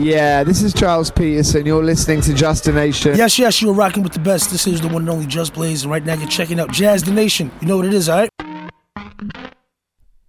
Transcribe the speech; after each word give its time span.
Yeah, 0.00 0.44
this 0.44 0.62
is 0.62 0.72
Charles 0.72 1.10
Peterson. 1.10 1.66
You're 1.66 1.84
listening 1.84 2.22
to 2.22 2.32
Just 2.32 2.66
a 2.66 2.72
Nation. 2.72 3.14
Yes, 3.16 3.38
yes, 3.38 3.60
you're 3.60 3.74
rocking 3.74 4.02
with 4.02 4.14
the 4.14 4.18
best. 4.18 4.50
This 4.50 4.66
is 4.66 4.80
the 4.80 4.88
one 4.88 5.02
and 5.02 5.10
only 5.10 5.26
Just 5.26 5.52
Blaze, 5.52 5.82
and 5.82 5.92
right 5.92 6.02
now 6.02 6.14
you're 6.14 6.26
checking 6.26 6.58
out 6.58 6.72
Jazz 6.72 7.04
the 7.04 7.10
Nation. 7.10 7.50
You 7.60 7.68
know 7.68 7.76
what 7.76 7.86
it 7.86 7.92
is, 7.92 8.08
alright? 8.08 8.30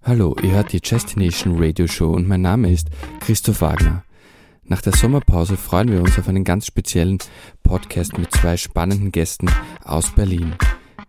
Hallo, 0.03 0.35
ihr 0.43 0.51
hört 0.51 0.73
die 0.73 0.81
Nation 1.15 1.55
Radio 1.57 1.87
Show 1.87 2.11
und 2.11 2.27
mein 2.27 2.41
Name 2.41 2.69
ist 2.69 2.89
Christoph 3.21 3.61
Wagner. 3.61 4.03
Nach 4.65 4.81
der 4.81 4.91
Sommerpause 4.91 5.55
freuen 5.55 5.89
wir 5.89 6.01
uns 6.01 6.19
auf 6.19 6.27
einen 6.27 6.43
ganz 6.43 6.65
speziellen 6.65 7.19
Podcast 7.63 8.17
mit 8.17 8.33
zwei 8.33 8.57
spannenden 8.57 9.13
Gästen 9.13 9.49
aus 9.85 10.09
Berlin. 10.09 10.53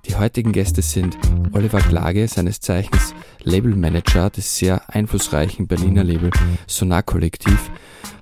Die 0.07 0.17
heutigen 0.17 0.51
Gäste 0.51 0.83
sind 0.83 1.17
Oliver 1.53 1.79
Klage, 1.79 2.27
seines 2.27 2.61
Zeichens 2.61 3.15
Labelmanager 3.45 4.31
des 4.31 4.57
sehr 4.57 4.91
einflussreichen 4.93 5.69
Berliner 5.69 6.03
Label 6.03 6.31
Sonar 6.67 7.05
Kollektiv 7.05 7.71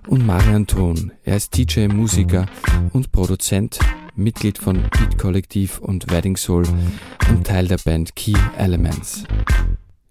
und 0.06 0.26
Marian 0.26 0.66
Thon. 0.66 1.12
Er 1.24 1.36
ist 1.36 1.56
DJ, 1.56 1.86
Musiker 1.88 2.46
und 2.92 3.12
Produzent, 3.12 3.78
Mitglied 4.14 4.58
von 4.58 4.82
Beat 4.82 5.18
Kollektiv 5.18 5.78
und 5.78 6.10
Wedding 6.10 6.36
Soul 6.36 6.64
und 7.30 7.46
Teil 7.46 7.66
der 7.66 7.78
Band 7.78 8.14
Key 8.14 8.36
Elements. 8.58 9.24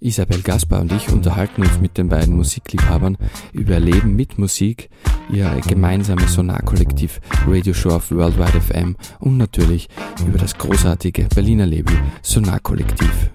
Isabel 0.01 0.41
Gaspar 0.41 0.79
und 0.79 0.93
ich 0.93 1.09
unterhalten 1.09 1.61
uns 1.61 1.81
mit 1.81 1.97
den 1.97 2.07
beiden 2.07 2.35
Musikliebhabern 2.37 3.17
über 3.51 3.79
Leben 3.81 4.15
mit 4.15 4.37
Musik, 4.37 4.89
ihr 5.29 5.49
gemeinsames 5.67 6.33
Sonarkollektiv 6.33 7.19
Radioshow 7.45 7.89
auf 7.89 8.09
Worldwide 8.09 8.61
FM 8.61 8.95
und 9.19 9.35
natürlich 9.35 9.89
über 10.25 10.37
das 10.37 10.57
großartige 10.57 11.27
Berliner 11.35 11.65
Label 11.65 11.93
Sonarkollektiv. 12.21 13.31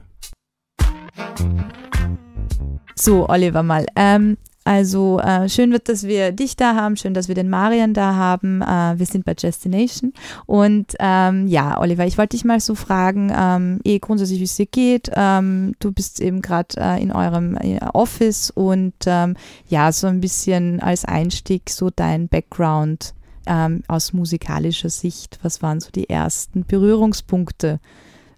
So, 2.95 3.29
Oliver 3.29 3.63
mal. 3.63 3.85
Ähm, 3.97 4.39
also 4.65 5.21
äh, 5.21 5.49
schön 5.51 5.73
wird, 5.73 5.91
dass 5.91 6.05
wir 6.05 6.33
dich 6.33 6.57
da 6.57 6.75
haben, 6.75 6.97
schön, 6.97 7.13
dass 7.13 7.29
wir 7.29 7.35
den 7.35 7.51
Marian 7.51 7.93
da 7.93 8.15
haben. 8.15 8.63
Äh, 8.63 8.99
wir 8.99 9.05
sind 9.05 9.27
bei 9.27 9.35
Destination. 9.35 10.15
Und 10.47 10.95
ähm, 10.99 11.47
ja, 11.47 11.79
Oliver, 11.79 12.07
ich 12.07 12.17
wollte 12.17 12.37
dich 12.37 12.47
mal 12.47 12.61
so 12.61 12.75
fragen, 12.75 13.31
ähm, 13.37 13.81
eh 13.85 13.99
grundsätzlich, 13.99 14.41
wie 14.41 14.45
es 14.45 14.57
dir 14.57 14.67
geht. 14.67 15.11
Ähm, 15.15 15.75
du 15.81 15.93
bist 15.93 16.21
eben 16.21 16.41
gerade 16.41 16.77
äh, 16.79 17.03
in 17.03 17.13
eurem 17.13 17.57
äh, 17.59 17.79
Office 17.93 18.51
und 18.51 18.95
ähm, 19.07 19.37
ja, 19.69 19.93
so 19.93 20.07
ein 20.07 20.23
bisschen 20.23 20.81
als 20.81 21.05
Einstieg 21.05 21.69
so 21.69 21.91
dein 21.95 22.29
Background 22.29 23.15
ähm, 23.47 23.83
aus 23.87 24.15
musikalischer 24.15 24.89
Sicht. 24.89 25.39
Was 25.43 25.61
waren 25.61 25.81
so 25.81 25.91
die 25.91 26.09
ersten 26.09 26.65
Berührungspunkte? 26.65 27.81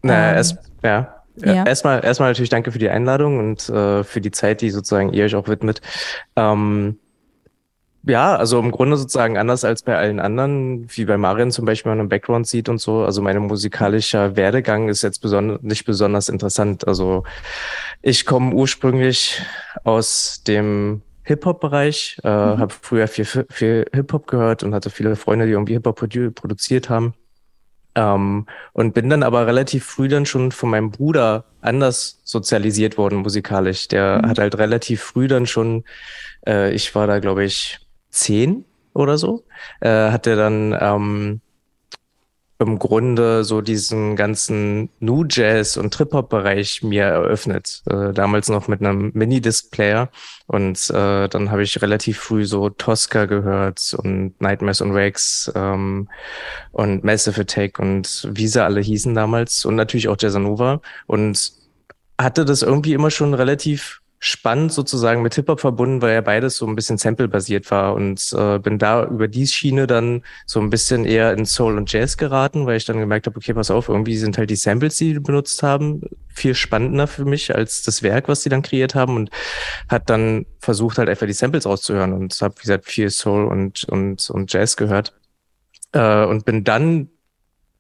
Na, 0.03 0.33
ähm, 0.33 0.39
es, 0.39 0.57
ja, 0.83 1.16
ja. 1.37 1.65
Erstmal, 1.65 2.05
erstmal 2.05 2.31
natürlich 2.31 2.51
danke 2.51 2.73
für 2.73 2.79
die 2.79 2.89
Einladung 2.89 3.39
und 3.39 3.69
äh, 3.69 4.05
für 4.05 4.21
die 4.21 4.31
Zeit, 4.31 4.61
die 4.61 4.71
sozusagen 4.71 5.13
ihr 5.13 5.25
euch 5.25 5.35
auch 5.35 5.49
widmet. 5.49 5.81
Ähm, 6.37 6.99
ja, 8.09 8.37
also 8.37 8.61
im 8.61 8.71
Grunde 8.71 8.97
sozusagen 8.97 9.37
anders 9.37 9.65
als 9.65 9.83
bei 9.83 9.97
allen 9.97 10.21
anderen, 10.21 10.87
wie 10.97 11.05
bei 11.05 11.17
Marian 11.17 11.51
zum 11.51 11.65
Beispiel, 11.65 11.91
wenn 11.91 11.99
man 11.99 12.05
einen 12.05 12.09
Background 12.09 12.47
sieht 12.47 12.69
und 12.69 12.81
so. 12.81 13.05
Also 13.05 13.21
mein 13.21 13.37
musikalischer 13.39 14.37
Werdegang 14.37 14.89
ist 14.89 15.03
jetzt 15.03 15.21
beson 15.23 15.59
nicht 15.63 15.85
besonders 15.85 16.29
interessant. 16.29 16.87
Also 16.87 17.25
ich 18.03 18.25
komme 18.25 18.55
ursprünglich 18.55 19.43
aus 19.83 20.45
dem 20.47 21.03
Hip-Hop-Bereich, 21.25 22.21
äh, 22.23 22.29
mhm. 22.29 22.59
habe 22.59 22.73
früher 22.81 23.09
viel, 23.09 23.25
viel 23.25 23.87
Hip-Hop 23.93 24.29
gehört 24.29 24.63
und 24.63 24.73
hatte 24.73 24.91
viele 24.91 25.17
Freunde, 25.17 25.47
die 25.47 25.53
irgendwie 25.53 25.73
Hip-Hop 25.73 25.97
produ 25.97 26.31
produziert 26.31 26.89
haben. 26.89 27.15
Ähm, 27.97 28.47
und 28.75 28.95
bin 28.95 29.09
dann 29.09 29.23
aber 29.23 29.47
relativ 29.47 29.85
früh 29.85 30.07
dann 30.09 30.27
schon 30.27 30.53
von 30.53 30.71
meinem 30.71 30.91
Bruder 30.91 31.45
anders 31.63 32.21
sozialisiert 32.25 32.99
worden 32.99 33.19
musikalisch. 33.19 33.89
Der 33.89 34.21
mhm. 34.23 34.29
hat 34.29 34.39
halt 34.39 34.59
relativ 34.59 35.03
früh 35.03 35.27
dann 35.27 35.47
schon, 35.47 35.85
äh, 36.47 36.73
ich 36.73 36.95
war 36.95 37.07
da 37.07 37.19
glaube 37.19 37.45
ich 37.45 37.81
zehn 38.11 38.65
oder 38.93 39.19
so, 39.19 39.45
äh, 39.81 40.11
hat 40.11 40.27
er 40.27 40.37
dann 40.37 40.77
ähm, 40.79 41.41
im 42.59 42.79
Grunde 42.79 43.45
so 43.45 43.61
diesen 43.61 44.17
ganzen 44.17 44.89
New 45.01 45.25
Jazz 45.29 45.77
und 45.77 45.93
Trip 45.93 46.13
Hop 46.13 46.31
Bereich 46.31 46.83
mir 46.83 47.05
eröffnet. 47.05 47.83
Äh, 47.91 48.13
damals 48.13 48.49
noch 48.49 48.69
mit 48.69 48.81
einem 48.81 49.11
Minidisc 49.15 49.71
Player 49.71 50.09
und 50.47 50.91
äh, 50.91 51.29
dann 51.29 51.51
habe 51.51 51.63
ich 51.63 51.83
relativ 51.83 52.19
früh 52.19 52.45
so 52.45 52.71
Tosca 52.71 53.27
gehört 53.27 53.95
und 53.99 54.41
Nightmares 54.41 54.81
on 54.81 54.95
Wax 54.95 55.53
ähm, 55.55 56.09
und 56.73 57.05
Massive 57.05 57.41
Attack 57.41 57.79
und 57.79 58.29
wie 58.33 58.49
sie 58.49 58.63
alle 58.63 58.81
hießen 58.81 59.15
damals. 59.15 59.65
Und 59.65 59.75
natürlich 59.75 60.09
auch 60.09 60.17
Jazzanova 60.19 60.81
und 61.07 61.53
hatte 62.19 62.45
das 62.45 62.63
irgendwie 62.63 62.95
immer 62.95 63.11
schon 63.11 63.35
relativ 63.35 64.01
spannend 64.19 64.73
sozusagen 64.73 65.23
mit 65.23 65.35
Hip-Hop 65.35 65.61
verbunden, 65.61 66.01
weil 66.01 66.15
ja 66.15 66.21
beides 66.21 66.57
so 66.57 66.67
ein 66.67 66.75
bisschen 66.75 66.99
Sample-basiert 66.99 67.71
war. 67.71 67.95
Und 67.95 68.33
äh, 68.37 68.59
bin 68.59 68.79
da 68.79 69.05
über 69.05 69.29
die 69.29 69.47
Schiene 69.47 69.87
dann 69.87 70.23
so 70.47 70.61
ein 70.61 70.71
bisschen 70.71 71.05
eher 71.05 71.33
in 71.33 71.45
Soul 71.45 71.77
und 71.77 71.93
Jazz 71.93 72.17
geraten, 72.17 72.67
weil 72.67 72.79
ich 72.79 72.85
dann 72.85 72.99
gemerkt 72.99 73.27
habe, 73.27 73.37
okay, 73.37 73.55
pass 73.55 73.71
auf, 73.71 73.89
irgendwie 73.89 74.17
sind 74.17 74.39
halt 74.39 74.51
die 74.51 74.57
Samples, 74.57 74.97
die 74.97 75.15
die 75.15 75.21
benutzt 75.21 75.63
haben, 75.63 76.03
viel 76.29 76.55
spannender 76.55 77.07
für 77.07 77.25
mich 77.25 77.55
als 77.55 77.83
das 77.83 78.03
Werk, 78.03 78.29
was 78.29 78.43
die 78.43 78.49
dann 78.49 78.63
kreiert 78.63 78.95
haben. 78.95 79.17
Und 79.17 79.31
hat 79.89 80.09
dann 80.09 80.47
versucht 80.61 80.99
halt 80.99 81.09
einfach 81.09 81.27
die 81.27 81.33
Samples 81.33 81.67
auszuhören 81.67 82.13
und 82.13 82.35
habe, 82.41 82.55
wie 82.57 82.63
gesagt, 82.63 82.87
viel 82.87 83.11
Soul 83.11 83.47
und, 83.47 83.85
und, 83.85 84.31
und 84.31 84.53
Jazz 84.53 84.77
gehört. 84.77 85.15
Äh, 85.93 86.25
und 86.25 86.45
bin 86.45 86.65
dann 86.65 87.11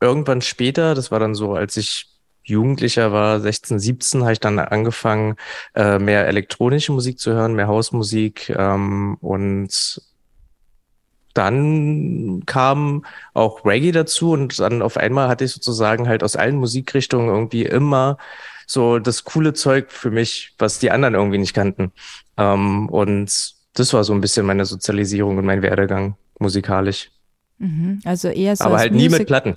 irgendwann 0.01 0.43
später, 0.43 0.95
das 0.95 1.11
war 1.11 1.19
dann 1.19 1.35
so, 1.35 1.55
als 1.55 1.77
ich 1.77 2.16
Jugendlicher 2.47 3.13
war, 3.13 3.41
16, 3.41 3.79
17, 3.79 4.23
habe 4.23 4.33
ich 4.33 4.41
dann 4.41 4.59
angefangen, 4.59 5.37
äh, 5.75 5.99
mehr 5.99 6.27
elektronische 6.27 6.93
Musik 6.93 7.19
zu 7.19 7.33
hören, 7.33 7.55
mehr 7.55 7.67
Hausmusik 7.69 8.51
ähm, 8.51 9.17
und 9.21 10.01
dann 11.35 12.43
kam 12.47 13.05
auch 13.35 13.65
Reggae 13.67 13.93
dazu 13.93 14.33
und 14.33 14.59
dann 14.59 14.81
auf 14.81 14.97
einmal 14.97 15.29
hatte 15.29 15.45
ich 15.45 15.53
sozusagen 15.53 16.09
halt 16.09 16.23
aus 16.23 16.35
allen 16.35 16.57
Musikrichtungen 16.57 17.29
irgendwie 17.29 17.65
immer 17.65 18.17
so 18.67 18.99
das 18.99 19.25
coole 19.25 19.53
Zeug 19.53 19.93
für 19.93 20.11
mich, 20.11 20.55
was 20.59 20.79
die 20.79 20.91
anderen 20.91 21.15
irgendwie 21.15 21.39
nicht 21.39 21.53
kannten. 21.55 21.93
Ähm, 22.37 22.89
und 22.89 23.55
das 23.75 23.93
war 23.93 24.03
so 24.05 24.15
ein 24.15 24.21
bisschen 24.21 24.47
meine 24.47 24.65
Sozialisierung 24.65 25.37
und 25.37 25.45
mein 25.45 25.63
Werdegang 25.63 26.17
musikalisch. 26.39 27.11
Mhm, 27.59 28.01
also 28.05 28.29
eher 28.29 28.57
so. 28.57 28.65
Aber 28.65 28.79
halt 28.79 28.93
nie 28.93 29.09
mit 29.09 29.27
Platten. 29.27 29.57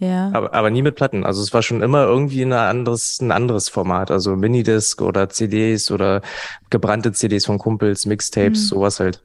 Ja. 0.00 0.30
Aber, 0.32 0.54
aber 0.54 0.70
nie 0.70 0.82
mit 0.82 0.96
Platten. 0.96 1.24
Also 1.24 1.42
es 1.42 1.52
war 1.52 1.62
schon 1.62 1.82
immer 1.82 2.04
irgendwie 2.04 2.42
ein 2.42 2.52
anderes, 2.54 3.20
ein 3.20 3.30
anderes 3.30 3.68
Format. 3.68 4.10
Also 4.10 4.34
Minidisc 4.34 5.00
oder 5.02 5.28
CDs 5.28 5.90
oder 5.90 6.22
gebrannte 6.70 7.12
CDs 7.12 7.44
von 7.44 7.58
Kumpels, 7.58 8.06
Mixtapes, 8.06 8.62
mhm. 8.62 8.66
sowas 8.66 8.98
halt. 8.98 9.22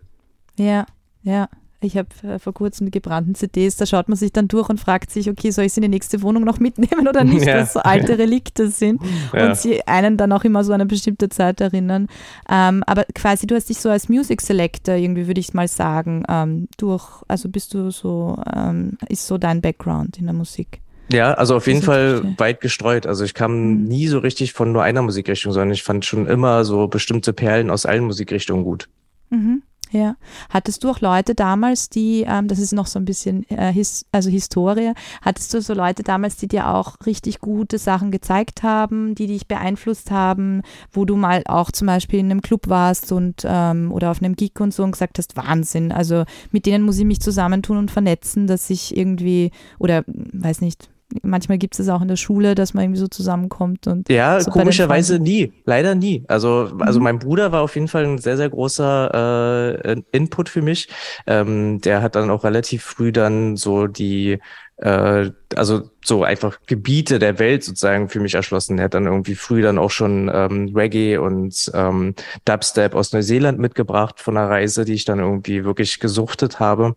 Ja, 0.58 0.86
ja. 1.24 1.48
Ich 1.86 1.98
habe 1.98 2.10
äh, 2.24 2.40
vor 2.40 2.54
kurzem 2.54 2.88
die 2.88 2.92
gebrannten 2.92 3.36
CDs, 3.36 3.76
da 3.78 3.86
schaut 3.86 4.10
man 4.10 4.18
sich 4.18 4.34
dann 4.34 4.48
durch 4.48 4.70
und 4.70 4.80
fragt 4.80 5.12
sich, 5.12 5.30
okay, 5.30 5.52
soll 5.52 5.66
ich 5.66 5.74
sie 5.74 5.80
in 5.80 5.84
die 5.84 5.90
nächste 5.90 6.22
Wohnung 6.22 6.44
noch 6.44 6.60
mitnehmen 6.60 7.08
oder 7.08 7.24
nicht, 7.24 7.46
ja. 7.46 7.60
es 7.60 7.74
so 7.74 7.80
alte 7.80 8.18
Relikte 8.18 8.70
sind 8.70 9.02
ja. 9.34 9.48
und 9.48 9.58
sie 9.58 9.86
einen 9.88 10.18
dann 10.18 10.32
auch 10.32 10.44
immer 10.44 10.64
so 10.64 10.74
an 10.74 10.82
eine 10.82 10.88
bestimmte 10.88 11.30
Zeit 11.30 11.62
erinnern. 11.62 12.08
Ähm, 12.50 12.84
aber 12.86 13.06
quasi, 13.14 13.48
du 13.48 13.56
hast 13.56 13.70
dich 13.70 13.80
so 13.80 13.90
als 13.90 14.10
Music 14.10 14.42
Selector 14.42 14.96
irgendwie, 14.96 15.28
würde 15.28 15.40
ich 15.40 15.54
mal 15.54 15.68
sagen, 15.68 16.24
ähm, 16.28 16.68
durch, 16.78 17.24
also 17.28 17.50
bist 17.50 17.74
du 17.74 17.92
so, 17.92 18.38
ähm, 18.56 18.98
ist 19.10 19.28
so 19.28 19.38
dein 19.38 19.62
Background 19.62 20.18
in 20.18 20.26
der 20.26 20.34
Musik? 20.34 20.82
Ja, 21.12 21.34
also 21.34 21.56
auf 21.56 21.68
jeden 21.68 21.82
Fall 21.82 22.36
weit 22.38 22.62
gestreut. 22.62 23.06
Also 23.06 23.24
ich 23.24 23.34
kam 23.34 23.52
mhm. 23.52 23.84
nie 23.84 24.08
so 24.08 24.20
richtig 24.20 24.54
von 24.54 24.72
nur 24.72 24.84
einer 24.84 25.02
Musikrichtung, 25.02 25.52
sondern 25.52 25.72
ich 25.72 25.84
fand 25.84 26.06
schon 26.06 26.28
immer 26.28 26.66
so 26.66 26.88
bestimmte 26.88 27.34
Perlen 27.34 27.70
aus 27.70 27.86
allen 27.86 28.06
Musikrichtungen 28.06 28.64
gut. 28.64 28.90
Mhm. 29.30 29.62
Ja. 29.92 30.16
Hattest 30.50 30.84
du 30.84 30.90
auch 30.90 31.00
Leute 31.00 31.36
damals, 31.36 31.90
die, 31.90 32.26
ähm, 32.28 32.48
das 32.48 32.60
ist 32.60 32.74
noch 32.74 32.88
so 32.88 33.00
ein 33.00 33.06
bisschen 33.06 33.48
äh, 33.50 33.72
his, 33.72 34.06
also 34.12 34.30
Historie, 34.30 34.94
hattest 35.22 35.54
du 35.54 35.62
so 35.62 35.74
Leute 35.74 36.04
damals, 36.04 36.38
die 36.38 36.48
dir 36.48 36.70
auch 36.70 36.96
richtig 37.06 37.40
gute 37.40 37.78
Sachen 37.78 38.12
gezeigt 38.12 38.64
haben, 38.64 39.16
die 39.16 39.28
dich 39.28 39.48
beeinflusst 39.48 40.12
haben, 40.12 40.64
wo 40.92 41.06
du 41.06 41.16
mal 41.16 41.44
auch 41.46 41.72
zum 41.72 41.88
Beispiel 41.88 42.20
in 42.20 42.32
einem 42.32 42.42
Club 42.42 42.68
warst 42.68 43.12
und 43.12 43.44
ähm, 43.46 43.92
oder 43.92 44.12
auf 44.12 44.22
einem 44.22 44.36
Gig 44.36 44.60
und 44.60 44.74
so 44.74 44.84
und 44.84 44.92
gesagt 44.92 45.18
hast, 45.20 45.38
Wahnsinn, 45.38 45.92
also 45.92 46.26
mit 46.52 46.66
denen 46.66 46.84
muss 46.84 46.98
ich 46.98 47.06
mich 47.06 47.22
zusammentun 47.22 47.78
und 47.78 47.92
vernetzen, 47.92 48.48
dass 48.48 48.70
ich 48.70 48.98
irgendwie, 48.98 49.52
oder 49.80 50.04
weiß 50.08 50.62
nicht, 50.62 50.90
manchmal 51.22 51.58
gibt 51.58 51.76
es 51.76 51.80
es 51.80 51.90
auch 51.90 52.02
in 52.02 52.08
der 52.08 52.16
Schule, 52.16 52.56
dass 52.56 52.74
man 52.74 52.86
irgendwie 52.86 53.00
so 53.00 53.08
zusammenkommt 53.08 53.88
und 53.88 54.10
ja, 54.10 54.40
so 54.40 54.52
komischerweise 54.52 55.20
nie, 55.20 55.54
leider 55.66 55.96
nie. 55.96 56.24
Also 56.28 56.72
also 56.80 57.00
mhm. 57.00 57.04
mein 57.04 57.20
Bruder 57.20 57.52
war 57.52 57.62
auf 57.62 57.76
jeden 57.76 57.88
Fall 57.88 58.06
ein 58.06 58.18
sehr 58.18 58.38
sehr 58.38 58.50
großer 58.50 59.84
äh, 59.86 60.02
Input 60.12 60.50
für 60.50 60.62
mich. 60.62 60.90
Ähm, 61.28 61.82
der 61.82 62.02
hat 62.02 62.16
dann 62.16 62.30
auch 62.30 62.44
relativ 62.44 62.84
früh 62.84 63.12
dann 63.12 63.56
so 63.56 63.88
die 63.88 64.40
äh, 64.78 65.32
also 65.56 65.90
so 66.04 66.24
einfach 66.24 66.60
Gebiete 66.68 67.20
der 67.20 67.40
Welt 67.40 67.64
sozusagen 67.64 68.10
für 68.10 68.20
mich 68.20 68.36
erschlossen. 68.36 68.78
Er 68.78 68.86
hat 68.86 68.94
dann 68.94 69.06
irgendwie 69.06 69.36
früh 69.36 69.62
dann 69.62 69.78
auch 69.78 69.92
schon 69.92 70.30
ähm, 70.34 70.72
Reggae 70.76 71.18
und 71.18 71.72
ähm, 71.74 72.16
Dubstep 72.46 72.94
aus 72.94 73.14
Neuseeland 73.14 73.60
mitgebracht 73.60 74.20
von 74.20 74.38
einer 74.38 74.50
Reise, 74.50 74.86
die 74.86 74.94
ich 74.94 75.06
dann 75.06 75.20
irgendwie 75.20 75.64
wirklich 75.64 76.00
gesuchtet 76.00 76.60
habe. 76.60 76.96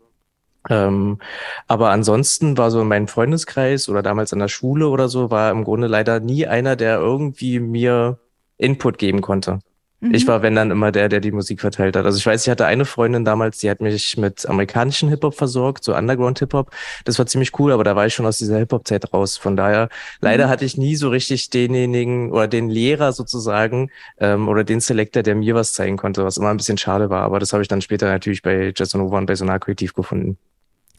Ähm, 0.69 1.19
aber 1.67 1.91
ansonsten 1.91 2.59
war 2.59 2.71
so 2.71 2.81
in 2.81 2.89
meinem 2.89 3.09
Freundeskreis 3.09 3.89
oder 3.89 4.03
damals 4.03 4.33
an 4.33 4.39
der 4.39 4.49
Schule 4.49 4.89
oder 4.89 5.09
so, 5.09 5.31
war 5.31 5.51
im 5.51 5.65
Grunde 5.65 5.87
leider 5.87 6.21
nie 6.21 6.47
einer, 6.47 6.77
der 6.77 6.99
irgendwie 6.99 7.61
mir 7.61 8.19
Input 8.59 8.99
geben 8.99 9.21
konnte. 9.21 9.61
Mhm. 10.01 10.15
Ich 10.15 10.29
war, 10.29 10.43
wenn 10.43 10.55
dann, 10.55 10.71
immer 10.71 10.93
der, 10.93 11.09
der 11.09 11.21
die 11.21 11.33
Musik 11.33 11.61
verteilt 11.61 11.97
hat. 11.97 12.05
Also 12.05 12.19
ich 12.19 12.27
weiß, 12.27 12.47
ich 12.47 12.51
hatte 12.51 12.67
eine 12.67 12.85
Freundin 12.85 13.25
damals, 13.25 13.59
die 13.59 13.69
hat 13.69 13.81
mich 13.81 14.17
mit 14.17 14.47
amerikanischen 14.49 15.09
Hip-Hop 15.09 15.35
versorgt, 15.35 15.83
so 15.83 15.95
Underground-Hip-Hop. 15.97 16.71
Das 17.05 17.19
war 17.19 17.27
ziemlich 17.27 17.59
cool, 17.59 17.73
aber 17.73 17.83
da 17.83 17.97
war 17.97 18.07
ich 18.07 18.15
schon 18.15 18.27
aus 18.27 18.39
dieser 18.39 18.59
Hip-Hop-Zeit 18.59 19.13
raus. 19.13 19.37
Von 19.37 19.57
daher, 19.57 19.89
leider 20.21 20.47
mhm. 20.47 20.51
hatte 20.51 20.65
ich 20.65 20.77
nie 20.77 20.95
so 20.95 21.09
richtig 21.09 21.51
denjenigen 21.51 22.31
oder 22.31 22.47
den 22.47 22.69
Lehrer 22.71 23.13
sozusagen 23.13 23.91
ähm, 24.21 24.49
oder 24.49 24.63
den 24.63 24.81
Selector, 24.81 25.25
der 25.25 25.35
mir 25.35 25.55
was 25.57 25.73
zeigen 25.73 25.97
konnte, 25.97 26.25
was 26.25 26.37
immer 26.37 26.51
ein 26.51 26.59
bisschen 26.59 26.79
schade 26.79 27.11
war. 27.11 27.23
Aber 27.23 27.41
das 27.41 27.53
habe 27.53 27.63
ich 27.63 27.69
dann 27.69 27.81
später 27.81 28.07
natürlich 28.07 28.43
bei 28.43 28.73
Jason 28.77 29.01
Nova 29.01 29.19
und 29.19 29.27
bei 29.27 29.35
Sonar 29.35 29.59
Kreativ 29.59 29.95
gefunden. 29.95 30.39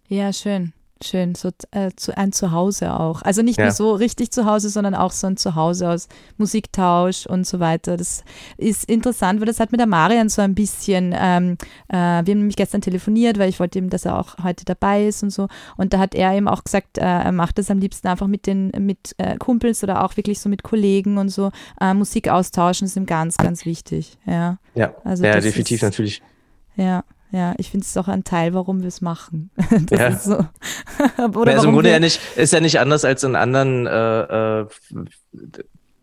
Ja, 0.09 0.33
schön. 0.33 0.73
Schön, 1.01 1.33
so 1.33 1.49
äh, 1.71 1.91
zu, 1.95 2.17
ein 2.17 2.33
Zuhause 2.33 2.99
auch. 2.99 3.21
Also 3.21 3.41
nicht 3.41 3.57
ja. 3.57 3.65
nur 3.65 3.71
so 3.71 3.93
richtig 3.93 4.31
zu 4.31 4.45
Hause, 4.45 4.69
sondern 4.69 4.95
auch 4.95 5.13
so 5.13 5.27
ein 5.27 5.37
Zuhause 5.37 5.89
aus 5.89 6.09
Musiktausch 6.37 7.25
und 7.25 7.47
so 7.47 7.61
weiter. 7.61 7.95
Das 7.95 8.25
ist 8.57 8.89
interessant, 8.89 9.39
weil 9.39 9.45
das 9.45 9.61
hat 9.61 9.71
mit 9.71 9.79
der 9.79 9.87
Marian 9.87 10.27
so 10.27 10.41
ein 10.41 10.55
bisschen, 10.55 11.15
ähm, 11.17 11.57
äh, 11.87 11.93
wir 11.93 12.33
haben 12.33 12.39
nämlich 12.39 12.57
gestern 12.57 12.81
telefoniert, 12.81 13.39
weil 13.39 13.47
ich 13.47 13.61
wollte 13.61 13.79
ihm, 13.79 13.89
dass 13.89 14.03
er 14.03 14.19
auch 14.19 14.43
heute 14.43 14.65
dabei 14.65 15.05
ist 15.07 15.23
und 15.23 15.29
so. 15.29 15.47
Und 15.77 15.93
da 15.93 15.99
hat 15.99 16.15
er 16.15 16.33
eben 16.33 16.49
auch 16.49 16.65
gesagt, 16.65 16.97
äh, 16.97 17.01
er 17.03 17.31
macht 17.31 17.59
das 17.59 17.71
am 17.71 17.79
liebsten 17.79 18.09
einfach 18.09 18.27
mit 18.27 18.45
den 18.45 18.71
mit 18.77 19.15
äh, 19.19 19.37
Kumpels 19.37 19.81
oder 19.83 20.03
auch 20.03 20.17
wirklich 20.17 20.41
so 20.41 20.49
mit 20.49 20.63
Kollegen 20.63 21.17
und 21.17 21.29
so. 21.29 21.51
Äh, 21.79 21.93
Musik 21.93 22.27
austauschen 22.27 22.87
ist 22.87 22.97
ihm 22.97 23.05
ganz, 23.05 23.37
ganz 23.37 23.63
wichtig. 23.63 24.17
Ja, 24.25 24.57
ja, 24.75 24.93
also 25.05 25.23
ja 25.23 25.39
definitiv 25.39 25.77
ist, 25.77 25.83
natürlich. 25.83 26.21
Ja. 26.75 27.05
Ja, 27.31 27.53
ich 27.57 27.69
finde 27.69 27.85
es 27.85 27.95
auch 27.95 28.07
ein 28.07 28.23
Teil, 28.23 28.53
warum 28.53 28.81
wir 28.81 28.87
es 28.87 29.01
machen. 29.01 29.51
das 29.89 29.99
ja. 29.99 30.07
ist 30.07 30.23
so. 30.23 30.45
Oder 31.39 31.53
also 31.53 31.67
im 31.67 31.73
Grunde 31.73 31.91
ja 31.91 31.99
nicht, 31.99 32.19
ist 32.35 32.53
ja 32.53 32.59
nicht 32.59 32.79
anders 32.79 33.05
als 33.05 33.23
in 33.23 33.35
anderen 33.35 33.85
äh, 33.85 34.61
äh, 34.61 34.65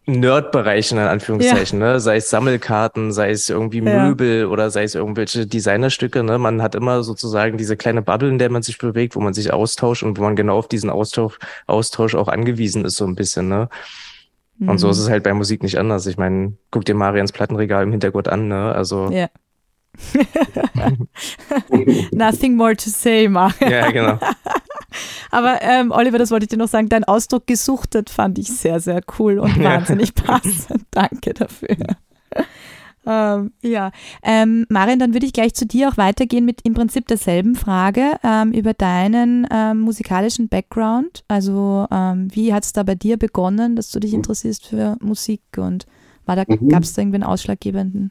Nerd-Bereichen, 0.06 0.98
in 0.98 1.04
Anführungszeichen, 1.04 1.80
ja. 1.80 1.94
ne? 1.94 2.00
sei 2.00 2.18
es 2.18 2.30
Sammelkarten, 2.30 3.10
sei 3.10 3.30
es 3.30 3.50
irgendwie 3.50 3.80
Möbel 3.80 4.40
ja. 4.42 4.46
oder 4.46 4.70
sei 4.70 4.84
es 4.84 4.94
irgendwelche 4.94 5.48
Designerstücke. 5.48 6.22
Ne? 6.22 6.38
Man 6.38 6.62
hat 6.62 6.76
immer 6.76 7.02
sozusagen 7.02 7.58
diese 7.58 7.76
kleine 7.76 8.02
Bubble, 8.02 8.28
in 8.28 8.38
der 8.38 8.50
man 8.50 8.62
sich 8.62 8.78
bewegt, 8.78 9.16
wo 9.16 9.20
man 9.20 9.34
sich 9.34 9.52
austauscht 9.52 10.04
und 10.04 10.16
wo 10.18 10.22
man 10.22 10.36
genau 10.36 10.58
auf 10.58 10.68
diesen 10.68 10.90
Austausch, 10.90 11.40
Austausch 11.66 12.14
auch 12.14 12.28
angewiesen 12.28 12.84
ist, 12.84 12.96
so 12.96 13.04
ein 13.04 13.16
bisschen. 13.16 13.48
Ne? 13.48 13.68
Mhm. 14.58 14.68
Und 14.68 14.78
so 14.78 14.88
ist 14.90 14.98
mhm. 14.98 15.02
es 15.02 15.10
halt 15.10 15.24
bei 15.24 15.34
Musik 15.34 15.64
nicht 15.64 15.76
anders. 15.76 16.06
Ich 16.06 16.18
meine, 16.18 16.52
guck 16.70 16.84
dir 16.84 16.94
Marians 16.94 17.32
Plattenregal 17.32 17.82
im 17.82 17.90
Hintergrund 17.90 18.28
an, 18.28 18.46
ne? 18.46 18.72
Also 18.72 19.10
ja. 19.10 19.28
Nothing 22.12 22.56
more 22.56 22.76
to 22.76 22.90
say, 22.90 23.28
Marc. 23.28 23.60
Ja, 23.60 23.90
genau. 23.90 24.18
Aber 25.30 25.60
ähm, 25.62 25.90
Oliver, 25.90 26.18
das 26.18 26.30
wollte 26.30 26.44
ich 26.44 26.50
dir 26.50 26.56
noch 26.56 26.68
sagen, 26.68 26.88
dein 26.88 27.04
Ausdruck 27.04 27.46
gesuchtet 27.46 28.10
fand 28.10 28.38
ich 28.38 28.48
sehr, 28.48 28.80
sehr 28.80 29.00
cool 29.18 29.38
und 29.38 29.62
wahnsinnig 29.62 30.14
passend. 30.14 30.84
Danke 30.90 31.34
dafür. 31.34 31.76
Ähm, 33.08 33.52
ja, 33.62 33.92
ähm, 34.22 34.66
Marian, 34.68 34.98
dann 34.98 35.12
würde 35.14 35.26
ich 35.26 35.32
gleich 35.32 35.54
zu 35.54 35.64
dir 35.64 35.88
auch 35.88 35.96
weitergehen 35.96 36.44
mit 36.44 36.62
im 36.62 36.74
Prinzip 36.74 37.06
derselben 37.06 37.54
Frage 37.54 38.18
ähm, 38.24 38.52
über 38.52 38.74
deinen 38.74 39.46
ähm, 39.50 39.80
musikalischen 39.80 40.48
Background. 40.48 41.24
Also 41.28 41.86
ähm, 41.92 42.28
wie 42.34 42.52
hat 42.52 42.64
es 42.64 42.72
da 42.72 42.82
bei 42.82 42.96
dir 42.96 43.16
begonnen, 43.16 43.76
dass 43.76 43.90
du 43.90 44.00
dich 44.00 44.12
interessierst 44.12 44.66
für 44.66 44.96
Musik 45.00 45.42
und 45.56 45.86
war 46.24 46.34
da, 46.34 46.42
mhm. 46.48 46.68
gab 46.68 46.82
es 46.82 46.94
da 46.94 47.02
irgendwie 47.02 47.16
einen 47.16 47.24
ausschlaggebenden 47.24 48.10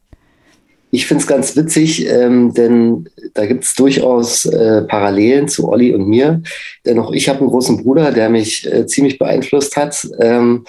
ich 0.95 1.07
finde 1.07 1.21
es 1.21 1.27
ganz 1.27 1.56
witzig, 1.57 2.07
ähm, 2.07 2.53
denn 2.53 3.09
da 3.33 3.45
gibt 3.45 3.65
es 3.65 3.75
durchaus 3.75 4.45
äh, 4.45 4.83
Parallelen 4.83 5.50
zu 5.50 5.68
Olli 5.68 5.94
und 5.94 6.07
mir. 6.07 6.42
Denn 6.86 7.00
auch 7.00 7.12
ich 7.12 7.27
habe 7.27 7.39
einen 7.39 7.50
großen 7.50 7.83
Bruder, 7.83 8.12
der 8.13 8.30
mich 8.30 8.65
äh, 8.71 8.88
ziemlich 8.88 9.19
beeinflusst 9.19 9.75
hat. 9.75 10.07
Ähm, 10.19 10.65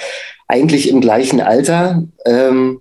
eigentlich 0.49 0.91
im 0.91 1.01
gleichen 1.01 1.41
Alter. 1.41 2.03
Ähm, 2.25 2.81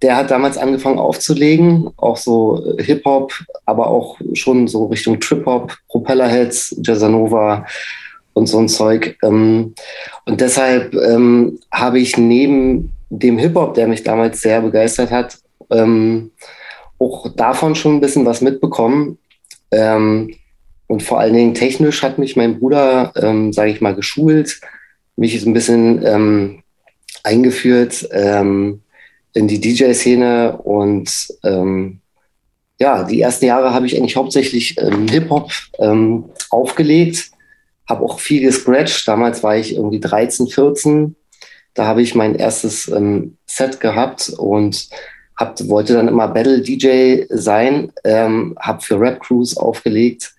der 0.00 0.16
hat 0.16 0.30
damals 0.30 0.56
angefangen 0.56 0.98
aufzulegen, 0.98 1.90
auch 1.98 2.16
so 2.16 2.64
äh, 2.78 2.82
Hip-Hop, 2.82 3.34
aber 3.66 3.88
auch 3.88 4.18
schon 4.32 4.66
so 4.66 4.86
Richtung 4.86 5.20
Trip-Hop, 5.20 5.76
Propellerheads, 5.88 6.76
Jazzanova 6.82 7.66
und 8.32 8.46
so 8.46 8.58
ein 8.58 8.68
Zeug. 8.68 9.18
Ähm, 9.22 9.74
und 10.24 10.40
deshalb 10.40 10.94
ähm, 10.94 11.58
habe 11.70 12.00
ich 12.00 12.16
neben 12.16 12.92
dem 13.10 13.36
Hip-Hop, 13.36 13.74
der 13.74 13.86
mich 13.86 14.02
damals 14.02 14.40
sehr 14.40 14.62
begeistert 14.62 15.10
hat, 15.10 15.36
ähm, 15.70 16.30
auch 17.00 17.34
davon 17.34 17.74
schon 17.74 17.96
ein 17.96 18.00
bisschen 18.00 18.26
was 18.26 18.40
mitbekommen. 18.40 19.18
Ähm, 19.72 20.34
und 20.86 21.02
vor 21.02 21.18
allen 21.18 21.34
Dingen 21.34 21.54
technisch 21.54 22.02
hat 22.02 22.18
mich 22.18 22.36
mein 22.36 22.58
Bruder, 22.58 23.12
ähm, 23.16 23.52
sage 23.52 23.70
ich 23.70 23.80
mal, 23.80 23.94
geschult, 23.94 24.60
mich 25.16 25.44
ein 25.44 25.52
bisschen 25.52 26.04
ähm, 26.04 26.62
eingeführt 27.22 28.08
ähm, 28.12 28.82
in 29.32 29.48
die 29.48 29.60
DJ-Szene. 29.60 30.58
Und 30.58 31.28
ähm, 31.44 32.00
ja, 32.78 33.04
die 33.04 33.20
ersten 33.20 33.46
Jahre 33.46 33.72
habe 33.72 33.86
ich 33.86 33.96
eigentlich 33.96 34.16
hauptsächlich 34.16 34.76
ähm, 34.78 35.08
Hip-Hop 35.08 35.50
ähm, 35.78 36.24
aufgelegt, 36.50 37.30
habe 37.88 38.04
auch 38.04 38.18
viel 38.20 38.42
gescratcht. 38.42 39.06
Damals 39.06 39.42
war 39.42 39.56
ich 39.56 39.74
irgendwie 39.74 40.00
13, 40.00 40.48
14. 40.48 41.16
Da 41.74 41.86
habe 41.86 42.02
ich 42.02 42.14
mein 42.14 42.34
erstes 42.34 42.88
ähm, 42.88 43.36
Set 43.46 43.80
gehabt 43.80 44.30
und 44.30 44.88
hab, 45.40 45.68
wollte 45.68 45.94
dann 45.94 46.06
immer 46.06 46.28
Battle-DJ 46.28 47.24
sein, 47.30 47.90
ähm, 48.04 48.54
habe 48.60 48.82
für 48.82 49.00
Rap 49.00 49.20
Crews 49.20 49.56
aufgelegt, 49.56 50.34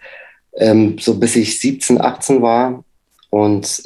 ähm, 0.57 0.97
so 0.99 1.15
bis 1.17 1.35
ich 1.35 1.59
17, 1.59 1.99
18 1.99 2.41
war. 2.43 2.83
Und 3.31 3.83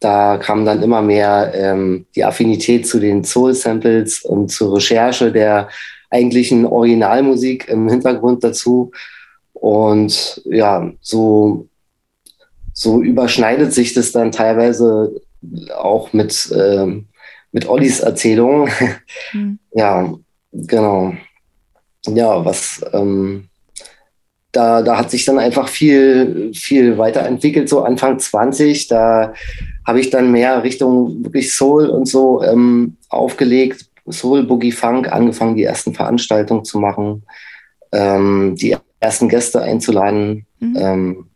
da 0.00 0.36
kam 0.38 0.64
dann 0.64 0.82
immer 0.82 1.00
mehr 1.00 1.52
ähm, 1.54 2.06
die 2.16 2.24
Affinität 2.24 2.88
zu 2.88 2.98
den 2.98 3.22
Soul-Samples 3.22 4.22
und 4.22 4.50
zur 4.50 4.76
Recherche 4.76 5.30
der 5.30 5.68
eigentlichen 6.10 6.66
Originalmusik 6.66 7.68
im 7.68 7.88
Hintergrund 7.88 8.42
dazu. 8.42 8.90
Und 9.52 10.42
ja, 10.44 10.90
so, 11.00 11.68
so 12.72 13.00
überschneidet 13.00 13.72
sich 13.72 13.94
das 13.94 14.10
dann 14.10 14.32
teilweise 14.32 15.20
auch 15.76 16.12
mit 16.12 16.52
ähm, 16.52 17.06
mit 17.52 17.68
Ollis 17.68 18.00
Erzählung. 18.00 18.68
Mhm. 19.32 19.58
Ja, 19.72 20.12
genau. 20.52 21.14
Ja, 22.08 22.44
was 22.44 22.84
ähm, 22.92 23.48
da, 24.52 24.82
da 24.82 24.98
hat 24.98 25.10
sich 25.10 25.24
dann 25.24 25.38
einfach 25.38 25.68
viel, 25.68 26.52
viel 26.54 26.98
weiterentwickelt, 26.98 27.68
so 27.68 27.84
Anfang 27.84 28.18
20. 28.18 28.88
Da 28.88 29.32
habe 29.86 30.00
ich 30.00 30.10
dann 30.10 30.32
mehr 30.32 30.64
Richtung 30.64 31.24
wirklich 31.24 31.54
Soul 31.54 31.86
und 31.86 32.08
so 32.08 32.42
ähm, 32.42 32.96
aufgelegt. 33.08 33.86
Soul, 34.08 34.44
Boogie, 34.44 34.72
Funk, 34.72 35.12
angefangen, 35.12 35.54
die 35.54 35.62
ersten 35.62 35.94
Veranstaltungen 35.94 36.64
zu 36.64 36.80
machen, 36.80 37.22
ähm, 37.92 38.56
die 38.56 38.76
ersten 38.98 39.28
Gäste 39.28 39.62
einzuladen. 39.62 40.46
Mhm. 40.58 40.76
Ähm, 40.76 41.26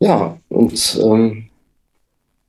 ja, 0.00 0.36
und 0.48 1.00
ähm, 1.02 1.48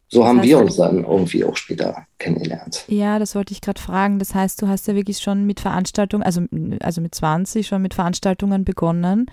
so 0.07 0.19
das 0.19 0.27
haben 0.27 0.43
wir 0.43 0.59
uns 0.59 0.75
dann 0.75 1.03
irgendwie 1.03 1.43
auch 1.43 1.55
später 1.55 2.05
kennengelernt. 2.19 2.85
Ja, 2.87 3.19
das 3.19 3.35
wollte 3.35 3.53
ich 3.53 3.61
gerade 3.61 3.81
fragen. 3.81 4.19
Das 4.19 4.35
heißt, 4.35 4.61
du 4.61 4.67
hast 4.67 4.87
ja 4.87 4.95
wirklich 4.95 5.19
schon 5.19 5.45
mit 5.45 5.59
Veranstaltungen, 5.59 6.23
also, 6.23 6.41
also 6.81 7.01
mit 7.01 7.15
20 7.15 7.65
schon 7.65 7.81
mit 7.81 7.93
Veranstaltungen 7.93 8.65
begonnen. 8.65 9.25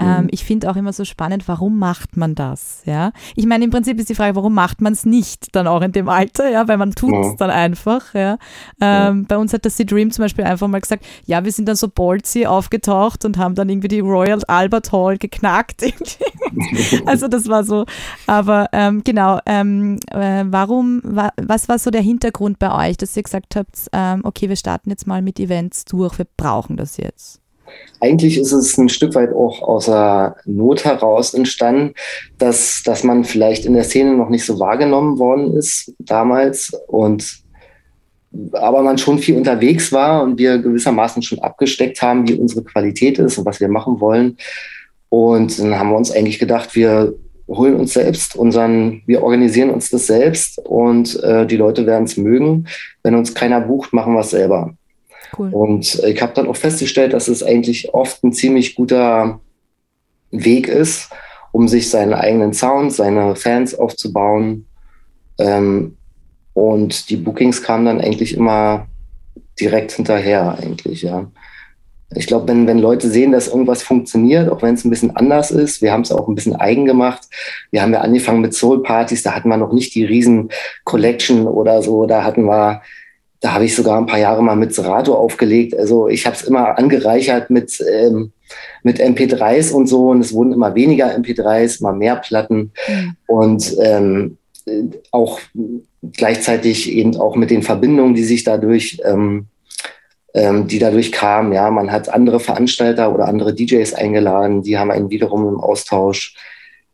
Ähm, 0.00 0.22
mhm. 0.22 0.28
ich 0.30 0.44
finde 0.44 0.70
auch 0.70 0.76
immer 0.76 0.92
so 0.92 1.04
spannend, 1.04 1.48
warum 1.48 1.78
macht 1.78 2.16
man 2.16 2.34
das? 2.34 2.82
Ja, 2.84 3.12
ich 3.34 3.46
meine, 3.46 3.64
im 3.64 3.70
Prinzip 3.70 3.98
ist 3.98 4.08
die 4.08 4.14
Frage, 4.14 4.36
warum 4.36 4.54
macht 4.54 4.80
man 4.80 4.92
es 4.92 5.04
nicht 5.04 5.54
dann 5.56 5.66
auch 5.66 5.82
in 5.82 5.92
dem 5.92 6.08
Alter? 6.08 6.48
Ja, 6.48 6.68
weil 6.68 6.76
man 6.76 6.92
tut 6.92 7.14
es 7.14 7.26
ja. 7.26 7.34
dann 7.38 7.50
einfach. 7.50 8.14
Ja, 8.14 8.38
ähm, 8.80 9.20
ja. 9.20 9.24
bei 9.26 9.36
uns 9.36 9.52
hat 9.52 9.64
das 9.64 9.76
Dream 9.76 10.10
zum 10.10 10.24
Beispiel 10.24 10.44
einfach 10.44 10.68
mal 10.68 10.80
gesagt, 10.80 11.04
ja, 11.26 11.44
wir 11.44 11.50
sind 11.50 11.68
dann 11.68 11.76
so 11.76 11.88
ballsy 11.88 12.46
aufgetaucht 12.46 13.24
und 13.24 13.38
haben 13.38 13.54
dann 13.54 13.68
irgendwie 13.68 13.88
die 13.88 14.00
Royal 14.00 14.40
Albert 14.46 14.92
Hall 14.92 15.18
geknackt. 15.18 15.82
also 17.06 17.26
das 17.26 17.48
war 17.48 17.64
so. 17.64 17.84
Aber 18.26 18.68
ähm, 18.72 19.02
genau, 19.02 19.40
ähm, 19.46 19.98
äh, 20.12 20.44
warum? 20.46 21.00
Wa 21.02 21.30
was 21.36 21.68
war 21.68 21.78
so 21.78 21.90
der 21.90 22.02
Hintergrund 22.02 22.58
bei 22.58 22.90
euch, 22.90 22.96
dass 22.96 23.16
ihr 23.16 23.22
gesagt 23.22 23.56
habt, 23.56 23.88
ähm, 23.92 24.20
okay, 24.24 24.48
wir 24.48 24.56
starten 24.56 24.90
jetzt 24.90 25.06
mal 25.06 25.22
mit 25.22 25.40
Events 25.40 25.84
durch, 25.84 26.18
wir 26.18 26.26
brauchen 26.36 26.76
das 26.76 26.96
jetzt? 26.98 27.40
Eigentlich 28.00 28.38
ist 28.38 28.52
es 28.52 28.78
ein 28.78 28.88
Stück 28.88 29.14
weit 29.14 29.32
auch 29.32 29.62
aus 29.62 29.86
der 29.86 30.36
Not 30.44 30.84
heraus 30.84 31.34
entstanden, 31.34 31.94
dass, 32.38 32.82
dass 32.84 33.04
man 33.04 33.24
vielleicht 33.24 33.64
in 33.64 33.74
der 33.74 33.84
Szene 33.84 34.14
noch 34.14 34.28
nicht 34.28 34.44
so 34.44 34.58
wahrgenommen 34.60 35.18
worden 35.18 35.56
ist 35.56 35.92
damals 35.98 36.72
und 36.86 37.42
aber 38.52 38.82
man 38.82 38.98
schon 38.98 39.18
viel 39.18 39.36
unterwegs 39.36 39.90
war 39.90 40.22
und 40.22 40.38
wir 40.38 40.58
gewissermaßen 40.58 41.22
schon 41.22 41.38
abgesteckt 41.38 42.02
haben, 42.02 42.28
wie 42.28 42.34
unsere 42.34 42.62
Qualität 42.62 43.18
ist 43.18 43.38
und 43.38 43.46
was 43.46 43.58
wir 43.58 43.68
machen 43.68 44.00
wollen. 44.00 44.36
Und 45.08 45.58
dann 45.58 45.78
haben 45.78 45.90
wir 45.90 45.96
uns 45.96 46.10
eigentlich 46.10 46.38
gedacht, 46.38 46.76
wir 46.76 47.14
holen 47.48 47.76
uns 47.76 47.94
selbst 47.94 48.36
unseren, 48.36 49.02
wir 49.06 49.22
organisieren 49.22 49.70
uns 49.70 49.90
das 49.90 50.06
selbst 50.06 50.58
und 50.66 51.20
äh, 51.22 51.46
die 51.46 51.56
Leute 51.56 51.86
werden 51.86 52.04
es 52.04 52.18
mögen. 52.18 52.66
Wenn 53.02 53.14
uns 53.14 53.34
keiner 53.34 53.60
bucht, 53.62 53.94
machen 53.94 54.12
wir 54.12 54.20
es 54.20 54.30
selber. 54.30 54.74
Cool. 55.36 55.50
Und 55.52 56.02
ich 56.04 56.22
habe 56.22 56.34
dann 56.34 56.48
auch 56.48 56.56
festgestellt, 56.56 57.12
dass 57.12 57.28
es 57.28 57.42
eigentlich 57.42 57.92
oft 57.94 58.22
ein 58.24 58.32
ziemlich 58.32 58.74
guter 58.74 59.40
Weg 60.30 60.68
ist, 60.68 61.10
um 61.52 61.68
sich 61.68 61.90
seinen 61.90 62.14
eigenen 62.14 62.52
Sound, 62.52 62.92
seine 62.92 63.36
Fans 63.36 63.74
aufzubauen. 63.74 64.66
Ähm, 65.38 65.96
und 66.54 67.10
die 67.10 67.16
Bookings 67.16 67.62
kamen 67.62 67.86
dann 67.86 68.00
eigentlich 68.00 68.36
immer 68.36 68.86
direkt 69.60 69.92
hinterher 69.92 70.58
eigentlich, 70.58 71.02
ja. 71.02 71.30
Ich 72.14 72.26
glaube, 72.26 72.48
wenn, 72.48 72.66
wenn 72.66 72.78
Leute 72.78 73.08
sehen, 73.10 73.32
dass 73.32 73.48
irgendwas 73.48 73.82
funktioniert, 73.82 74.48
auch 74.48 74.62
wenn 74.62 74.74
es 74.74 74.84
ein 74.84 74.88
bisschen 74.88 75.14
anders 75.14 75.50
ist, 75.50 75.82
wir 75.82 75.92
haben 75.92 76.00
es 76.00 76.10
auch 76.10 76.26
ein 76.26 76.34
bisschen 76.34 76.56
eigen 76.56 76.86
gemacht. 76.86 77.28
Wir 77.70 77.82
haben 77.82 77.92
ja 77.92 78.00
angefangen 78.00 78.40
mit 78.40 78.54
Soul-Partys, 78.54 79.22
da 79.22 79.34
hatten 79.34 79.50
wir 79.50 79.58
noch 79.58 79.74
nicht 79.74 79.94
die 79.94 80.06
riesen 80.06 80.48
Collection 80.84 81.46
oder 81.46 81.82
so. 81.82 82.06
Da 82.06 82.24
hatten 82.24 82.44
wir, 82.44 82.80
da 83.40 83.52
habe 83.52 83.64
ich 83.64 83.74
sogar 83.74 83.98
ein 83.98 84.06
paar 84.06 84.18
Jahre 84.18 84.42
mal 84.42 84.56
mit 84.56 84.74
Serato 84.74 85.14
aufgelegt. 85.14 85.78
Also 85.78 86.08
ich 86.08 86.26
habe 86.26 86.36
es 86.36 86.42
immer 86.42 86.76
angereichert 86.76 87.50
mit, 87.50 87.80
ähm, 87.80 88.32
mit 88.82 89.00
MP3s 89.00 89.72
und 89.72 89.86
so 89.86 90.08
und 90.08 90.20
es 90.20 90.32
wurden 90.32 90.52
immer 90.52 90.74
weniger 90.74 91.14
MP3s, 91.14 91.82
mal 91.82 91.92
mehr 91.92 92.16
Platten. 92.16 92.72
Mhm. 92.88 93.16
Und 93.26 93.76
ähm, 93.80 94.38
auch 95.12 95.40
gleichzeitig 96.16 96.92
eben 96.92 97.16
auch 97.16 97.36
mit 97.36 97.50
den 97.50 97.62
Verbindungen, 97.62 98.14
die 98.14 98.24
sich 98.24 98.44
dadurch 98.44 99.00
ähm, 99.04 99.46
ähm, 100.34 100.66
die 100.68 100.78
dadurch 100.78 101.10
kamen. 101.12 101.52
Ja, 101.52 101.70
man 101.70 101.90
hat 101.90 102.08
andere 102.08 102.40
Veranstalter 102.40 103.14
oder 103.14 103.26
andere 103.28 103.54
DJs 103.54 103.94
eingeladen, 103.94 104.62
die 104.62 104.78
haben 104.78 104.90
einen 104.90 105.10
wiederum 105.10 105.48
im 105.48 105.60
Austausch 105.60 106.36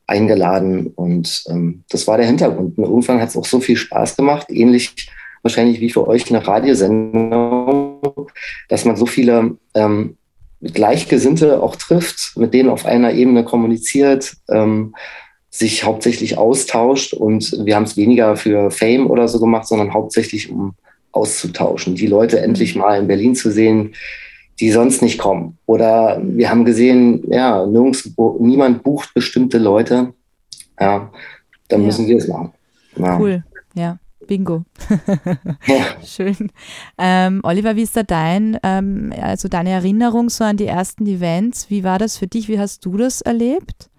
eingeladen 0.06 0.92
und 0.94 1.44
ähm, 1.48 1.84
das 1.88 2.06
war 2.06 2.16
der 2.16 2.26
Hintergrund. 2.26 2.78
Und 2.78 2.84
irgendwann 2.84 3.20
hat 3.20 3.30
es 3.30 3.36
auch 3.36 3.44
so 3.44 3.60
viel 3.60 3.76
Spaß 3.76 4.16
gemacht, 4.16 4.46
ähnlich 4.50 4.94
wahrscheinlich 5.44 5.80
wie 5.80 5.90
für 5.90 6.08
euch 6.08 6.28
eine 6.28 6.46
Radiosendung, 6.46 8.00
dass 8.68 8.84
man 8.84 8.96
so 8.96 9.06
viele 9.06 9.56
ähm, 9.74 10.16
Gleichgesinnte 10.60 11.62
auch 11.62 11.76
trifft, 11.76 12.36
mit 12.36 12.54
denen 12.54 12.70
auf 12.70 12.86
einer 12.86 13.12
Ebene 13.12 13.44
kommuniziert, 13.44 14.34
ähm, 14.48 14.94
sich 15.50 15.84
hauptsächlich 15.84 16.36
austauscht 16.36 17.14
und 17.14 17.64
wir 17.64 17.76
haben 17.76 17.84
es 17.84 17.96
weniger 17.96 18.36
für 18.36 18.70
Fame 18.70 19.08
oder 19.08 19.28
so 19.28 19.38
gemacht, 19.38 19.68
sondern 19.68 19.94
hauptsächlich 19.94 20.50
um 20.50 20.74
auszutauschen, 21.12 21.94
die 21.94 22.08
Leute 22.08 22.40
endlich 22.40 22.74
mal 22.74 22.98
in 22.98 23.06
Berlin 23.06 23.36
zu 23.36 23.52
sehen, 23.52 23.94
die 24.58 24.70
sonst 24.70 25.02
nicht 25.02 25.18
kommen. 25.18 25.58
Oder 25.66 26.20
wir 26.22 26.50
haben 26.50 26.64
gesehen, 26.64 27.22
ja, 27.30 27.64
nirgends, 27.66 28.10
niemand 28.40 28.82
bucht 28.82 29.14
bestimmte 29.14 29.58
Leute. 29.58 30.12
Ja, 30.80 31.12
dann 31.68 31.80
ja. 31.80 31.86
müssen 31.86 32.08
wir 32.08 32.16
es 32.16 32.26
machen. 32.26 32.52
Ja. 32.96 33.18
Cool, 33.18 33.44
ja. 33.74 33.98
Bingo. 34.24 34.64
Schön. 36.04 36.50
Ähm, 36.98 37.40
Oliver, 37.42 37.76
wie 37.76 37.82
ist 37.82 37.96
da 37.96 38.02
dein, 38.02 38.58
ähm, 38.62 39.12
also 39.20 39.48
deine 39.48 39.70
Erinnerung 39.70 40.30
so 40.30 40.44
an 40.44 40.56
die 40.56 40.66
ersten 40.66 41.06
Events? 41.06 41.70
Wie 41.70 41.84
war 41.84 41.98
das 41.98 42.18
für 42.18 42.26
dich? 42.26 42.48
Wie 42.48 42.58
hast 42.58 42.84
du 42.84 42.96
das 42.96 43.20
erlebt? 43.20 43.90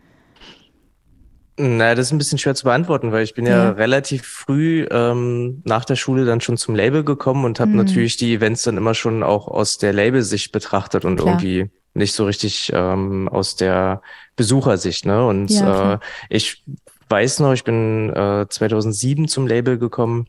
Naja, 1.58 1.96
das 1.96 2.08
ist 2.08 2.12
ein 2.12 2.18
bisschen 2.18 2.38
schwer 2.38 2.54
zu 2.54 2.66
beantworten, 2.66 3.14
weil 3.14 3.24
ich 3.24 3.34
bin 3.34 3.46
ja, 3.46 3.66
ja 3.66 3.70
relativ 3.72 4.26
früh 4.26 4.86
ähm, 4.92 5.62
nach 5.64 5.86
der 5.86 5.96
Schule 5.96 6.26
dann 6.26 6.42
schon 6.42 6.58
zum 6.58 6.76
Label 6.76 7.06
gekommen 7.06 7.46
und 7.46 7.62
habe 7.62 7.72
mhm. 7.72 7.78
natürlich 7.78 8.18
die 8.18 8.34
Events 8.34 8.64
dann 8.64 8.76
immer 8.76 8.94
schon 8.94 9.24
auch 9.24 9.48
aus 9.48 9.78
der 9.78 9.94
Labelsicht 9.94 10.52
betrachtet 10.52 11.06
und 11.06 11.16
Klar. 11.16 11.36
irgendwie 11.36 11.70
nicht 11.94 12.14
so 12.14 12.26
richtig 12.26 12.72
ähm, 12.74 13.30
aus 13.30 13.56
der 13.56 14.02
Besuchersicht. 14.36 15.06
Ne? 15.06 15.26
Und 15.26 15.50
ja, 15.50 15.94
äh, 15.94 16.00
ich 16.30 16.64
weiß 17.10 17.40
noch, 17.40 17.54
ich 17.54 17.64
bin 17.64 18.12
äh, 18.14 18.46
2007 18.48 19.28
zum 19.28 19.48
Label 19.48 19.78
gekommen 19.78 20.28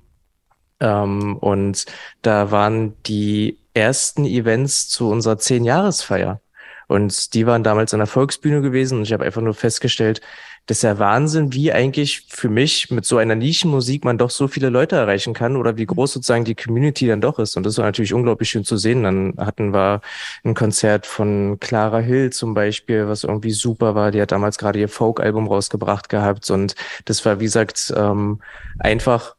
ähm, 0.81 1.37
und 1.39 1.87
da 2.23 2.51
waren 2.51 3.01
die 3.05 3.59
ersten 3.75 4.25
Events 4.25 4.89
zu 4.89 5.09
unserer 5.11 5.39
Zehn-Jahresfeier. 5.39 6.41
Und 6.89 7.35
die 7.35 7.47
waren 7.47 7.65
damals 7.65 7.93
an 7.95 8.01
der 8.01 8.07
Volksbühne 8.07 8.63
gewesen 8.63 8.99
und 8.99 9.05
ich 9.05 9.13
habe 9.13 9.25
einfach 9.25 9.43
nur 9.43 9.55
festgestellt, 9.55 10.21
das 10.67 10.79
ist 10.79 10.83
ja 10.83 10.99
Wahnsinn, 10.99 11.53
wie 11.53 11.73
eigentlich 11.73 12.27
für 12.29 12.49
mich 12.49 12.91
mit 12.91 13.05
so 13.07 13.19
einer 13.19 13.37
Nischenmusik 13.37 14.05
man 14.05 14.19
doch 14.19 14.31
so 14.31 14.49
viele 14.49 14.69
Leute 14.69 14.97
erreichen 14.97 15.33
kann 15.33 15.57
oder 15.57 15.77
wie 15.77 15.87
groß 15.87 16.15
sozusagen 16.15 16.45
die 16.45 16.57
Community 16.57 17.07
dann 17.07 17.21
doch 17.21 17.39
ist. 17.39 17.57
Und 17.57 17.65
das 17.65 17.79
war 17.79 17.85
natürlich 17.85 18.13
unglaublich 18.13 18.51
schön 18.51 18.65
zu 18.65 18.77
sehen. 18.77 19.05
Dann 19.05 19.35
hatten 19.39 19.73
wir 19.73 20.01
ein 20.45 20.55
Konzert 20.55 21.07
von 21.07 21.59
Clara 21.61 22.01
Hill 22.01 22.31
zum 22.31 22.55
Beispiel, 22.55 23.07
was 23.07 23.23
irgendwie 23.23 23.53
super 23.53 23.95
war. 23.95 24.11
Die 24.11 24.21
hat 24.21 24.33
damals 24.33 24.59
gerade 24.59 24.81
ihr 24.81 24.89
Folk-Album 24.89 25.47
rausgebracht 25.47 26.09
gehabt. 26.09 26.51
Und 26.51 26.75
das 27.05 27.25
war, 27.25 27.39
wie 27.39 27.45
gesagt, 27.45 27.95
ähm, 27.97 28.41
einfach 28.81 29.37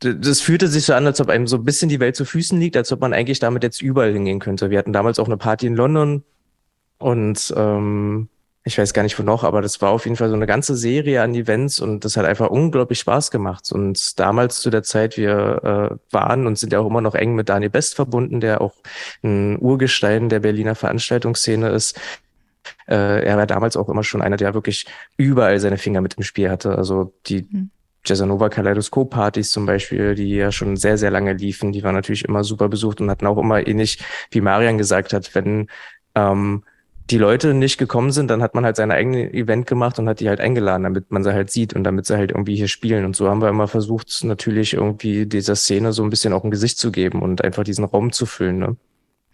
das 0.00 0.40
fühlte 0.40 0.68
sich 0.68 0.86
so 0.86 0.94
an, 0.94 1.06
als 1.06 1.20
ob 1.20 1.28
einem 1.28 1.46
so 1.46 1.56
ein 1.56 1.64
bisschen 1.64 1.90
die 1.90 2.00
Welt 2.00 2.16
zu 2.16 2.24
Füßen 2.24 2.58
liegt, 2.58 2.74
als 2.74 2.90
ob 2.90 3.02
man 3.02 3.12
eigentlich 3.12 3.38
damit 3.38 3.62
jetzt 3.62 3.82
überall 3.82 4.12
hingehen 4.14 4.38
könnte. 4.38 4.70
Wir 4.70 4.78
hatten 4.78 4.94
damals 4.94 5.18
auch 5.18 5.26
eine 5.26 5.36
Party 5.36 5.66
in 5.66 5.76
London 5.76 6.24
und 6.98 7.52
ähm, 7.54 8.30
ich 8.62 8.76
weiß 8.76 8.92
gar 8.92 9.02
nicht 9.02 9.18
wo 9.18 9.22
noch, 9.22 9.42
aber 9.42 9.62
das 9.62 9.80
war 9.80 9.90
auf 9.90 10.04
jeden 10.04 10.16
Fall 10.16 10.28
so 10.28 10.34
eine 10.34 10.46
ganze 10.46 10.76
Serie 10.76 11.22
an 11.22 11.34
Events 11.34 11.80
und 11.80 12.04
das 12.04 12.16
hat 12.16 12.26
einfach 12.26 12.50
unglaublich 12.50 12.98
Spaß 12.98 13.30
gemacht. 13.30 13.72
Und 13.72 14.20
damals 14.20 14.60
zu 14.60 14.68
der 14.68 14.82
Zeit, 14.82 15.16
wir 15.16 15.90
äh, 15.90 16.14
waren 16.14 16.46
und 16.46 16.58
sind 16.58 16.72
ja 16.72 16.80
auch 16.80 16.86
immer 16.86 17.00
noch 17.00 17.14
eng 17.14 17.34
mit 17.34 17.48
Daniel 17.48 17.70
Best 17.70 17.94
verbunden, 17.94 18.40
der 18.40 18.60
auch 18.60 18.74
ein 19.22 19.58
Urgestein 19.58 20.28
der 20.28 20.40
Berliner 20.40 20.74
Veranstaltungsszene 20.74 21.70
ist. 21.70 21.98
Äh, 22.86 23.24
er 23.24 23.38
war 23.38 23.46
damals 23.46 23.78
auch 23.78 23.88
immer 23.88 24.04
schon 24.04 24.20
einer, 24.20 24.36
der 24.36 24.52
wirklich 24.52 24.84
überall 25.16 25.58
seine 25.58 25.78
Finger 25.78 26.02
mit 26.02 26.14
im 26.14 26.22
Spiel 26.22 26.50
hatte. 26.50 26.76
Also 26.76 27.14
die 27.26 27.48
mhm. 27.50 27.70
Jazzanova 28.04 28.50
Kaleidoskop-Partys 28.50 29.50
zum 29.50 29.64
Beispiel, 29.64 30.14
die 30.14 30.34
ja 30.34 30.52
schon 30.52 30.76
sehr, 30.76 30.98
sehr 30.98 31.10
lange 31.10 31.32
liefen, 31.32 31.72
die 31.72 31.82
waren 31.82 31.94
natürlich 31.94 32.26
immer 32.26 32.44
super 32.44 32.68
besucht 32.68 33.00
und 33.00 33.10
hatten 33.10 33.26
auch 33.26 33.38
immer 33.38 33.66
ähnlich, 33.66 34.00
wie 34.30 34.42
Marian 34.42 34.76
gesagt 34.76 35.14
hat, 35.14 35.34
wenn 35.34 35.68
ähm, 36.14 36.64
die 37.10 37.18
Leute 37.18 37.54
nicht 37.54 37.78
gekommen 37.78 38.12
sind, 38.12 38.30
dann 38.30 38.42
hat 38.42 38.54
man 38.54 38.64
halt 38.64 38.76
sein 38.76 38.90
eigenes 38.90 39.32
Event 39.32 39.66
gemacht 39.66 39.98
und 39.98 40.08
hat 40.08 40.20
die 40.20 40.28
halt 40.28 40.40
eingeladen, 40.40 40.84
damit 40.84 41.10
man 41.10 41.24
sie 41.24 41.32
halt 41.32 41.50
sieht 41.50 41.74
und 41.74 41.84
damit 41.84 42.06
sie 42.06 42.16
halt 42.16 42.30
irgendwie 42.30 42.56
hier 42.56 42.68
spielen. 42.68 43.04
Und 43.04 43.16
so 43.16 43.28
haben 43.28 43.42
wir 43.42 43.48
immer 43.48 43.68
versucht, 43.68 44.22
natürlich 44.24 44.74
irgendwie 44.74 45.26
dieser 45.26 45.56
Szene 45.56 45.92
so 45.92 46.04
ein 46.04 46.10
bisschen 46.10 46.32
auch 46.32 46.44
ein 46.44 46.50
Gesicht 46.50 46.78
zu 46.78 46.92
geben 46.92 47.22
und 47.22 47.42
einfach 47.42 47.64
diesen 47.64 47.84
Raum 47.84 48.12
zu 48.12 48.26
füllen. 48.26 48.58
Ne? 48.58 48.76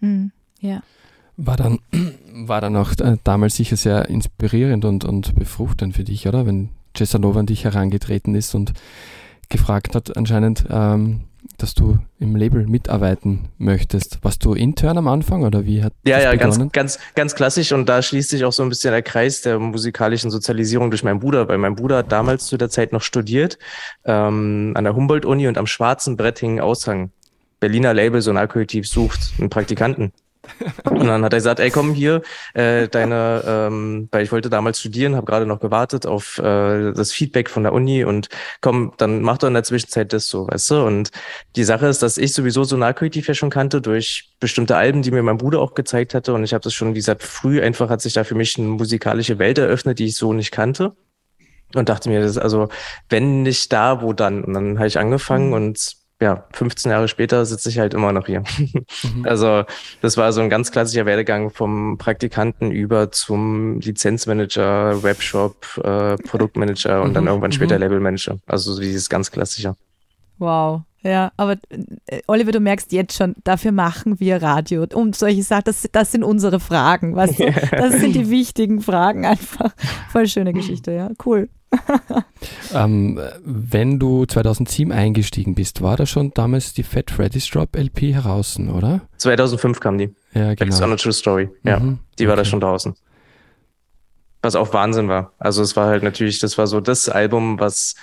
Hm, 0.01 0.33
ja. 0.61 0.83
War 1.37 1.57
dann, 1.57 1.79
war 2.33 2.61
dann 2.61 2.77
auch 2.77 2.93
äh, 2.99 3.17
damals 3.25 3.57
sicher 3.57 3.77
sehr 3.77 4.09
inspirierend 4.09 4.85
und, 4.85 5.05
und 5.05 5.35
befruchtend 5.35 5.95
für 5.95 6.05
dich, 6.05 6.27
oder? 6.27 6.47
Wenn 6.47 6.71
Cesanova 6.97 7.41
an 7.41 7.47
dich 7.47 7.65
herangetreten 7.65 8.35
ist 8.35 8.55
und 8.55 8.73
gefragt 9.51 9.95
hat, 9.95 10.17
anscheinend, 10.17 10.65
ähm, 10.71 11.25
dass 11.59 11.75
du 11.75 11.99
im 12.19 12.37
Label 12.37 12.67
mitarbeiten 12.67 13.49
möchtest. 13.59 14.19
Warst 14.23 14.45
du 14.45 14.55
intern 14.55 14.99
am 14.99 15.09
Anfang 15.09 15.43
oder 15.45 15.65
wie 15.65 15.83
hat 15.83 15.93
Ja, 16.07 16.21
ja, 16.21 16.31
begonnen? 16.33 16.71
ganz, 16.71 16.73
ganz, 16.73 16.99
ganz 17.15 17.35
klassisch 17.35 17.73
und 17.73 17.89
da 17.89 18.03
schließt 18.03 18.31
sich 18.31 18.45
auch 18.45 18.53
so 18.53 18.63
ein 18.63 18.69
bisschen 18.69 18.93
der 18.93 19.03
Kreis 19.03 19.43
der 19.43 19.59
musikalischen 19.59 20.31
Sozialisierung 20.31 20.91
durch 20.91 21.03
meinen 21.05 21.21
Bruder, 21.21 21.49
weil 21.49 21.59
mein 21.59 21.75
Bruder 21.75 21.99
hat 21.99 22.13
damals 22.13 22.47
zu 22.47 22.57
der 22.57 22.71
Zeit 22.71 22.93
noch 22.93 23.03
studiert 23.03 23.59
ähm, 24.05 24.73
an 24.75 24.85
der 24.85 24.95
Humboldt-Uni 24.95 25.49
und 25.49 25.59
am 25.59 25.67
schwarzen 25.67 26.17
Brett 26.17 26.39
hing 26.39 26.61
Aushang. 26.61 27.11
Berliner 27.61 27.95
Label 27.95 28.21
Sonalkollektiv 28.21 28.87
sucht 28.87 29.33
einen 29.39 29.49
Praktikanten. 29.49 30.13
Und 30.85 31.07
dann 31.07 31.25
hat 31.25 31.33
er 31.33 31.39
gesagt, 31.39 31.61
ey, 31.61 31.71
komm 31.71 31.93
hier, 31.93 32.23
äh, 32.55 32.89
deine, 32.89 33.43
ähm, 33.47 34.09
weil 34.13 34.25
ich 34.25 34.33
wollte 34.33 34.51
damals 34.51 34.81
studieren, 34.81 35.17
habe 35.17 35.27
gerade 35.27 35.47
noch 35.47 35.61
gewartet 35.61 36.07
auf 36.07 36.39
äh, 36.39 36.93
das 36.93 37.13
Feedback 37.13 37.51
von 37.51 37.63
der 37.63 37.73
Uni 37.73 38.05
und 38.05 38.29
komm, 38.61 38.93
dann 38.97 39.23
mach 39.23 39.39
doch 39.39 39.49
in 39.49 39.55
der 39.55 39.65
Zwischenzeit 39.65 40.13
das 40.13 40.27
so, 40.27 40.49
weißt 40.49 40.71
du? 40.71 40.85
Und 40.85 41.11
die 41.57 41.65
Sache 41.65 41.87
ist, 41.87 42.03
dass 42.03 42.19
ich 42.19 42.33
sowieso 42.33 42.65
Sonarkollektiv 42.65 43.29
ja 43.29 43.35
schon 43.35 43.51
kannte 43.51 43.81
durch 43.81 44.35
bestimmte 44.41 44.77
Alben, 44.77 45.03
die 45.03 45.11
mir 45.11 45.23
mein 45.23 45.39
Bruder 45.39 45.61
auch 45.61 45.75
gezeigt 45.75 46.15
hatte 46.15 46.35
und 46.35 46.45
ich 46.45 46.55
habe 46.55 46.63
das 46.63 46.75
schon, 46.75 46.91
wie 46.91 46.99
gesagt, 46.99 47.23
früh 47.23 47.61
einfach 47.61 47.91
hat 47.91 48.01
sich 48.01 48.13
da 48.13 48.25
für 48.25 48.35
mich 48.35 48.59
eine 48.59 48.69
musikalische 48.69 49.39
Welt 49.39 49.59
eröffnet, 49.59 49.99
die 49.99 50.07
ich 50.07 50.17
so 50.17 50.33
nicht 50.33 50.51
kannte 50.51 50.97
und 51.75 51.89
dachte 51.89 52.09
mir, 52.09 52.21
das 52.21 52.33
ist 52.33 52.39
also, 52.39 52.69
wenn 53.09 53.43
nicht 53.43 53.73
da, 53.73 54.03
wo 54.03 54.13
dann? 54.13 54.45
Und 54.45 54.55
dann 54.55 54.79
habe 54.79 54.87
ich 54.87 54.99
angefangen 54.99 55.49
mhm. 55.49 55.55
und 55.55 55.97
ja, 56.21 56.45
15 56.53 56.91
Jahre 56.91 57.09
später 57.09 57.45
sitze 57.45 57.69
ich 57.69 57.79
halt 57.79 57.93
immer 57.93 58.13
noch 58.13 58.27
hier. 58.27 58.41
Mhm. 58.41 58.87
Also 59.27 59.65
das 60.01 60.17
war 60.17 60.33
so 60.33 60.41
ein 60.41 60.49
ganz 60.49 60.73
klassischer 60.73 61.05
Werdegang 61.05 61.51
vom 61.51 61.99
Praktikanten 61.99 62.71
über 62.71 63.13
zum 63.13 63.81
Lizenzmanager, 63.81 65.03
Webshop, 65.03 65.79
äh, 65.85 66.17
Produktmanager 66.17 67.03
und 67.03 67.11
mhm. 67.11 67.15
dann 67.15 67.27
irgendwann 67.27 67.53
später 67.53 67.75
mhm. 67.77 67.83
Labelmanager. 67.83 68.39
Also 68.47 68.73
so 68.73 68.81
dieses 68.81 69.09
ganz 69.11 69.31
klassische. 69.31 69.77
Wow. 70.39 70.83
Ja, 71.07 71.31
aber 71.37 71.57
äh, 72.07 72.21
Oliver, 72.27 72.51
du 72.51 72.59
merkst 72.59 72.91
jetzt 72.91 73.17
schon, 73.17 73.37
dafür 73.45 73.71
machen 73.71 74.19
wir 74.19 74.43
Radio. 74.43 74.87
Und 74.93 75.15
solche 75.15 75.45
Sachen, 75.45 75.63
das, 75.67 75.89
das 75.93 76.11
sind 76.11 76.25
unsere 76.25 76.59
Fragen, 76.59 77.15
weißt 77.15 77.39
du? 77.39 77.53
Das 77.71 78.01
sind 78.01 78.15
die 78.15 78.29
wichtigen 78.29 78.81
Fragen 78.81 79.25
einfach. 79.25 79.73
Voll 80.11 80.27
schöne 80.27 80.53
Geschichte, 80.53 80.91
ja. 80.93 81.11
Cool. 81.25 81.49
ähm, 82.75 83.21
wenn 83.45 83.99
du 83.99 84.25
2007 84.25 84.93
eingestiegen 84.93 85.55
bist, 85.55 85.81
war 85.81 85.97
da 85.97 86.07
schon 86.07 86.33
damals 86.33 86.75
die 86.75 86.83
Fat 86.83 87.11
Freddy's 87.11 87.49
Drop 87.49 87.77
LP 87.77 88.15
heraus, 88.15 88.59
oder? 88.59 89.03
2005 89.19 89.79
kam 89.79 89.99
die. 89.99 90.15
Ja, 90.35 90.55
genau. 90.55 90.71
That's 90.71 90.83
on 90.83 90.93
a 90.93 90.97
True 90.97 91.13
Story. 91.13 91.49
Ja, 91.63 91.79
mhm, 91.79 92.01
die 92.19 92.27
war 92.27 92.35
okay. 92.35 92.43
da 92.43 92.45
schon 92.45 92.61
draußen. 92.61 92.95
Was 94.43 94.57
auch 94.57 94.73
Wahnsinn 94.73 95.09
war. 95.09 95.33
Also 95.39 95.63
es 95.63 95.77
war 95.77 95.87
halt 95.87 96.03
natürlich, 96.03 96.39
das 96.39 96.59
war 96.59 96.67
so 96.67 96.81
das 96.81 97.09
Album, 97.09 97.61
was 97.61 97.95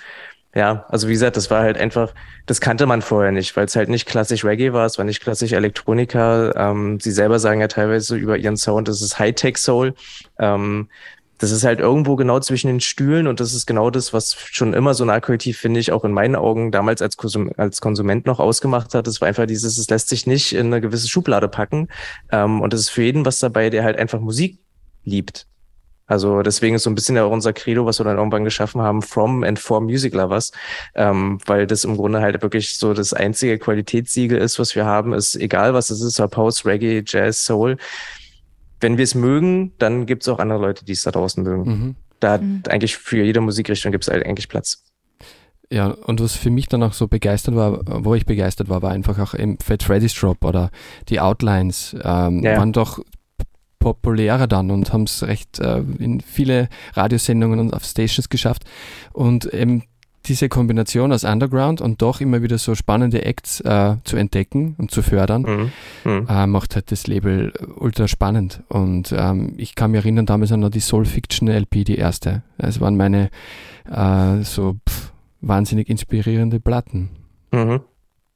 ja, 0.54 0.86
also 0.88 1.08
wie 1.08 1.12
gesagt, 1.12 1.36
das 1.36 1.50
war 1.50 1.62
halt 1.62 1.76
einfach, 1.76 2.14
das 2.46 2.60
kannte 2.60 2.86
man 2.86 3.02
vorher 3.02 3.32
nicht, 3.32 3.56
weil 3.56 3.64
es 3.64 3.74
halt 3.74 3.88
nicht 3.88 4.06
klassisch 4.06 4.44
Reggae 4.44 4.72
war, 4.72 4.86
es 4.86 4.98
war 4.98 5.04
nicht 5.04 5.20
klassisch 5.20 5.52
Elektronika. 5.52 6.52
Ähm, 6.54 7.00
sie 7.00 7.10
selber 7.10 7.40
sagen 7.40 7.60
ja 7.60 7.68
teilweise 7.68 8.16
über 8.16 8.36
ihren 8.36 8.56
Sound, 8.56 8.86
das 8.86 9.02
ist 9.02 9.18
Hightech 9.18 9.58
Soul. 9.58 9.94
Ähm, 10.38 10.88
das 11.38 11.50
ist 11.50 11.64
halt 11.64 11.80
irgendwo 11.80 12.14
genau 12.14 12.38
zwischen 12.38 12.68
den 12.68 12.80
Stühlen 12.80 13.26
und 13.26 13.40
das 13.40 13.52
ist 13.52 13.66
genau 13.66 13.90
das, 13.90 14.12
was 14.12 14.34
schon 14.34 14.72
immer 14.72 14.94
so 14.94 15.04
Kollektiv, 15.04 15.58
finde 15.58 15.80
ich, 15.80 15.90
auch 15.90 16.04
in 16.04 16.12
meinen 16.12 16.36
Augen 16.36 16.70
damals 16.70 17.02
als, 17.02 17.16
Konsum 17.16 17.50
als 17.56 17.80
Konsument 17.80 18.24
noch 18.24 18.38
ausgemacht 18.38 18.94
hat. 18.94 19.06
Das 19.08 19.20
war 19.20 19.28
einfach 19.28 19.46
dieses, 19.46 19.76
es 19.76 19.90
lässt 19.90 20.08
sich 20.08 20.26
nicht 20.26 20.54
in 20.54 20.66
eine 20.66 20.80
gewisse 20.80 21.08
Schublade 21.08 21.48
packen. 21.48 21.88
Ähm, 22.30 22.60
und 22.60 22.72
es 22.72 22.82
ist 22.82 22.90
für 22.90 23.02
jeden 23.02 23.26
was 23.26 23.40
dabei, 23.40 23.70
der 23.70 23.82
halt 23.82 23.98
einfach 23.98 24.20
Musik 24.20 24.58
liebt. 25.02 25.46
Also 26.06 26.42
deswegen 26.42 26.76
ist 26.76 26.82
so 26.82 26.90
ein 26.90 26.94
bisschen 26.94 27.16
ja 27.16 27.24
auch 27.24 27.30
unser 27.30 27.52
Credo, 27.52 27.86
was 27.86 27.98
wir 27.98 28.04
dann 28.04 28.18
irgendwann 28.18 28.44
geschaffen 28.44 28.82
haben, 28.82 29.00
From 29.00 29.42
and 29.42 29.58
for 29.58 29.80
Music 29.80 30.14
Lovers, 30.14 30.52
ähm, 30.94 31.38
weil 31.46 31.66
das 31.66 31.84
im 31.84 31.96
Grunde 31.96 32.20
halt 32.20 32.42
wirklich 32.42 32.78
so 32.78 32.92
das 32.92 33.14
einzige 33.14 33.58
Qualitätssiegel 33.58 34.38
ist, 34.38 34.58
was 34.58 34.74
wir 34.74 34.84
haben, 34.84 35.14
ist 35.14 35.34
egal 35.36 35.72
was 35.72 35.90
es 35.90 36.02
ist, 36.02 36.20
ob 36.20 36.36
House, 36.36 36.66
Reggae, 36.66 37.02
Jazz, 37.06 37.44
Soul. 37.46 37.78
Wenn 38.80 38.98
wir 38.98 39.04
es 39.04 39.14
mögen, 39.14 39.72
dann 39.78 40.04
gibt 40.04 40.22
es 40.22 40.28
auch 40.28 40.38
andere 40.38 40.58
Leute, 40.58 40.84
die 40.84 40.92
es 40.92 41.02
da 41.02 41.10
draußen 41.10 41.42
mögen. 41.42 41.64
Mhm. 41.64 41.96
Da 42.20 42.32
hat 42.32 42.42
mhm. 42.42 42.62
eigentlich 42.68 42.96
für 42.96 43.22
jede 43.22 43.40
Musikrichtung 43.40 43.92
gibt 43.92 44.04
es 44.04 44.10
halt 44.10 44.26
eigentlich 44.26 44.48
Platz. 44.48 44.84
Ja, 45.70 45.88
und 45.88 46.20
was 46.20 46.36
für 46.36 46.50
mich 46.50 46.68
dann 46.68 46.82
auch 46.82 46.92
so 46.92 47.08
begeistert 47.08 47.56
war, 47.56 47.80
wo 47.86 48.14
ich 48.14 48.26
begeistert 48.26 48.68
war, 48.68 48.82
war 48.82 48.92
einfach 48.92 49.18
auch 49.18 49.34
im 49.34 49.58
Fat 49.58 49.82
Freddy's 49.82 50.14
Drop 50.14 50.44
oder 50.44 50.70
die 51.08 51.20
Outlines 51.20 51.96
ähm, 52.02 52.42
ja. 52.42 52.58
waren 52.58 52.72
doch 52.72 53.00
populärer 53.84 54.46
dann 54.46 54.70
und 54.70 54.94
haben 54.94 55.02
es 55.02 55.22
recht 55.24 55.58
äh, 55.58 55.82
in 55.98 56.22
viele 56.22 56.70
Radiosendungen 56.94 57.60
und 57.60 57.74
auf 57.74 57.84
Stations 57.84 58.30
geschafft. 58.30 58.64
Und 59.12 59.44
eben 59.52 59.82
diese 60.24 60.48
Kombination 60.48 61.12
aus 61.12 61.22
Underground 61.22 61.82
und 61.82 62.00
doch 62.00 62.22
immer 62.22 62.40
wieder 62.40 62.56
so 62.56 62.74
spannende 62.74 63.26
Acts 63.26 63.60
äh, 63.60 63.96
zu 64.04 64.16
entdecken 64.16 64.74
und 64.78 64.90
zu 64.90 65.02
fördern, 65.02 65.42
mhm. 65.42 66.10
Mhm. 66.10 66.26
Äh, 66.30 66.46
macht 66.46 66.76
halt 66.76 66.90
das 66.92 67.06
Label 67.06 67.52
ultra 67.76 68.08
spannend. 68.08 68.62
Und 68.68 69.14
ähm, 69.14 69.52
ich 69.58 69.74
kann 69.74 69.90
mich 69.90 70.00
erinnern, 70.00 70.24
damals 70.24 70.50
an 70.50 70.70
die 70.70 70.80
Soul 70.80 71.04
Fiction 71.04 71.48
LP, 71.48 71.84
die 71.84 71.98
erste. 71.98 72.42
Es 72.56 72.80
waren 72.80 72.96
meine 72.96 73.28
äh, 73.90 74.42
so 74.44 74.76
pff, 74.88 75.12
wahnsinnig 75.42 75.90
inspirierende 75.90 76.58
Platten. 76.58 77.10
Mhm. 77.52 77.80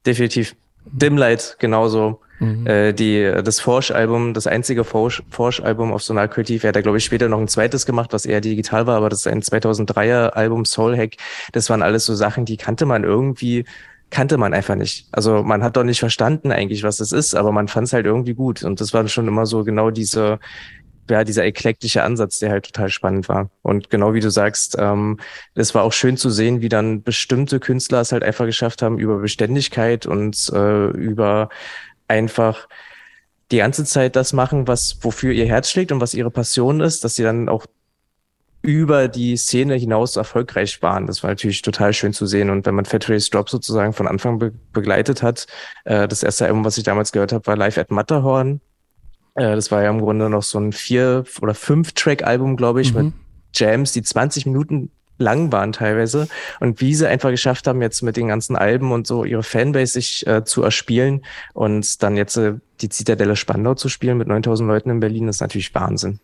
Definitiv. 0.05 0.55
Dimlight 0.93 1.57
genauso. 1.59 2.21
Mhm. 2.41 2.67
Äh, 2.67 2.93
die, 2.93 3.33
das 3.45 3.61
Forsch-Album, 3.61 4.33
das 4.33 4.47
einzige 4.47 4.85
Forsch-Album 4.85 5.93
auf 5.93 6.03
Sonar 6.03 6.29
Creative, 6.29 6.65
er 6.65 6.69
hat 6.69 6.77
da 6.77 6.81
glaube 6.81 6.99
ich 6.99 7.05
später 7.05 7.29
noch 7.29 7.41
ein 7.41 7.49
zweites 7.49 7.85
gemacht, 7.85 8.13
was 8.13 8.27
eher 8.27 8.41
digital 8.41 8.87
war, 8.87 8.97
aber 8.97 9.09
das 9.09 9.21
ist 9.21 9.27
ein 9.27 9.43
2003er 9.43 10.31
Album 10.31 10.65
Soul 10.65 10.97
Hack. 10.97 11.17
Das 11.53 11.69
waren 11.69 11.83
alles 11.83 12.05
so 12.07 12.15
Sachen, 12.15 12.45
die 12.45 12.57
kannte 12.57 12.87
man 12.87 13.05
irgendwie 13.05 13.65
kannte 14.11 14.39
man 14.39 14.55
einfach 14.55 14.75
nicht. 14.75 15.07
Also 15.13 15.43
man 15.43 15.63
hat 15.63 15.77
doch 15.77 15.85
nicht 15.85 16.01
verstanden 16.01 16.51
eigentlich, 16.51 16.83
was 16.83 16.97
das 16.97 17.13
ist, 17.13 17.35
aber 17.35 17.53
man 17.53 17.69
fand 17.69 17.89
es 17.89 17.93
halt 17.93 18.07
irgendwie 18.07 18.35
gut. 18.35 18.63
Und 18.63 18.81
das 18.81 18.95
war 18.95 19.07
schon 19.09 19.29
immer 19.29 19.45
so 19.45 19.65
genau 19.65 19.91
diese, 19.91 20.39
ja, 21.11 21.25
dieser 21.25 21.45
eklektische 21.45 22.03
Ansatz, 22.03 22.39
der 22.39 22.51
halt 22.51 22.67
total 22.67 22.89
spannend 22.89 23.29
war. 23.29 23.51
Und 23.63 23.91
genau 23.91 24.15
wie 24.15 24.21
du 24.21 24.31
sagst, 24.31 24.77
ähm, 24.79 25.19
es 25.55 25.75
war 25.75 25.83
auch 25.83 25.93
schön 25.93 26.17
zu 26.17 26.31
sehen, 26.31 26.61
wie 26.61 26.69
dann 26.69 27.03
bestimmte 27.03 27.61
Künstler 27.61 28.01
es 28.01 28.13
halt 28.13 28.23
einfach 28.23 28.47
geschafft 28.47 28.83
haben, 28.83 28.99
über 28.99 29.19
Beständigkeit 29.19 30.07
und 30.07 30.51
äh, 30.55 30.87
über 30.89 31.49
einfach 32.09 32.69
die 33.51 33.59
ganze 33.59 33.85
Zeit 33.85 34.17
das 34.17 34.33
machen, 34.33 34.69
was 34.69 34.99
wofür 35.03 35.33
ihr 35.33 35.47
Herz 35.47 35.71
schlägt 35.71 35.93
und 35.93 36.01
was 36.01 36.15
ihre 36.15 36.31
Passion 36.31 36.81
ist, 36.81 37.05
dass 37.05 37.15
sie 37.15 37.23
dann 37.23 37.49
auch 37.49 37.67
über 38.63 39.09
die 39.09 39.37
Szene 39.37 39.77
hinaus 39.77 40.17
erfolgreich 40.17 40.83
waren. 40.83 41.07
Das 41.07 41.23
war 41.23 41.31
natürlich 41.31 41.63
total 41.63 41.93
schön 41.93 42.13
zu 42.13 42.27
sehen. 42.27 42.51
Und 42.51 42.67
wenn 42.67 42.75
man 42.75 42.85
Fat 42.85 43.09
Race 43.09 43.31
Drop 43.31 43.49
sozusagen 43.49 43.93
von 43.93 44.09
Anfang 44.09 44.39
be 44.39 44.53
begleitet 44.73 45.23
hat, 45.23 45.47
äh, 45.85 46.09
das 46.09 46.23
erste 46.23 46.47
Album, 46.47 46.65
was 46.65 46.77
ich 46.77 46.85
damals 46.85 47.13
gehört 47.13 47.33
habe, 47.33 47.47
war 47.47 47.57
Live 47.57 47.79
at 47.79 47.91
Matterhorn. 47.91 48.61
Äh, 49.39 49.55
das 49.55 49.71
war 49.71 49.83
ja 49.83 49.91
im 49.91 50.01
Grunde 50.01 50.29
noch 50.29 50.43
so 50.43 50.59
ein 50.59 50.73
vier- 50.73 51.25
oder 51.41 51.55
fünf-Track-Album, 51.55 52.57
glaube 52.57 52.81
ich, 52.81 52.93
mhm. 52.93 53.05
mit 53.05 53.15
Jams, 53.55 53.93
die 53.93 54.03
20 54.03 54.47
Minuten 54.47 54.91
lang 55.17 55.51
waren 55.51 55.73
teilweise 55.73 56.29
und 56.61 56.81
wie 56.81 56.95
sie 56.95 57.09
einfach 57.09 57.31
geschafft 57.31 57.67
haben, 57.67 57.83
jetzt 57.83 58.03
mit 58.03 58.17
den 58.17 58.29
ganzen 58.29 58.55
Alben 58.55 58.93
und 58.93 59.07
so 59.07 59.25
ihre 59.25 59.43
Fanbase 59.43 59.95
sich 59.95 60.25
äh, 60.29 60.45
zu 60.45 60.63
erspielen 60.63 61.25
und 61.55 62.03
dann 62.05 62.17
jetzt 62.17 62.37
äh, 62.37 62.55
die 62.81 62.89
Zitadelle 62.89 63.35
Spandau 63.35 63.75
zu 63.75 63.89
spielen 63.89 64.19
mit 64.19 64.29
9000 64.29 64.69
Leuten 64.69 64.91
in 64.91 65.01
Berlin, 65.01 65.27
ist 65.27 65.41
natürlich 65.41 65.75
Wahnsinn. 65.75 66.21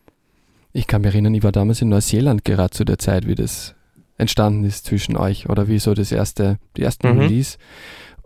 Ich 0.72 0.86
kann 0.86 1.02
mich 1.02 1.12
erinnern, 1.12 1.34
ich 1.34 1.42
war 1.42 1.50
damals 1.50 1.82
in 1.82 1.88
Neuseeland 1.88 2.44
gerade 2.44 2.70
zu 2.70 2.84
der 2.84 2.98
Zeit, 2.98 3.26
wie 3.26 3.34
das 3.34 3.74
entstanden 4.16 4.64
ist 4.64 4.86
zwischen 4.86 5.16
euch 5.16 5.48
oder 5.48 5.66
wie 5.66 5.80
so 5.80 5.94
das 5.94 6.12
erste, 6.12 6.58
die 6.76 6.82
ersten 6.82 7.12
mhm. 7.12 7.20
Release 7.20 7.58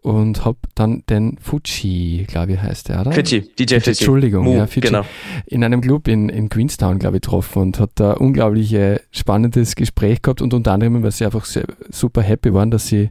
und 0.03 0.45
habe 0.45 0.59
dann 0.75 1.03
den 1.09 1.39
Fuji, 1.39 2.25
glaube 2.29 2.53
ich, 2.53 2.63
heißt 2.63 2.89
der, 2.89 3.01
oder? 3.01 3.13
Fuji, 3.13 3.41
DJ 3.59 3.81
Fuji. 3.81 3.89
Entschuldigung, 3.89 4.45
Mo, 4.45 4.55
ja, 4.55 4.67
Fuji, 4.67 4.81
genau. 4.81 5.05
in 5.47 5.65
einem 5.65 5.81
Club 5.81 6.09
in, 6.09 6.29
in 6.29 6.49
Queenstown, 6.49 6.99
glaube 6.99 7.17
ich, 7.17 7.23
getroffen 7.23 7.63
und 7.63 7.81
hat 7.81 7.91
da 7.97 8.13
unglaublich 8.13 8.77
spannendes 9.11 9.75
Gespräch 9.75 10.23
gehabt 10.23 10.41
und 10.41 10.55
unter 10.55 10.73
anderem, 10.73 11.03
weil 11.03 11.11
sie 11.11 11.25
einfach 11.25 11.45
sehr, 11.45 11.65
super 11.91 12.23
happy 12.23 12.55
waren, 12.55 12.71
dass 12.71 12.87
sie 12.87 13.11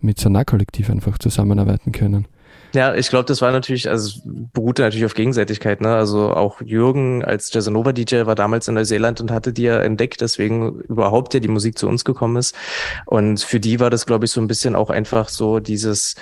mit 0.00 0.18
Sonar-Kollektiv 0.18 0.90
einfach 0.90 1.18
zusammenarbeiten 1.18 1.92
können. 1.92 2.26
Ja, 2.74 2.92
ich 2.92 3.08
glaube, 3.08 3.24
das 3.26 3.40
war 3.40 3.52
natürlich, 3.52 3.88
also 3.88 4.20
beruhte 4.24 4.82
natürlich 4.82 5.04
auf 5.04 5.14
Gegenseitigkeit. 5.14 5.80
Ne? 5.80 5.94
Also 5.94 6.32
auch 6.32 6.60
Jürgen 6.60 7.24
als 7.24 7.52
Jazzanova 7.52 7.92
DJ 7.92 8.26
war 8.26 8.34
damals 8.34 8.66
in 8.66 8.74
Neuseeland 8.74 9.20
und 9.20 9.30
hatte 9.30 9.52
die 9.52 9.62
ja 9.62 9.78
entdeckt, 9.78 10.20
deswegen 10.20 10.80
überhaupt 10.80 11.34
ja 11.34 11.40
die 11.40 11.48
Musik 11.48 11.78
zu 11.78 11.86
uns 11.86 12.04
gekommen 12.04 12.36
ist. 12.36 12.56
Und 13.06 13.40
für 13.40 13.60
die 13.60 13.78
war 13.78 13.90
das, 13.90 14.06
glaube 14.06 14.24
ich, 14.24 14.32
so 14.32 14.40
ein 14.40 14.48
bisschen 14.48 14.74
auch 14.74 14.90
einfach 14.90 15.28
so 15.28 15.60
dieses 15.60 16.16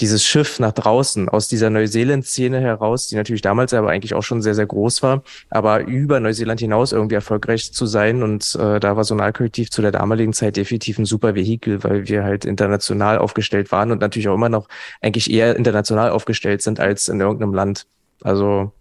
dieses 0.00 0.24
Schiff 0.24 0.58
nach 0.58 0.72
draußen 0.72 1.28
aus 1.28 1.48
dieser 1.48 1.70
Neuseeland-Szene 1.70 2.60
heraus, 2.60 3.08
die 3.08 3.16
natürlich 3.16 3.42
damals 3.42 3.74
aber 3.74 3.90
eigentlich 3.90 4.14
auch 4.14 4.22
schon 4.22 4.42
sehr, 4.42 4.54
sehr 4.54 4.66
groß 4.66 5.02
war, 5.02 5.22
aber 5.50 5.86
über 5.86 6.18
Neuseeland 6.18 6.60
hinaus 6.60 6.92
irgendwie 6.92 7.14
erfolgreich 7.14 7.72
zu 7.72 7.86
sein. 7.86 8.22
Und 8.22 8.56
äh, 8.56 8.80
da 8.80 8.96
war 8.96 9.04
Sonalkollektiv 9.04 9.70
zu 9.70 9.82
der 9.82 9.92
damaligen 9.92 10.32
Zeit 10.32 10.56
definitiv 10.56 10.98
ein 10.98 11.04
super 11.04 11.34
Vehikel, 11.34 11.84
weil 11.84 12.08
wir 12.08 12.24
halt 12.24 12.44
international 12.44 13.18
aufgestellt 13.18 13.70
waren 13.70 13.92
und 13.92 14.00
natürlich 14.00 14.28
auch 14.28 14.34
immer 14.34 14.48
noch 14.48 14.68
eigentlich 15.00 15.30
eher 15.30 15.56
international 15.56 16.10
aufgestellt 16.10 16.62
sind 16.62 16.80
als 16.80 17.08
in 17.08 17.20
irgendeinem 17.20 17.54
Land. 17.54 17.86
Also 18.22 18.72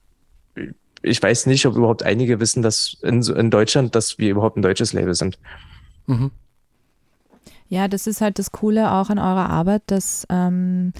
ich 1.02 1.22
weiß 1.22 1.48
nicht, 1.48 1.66
ob 1.66 1.76
überhaupt 1.76 2.04
einige 2.04 2.40
wissen, 2.40 2.62
dass 2.62 2.98
in, 3.02 3.22
in 3.24 3.50
Deutschland, 3.50 3.96
dass 3.96 4.18
wir 4.18 4.30
überhaupt 4.30 4.58
ein 4.58 4.62
deutsches 4.62 4.94
Label 4.94 5.16
sind. 5.16 5.40
Mhm. 6.08 6.32
Ja, 7.72 7.88
das 7.88 8.06
ist 8.06 8.20
halt 8.20 8.38
das 8.38 8.52
Coole 8.52 8.92
auch 8.92 9.10
an 9.10 9.18
eurer 9.18 9.50
Arbeit, 9.50 9.84
dass 9.86 10.28
ähm, 10.30 10.92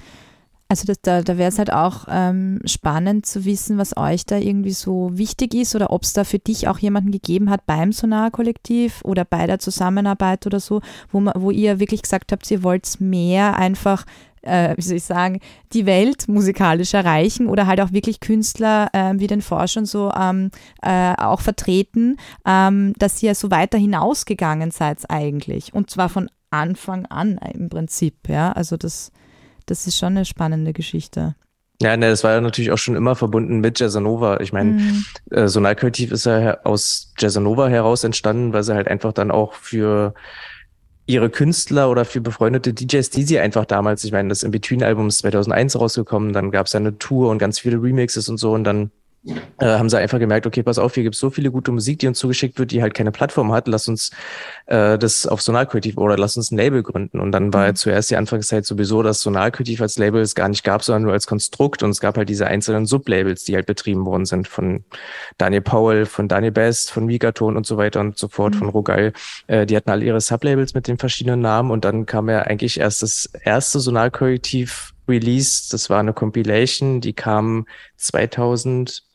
also 0.70 0.86
das, 0.86 1.02
da, 1.02 1.20
da 1.20 1.36
wäre 1.36 1.50
es 1.50 1.58
halt 1.58 1.70
auch 1.70 2.06
ähm, 2.08 2.60
spannend 2.64 3.26
zu 3.26 3.44
wissen, 3.44 3.76
was 3.76 3.94
euch 3.94 4.24
da 4.24 4.38
irgendwie 4.38 4.70
so 4.70 5.10
wichtig 5.12 5.52
ist 5.52 5.74
oder 5.74 5.90
ob 5.92 6.04
es 6.04 6.14
da 6.14 6.24
für 6.24 6.38
dich 6.38 6.68
auch 6.68 6.78
jemanden 6.78 7.10
gegeben 7.10 7.50
hat 7.50 7.66
beim 7.66 7.92
Sonar-Kollektiv 7.92 9.02
oder 9.04 9.26
bei 9.26 9.46
der 9.46 9.58
Zusammenarbeit 9.58 10.46
oder 10.46 10.60
so, 10.60 10.80
wo, 11.10 11.20
man, 11.20 11.34
wo 11.36 11.50
ihr 11.50 11.78
wirklich 11.78 12.00
gesagt 12.00 12.32
habt, 12.32 12.50
ihr 12.50 12.62
wollt 12.62 13.02
mehr 13.02 13.58
einfach 13.58 14.06
äh, 14.40 14.74
wie 14.78 14.82
soll 14.82 14.96
ich 14.96 15.04
sagen, 15.04 15.40
die 15.74 15.84
Welt 15.84 16.26
musikalisch 16.26 16.94
erreichen 16.94 17.48
oder 17.48 17.66
halt 17.66 17.82
auch 17.82 17.92
wirklich 17.92 18.20
Künstler 18.20 18.88
äh, 18.94 19.12
wie 19.16 19.26
den 19.26 19.42
Forschern 19.42 19.84
so 19.84 20.10
ähm, 20.10 20.50
äh, 20.80 21.12
auch 21.18 21.42
vertreten, 21.42 22.16
ähm, 22.46 22.94
dass 22.96 23.22
ihr 23.22 23.34
so 23.34 23.50
weiter 23.50 23.76
hinausgegangen 23.76 24.70
seid 24.70 24.98
eigentlich. 25.10 25.74
Und 25.74 25.90
zwar 25.90 26.08
von 26.08 26.30
Anfang 26.52 27.06
an 27.06 27.38
im 27.54 27.68
Prinzip, 27.68 28.28
ja. 28.28 28.52
Also 28.52 28.76
das, 28.76 29.12
das 29.66 29.86
ist 29.86 29.96
schon 29.96 30.16
eine 30.16 30.24
spannende 30.24 30.72
Geschichte. 30.72 31.34
Ja, 31.80 31.96
ne, 31.96 32.10
das 32.10 32.22
war 32.22 32.32
ja 32.32 32.40
natürlich 32.40 32.70
auch 32.70 32.78
schon 32.78 32.94
immer 32.94 33.16
verbunden 33.16 33.60
mit 33.60 33.80
Jazzanova. 33.80 34.40
Ich 34.40 34.52
meine, 34.52 34.72
mhm. 34.72 35.04
äh, 35.30 35.48
Sonalkollektiv 35.48 36.12
ist 36.12 36.26
ja 36.26 36.58
aus 36.62 37.12
Jazzanova 37.18 37.68
heraus 37.68 38.04
entstanden, 38.04 38.52
weil 38.52 38.62
sie 38.62 38.74
halt 38.74 38.86
einfach 38.86 39.12
dann 39.12 39.32
auch 39.32 39.54
für 39.54 40.14
ihre 41.06 41.30
Künstler 41.30 41.90
oder 41.90 42.04
für 42.04 42.20
befreundete 42.20 42.72
DJs, 42.72 43.10
die 43.10 43.24
sie 43.24 43.40
einfach 43.40 43.64
damals, 43.64 44.04
ich 44.04 44.12
meine, 44.12 44.28
das 44.28 44.44
In-Between-Album 44.44 45.08
ist 45.08 45.18
2001 45.18 45.78
rausgekommen, 45.78 46.32
dann 46.32 46.52
gab 46.52 46.66
es 46.66 46.72
ja 46.74 46.80
eine 46.80 46.98
Tour 46.98 47.30
und 47.30 47.38
ganz 47.38 47.58
viele 47.58 47.82
Remixes 47.82 48.28
und 48.28 48.36
so 48.36 48.52
und 48.52 48.62
dann 48.62 48.92
äh, 49.24 49.66
haben 49.66 49.88
sie 49.88 49.98
einfach 49.98 50.18
gemerkt, 50.18 50.46
okay, 50.46 50.62
pass 50.62 50.78
auf, 50.78 50.94
hier 50.94 51.04
gibt 51.04 51.14
es 51.14 51.20
so 51.20 51.30
viele 51.30 51.52
gute 51.52 51.70
Musik, 51.70 52.00
die 52.00 52.08
uns 52.08 52.18
zugeschickt 52.18 52.58
wird, 52.58 52.72
die 52.72 52.82
halt 52.82 52.94
keine 52.94 53.12
Plattform 53.12 53.52
hat. 53.52 53.68
Lass 53.68 53.86
uns 53.86 54.10
äh, 54.66 54.98
das 54.98 55.26
auf 55.26 55.40
Sonalkultiv 55.40 55.96
oder 55.96 56.16
lass 56.18 56.36
uns 56.36 56.50
ein 56.50 56.56
Label 56.56 56.82
gründen. 56.82 57.20
Und 57.20 57.30
dann 57.30 57.52
war 57.54 57.68
mhm. 57.68 57.76
zuerst 57.76 58.10
die 58.10 58.16
Anfangszeit 58.16 58.66
sowieso, 58.66 59.02
dass 59.02 59.20
Sonalkultiv 59.20 59.80
als 59.80 59.96
Label 59.96 60.20
es 60.20 60.34
gar 60.34 60.48
nicht 60.48 60.64
gab, 60.64 60.82
sondern 60.82 61.04
nur 61.04 61.12
als 61.12 61.28
Konstrukt. 61.28 61.84
Und 61.84 61.90
es 61.90 62.00
gab 62.00 62.16
halt 62.16 62.28
diese 62.28 62.48
einzelnen 62.48 62.86
Sublabels, 62.86 63.44
die 63.44 63.54
halt 63.54 63.66
betrieben 63.66 64.04
worden 64.06 64.24
sind 64.24 64.48
von 64.48 64.84
Daniel 65.38 65.62
Powell, 65.62 66.06
von 66.06 66.26
Daniel 66.26 66.52
Best, 66.52 66.90
von 66.90 67.06
Migaton 67.06 67.56
und 67.56 67.64
so 67.64 67.76
weiter 67.76 68.00
und 68.00 68.18
so 68.18 68.26
fort, 68.26 68.54
mhm. 68.54 68.58
von 68.58 68.68
Rogal. 68.70 69.12
Äh, 69.46 69.66
die 69.66 69.76
hatten 69.76 69.90
alle 69.90 70.04
ihre 70.04 70.20
Sublabels 70.20 70.74
mit 70.74 70.88
den 70.88 70.98
verschiedenen 70.98 71.40
Namen 71.40 71.70
und 71.70 71.84
dann 71.84 72.06
kam 72.06 72.28
ja 72.28 72.42
eigentlich 72.42 72.80
erst 72.80 73.02
das 73.02 73.26
erste 73.44 73.78
Sonalkollektiv 73.78 74.94
Release. 75.08 75.68
Das 75.70 75.90
war 75.90 76.00
eine 76.00 76.12
Compilation, 76.12 77.00
die 77.00 77.12
kam 77.12 77.66
2000 77.96 78.72
2003, 78.72 79.11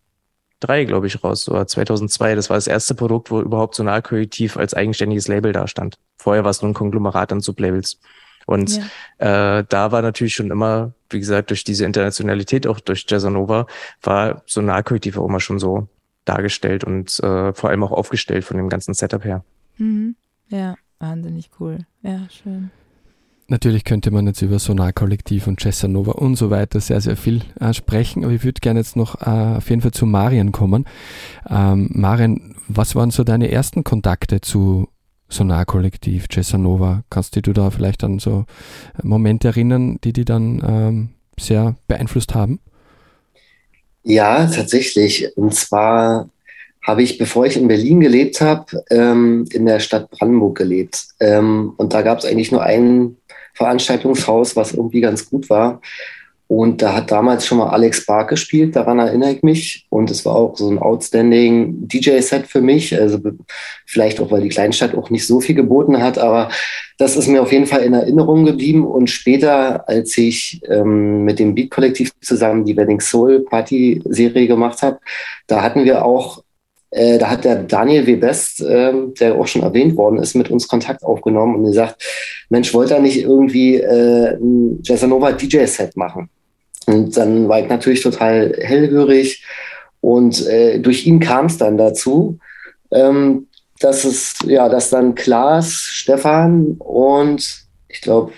glaube 0.59 1.07
ich, 1.07 1.23
raus, 1.23 1.47
oder 1.49 1.67
2002. 1.67 2.35
Das 2.35 2.49
war 2.49 2.57
das 2.57 2.67
erste 2.67 2.95
Produkt, 2.95 3.31
wo 3.31 3.41
überhaupt 3.41 3.75
Sonalkollektiv 3.75 4.57
als 4.57 4.73
eigenständiges 4.73 5.27
Label 5.27 5.51
da 5.53 5.67
stand. 5.67 5.97
Vorher 6.17 6.43
war 6.43 6.51
es 6.51 6.61
nur 6.61 6.71
ein 6.71 6.73
Konglomerat 6.73 7.31
an 7.31 7.41
Sublabels. 7.41 7.99
Und 8.47 8.79
ja. 9.19 9.59
äh, 9.59 9.65
da 9.67 9.91
war 9.91 10.01
natürlich 10.01 10.33
schon 10.33 10.51
immer, 10.51 10.93
wie 11.09 11.19
gesagt, 11.19 11.49
durch 11.49 11.63
diese 11.63 11.85
Internationalität, 11.85 12.65
auch 12.65 12.79
durch 12.79 13.05
Jazzanova, 13.07 13.67
war 14.01 14.41
Sonalkollektiv 14.45 15.17
auch 15.17 15.27
immer 15.27 15.41
schon 15.41 15.59
so 15.59 15.87
dargestellt 16.23 16.83
und 16.83 17.19
äh, 17.19 17.53
vor 17.53 17.69
allem 17.69 17.83
auch 17.83 17.91
aufgestellt 17.91 18.45
von 18.45 18.57
dem 18.57 18.69
ganzen 18.69 18.93
Setup 18.93 19.23
her. 19.23 19.43
Mhm. 19.77 20.15
Ja, 20.47 20.75
wahnsinnig 20.99 21.49
cool. 21.59 21.79
Ja, 22.01 22.21
schön. 22.29 22.71
Natürlich 23.49 23.85
könnte 23.85 24.11
man 24.11 24.27
jetzt 24.27 24.41
über 24.41 24.59
Sonar-Kollektiv 24.59 25.47
und 25.47 25.63
Nova 25.87 26.11
und 26.11 26.35
so 26.35 26.49
weiter 26.49 26.81
sehr, 26.81 26.99
sehr 26.99 27.15
viel 27.15 27.43
äh, 27.61 27.73
sprechen, 27.73 28.25
aber 28.25 28.33
ich 28.33 28.43
würde 28.43 28.59
gerne 28.59 28.81
jetzt 28.81 28.97
noch 28.97 29.21
äh, 29.21 29.57
auf 29.57 29.69
jeden 29.69 29.81
Fall 29.81 29.91
zu 29.91 30.05
Marian 30.05 30.51
kommen. 30.51 30.85
Ähm, 31.49 31.89
Marian, 31.93 32.55
was 32.67 32.93
waren 32.95 33.09
so 33.09 33.23
deine 33.23 33.49
ersten 33.49 33.85
Kontakte 33.85 34.41
zu 34.41 34.89
Sonar-Kollektiv, 35.29 36.27
Nova? 36.57 37.03
Kannst 37.09 37.37
du 37.37 37.53
da 37.53 37.71
vielleicht 37.71 38.03
an 38.03 38.19
so 38.19 38.43
Momente 39.01 39.47
erinnern, 39.47 39.97
die 40.03 40.11
die 40.11 40.25
dann 40.25 40.61
ähm, 40.67 41.09
sehr 41.39 41.75
beeinflusst 41.87 42.35
haben? 42.35 42.59
Ja, 44.03 44.45
tatsächlich. 44.47 45.37
Und 45.37 45.55
zwar 45.55 46.29
habe 46.81 47.01
ich, 47.01 47.17
bevor 47.17 47.45
ich 47.45 47.55
in 47.55 47.67
Berlin 47.69 48.01
gelebt 48.01 48.41
habe, 48.41 48.83
ähm, 48.89 49.45
in 49.51 49.65
der 49.65 49.79
Stadt 49.79 50.09
Brandenburg 50.11 50.57
gelebt. 50.57 51.07
Ähm, 51.21 51.73
und 51.77 51.93
da 51.93 52.01
gab 52.01 52.19
es 52.19 52.25
eigentlich 52.25 52.51
nur 52.51 52.63
ein 52.63 53.17
Veranstaltungshaus, 53.57 54.55
was 54.55 54.73
irgendwie 54.73 55.01
ganz 55.01 55.29
gut 55.29 55.49
war. 55.49 55.81
Und 56.49 56.81
da 56.81 56.95
hat 56.95 57.11
damals 57.11 57.45
schon 57.45 57.57
mal 57.57 57.69
Alex 57.69 58.05
Bark 58.05 58.29
gespielt, 58.29 58.73
daran 58.75 58.99
erinnere 58.99 59.33
ich 59.33 59.43
mich. 59.43 59.85
Und 59.89 60.09
es 60.09 60.25
war 60.25 60.35
auch 60.35 60.55
so 60.55 60.69
ein 60.69 60.79
outstanding 60.79 61.89
DJ-Set 61.89 62.47
für 62.47 62.61
mich. 62.61 62.97
Also 62.97 63.19
vielleicht 63.85 64.21
auch, 64.21 64.31
weil 64.31 64.41
die 64.41 64.49
Kleinstadt 64.49 64.95
auch 64.95 65.09
nicht 65.09 65.27
so 65.27 65.41
viel 65.41 65.55
geboten 65.55 66.01
hat, 66.01 66.17
aber 66.17 66.49
das 66.97 67.17
ist 67.17 67.27
mir 67.27 67.41
auf 67.41 67.51
jeden 67.51 67.65
Fall 67.65 67.81
in 67.81 67.93
Erinnerung 67.93 68.45
geblieben. 68.45 68.85
Und 68.85 69.09
später, 69.09 69.89
als 69.89 70.17
ich 70.17 70.61
ähm, 70.69 71.25
mit 71.25 71.39
dem 71.39 71.53
Beat-Kollektiv 71.53 72.11
zusammen 72.21 72.63
die 72.63 72.77
Wedding 72.77 73.01
Soul 73.01 73.41
Party-Serie 73.41 74.47
gemacht 74.47 74.81
habe, 74.81 74.99
da 75.47 75.61
hatten 75.61 75.83
wir 75.83 76.05
auch 76.05 76.43
äh, 76.97 77.17
da 77.19 77.29
hat 77.29 77.45
der 77.45 77.63
Daniel 77.63 78.07
Webest, 78.07 78.61
äh, 78.61 78.91
der 79.19 79.35
auch 79.35 79.45
schon 79.45 79.61
erwähnt 79.61 79.95
worden 79.95 80.19
ist, 80.19 80.35
mit 80.35 80.49
uns 80.49 80.67
Kontakt 80.67 81.03
aufgenommen 81.03 81.55
und 81.55 81.65
gesagt, 81.65 82.03
Mensch, 82.49 82.73
wollte 82.73 82.95
er 82.95 83.01
nicht 83.01 83.21
irgendwie 83.21 83.75
äh, 83.75 84.35
ein 84.35 84.79
Jazzanova 84.83 85.31
DJ-Set 85.31 85.95
machen? 85.95 86.29
Und 86.87 87.15
dann 87.15 87.47
war 87.47 87.59
ich 87.59 87.69
natürlich 87.69 88.01
total 88.01 88.55
hellhörig 88.59 89.45
und 90.01 90.45
äh, 90.47 90.79
durch 90.79 91.05
ihn 91.05 91.19
kam 91.19 91.45
es 91.45 91.57
dann 91.57 91.77
dazu, 91.77 92.39
ähm, 92.91 93.47
dass 93.79 94.03
es, 94.03 94.35
ja, 94.45 94.67
dass 94.67 94.89
dann 94.89 95.13
Klaas, 95.13 95.73
Stefan 95.73 96.77
und 96.79 97.65
ich 97.89 98.01
glaube, 98.01 98.31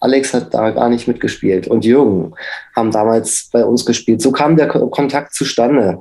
Alex 0.00 0.34
hat 0.34 0.52
da 0.52 0.70
gar 0.70 0.88
nicht 0.88 1.06
mitgespielt 1.06 1.68
und 1.68 1.84
Jürgen 1.84 2.34
haben 2.74 2.90
damals 2.90 3.48
bei 3.52 3.64
uns 3.64 3.86
gespielt. 3.86 4.20
So 4.20 4.32
kam 4.32 4.56
der 4.56 4.66
Kontakt 4.66 5.32
zustande. 5.34 6.00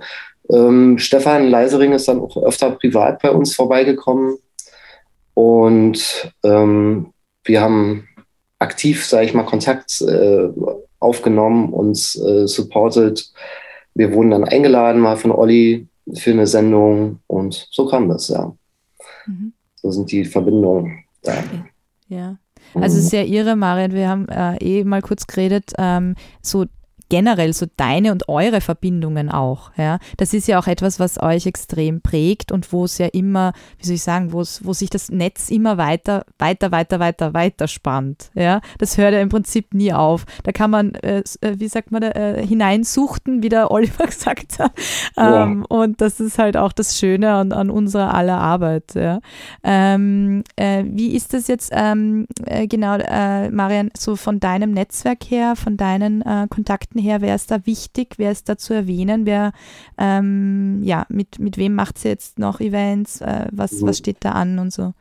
Ähm, 0.51 0.97
Stefan 0.97 1.47
Leisering 1.47 1.93
ist 1.93 2.07
dann 2.07 2.19
auch 2.19 2.37
öfter 2.37 2.71
privat 2.71 3.21
bei 3.21 3.31
uns 3.31 3.55
vorbeigekommen 3.55 4.37
und 5.33 6.33
ähm, 6.43 7.13
wir 7.43 7.61
haben 7.61 8.07
aktiv, 8.59 9.05
sage 9.05 9.25
ich 9.25 9.33
mal, 9.33 9.43
Kontakt 9.43 10.01
äh, 10.01 10.49
aufgenommen, 10.99 11.73
uns 11.73 12.15
äh, 12.15 12.47
supported. 12.47 13.31
Wir 13.95 14.13
wurden 14.13 14.31
dann 14.31 14.43
eingeladen 14.43 15.01
mal 15.01 15.17
von 15.17 15.31
Olli 15.31 15.87
für 16.13 16.31
eine 16.31 16.47
Sendung 16.47 17.19
und 17.27 17.67
so 17.71 17.87
kam 17.87 18.09
das, 18.09 18.29
ja. 18.29 18.55
Mhm. 19.25 19.53
So 19.75 19.91
sind 19.91 20.11
die 20.11 20.25
Verbindungen 20.25 21.03
da. 21.23 21.43
Ja. 22.07 22.37
Also 22.73 22.97
es 22.97 23.05
ist 23.05 23.13
ja 23.13 23.23
irre, 23.23 23.55
Marian, 23.55 23.93
wir 23.93 24.07
haben 24.07 24.27
äh, 24.29 24.57
eh 24.57 24.83
mal 24.83 25.01
kurz 25.01 25.27
geredet, 25.27 25.73
ähm, 25.77 26.15
so 26.41 26.65
generell 27.11 27.51
so 27.51 27.65
deine 27.75 28.13
und 28.13 28.29
eure 28.29 28.61
Verbindungen 28.61 29.29
auch. 29.29 29.71
Ja? 29.75 29.99
Das 30.15 30.33
ist 30.33 30.47
ja 30.47 30.57
auch 30.57 30.67
etwas, 30.67 30.97
was 30.97 31.21
euch 31.21 31.45
extrem 31.45 31.99
prägt 32.01 32.53
und 32.53 32.71
wo 32.71 32.85
es 32.85 32.97
ja 32.99 33.07
immer, 33.07 33.51
wie 33.77 33.85
soll 33.85 33.95
ich 33.95 34.03
sagen, 34.03 34.31
wo 34.31 34.43
sich 34.43 34.89
das 34.89 35.09
Netz 35.09 35.49
immer 35.49 35.77
weiter, 35.77 36.25
weiter, 36.39 36.71
weiter, 36.71 37.01
weiter, 37.01 37.33
weiter 37.33 37.67
spannt. 37.67 38.31
Ja? 38.33 38.61
Das 38.77 38.97
hört 38.97 39.13
ja 39.13 39.19
im 39.19 39.27
Prinzip 39.27 39.73
nie 39.73 39.91
auf. 39.91 40.25
Da 40.43 40.53
kann 40.53 40.71
man, 40.71 40.95
äh, 40.95 41.21
äh 41.41 41.59
wie 41.59 41.67
sagt 41.67 41.91
man, 41.91 42.01
äh, 42.01 42.47
hineinsuchten, 42.47 43.43
wie 43.43 43.49
der 43.49 43.71
Oliver 43.71 44.05
gesagt 44.05 44.59
hat. 44.59 44.71
Ähm, 45.17 45.65
ja. 45.69 45.77
Und 45.77 45.99
das 45.99 46.21
ist 46.21 46.39
halt 46.39 46.55
auch 46.55 46.71
das 46.71 46.97
Schöne 46.97 47.33
an, 47.33 47.51
an 47.51 47.69
unserer 47.69 48.13
aller 48.13 48.39
Arbeit. 48.39 48.95
Ja? 48.95 49.19
Ähm, 49.65 50.45
äh, 50.55 50.85
wie 50.87 51.13
ist 51.13 51.33
das 51.33 51.49
jetzt 51.49 51.73
ähm, 51.75 52.25
äh, 52.45 52.67
genau, 52.67 52.95
äh, 52.95 53.49
Marian, 53.49 53.89
so 53.97 54.15
von 54.15 54.39
deinem 54.39 54.71
Netzwerk 54.71 55.25
her, 55.25 55.57
von 55.57 55.75
deinen 55.75 56.23
Kontakten 56.49 57.00
her, 57.01 57.21
wer 57.21 57.35
ist 57.35 57.51
da 57.51 57.65
wichtig, 57.65 58.13
wer 58.17 58.31
ist 58.31 58.47
da 58.47 58.57
zu 58.57 58.73
erwähnen, 58.73 59.25
wer, 59.25 59.51
ähm, 59.97 60.81
ja, 60.83 61.05
mit, 61.09 61.39
mit 61.39 61.57
wem 61.57 61.75
macht 61.75 61.97
sie 61.97 62.09
jetzt 62.09 62.39
noch 62.39 62.61
Events, 62.61 63.21
äh, 63.21 63.47
was, 63.51 63.81
was 63.81 63.97
steht 63.97 64.17
da 64.21 64.31
an 64.31 64.59
und 64.59 64.71
so? 64.71 64.93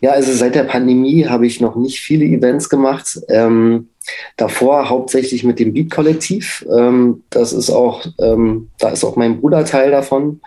Ja, 0.00 0.10
also 0.10 0.32
seit 0.32 0.54
der 0.54 0.64
Pandemie 0.64 1.26
habe 1.26 1.46
ich 1.46 1.62
noch 1.62 1.76
nicht 1.76 2.00
viele 2.00 2.26
Events 2.26 2.68
gemacht. 2.68 3.18
Ähm, 3.28 3.88
davor 4.36 4.90
hauptsächlich 4.90 5.44
mit 5.44 5.58
dem 5.58 5.72
Beat-Kollektiv. 5.72 6.66
Ähm, 6.76 7.22
das 7.30 7.54
ist 7.54 7.70
auch, 7.70 8.04
ähm, 8.18 8.68
da 8.78 8.90
ist 8.90 9.02
auch 9.04 9.16
mein 9.16 9.40
Bruder 9.40 9.64
Teil 9.64 9.90
davon. 9.90 10.42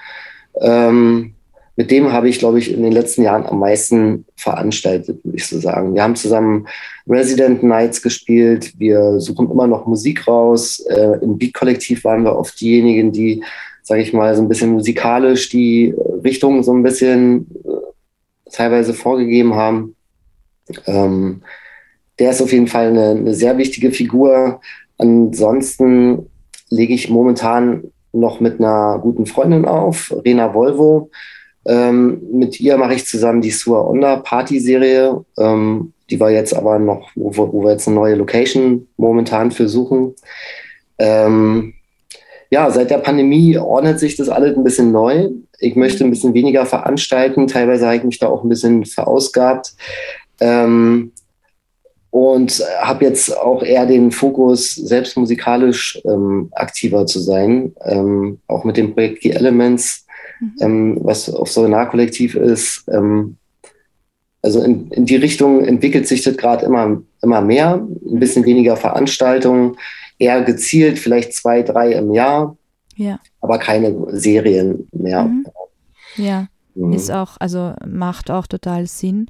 Ähm, 0.62 1.34
mit 1.78 1.92
dem 1.92 2.12
habe 2.12 2.28
ich, 2.28 2.40
glaube 2.40 2.58
ich, 2.58 2.74
in 2.74 2.82
den 2.82 2.92
letzten 2.92 3.22
Jahren 3.22 3.46
am 3.46 3.60
meisten 3.60 4.26
veranstaltet, 4.36 5.24
würde 5.24 5.38
ich 5.38 5.46
so 5.46 5.60
sagen. 5.60 5.94
Wir 5.94 6.02
haben 6.02 6.16
zusammen 6.16 6.68
Resident 7.08 7.62
Nights 7.62 8.02
gespielt. 8.02 8.74
Wir 8.80 9.20
suchen 9.20 9.50
immer 9.52 9.68
noch 9.68 9.86
Musik 9.86 10.28
raus. 10.28 10.80
Äh, 10.90 11.20
Im 11.22 11.38
Beat-Kollektiv 11.38 12.04
waren 12.04 12.24
wir 12.24 12.36
oft 12.36 12.60
diejenigen, 12.60 13.12
die, 13.12 13.44
sage 13.84 14.02
ich 14.02 14.12
mal, 14.12 14.36
so 14.36 14.42
ein 14.42 14.50
bisschen 14.50 14.72
musikalisch 14.72 15.50
die 15.50 15.94
Richtung 16.24 16.64
so 16.64 16.74
ein 16.74 16.82
bisschen 16.82 17.46
äh, 17.64 18.52
teilweise 18.52 18.96
vorgegeben 18.96 19.54
haben. 19.54 19.96
Ähm, 20.88 21.44
der 22.18 22.32
ist 22.32 22.42
auf 22.42 22.54
jeden 22.54 22.68
Fall 22.68 22.88
eine, 22.88 23.12
eine 23.12 23.36
sehr 23.36 23.60
wichtige 23.60 23.92
Figur. 23.92 24.62
Ansonsten 24.98 26.28
lege 26.72 26.96
ich 26.96 27.12
momentan 27.12 27.92
noch 28.14 28.40
mit 28.40 28.60
einer 28.60 28.98
guten 29.00 29.28
Freundin 29.28 29.66
auf, 29.66 30.12
Rena 30.26 30.56
Volvo. 30.56 31.12
Ähm, 31.68 32.22
mit 32.32 32.60
ihr 32.60 32.78
mache 32.78 32.94
ich 32.94 33.06
zusammen 33.06 33.42
die 33.42 33.52
Sua 33.52 33.82
Onda 33.82 34.18
Party-Serie. 34.18 35.24
Ähm, 35.38 35.94
die 36.10 36.20
war 36.20 36.32
jetzt 36.32 36.56
aber 36.56 36.80
noch, 36.80 37.10
wo, 37.16 37.52
wo, 37.52 37.64
wir 37.64 37.72
jetzt 37.72 37.88
eine 37.88 37.96
neue 37.96 38.16
Location 38.16 38.88
momentan 38.96 39.52
für 39.52 39.68
suchen. 39.68 40.16
Ähm, 40.98 41.74
ja, 42.50 42.72
seit 42.72 42.90
der 42.90 43.00
Pandemie 43.00 43.58
ordnet 43.58 44.00
sich 44.00 44.16
das 44.16 44.30
alles 44.30 44.56
ein 44.56 44.64
bisschen 44.64 44.94
neu. 44.94 45.30
Ich 45.60 45.76
möchte 45.76 46.06
ein 46.06 46.10
bisschen 46.10 46.34
weniger 46.34 46.66
veranstalten. 46.66 47.48
Teilweise 47.48 47.86
habe 47.86 47.98
ich 47.98 48.04
mich 48.04 48.20
da 48.20 48.28
auch 48.28 48.44
ein 48.44 48.50
bisschen 48.50 48.86
verausgabt. 48.86 49.74
Ähm, 50.40 51.12
und 52.10 52.64
habe 52.82 53.06
jetzt 53.06 53.38
auch 53.38 53.62
eher 53.62 53.86
den 53.86 54.12
Fokus, 54.12 54.74
selbst 54.74 55.18
musikalisch 55.18 56.02
ähm, 56.06 56.50
aktiver 56.54 57.06
zu 57.06 57.20
sein. 57.20 57.76
Ähm, 57.84 58.40
auch 58.48 58.64
mit 58.64 58.78
dem 58.78 58.94
Projekt 58.94 59.24
The 59.24 59.32
Elements 59.32 60.07
mhm. 60.40 60.54
ähm, 60.60 60.98
was 61.02 61.30
auf 61.30 61.50
Sonar-Kollektiv 61.50 62.36
ist. 62.36 62.86
Ähm, 62.92 63.38
also 64.42 64.64
in, 64.64 64.90
in, 64.92 65.06
die 65.06 65.16
Richtung 65.16 65.64
entwickelt 65.64 66.08
sich 66.08 66.24
das 66.24 66.38
gerade 66.38 66.66
immer, 66.66 67.02
immer 67.22 67.42
mehr. 67.42 67.76
Ein 67.76 68.20
bisschen 68.20 68.46
weniger 68.46 68.78
Veranstaltungen, 68.78 69.76
eher 70.20 70.42
gezielt, 70.44 71.00
vielleicht 71.00 71.34
zwei, 71.34 71.64
drei 71.64 71.94
im 71.94 72.14
Jahr. 72.14 72.56
Ja. 72.96 73.20
Aber 73.42 73.60
keine 73.60 73.96
Serien 74.10 74.88
mehr. 74.92 75.24
Mhm. 75.24 75.46
Ja. 76.16 76.48
Mhm. 76.78 76.94
Ist 76.94 77.12
auch, 77.12 77.38
also 77.40 77.74
macht 77.86 78.30
auch 78.30 78.46
total 78.46 78.86
Sinn. 78.86 79.28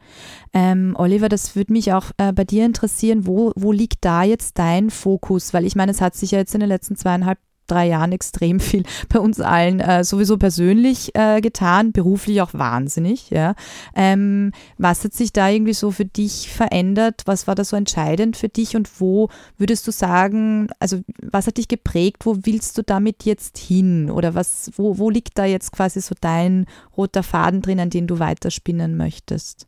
Ähm, 0.53 0.95
Oliver, 0.97 1.29
das 1.29 1.55
würde 1.55 1.71
mich 1.71 1.93
auch 1.93 2.11
äh, 2.17 2.33
bei 2.33 2.43
dir 2.43 2.65
interessieren. 2.65 3.25
Wo, 3.25 3.53
wo 3.55 3.71
liegt 3.71 4.03
da 4.03 4.23
jetzt 4.23 4.59
dein 4.59 4.89
Fokus? 4.89 5.53
Weil 5.53 5.65
ich 5.65 5.75
meine, 5.75 5.91
es 5.91 6.01
hat 6.01 6.15
sich 6.15 6.31
ja 6.31 6.39
jetzt 6.39 6.53
in 6.53 6.59
den 6.59 6.69
letzten 6.69 6.97
zweieinhalb 6.97 7.39
drei 7.67 7.87
Jahren 7.87 8.11
extrem 8.11 8.59
viel 8.59 8.83
bei 9.09 9.19
uns 9.19 9.39
allen 9.39 9.79
äh, 9.79 10.03
sowieso 10.03 10.37
persönlich 10.37 11.15
äh, 11.15 11.41
getan, 11.41 11.91
beruflich 11.91 12.41
auch 12.41 12.53
wahnsinnig. 12.53 13.29
Ja. 13.29 13.55
Ähm, 13.95 14.51
was 14.77 15.03
hat 15.03 15.13
sich 15.13 15.33
da 15.33 15.49
irgendwie 15.49 15.73
so 15.73 15.91
für 15.91 16.05
dich 16.05 16.49
verändert? 16.49 17.23
Was 17.25 17.47
war 17.47 17.55
da 17.55 17.63
so 17.63 17.75
entscheidend 17.75 18.37
für 18.37 18.49
dich 18.49 18.75
und 18.75 18.99
wo 18.99 19.29
würdest 19.57 19.87
du 19.87 19.91
sagen, 19.91 20.69
also 20.79 21.01
was 21.21 21.47
hat 21.47 21.57
dich 21.57 21.67
geprägt? 21.67 22.25
Wo 22.25 22.37
willst 22.43 22.77
du 22.77 22.83
damit 22.83 23.23
jetzt 23.23 23.57
hin? 23.57 24.09
Oder 24.09 24.35
was, 24.35 24.71
wo, 24.75 24.97
wo 24.97 25.09
liegt 25.09 25.37
da 25.37 25.45
jetzt 25.45 25.71
quasi 25.71 26.01
so 26.01 26.15
dein 26.19 26.65
roter 26.95 27.23
Faden 27.23 27.61
drin, 27.61 27.79
an 27.79 27.89
den 27.89 28.07
du 28.07 28.19
weiterspinnen 28.19 28.97
möchtest? 28.97 29.67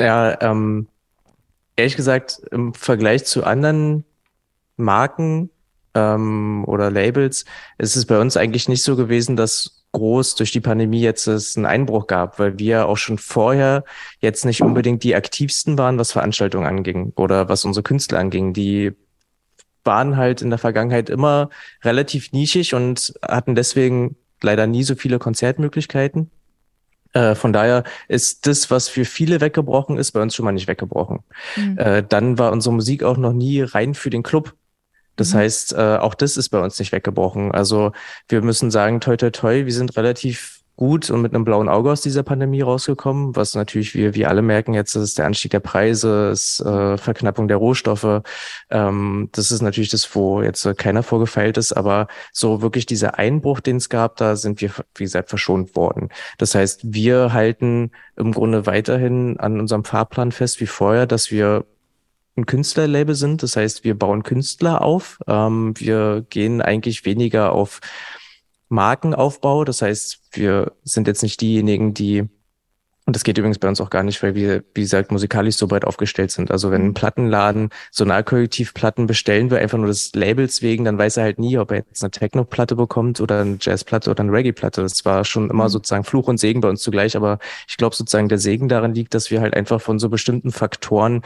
Ja, 0.00 0.40
ähm, 0.40 0.88
ehrlich 1.76 1.96
gesagt, 1.96 2.42
im 2.50 2.74
Vergleich 2.74 3.24
zu 3.24 3.44
anderen 3.44 4.04
Marken 4.76 5.50
ähm, 5.94 6.64
oder 6.66 6.90
Labels, 6.90 7.44
ist 7.78 7.96
es 7.96 8.06
bei 8.06 8.18
uns 8.18 8.36
eigentlich 8.36 8.68
nicht 8.68 8.82
so 8.82 8.96
gewesen, 8.96 9.36
dass 9.36 9.82
groß 9.92 10.36
durch 10.36 10.52
die 10.52 10.60
Pandemie 10.60 11.02
jetzt 11.02 11.26
es 11.26 11.56
einen 11.56 11.66
Einbruch 11.66 12.06
gab, 12.06 12.38
weil 12.38 12.58
wir 12.58 12.86
auch 12.86 12.96
schon 12.96 13.18
vorher 13.18 13.84
jetzt 14.20 14.44
nicht 14.44 14.62
unbedingt 14.62 15.02
die 15.04 15.14
aktivsten 15.14 15.76
waren, 15.78 15.98
was 15.98 16.12
Veranstaltungen 16.12 16.66
anging 16.66 17.12
oder 17.16 17.48
was 17.48 17.64
unsere 17.64 17.82
Künstler 17.82 18.18
anging. 18.18 18.54
Die 18.54 18.92
waren 19.84 20.16
halt 20.16 20.42
in 20.42 20.50
der 20.50 20.58
Vergangenheit 20.58 21.10
immer 21.10 21.50
relativ 21.82 22.32
nischig 22.32 22.74
und 22.74 23.12
hatten 23.22 23.54
deswegen 23.54 24.16
leider 24.40 24.66
nie 24.66 24.82
so 24.82 24.94
viele 24.94 25.18
Konzertmöglichkeiten. 25.18 26.30
Äh, 27.12 27.34
von 27.34 27.52
daher 27.52 27.84
ist 28.08 28.46
das, 28.46 28.70
was 28.70 28.88
für 28.88 29.04
viele 29.04 29.40
weggebrochen 29.40 29.98
ist, 29.98 30.12
bei 30.12 30.22
uns 30.22 30.34
schon 30.34 30.44
mal 30.44 30.52
nicht 30.52 30.68
weggebrochen. 30.68 31.20
Mhm. 31.56 31.78
Äh, 31.78 32.02
dann 32.08 32.38
war 32.38 32.52
unsere 32.52 32.74
Musik 32.74 33.02
auch 33.02 33.18
noch 33.18 33.32
nie 33.32 33.60
rein 33.60 33.94
für 33.94 34.10
den 34.10 34.22
Club. 34.22 34.54
Das 35.16 35.32
mhm. 35.32 35.38
heißt, 35.38 35.74
äh, 35.74 35.96
auch 35.98 36.14
das 36.14 36.36
ist 36.36 36.48
bei 36.50 36.60
uns 36.60 36.78
nicht 36.78 36.92
weggebrochen. 36.92 37.52
Also 37.52 37.92
wir 38.28 38.42
müssen 38.42 38.70
sagen, 38.70 39.00
toi, 39.00 39.16
toi, 39.16 39.30
toi, 39.30 39.64
wir 39.66 39.72
sind 39.72 39.96
relativ 39.96 40.62
gut 40.76 41.10
und 41.10 41.20
mit 41.20 41.34
einem 41.34 41.44
blauen 41.44 41.68
Auge 41.68 41.90
aus 41.90 42.00
dieser 42.00 42.22
Pandemie 42.22 42.62
rausgekommen, 42.62 43.36
was 43.36 43.54
natürlich 43.54 43.94
wir, 43.94 44.14
wir 44.14 44.28
alle 44.28 44.42
merken 44.42 44.74
jetzt, 44.74 44.94
ist 44.94 45.18
der 45.18 45.26
Anstieg 45.26 45.50
der 45.50 45.60
Preise, 45.60 46.30
ist 46.32 46.60
äh, 46.60 46.96
Verknappung 46.96 47.46
der 47.46 47.58
Rohstoffe. 47.58 48.22
Ähm, 48.70 49.28
das 49.32 49.50
ist 49.50 49.60
natürlich 49.60 49.90
das, 49.90 50.14
wo 50.14 50.42
jetzt 50.42 50.64
äh, 50.64 50.74
keiner 50.74 51.02
vorgefeilt 51.02 51.58
ist, 51.58 51.72
aber 51.72 52.08
so 52.32 52.62
wirklich 52.62 52.86
dieser 52.86 53.18
Einbruch, 53.18 53.60
den 53.60 53.76
es 53.76 53.90
gab, 53.90 54.16
da 54.16 54.34
sind 54.34 54.60
wir, 54.60 54.70
wie 54.94 55.04
gesagt, 55.04 55.28
verschont 55.28 55.76
worden. 55.76 56.08
Das 56.38 56.54
heißt, 56.54 56.80
wir 56.84 57.32
halten 57.32 57.92
im 58.16 58.32
Grunde 58.32 58.66
weiterhin 58.66 59.38
an 59.38 59.60
unserem 59.60 59.84
Fahrplan 59.84 60.32
fest 60.32 60.60
wie 60.60 60.66
vorher, 60.66 61.06
dass 61.06 61.30
wir 61.30 61.64
ein 62.36 62.46
Künstlerlabel 62.46 63.14
sind. 63.14 63.42
Das 63.42 63.56
heißt, 63.56 63.84
wir 63.84 63.98
bauen 63.98 64.22
Künstler 64.22 64.82
auf. 64.82 65.18
Ähm, 65.26 65.74
wir 65.76 66.24
gehen 66.28 66.62
eigentlich 66.62 67.04
weniger 67.04 67.52
auf 67.52 67.80
Markenaufbau. 68.68 69.64
Das 69.64 69.82
heißt, 69.82 70.20
wir 70.32 70.72
sind 70.82 71.06
jetzt 71.06 71.22
nicht 71.22 71.40
diejenigen, 71.40 71.92
die, 71.92 72.20
und 73.04 73.16
das 73.16 73.24
geht 73.24 73.36
übrigens 73.36 73.58
bei 73.58 73.68
uns 73.68 73.80
auch 73.80 73.90
gar 73.90 74.02
nicht, 74.02 74.22
weil 74.22 74.34
wir, 74.34 74.64
wie 74.74 74.80
gesagt, 74.80 75.12
musikalisch 75.12 75.56
so 75.56 75.66
breit 75.66 75.84
aufgestellt 75.84 76.30
sind. 76.30 76.50
Also 76.50 76.70
wenn 76.70 76.86
ein 76.86 76.94
Plattenladen 76.94 77.68
Sonalkollektivplatten 77.90 79.06
bestellen 79.06 79.50
will, 79.50 79.58
einfach 79.58 79.76
nur 79.76 79.88
des 79.88 80.14
Labels 80.14 80.62
wegen, 80.62 80.84
dann 80.84 80.96
weiß 80.96 81.18
er 81.18 81.24
halt 81.24 81.38
nie, 81.38 81.58
ob 81.58 81.70
er 81.72 81.78
jetzt 81.78 82.02
eine 82.02 82.12
Techno-Platte 82.12 82.76
bekommt 82.76 83.20
oder 83.20 83.40
eine 83.42 83.58
Jazz-Platte 83.60 84.10
oder 84.10 84.22
eine 84.22 84.32
Reggae-Platte. 84.32 84.80
Das 84.80 85.04
war 85.04 85.26
schon 85.26 85.50
immer 85.50 85.64
mhm. 85.64 85.68
sozusagen 85.68 86.04
Fluch 86.04 86.28
und 86.28 86.38
Segen 86.38 86.62
bei 86.62 86.70
uns 86.70 86.80
zugleich. 86.80 87.14
Aber 87.14 87.40
ich 87.68 87.76
glaube 87.76 87.94
sozusagen, 87.94 88.30
der 88.30 88.38
Segen 88.38 88.68
daran 88.68 88.94
liegt, 88.94 89.12
dass 89.12 89.30
wir 89.30 89.42
halt 89.42 89.54
einfach 89.54 89.82
von 89.82 89.98
so 89.98 90.08
bestimmten 90.08 90.50
Faktoren 90.50 91.22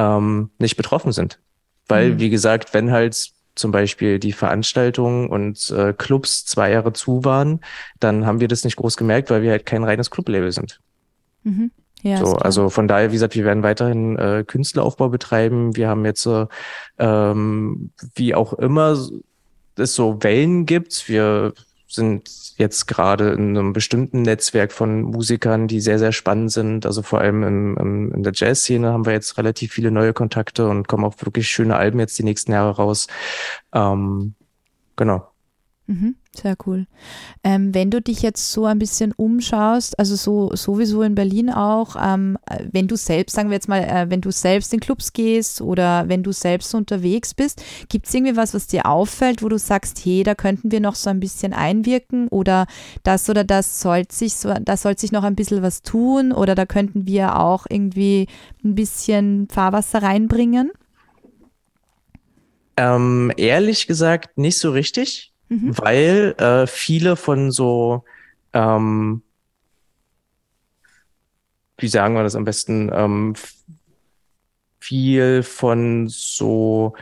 ähm, 0.00 0.50
nicht 0.58 0.76
betroffen 0.76 1.12
sind. 1.12 1.38
Weil, 1.86 2.12
mhm. 2.12 2.20
wie 2.20 2.30
gesagt, 2.30 2.72
wenn 2.72 2.90
halt 2.90 3.30
zum 3.54 3.72
Beispiel 3.72 4.18
die 4.18 4.32
Veranstaltungen 4.32 5.28
und 5.28 5.70
äh, 5.70 5.92
Clubs 5.92 6.46
zwei 6.46 6.70
Jahre 6.72 6.92
zu 6.92 7.24
waren, 7.24 7.60
dann 7.98 8.24
haben 8.24 8.40
wir 8.40 8.48
das 8.48 8.64
nicht 8.64 8.76
groß 8.76 8.96
gemerkt, 8.96 9.28
weil 9.30 9.42
wir 9.42 9.50
halt 9.50 9.66
kein 9.66 9.84
reines 9.84 10.10
Clublabel 10.10 10.52
sind. 10.52 10.80
Mhm. 11.42 11.70
Ja, 12.02 12.16
so, 12.16 12.36
also 12.36 12.70
von 12.70 12.88
daher, 12.88 13.10
wie 13.10 13.16
gesagt, 13.16 13.34
wir 13.34 13.44
werden 13.44 13.62
weiterhin 13.62 14.16
äh, 14.16 14.44
Künstleraufbau 14.46 15.10
betreiben. 15.10 15.76
Wir 15.76 15.88
haben 15.88 16.06
jetzt 16.06 16.24
äh, 16.24 16.46
ähm, 16.98 17.90
wie 18.14 18.34
auch 18.34 18.54
immer 18.54 18.96
es 19.76 19.94
so 19.94 20.22
Wellen 20.22 20.64
gibt. 20.64 21.10
Wir 21.10 21.52
sind 21.90 22.30
jetzt 22.56 22.86
gerade 22.86 23.30
in 23.30 23.56
einem 23.56 23.72
bestimmten 23.72 24.22
Netzwerk 24.22 24.72
von 24.72 25.02
Musikern, 25.02 25.66
die 25.66 25.80
sehr, 25.80 25.98
sehr 25.98 26.12
spannend 26.12 26.52
sind. 26.52 26.86
Also 26.86 27.02
vor 27.02 27.20
allem 27.20 27.42
im, 27.42 27.76
im, 27.76 28.14
in 28.14 28.22
der 28.22 28.32
Jazz-Szene 28.34 28.92
haben 28.92 29.06
wir 29.06 29.12
jetzt 29.12 29.38
relativ 29.38 29.72
viele 29.72 29.90
neue 29.90 30.12
Kontakte 30.12 30.68
und 30.68 30.86
kommen 30.86 31.04
auch 31.04 31.14
wirklich 31.20 31.48
schöne 31.48 31.76
Alben 31.76 31.98
jetzt 31.98 32.18
die 32.18 32.24
nächsten 32.24 32.52
Jahre 32.52 32.76
raus. 32.76 33.08
Ähm, 33.72 34.34
genau. 34.96 35.29
Mhm. 35.90 36.14
Sehr 36.36 36.56
cool. 36.66 36.86
Ähm, 37.42 37.74
wenn 37.74 37.90
du 37.90 38.00
dich 38.00 38.22
jetzt 38.22 38.52
so 38.52 38.64
ein 38.64 38.78
bisschen 38.78 39.10
umschaust, 39.10 39.98
also 39.98 40.14
so 40.14 40.54
sowieso 40.54 41.02
in 41.02 41.16
Berlin 41.16 41.50
auch, 41.50 41.96
ähm, 42.00 42.38
wenn 42.70 42.86
du 42.86 42.94
selbst, 42.94 43.34
sagen 43.34 43.50
wir 43.50 43.56
jetzt 43.56 43.66
mal, 43.66 43.82
äh, 43.82 44.08
wenn 44.08 44.20
du 44.20 44.30
selbst 44.30 44.72
in 44.72 44.78
Clubs 44.78 45.12
gehst 45.12 45.60
oder 45.60 46.08
wenn 46.08 46.22
du 46.22 46.30
selbst 46.30 46.76
unterwegs 46.76 47.34
bist, 47.34 47.64
gibt 47.88 48.06
es 48.06 48.14
irgendwie 48.14 48.36
was, 48.36 48.54
was 48.54 48.68
dir 48.68 48.86
auffällt, 48.86 49.42
wo 49.42 49.48
du 49.48 49.58
sagst, 49.58 50.04
hey, 50.04 50.22
da 50.22 50.36
könnten 50.36 50.70
wir 50.70 50.78
noch 50.78 50.94
so 50.94 51.10
ein 51.10 51.18
bisschen 51.18 51.52
einwirken 51.52 52.28
oder 52.28 52.68
das 53.02 53.28
oder 53.28 53.42
das 53.42 53.80
sollte 53.80 54.14
sich 54.14 54.34
so, 54.34 54.54
da 54.54 54.76
sollte 54.76 55.00
sich 55.00 55.10
noch 55.10 55.24
ein 55.24 55.34
bisschen 55.34 55.60
was 55.62 55.82
tun 55.82 56.30
oder 56.30 56.54
da 56.54 56.66
könnten 56.66 57.08
wir 57.08 57.40
auch 57.40 57.66
irgendwie 57.68 58.28
ein 58.64 58.76
bisschen 58.76 59.48
Fahrwasser 59.48 60.04
reinbringen? 60.04 60.70
Ähm, 62.76 63.32
ehrlich 63.36 63.88
gesagt 63.88 64.38
nicht 64.38 64.60
so 64.60 64.70
richtig 64.70 65.29
mhm. 65.50 65.76
weil 65.76 66.34
äh, 66.38 66.66
viele 66.66 67.16
von 67.16 67.50
so, 67.50 68.04
ähm, 68.54 69.22
wie 71.76 71.88
sagen 71.88 72.14
wir 72.14 72.22
das 72.22 72.36
am 72.36 72.44
besten, 72.44 72.90
ähm, 72.92 73.34
viel 74.78 75.42
von 75.42 76.08
so 76.08 76.94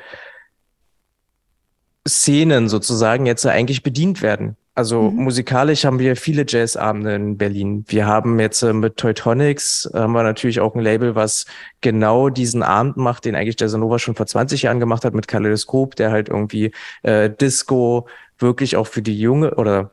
Szenen 2.06 2.68
sozusagen 2.68 3.26
jetzt 3.26 3.46
eigentlich 3.46 3.82
bedient 3.82 4.22
werden. 4.22 4.56
Also 4.78 5.10
mhm. 5.10 5.24
musikalisch 5.24 5.84
haben 5.84 5.98
wir 5.98 6.14
viele 6.14 6.44
Jazzabende 6.46 7.12
in 7.12 7.36
Berlin. 7.36 7.84
Wir 7.88 8.06
haben 8.06 8.38
jetzt 8.38 8.62
äh, 8.62 8.72
mit 8.72 8.96
Teutonics 8.96 9.90
äh, 9.92 9.98
haben 9.98 10.12
wir 10.12 10.22
natürlich 10.22 10.60
auch 10.60 10.76
ein 10.76 10.82
Label, 10.82 11.16
was 11.16 11.46
genau 11.80 12.28
diesen 12.28 12.62
Abend 12.62 12.96
macht, 12.96 13.24
den 13.24 13.34
eigentlich 13.34 13.58
Jazzanova 13.58 13.98
schon 13.98 14.14
vor 14.14 14.26
20 14.26 14.62
Jahren 14.62 14.78
gemacht 14.78 15.04
hat 15.04 15.14
mit 15.14 15.26
Kaleidoskop, 15.26 15.96
der 15.96 16.12
halt 16.12 16.28
irgendwie 16.28 16.70
äh, 17.02 17.28
Disco, 17.28 18.06
wirklich 18.38 18.76
auch 18.76 18.86
für 18.86 19.02
die 19.02 19.18
junge 19.18 19.56
oder 19.56 19.90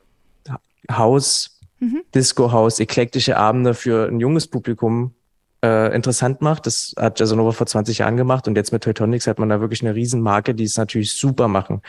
Haus, 0.91 1.59
mhm. 1.79 2.03
Disco-Haus, 2.13 2.79
eklektische 2.79 3.37
Abende 3.37 3.73
für 3.73 4.07
ein 4.07 4.19
junges 4.19 4.45
Publikum 4.45 5.15
äh, 5.65 5.95
interessant 5.95 6.41
macht. 6.41 6.67
Das 6.67 6.93
hat 6.97 7.19
Jazzanova 7.19 7.51
vor 7.51 7.65
20 7.65 7.99
Jahren 7.99 8.17
gemacht 8.17 8.47
und 8.47 8.55
jetzt 8.55 8.71
mit 8.71 8.83
Teutonics 8.83 9.25
hat 9.25 9.39
man 9.39 9.49
da 9.49 9.59
wirklich 9.61 9.81
eine 9.81 9.95
Riesenmarke, 9.95 10.53
die 10.53 10.63
es 10.63 10.77
natürlich 10.77 11.13
super 11.13 11.47
machen. 11.47 11.81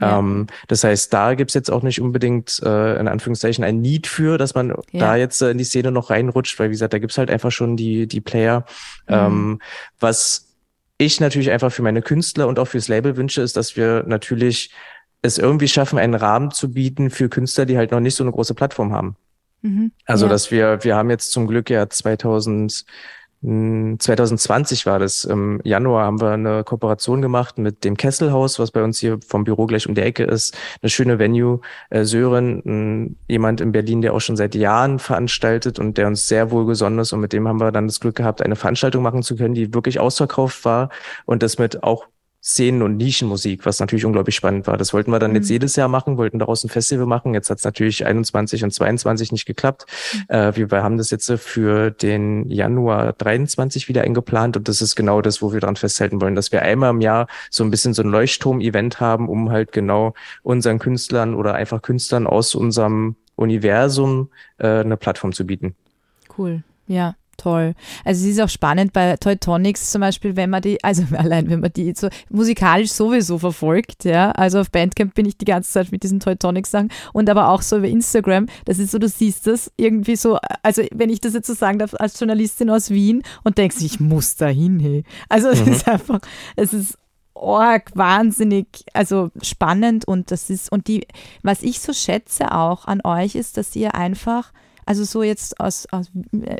Ja. 0.00 0.20
Ähm, 0.20 0.46
das 0.68 0.84
heißt, 0.84 1.12
da 1.12 1.34
gibt's 1.34 1.54
jetzt 1.54 1.70
auch 1.70 1.82
nicht 1.82 2.00
unbedingt 2.00 2.60
äh, 2.64 2.98
in 2.98 3.08
Anführungszeichen 3.08 3.64
ein 3.64 3.80
Need 3.80 4.06
für, 4.06 4.38
dass 4.38 4.54
man 4.54 4.68
ja. 4.92 5.00
da 5.00 5.16
jetzt 5.16 5.42
äh, 5.42 5.50
in 5.50 5.58
die 5.58 5.64
Szene 5.64 5.90
noch 5.90 6.10
reinrutscht, 6.10 6.58
weil 6.60 6.68
wie 6.68 6.74
gesagt, 6.74 6.92
da 6.92 6.98
gibt's 6.98 7.18
halt 7.18 7.30
einfach 7.30 7.50
schon 7.50 7.76
die, 7.76 8.06
die 8.06 8.20
Player. 8.20 8.64
Mhm. 9.08 9.14
Ähm, 9.14 9.58
was 9.98 10.54
ich 10.96 11.20
natürlich 11.20 11.50
einfach 11.50 11.72
für 11.72 11.82
meine 11.82 12.02
Künstler 12.02 12.46
und 12.46 12.58
auch 12.60 12.68
fürs 12.68 12.86
Label 12.86 13.16
wünsche, 13.16 13.42
ist, 13.42 13.56
dass 13.56 13.76
wir 13.76 14.04
natürlich 14.06 14.70
es 15.22 15.38
irgendwie 15.38 15.68
schaffen, 15.68 15.98
einen 15.98 16.14
Rahmen 16.14 16.50
zu 16.52 16.72
bieten 16.72 17.10
für 17.10 17.28
Künstler, 17.28 17.66
die 17.66 17.76
halt 17.76 17.90
noch 17.90 18.00
nicht 18.00 18.14
so 18.14 18.22
eine 18.22 18.30
große 18.30 18.54
Plattform 18.54 18.92
haben. 18.92 19.16
Mhm, 19.64 19.92
also, 20.04 20.26
ja. 20.26 20.30
dass 20.30 20.50
wir, 20.50 20.84
wir 20.84 20.94
haben 20.94 21.08
jetzt 21.08 21.32
zum 21.32 21.46
Glück 21.46 21.70
ja 21.70 21.88
2000, 21.88 22.84
2020 23.44 24.86
war 24.86 24.98
das, 24.98 25.24
im 25.24 25.60
Januar 25.64 26.06
haben 26.06 26.20
wir 26.20 26.30
eine 26.30 26.64
Kooperation 26.64 27.20
gemacht 27.20 27.58
mit 27.58 27.84
dem 27.84 27.94
Kesselhaus, 27.96 28.58
was 28.58 28.70
bei 28.70 28.82
uns 28.82 28.98
hier 28.98 29.18
vom 29.26 29.44
Büro 29.44 29.66
gleich 29.66 29.86
um 29.86 29.94
die 29.94 30.00
Ecke 30.00 30.24
ist. 30.24 30.56
Eine 30.80 30.88
schöne 30.88 31.18
Venue. 31.18 31.60
Äh, 31.90 32.04
Sören, 32.04 33.16
jemand 33.28 33.60
in 33.60 33.72
Berlin, 33.72 34.00
der 34.00 34.14
auch 34.14 34.20
schon 34.20 34.36
seit 34.36 34.54
Jahren 34.54 34.98
veranstaltet 34.98 35.78
und 35.78 35.98
der 35.98 36.06
uns 36.06 36.26
sehr 36.26 36.50
wohlgesonnen 36.50 36.98
ist. 37.00 37.12
Und 37.12 37.20
mit 37.20 37.34
dem 37.34 37.46
haben 37.46 37.60
wir 37.60 37.70
dann 37.70 37.86
das 37.86 38.00
Glück 38.00 38.16
gehabt, 38.16 38.40
eine 38.40 38.56
Veranstaltung 38.56 39.02
machen 39.02 39.22
zu 39.22 39.36
können, 39.36 39.54
die 39.54 39.74
wirklich 39.74 40.00
ausverkauft 40.00 40.64
war 40.64 40.88
und 41.26 41.42
das 41.42 41.58
mit 41.58 41.82
auch 41.82 42.06
Szenen- 42.44 42.82
und 42.82 42.98
Nischenmusik, 42.98 43.64
was 43.64 43.80
natürlich 43.80 44.04
unglaublich 44.04 44.36
spannend 44.36 44.66
war. 44.66 44.76
Das 44.76 44.92
wollten 44.92 45.10
wir 45.10 45.18
dann 45.18 45.30
mhm. 45.30 45.36
jetzt 45.36 45.48
jedes 45.48 45.76
Jahr 45.76 45.88
machen, 45.88 46.18
wollten 46.18 46.38
daraus 46.38 46.62
ein 46.62 46.68
Festival 46.68 47.06
machen. 47.06 47.32
Jetzt 47.32 47.48
hat 47.48 47.56
es 47.56 47.64
natürlich 47.64 48.04
21 48.04 48.62
und 48.64 48.70
22 48.70 49.32
nicht 49.32 49.46
geklappt. 49.46 49.86
Mhm. 50.12 50.34
Äh, 50.34 50.56
wir 50.56 50.82
haben 50.82 50.98
das 50.98 51.10
jetzt 51.10 51.32
für 51.38 51.90
den 51.90 52.46
Januar 52.50 53.14
23 53.14 53.88
wieder 53.88 54.02
eingeplant 54.02 54.58
und 54.58 54.68
das 54.68 54.82
ist 54.82 54.94
genau 54.94 55.22
das, 55.22 55.40
wo 55.40 55.54
wir 55.54 55.60
daran 55.60 55.76
festhalten 55.76 56.20
wollen, 56.20 56.34
dass 56.34 56.52
wir 56.52 56.60
einmal 56.60 56.90
im 56.90 57.00
Jahr 57.00 57.28
so 57.48 57.64
ein 57.64 57.70
bisschen 57.70 57.94
so 57.94 58.02
ein 58.02 58.10
Leuchtturm-Event 58.10 59.00
haben, 59.00 59.30
um 59.30 59.50
halt 59.50 59.72
genau 59.72 60.12
unseren 60.42 60.78
Künstlern 60.78 61.34
oder 61.34 61.54
einfach 61.54 61.80
Künstlern 61.80 62.26
aus 62.26 62.54
unserem 62.54 63.16
Universum 63.36 64.28
äh, 64.58 64.80
eine 64.80 64.98
Plattform 64.98 65.32
zu 65.32 65.46
bieten. 65.46 65.74
Cool, 66.36 66.62
ja 66.88 67.14
toll. 67.36 67.74
Also 68.04 68.24
es 68.24 68.32
ist 68.32 68.40
auch 68.40 68.48
spannend 68.48 68.92
bei 68.92 69.16
Teutonics 69.16 69.90
zum 69.90 70.00
Beispiel, 70.00 70.36
wenn 70.36 70.50
man 70.50 70.62
die, 70.62 70.82
also 70.84 71.04
allein 71.16 71.48
wenn 71.50 71.60
man 71.60 71.72
die 71.72 71.92
so 71.96 72.08
musikalisch 72.30 72.92
sowieso 72.92 73.38
verfolgt, 73.38 74.04
ja, 74.04 74.30
also 74.32 74.60
auf 74.60 74.70
Bandcamp 74.70 75.14
bin 75.14 75.26
ich 75.26 75.36
die 75.36 75.44
ganze 75.44 75.70
Zeit 75.70 75.92
mit 75.92 76.02
diesen 76.02 76.20
Teutonics 76.20 76.70
Sachen 76.70 76.90
und 77.12 77.28
aber 77.30 77.48
auch 77.48 77.62
so 77.62 77.78
über 77.78 77.88
Instagram, 77.88 78.46
das 78.64 78.78
ist 78.78 78.90
so, 78.90 78.98
du 78.98 79.08
siehst 79.08 79.46
das 79.46 79.70
irgendwie 79.76 80.16
so, 80.16 80.38
also 80.62 80.82
wenn 80.92 81.10
ich 81.10 81.20
das 81.20 81.34
jetzt 81.34 81.46
so 81.46 81.54
sagen 81.54 81.78
darf, 81.78 81.94
als 81.94 82.18
Journalistin 82.18 82.70
aus 82.70 82.90
Wien 82.90 83.22
und 83.42 83.58
denkst, 83.58 83.76
ich 83.80 84.00
muss 84.00 84.36
da 84.36 84.46
hin, 84.46 84.80
hey. 84.80 85.04
Also 85.28 85.48
es 85.48 85.64
mhm. 85.64 85.72
ist 85.72 85.88
einfach, 85.88 86.20
es 86.56 86.72
ist 86.72 86.98
org, 87.34 87.90
wahnsinnig, 87.94 88.84
also 88.92 89.30
spannend 89.42 90.06
und 90.06 90.30
das 90.30 90.50
ist, 90.50 90.70
und 90.70 90.88
die, 90.88 91.06
was 91.42 91.62
ich 91.62 91.80
so 91.80 91.92
schätze 91.92 92.52
auch 92.52 92.86
an 92.86 93.00
euch 93.04 93.34
ist, 93.34 93.56
dass 93.56 93.74
ihr 93.76 93.94
einfach 93.94 94.52
also 94.86 95.04
so 95.04 95.22
jetzt 95.22 95.60
aus, 95.60 95.86
aus 95.90 96.10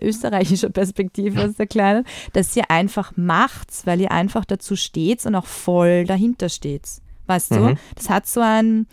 österreichischer 0.02 0.70
Perspektive 0.70 1.44
aus 1.44 1.54
der 1.54 1.66
Kleinen, 1.66 2.04
dass 2.32 2.56
ihr 2.56 2.70
einfach 2.70 3.12
macht's, 3.16 3.86
weil 3.86 4.00
ihr 4.00 4.12
einfach 4.12 4.44
dazu 4.44 4.76
steht 4.76 5.24
und 5.26 5.34
auch 5.34 5.46
voll 5.46 6.04
dahinter 6.04 6.48
steht. 6.48 6.88
Weißt 7.26 7.52
mhm. 7.52 7.56
du? 7.56 7.74
Das 7.94 8.10
hat 8.10 8.26
so 8.26 8.40
ein, 8.40 8.86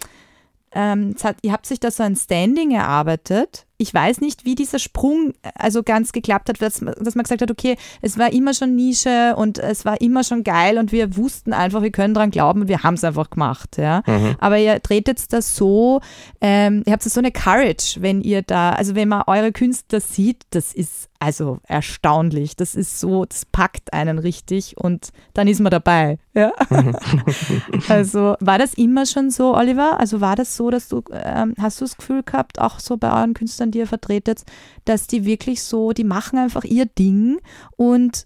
ähm, 0.74 1.16
hat, 1.24 1.38
ihr 1.42 1.52
habt 1.52 1.66
sich 1.66 1.80
da 1.80 1.92
so 1.92 2.04
ein 2.04 2.16
Standing 2.16 2.72
erarbeitet 2.72 3.66
ich 3.82 3.94
weiß 3.94 4.22
nicht, 4.22 4.46
wie 4.46 4.56
dieser 4.56 4.80
Sprung 4.80 5.34
äh, 5.42 5.50
also 5.56 5.82
ganz 5.84 6.12
geklappt 6.12 6.50
hat, 6.50 6.62
dass, 6.62 6.80
dass 6.80 7.16
man 7.16 7.24
gesagt 7.24 7.42
hat, 7.42 7.52
okay, 7.52 7.78
es 8.02 8.18
war 8.18 8.32
immer 8.32 8.54
schon 8.54 8.76
Nische 8.76 9.36
und 9.36 9.58
es 9.58 9.86
war 9.86 10.00
immer 10.02 10.24
schon 10.24 10.44
geil 10.44 10.78
und 10.78 10.92
wir 10.92 11.18
wussten 11.18 11.52
einfach, 11.52 11.82
wir 11.82 11.92
können 11.92 12.14
daran 12.14 12.32
glauben 12.32 12.62
und 12.62 12.68
wir 12.68 12.84
haben 12.84 12.94
es 12.94 13.04
einfach 13.04 13.30
gemacht. 13.32 13.78
Ja? 13.78 14.04
Mhm. 14.06 14.36
Aber 14.40 14.58
ihr 14.58 14.82
tretet 14.82 15.34
das 15.34 15.56
so, 15.56 16.00
ähm, 16.40 16.84
ihr 16.86 16.94
habt 16.94 17.04
so 17.04 17.20
eine 17.20 17.32
Courage, 17.32 17.98
wenn 18.00 18.22
ihr 18.22 18.44
da, 18.44 18.72
also 18.72 18.96
wenn 18.96 19.10
man 19.10 19.24
eure 19.26 19.52
Künstler 19.52 20.00
sieht, 20.00 20.44
das 20.52 20.74
ist 20.74 21.11
also 21.22 21.60
erstaunlich. 21.68 22.56
Das 22.56 22.74
ist 22.74 23.00
so, 23.00 23.26
das 23.26 23.46
packt 23.46 23.94
einen 23.94 24.18
richtig 24.18 24.76
und 24.78 25.10
dann 25.36 25.48
ist 25.48 25.60
man 25.60 25.70
dabei. 25.70 26.18
Ja? 26.34 26.52
also 27.90 28.36
war 28.40 28.58
das 28.58 28.74
immer 28.74 29.06
schon 29.06 29.30
so, 29.30 29.56
Oliver? 29.56 30.00
Also 30.00 30.20
war 30.20 30.36
das 30.36 30.58
so, 30.58 30.72
dass 30.72 30.88
du, 30.88 31.04
ähm, 31.12 31.54
hast 31.60 31.80
du 31.80 31.86
das 31.86 31.96
Gefühl 31.96 32.24
gehabt, 32.24 32.60
auch 32.60 32.80
so 32.80 32.98
bei 32.98 33.12
euren 33.12 33.36
Künstlern, 33.36 33.70
die 33.70 33.78
ihr 33.78 33.88
vertretet, 33.88 34.44
dass 34.86 35.06
die 35.06 35.24
wirklich 35.24 35.62
so, 35.62 35.92
die 35.92 36.04
machen 36.04 36.40
einfach 36.40 36.64
ihr 36.64 36.88
Ding 36.88 37.38
und 37.78 38.26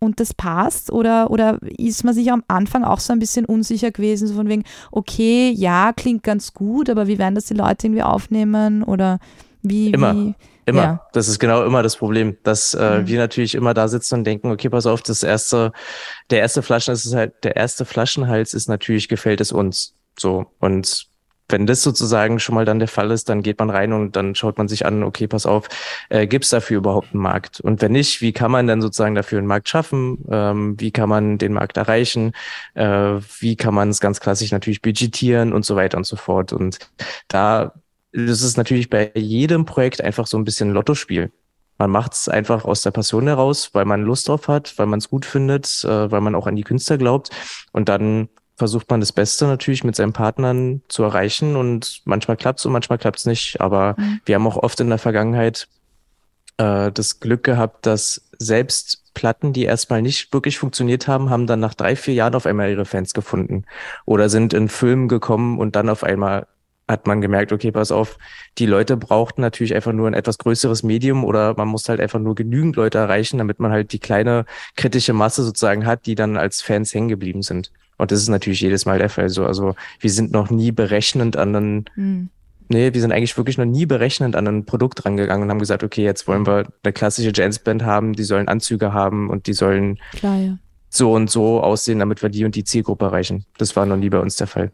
und 0.00 0.20
das 0.20 0.32
passt? 0.32 0.92
Oder, 0.92 1.32
oder 1.32 1.58
ist 1.62 2.04
man 2.04 2.14
sich 2.14 2.30
am 2.30 2.44
Anfang 2.46 2.84
auch 2.84 3.00
so 3.00 3.12
ein 3.12 3.18
bisschen 3.18 3.46
unsicher 3.46 3.90
gewesen, 3.90 4.28
so 4.28 4.34
von 4.34 4.48
wegen, 4.48 4.62
okay, 4.92 5.50
ja, 5.50 5.92
klingt 5.92 6.22
ganz 6.22 6.54
gut, 6.54 6.88
aber 6.88 7.08
wie 7.08 7.18
werden 7.18 7.34
das 7.34 7.46
die 7.46 7.54
Leute 7.54 7.88
irgendwie 7.88 8.04
aufnehmen? 8.04 8.84
Oder 8.84 9.18
wie, 9.62 9.90
Immer. 9.90 10.14
wie, 10.14 10.34
Immer. 10.68 10.82
Ja. 10.82 11.06
Das 11.12 11.28
ist 11.28 11.38
genau 11.38 11.64
immer 11.64 11.82
das 11.82 11.96
Problem, 11.96 12.36
dass 12.42 12.74
äh, 12.74 12.98
mhm. 13.00 13.06
wir 13.06 13.18
natürlich 13.18 13.54
immer 13.54 13.72
da 13.72 13.88
sitzen 13.88 14.16
und 14.16 14.24
denken, 14.24 14.50
okay, 14.50 14.68
pass 14.68 14.84
auf, 14.84 15.02
das 15.02 15.22
erste, 15.22 15.72
der 16.28 16.40
erste 16.40 16.60
Flaschen 16.60 16.92
ist 16.92 17.14
halt, 17.14 17.42
der 17.42 17.56
erste 17.56 17.86
Flaschenhals 17.86 18.52
ist 18.52 18.68
natürlich, 18.68 19.08
gefällt 19.08 19.40
es 19.40 19.50
uns. 19.50 19.94
So. 20.18 20.52
Und 20.58 21.06
wenn 21.48 21.66
das 21.66 21.82
sozusagen 21.82 22.38
schon 22.38 22.54
mal 22.54 22.66
dann 22.66 22.80
der 22.80 22.88
Fall 22.88 23.10
ist, 23.10 23.30
dann 23.30 23.40
geht 23.42 23.58
man 23.58 23.70
rein 23.70 23.94
und 23.94 24.14
dann 24.14 24.34
schaut 24.34 24.58
man 24.58 24.68
sich 24.68 24.84
an, 24.84 25.02
okay, 25.02 25.26
pass 25.26 25.46
auf, 25.46 25.68
äh, 26.10 26.26
gibt 26.26 26.44
es 26.44 26.50
dafür 26.50 26.76
überhaupt 26.76 27.14
einen 27.14 27.22
Markt? 27.22 27.60
Und 27.60 27.80
wenn 27.80 27.92
nicht, 27.92 28.20
wie 28.20 28.32
kann 28.32 28.50
man 28.50 28.66
dann 28.66 28.82
sozusagen 28.82 29.14
dafür 29.14 29.38
einen 29.38 29.46
Markt 29.46 29.70
schaffen? 29.70 30.22
Ähm, 30.30 30.74
wie 30.78 30.90
kann 30.90 31.08
man 31.08 31.38
den 31.38 31.54
Markt 31.54 31.78
erreichen? 31.78 32.32
Äh, 32.74 33.20
wie 33.40 33.56
kann 33.56 33.72
man 33.72 33.88
es 33.88 34.00
ganz 34.00 34.20
klassisch 34.20 34.52
natürlich 34.52 34.82
budgetieren 34.82 35.54
und 35.54 35.64
so 35.64 35.76
weiter 35.76 35.96
und 35.96 36.04
so 36.04 36.16
fort? 36.16 36.52
Und 36.52 36.78
da 37.28 37.72
das 38.12 38.42
ist 38.42 38.56
natürlich 38.56 38.90
bei 38.90 39.12
jedem 39.14 39.64
Projekt 39.64 40.00
einfach 40.02 40.26
so 40.26 40.38
ein 40.38 40.44
bisschen 40.44 40.70
Lottospiel. 40.70 41.30
Man 41.78 41.90
macht 41.90 42.14
es 42.14 42.28
einfach 42.28 42.64
aus 42.64 42.82
der 42.82 42.90
Passion 42.90 43.26
heraus, 43.28 43.70
weil 43.72 43.84
man 43.84 44.02
Lust 44.02 44.28
drauf 44.28 44.48
hat, 44.48 44.76
weil 44.78 44.86
man 44.86 44.98
es 44.98 45.10
gut 45.10 45.24
findet, 45.24 45.84
äh, 45.84 46.10
weil 46.10 46.20
man 46.20 46.34
auch 46.34 46.46
an 46.46 46.56
die 46.56 46.64
Künstler 46.64 46.98
glaubt. 46.98 47.30
Und 47.72 47.88
dann 47.88 48.28
versucht 48.56 48.90
man 48.90 48.98
das 48.98 49.12
Beste 49.12 49.46
natürlich 49.46 49.84
mit 49.84 49.94
seinen 49.94 50.12
Partnern 50.12 50.82
zu 50.88 51.04
erreichen. 51.04 51.54
Und 51.54 52.02
manchmal 52.04 52.36
klappt 52.36 52.58
es 52.58 52.66
und 52.66 52.72
manchmal 52.72 52.98
klappt 52.98 53.20
es 53.20 53.26
nicht. 53.26 53.60
Aber 53.60 53.94
mhm. 53.96 54.20
wir 54.24 54.34
haben 54.34 54.46
auch 54.48 54.56
oft 54.56 54.80
in 54.80 54.88
der 54.88 54.98
Vergangenheit 54.98 55.68
äh, 56.56 56.90
das 56.90 57.20
Glück 57.20 57.44
gehabt, 57.44 57.86
dass 57.86 58.28
selbst 58.38 59.04
Platten, 59.14 59.52
die 59.52 59.64
erstmal 59.64 60.02
nicht 60.02 60.32
wirklich 60.32 60.58
funktioniert 60.58 61.06
haben, 61.06 61.30
haben 61.30 61.46
dann 61.46 61.60
nach 61.60 61.74
drei, 61.74 61.94
vier 61.94 62.14
Jahren 62.14 62.34
auf 62.34 62.46
einmal 62.46 62.70
ihre 62.70 62.84
Fans 62.84 63.14
gefunden. 63.14 63.64
Oder 64.04 64.28
sind 64.28 64.52
in 64.52 64.68
Filmen 64.68 65.06
gekommen 65.06 65.58
und 65.58 65.76
dann 65.76 65.88
auf 65.88 66.02
einmal 66.02 66.48
hat 66.88 67.06
man 67.06 67.20
gemerkt, 67.20 67.52
okay, 67.52 67.70
pass 67.70 67.92
auf, 67.92 68.18
die 68.56 68.66
Leute 68.66 68.96
brauchten 68.96 69.42
natürlich 69.42 69.74
einfach 69.74 69.92
nur 69.92 70.08
ein 70.08 70.14
etwas 70.14 70.38
größeres 70.38 70.82
Medium 70.82 71.22
oder 71.22 71.54
man 71.56 71.68
muss 71.68 71.88
halt 71.88 72.00
einfach 72.00 72.18
nur 72.18 72.34
genügend 72.34 72.76
Leute 72.76 72.98
erreichen, 72.98 73.38
damit 73.38 73.60
man 73.60 73.70
halt 73.70 73.92
die 73.92 73.98
kleine 73.98 74.46
kritische 74.74 75.12
Masse 75.12 75.44
sozusagen 75.44 75.86
hat, 75.86 76.06
die 76.06 76.14
dann 76.14 76.38
als 76.38 76.62
Fans 76.62 76.94
hängen 76.94 77.08
geblieben 77.08 77.42
sind. 77.42 77.70
Und 77.98 78.10
das 78.10 78.20
ist 78.20 78.28
natürlich 78.28 78.60
jedes 78.60 78.86
Mal 78.86 78.98
der 78.98 79.10
Fall 79.10 79.28
so. 79.28 79.44
Also 79.44 79.74
wir 80.00 80.10
sind 80.10 80.32
noch 80.32 80.50
nie 80.50 80.72
berechnend 80.72 81.36
an 81.36 81.54
einen, 81.54 81.84
mhm. 81.94 82.30
nee, 82.68 82.94
wir 82.94 83.00
sind 83.00 83.12
eigentlich 83.12 83.36
wirklich 83.36 83.58
noch 83.58 83.66
nie 83.66 83.84
berechnend 83.84 84.34
an 84.34 84.46
ein 84.46 84.64
Produkt 84.64 85.04
rangegangen 85.04 85.42
und 85.42 85.50
haben 85.50 85.58
gesagt, 85.58 85.82
okay, 85.82 86.04
jetzt 86.04 86.26
wollen 86.26 86.46
wir 86.46 86.68
eine 86.82 86.92
klassische 86.92 87.32
Jazzband 87.34 87.84
haben, 87.84 88.14
die 88.14 88.24
sollen 88.24 88.48
Anzüge 88.48 88.94
haben 88.94 89.28
und 89.28 89.46
die 89.46 89.52
sollen 89.52 89.98
Klar, 90.12 90.38
ja. 90.38 90.58
so 90.88 91.12
und 91.12 91.28
so 91.28 91.60
aussehen, 91.60 91.98
damit 91.98 92.22
wir 92.22 92.30
die 92.30 92.46
und 92.46 92.54
die 92.54 92.64
Zielgruppe 92.64 93.06
erreichen. 93.06 93.44
Das 93.58 93.76
war 93.76 93.84
noch 93.84 93.96
nie 93.96 94.08
bei 94.08 94.20
uns 94.20 94.36
der 94.36 94.46
Fall. 94.46 94.70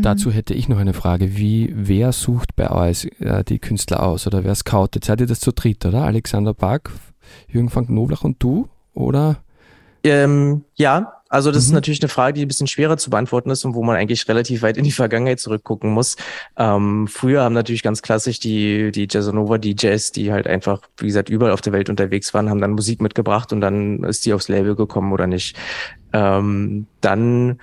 Mhm. 0.00 0.02
Dazu 0.02 0.30
hätte 0.30 0.54
ich 0.54 0.68
noch 0.68 0.78
eine 0.78 0.94
Frage. 0.94 1.36
Wie, 1.36 1.72
wer 1.74 2.12
sucht 2.12 2.56
bei 2.56 2.70
euch 2.70 3.10
äh, 3.20 3.44
die 3.44 3.58
Künstler 3.58 4.02
aus 4.02 4.26
oder 4.26 4.44
wer 4.44 4.54
scoutet? 4.54 5.04
Seid 5.04 5.20
ihr 5.20 5.26
das 5.26 5.40
zu 5.40 5.52
dritt, 5.52 5.84
oder? 5.84 6.02
Alexander 6.02 6.54
Park, 6.54 6.90
Jürgen 7.48 7.74
van 7.74 7.86
Knoblach 7.86 8.24
und 8.24 8.42
du, 8.42 8.68
oder? 8.94 9.42
Ähm, 10.02 10.64
ja, 10.76 11.12
also 11.28 11.52
das 11.52 11.64
mhm. 11.64 11.68
ist 11.68 11.72
natürlich 11.74 12.02
eine 12.02 12.08
Frage, 12.08 12.32
die 12.34 12.42
ein 12.44 12.48
bisschen 12.48 12.66
schwerer 12.66 12.96
zu 12.96 13.10
beantworten 13.10 13.50
ist 13.50 13.64
und 13.64 13.74
wo 13.74 13.82
man 13.84 13.96
eigentlich 13.96 14.26
relativ 14.28 14.62
weit 14.62 14.76
in 14.78 14.84
die 14.84 14.90
Vergangenheit 14.90 15.38
zurückgucken 15.38 15.90
muss. 15.90 16.16
Ähm, 16.56 17.06
früher 17.06 17.42
haben 17.42 17.52
natürlich 17.52 17.82
ganz 17.82 18.02
klassisch 18.02 18.40
die, 18.40 18.90
die 18.90 19.06
Jazzanova 19.08 19.58
DJs, 19.58 20.12
die 20.12 20.32
halt 20.32 20.46
einfach, 20.46 20.80
wie 20.96 21.06
gesagt, 21.06 21.28
überall 21.28 21.52
auf 21.52 21.60
der 21.60 21.72
Welt 21.72 21.90
unterwegs 21.90 22.32
waren, 22.32 22.48
haben 22.48 22.60
dann 22.60 22.72
Musik 22.72 23.00
mitgebracht 23.02 23.52
und 23.52 23.60
dann 23.60 24.02
ist 24.04 24.24
die 24.24 24.32
aufs 24.32 24.48
Label 24.48 24.74
gekommen 24.74 25.12
oder 25.12 25.26
nicht. 25.26 25.56
Ähm, 26.12 26.86
dann 27.00 27.60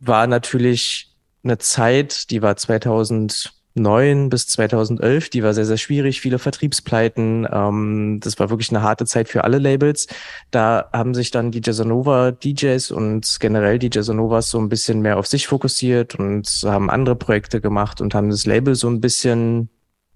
war 0.00 0.26
natürlich 0.26 1.13
eine 1.44 1.58
Zeit, 1.58 2.30
die 2.30 2.42
war 2.42 2.56
2009 2.56 4.30
bis 4.30 4.46
2011, 4.48 5.28
die 5.30 5.42
war 5.42 5.52
sehr, 5.54 5.66
sehr 5.66 5.76
schwierig, 5.76 6.20
viele 6.20 6.38
Vertriebspleiten. 6.38 7.46
Ähm, 7.50 8.20
das 8.22 8.38
war 8.38 8.50
wirklich 8.50 8.70
eine 8.70 8.82
harte 8.82 9.04
Zeit 9.04 9.28
für 9.28 9.44
alle 9.44 9.58
Labels. 9.58 10.06
Da 10.50 10.88
haben 10.92 11.14
sich 11.14 11.30
dann 11.30 11.50
die 11.50 11.60
Jazzanova 11.62 12.32
DJs 12.32 12.90
und 12.90 13.38
generell 13.40 13.78
die 13.78 13.90
Jazzanovas 13.92 14.48
so 14.48 14.58
ein 14.58 14.68
bisschen 14.68 15.00
mehr 15.00 15.18
auf 15.18 15.26
sich 15.26 15.46
fokussiert 15.46 16.14
und 16.14 16.48
haben 16.64 16.90
andere 16.90 17.16
Projekte 17.16 17.60
gemacht 17.60 18.00
und 18.00 18.14
haben 18.14 18.30
das 18.30 18.46
Label 18.46 18.74
so 18.74 18.88
ein 18.88 19.00
bisschen 19.00 19.68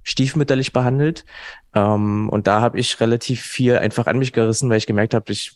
stiefmütterlich 0.02 0.72
behandelt. 0.72 1.24
Ähm, 1.74 2.30
und 2.30 2.46
da 2.46 2.60
habe 2.62 2.80
ich 2.80 2.98
relativ 3.00 3.42
viel 3.42 3.76
einfach 3.76 4.06
an 4.06 4.18
mich 4.18 4.32
gerissen, 4.32 4.70
weil 4.70 4.78
ich 4.78 4.86
gemerkt 4.86 5.14
habe, 5.14 5.30
ich 5.30 5.52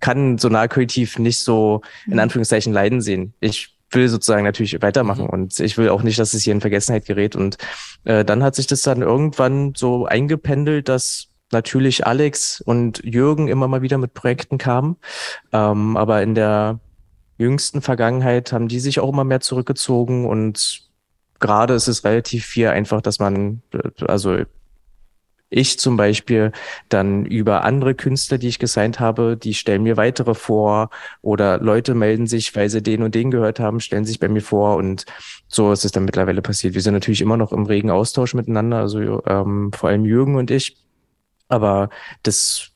kann 0.00 0.38
so 0.38 0.48
Narkotiv 0.48 1.18
nicht 1.18 1.40
so 1.40 1.82
in 2.06 2.14
mhm. 2.14 2.20
Anführungszeichen 2.20 2.72
leiden 2.72 3.00
sehen. 3.00 3.34
Ich 3.40 3.77
will 3.90 4.08
sozusagen 4.08 4.44
natürlich 4.44 4.80
weitermachen 4.82 5.24
mhm. 5.24 5.30
und 5.30 5.60
ich 5.60 5.78
will 5.78 5.88
auch 5.88 6.02
nicht, 6.02 6.18
dass 6.18 6.34
es 6.34 6.42
hier 6.42 6.52
in 6.52 6.60
Vergessenheit 6.60 7.06
gerät. 7.06 7.36
Und 7.36 7.56
äh, 8.04 8.24
dann 8.24 8.42
hat 8.42 8.54
sich 8.54 8.66
das 8.66 8.82
dann 8.82 9.02
irgendwann 9.02 9.74
so 9.76 10.06
eingependelt, 10.06 10.88
dass 10.88 11.28
natürlich 11.50 12.06
Alex 12.06 12.60
und 12.60 13.02
Jürgen 13.04 13.48
immer 13.48 13.68
mal 13.68 13.82
wieder 13.82 13.98
mit 13.98 14.14
Projekten 14.14 14.58
kamen. 14.58 14.96
Ähm, 15.52 15.96
aber 15.96 16.22
in 16.22 16.34
der 16.34 16.80
jüngsten 17.38 17.82
Vergangenheit 17.82 18.52
haben 18.52 18.68
die 18.68 18.80
sich 18.80 19.00
auch 19.00 19.08
immer 19.08 19.24
mehr 19.24 19.40
zurückgezogen 19.40 20.26
und 20.26 20.82
gerade 21.40 21.74
ist 21.74 21.88
es 21.88 22.04
relativ 22.04 22.44
viel 22.44 22.68
einfach, 22.68 23.00
dass 23.00 23.18
man, 23.18 23.62
äh, 23.72 24.04
also 24.06 24.38
ich 25.50 25.78
zum 25.78 25.96
Beispiel 25.96 26.52
dann 26.88 27.24
über 27.24 27.64
andere 27.64 27.94
Künstler, 27.94 28.38
die 28.38 28.48
ich 28.48 28.58
gesigned 28.58 29.00
habe, 29.00 29.36
die 29.36 29.54
stellen 29.54 29.82
mir 29.82 29.96
weitere 29.96 30.34
vor 30.34 30.90
oder 31.22 31.58
Leute 31.58 31.94
melden 31.94 32.26
sich, 32.26 32.54
weil 32.54 32.68
sie 32.68 32.82
den 32.82 33.02
und 33.02 33.14
den 33.14 33.30
gehört 33.30 33.58
haben, 33.58 33.80
stellen 33.80 34.04
sich 34.04 34.20
bei 34.20 34.28
mir 34.28 34.42
vor 34.42 34.76
und 34.76 35.06
so 35.46 35.72
ist 35.72 35.84
es 35.84 35.92
dann 35.92 36.04
mittlerweile 36.04 36.42
passiert. 36.42 36.74
Wir 36.74 36.82
sind 36.82 36.94
natürlich 36.94 37.22
immer 37.22 37.36
noch 37.36 37.52
im 37.52 37.64
regen 37.64 37.90
Austausch 37.90 38.34
miteinander, 38.34 38.78
also 38.78 39.24
ähm, 39.26 39.72
vor 39.72 39.88
allem 39.88 40.04
Jürgen 40.04 40.36
und 40.36 40.50
ich. 40.50 40.76
Aber 41.48 41.88
das, 42.22 42.72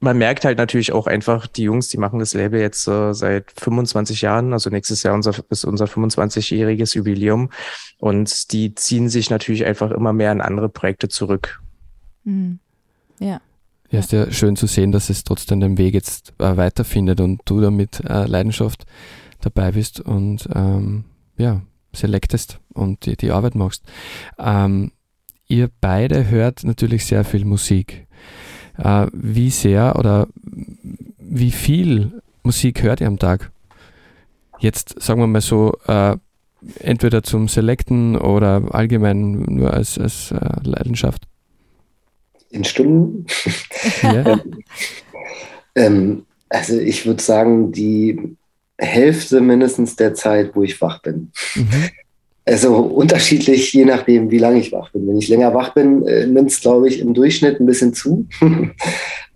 man 0.00 0.16
merkt 0.16 0.46
halt 0.46 0.56
natürlich 0.56 0.92
auch 0.92 1.06
einfach, 1.06 1.46
die 1.46 1.64
Jungs, 1.64 1.88
die 1.88 1.98
machen 1.98 2.20
das 2.20 2.32
Label 2.32 2.58
jetzt 2.58 2.88
äh, 2.88 3.12
seit 3.12 3.52
25 3.60 4.22
Jahren, 4.22 4.54
also 4.54 4.70
nächstes 4.70 5.02
Jahr 5.02 5.14
unser, 5.14 5.34
ist 5.50 5.66
unser 5.66 5.84
25-jähriges 5.84 6.96
Jubiläum 6.96 7.50
und 7.98 8.52
die 8.52 8.74
ziehen 8.74 9.10
sich 9.10 9.28
natürlich 9.28 9.66
einfach 9.66 9.90
immer 9.90 10.14
mehr 10.14 10.32
in 10.32 10.40
andere 10.40 10.70
Projekte 10.70 11.08
zurück 11.08 11.60
Mhm. 12.26 12.58
Ja. 13.18 13.40
Ja, 13.90 14.00
ist 14.00 14.12
ja 14.12 14.30
schön 14.32 14.56
zu 14.56 14.66
sehen, 14.66 14.90
dass 14.90 15.10
es 15.10 15.22
trotzdem 15.22 15.60
den 15.60 15.78
Weg 15.78 15.94
jetzt 15.94 16.34
äh, 16.38 16.56
weiterfindet 16.56 17.20
und 17.20 17.40
du 17.44 17.60
da 17.60 17.70
mit 17.70 18.00
äh, 18.00 18.26
Leidenschaft 18.26 18.84
dabei 19.40 19.72
bist 19.72 20.00
und 20.00 20.48
ähm, 20.54 21.04
ja, 21.38 21.62
selektest 21.92 22.58
und 22.74 23.06
die, 23.06 23.16
die 23.16 23.30
Arbeit 23.30 23.54
machst. 23.54 23.84
Ähm, 24.38 24.90
ihr 25.46 25.70
beide 25.80 26.28
hört 26.28 26.64
natürlich 26.64 27.06
sehr 27.06 27.24
viel 27.24 27.44
Musik. 27.44 28.06
Äh, 28.76 29.06
wie 29.12 29.50
sehr 29.50 29.96
oder 29.96 30.26
wie 31.18 31.52
viel 31.52 32.22
Musik 32.42 32.82
hört 32.82 33.00
ihr 33.00 33.06
am 33.06 33.20
Tag? 33.20 33.52
Jetzt 34.58 35.00
sagen 35.00 35.20
wir 35.20 35.28
mal 35.28 35.40
so, 35.40 35.78
äh, 35.86 36.16
entweder 36.80 37.22
zum 37.22 37.46
Selecten 37.46 38.16
oder 38.16 38.74
allgemein 38.74 39.42
nur 39.42 39.72
als, 39.72 39.96
als 39.96 40.32
äh, 40.32 40.60
Leidenschaft 40.64 41.28
in 42.50 42.64
Stunden. 42.64 43.26
Ja. 44.02 44.40
ähm, 45.74 46.24
also 46.48 46.78
ich 46.78 47.06
würde 47.06 47.22
sagen, 47.22 47.72
die 47.72 48.36
Hälfte 48.78 49.40
mindestens 49.40 49.96
der 49.96 50.14
Zeit, 50.14 50.54
wo 50.54 50.62
ich 50.62 50.80
wach 50.80 51.02
bin. 51.02 51.32
Mhm. 51.54 51.90
Also 52.44 52.76
unterschiedlich, 52.76 53.72
je 53.72 53.84
nachdem, 53.84 54.30
wie 54.30 54.38
lange 54.38 54.60
ich 54.60 54.70
wach 54.70 54.92
bin. 54.92 55.08
Wenn 55.08 55.18
ich 55.18 55.28
länger 55.28 55.52
wach 55.52 55.74
bin, 55.74 56.06
äh, 56.06 56.26
nimmt 56.26 56.50
es, 56.50 56.60
glaube 56.60 56.88
ich, 56.88 57.00
im 57.00 57.12
Durchschnitt 57.12 57.58
ein 57.58 57.66
bisschen 57.66 57.92
zu. 57.92 58.26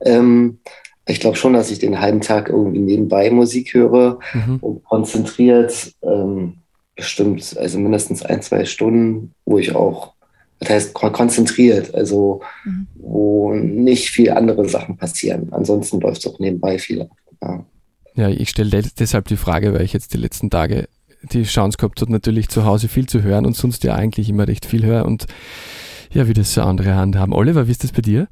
ähm, 0.04 0.58
ich 1.06 1.18
glaube 1.18 1.36
schon, 1.36 1.54
dass 1.54 1.72
ich 1.72 1.80
den 1.80 2.00
halben 2.00 2.20
Tag 2.20 2.50
irgendwie 2.50 2.78
nebenbei 2.78 3.30
Musik 3.30 3.74
höre 3.74 4.20
mhm. 4.32 4.58
und 4.60 4.84
konzentriert. 4.84 5.92
Ähm, 6.02 6.58
bestimmt, 6.94 7.56
also 7.58 7.78
mindestens 7.78 8.22
ein, 8.22 8.42
zwei 8.42 8.64
Stunden, 8.64 9.32
wo 9.44 9.58
ich 9.58 9.74
auch 9.74 10.12
das 10.60 10.70
heißt 10.70 10.94
konzentriert, 10.94 11.94
also 11.94 12.42
mhm. 12.64 12.86
wo 12.94 13.54
nicht 13.54 14.10
viel 14.10 14.30
andere 14.30 14.68
Sachen 14.68 14.96
passieren. 14.96 15.48
Ansonsten 15.52 16.00
läuft 16.00 16.24
es 16.24 16.32
auch 16.32 16.38
nebenbei 16.38 16.78
viel. 16.78 17.08
Ja, 17.42 17.64
ja 18.14 18.28
ich 18.28 18.50
stelle 18.50 18.82
deshalb 18.98 19.26
die 19.28 19.38
Frage, 19.38 19.72
weil 19.72 19.82
ich 19.82 19.94
jetzt 19.94 20.12
die 20.12 20.18
letzten 20.18 20.50
Tage 20.50 20.88
die 21.22 21.42
Chance 21.44 21.78
gehabt 21.78 22.00
habe, 22.00 22.12
natürlich 22.12 22.48
zu 22.48 22.64
Hause 22.64 22.88
viel 22.88 23.06
zu 23.06 23.22
hören 23.22 23.46
und 23.46 23.56
sonst 23.56 23.84
ja 23.84 23.94
eigentlich 23.94 24.28
immer 24.28 24.46
recht 24.46 24.66
viel 24.66 24.84
höre 24.84 25.06
und 25.06 25.26
ja, 26.12 26.28
wie 26.28 26.34
das 26.34 26.54
so 26.54 26.62
andere 26.62 26.94
handhaben. 26.94 27.32
Oliver, 27.32 27.66
wie 27.66 27.70
ist 27.70 27.84
das 27.84 27.92
bei 27.92 28.02
dir? 28.02 28.28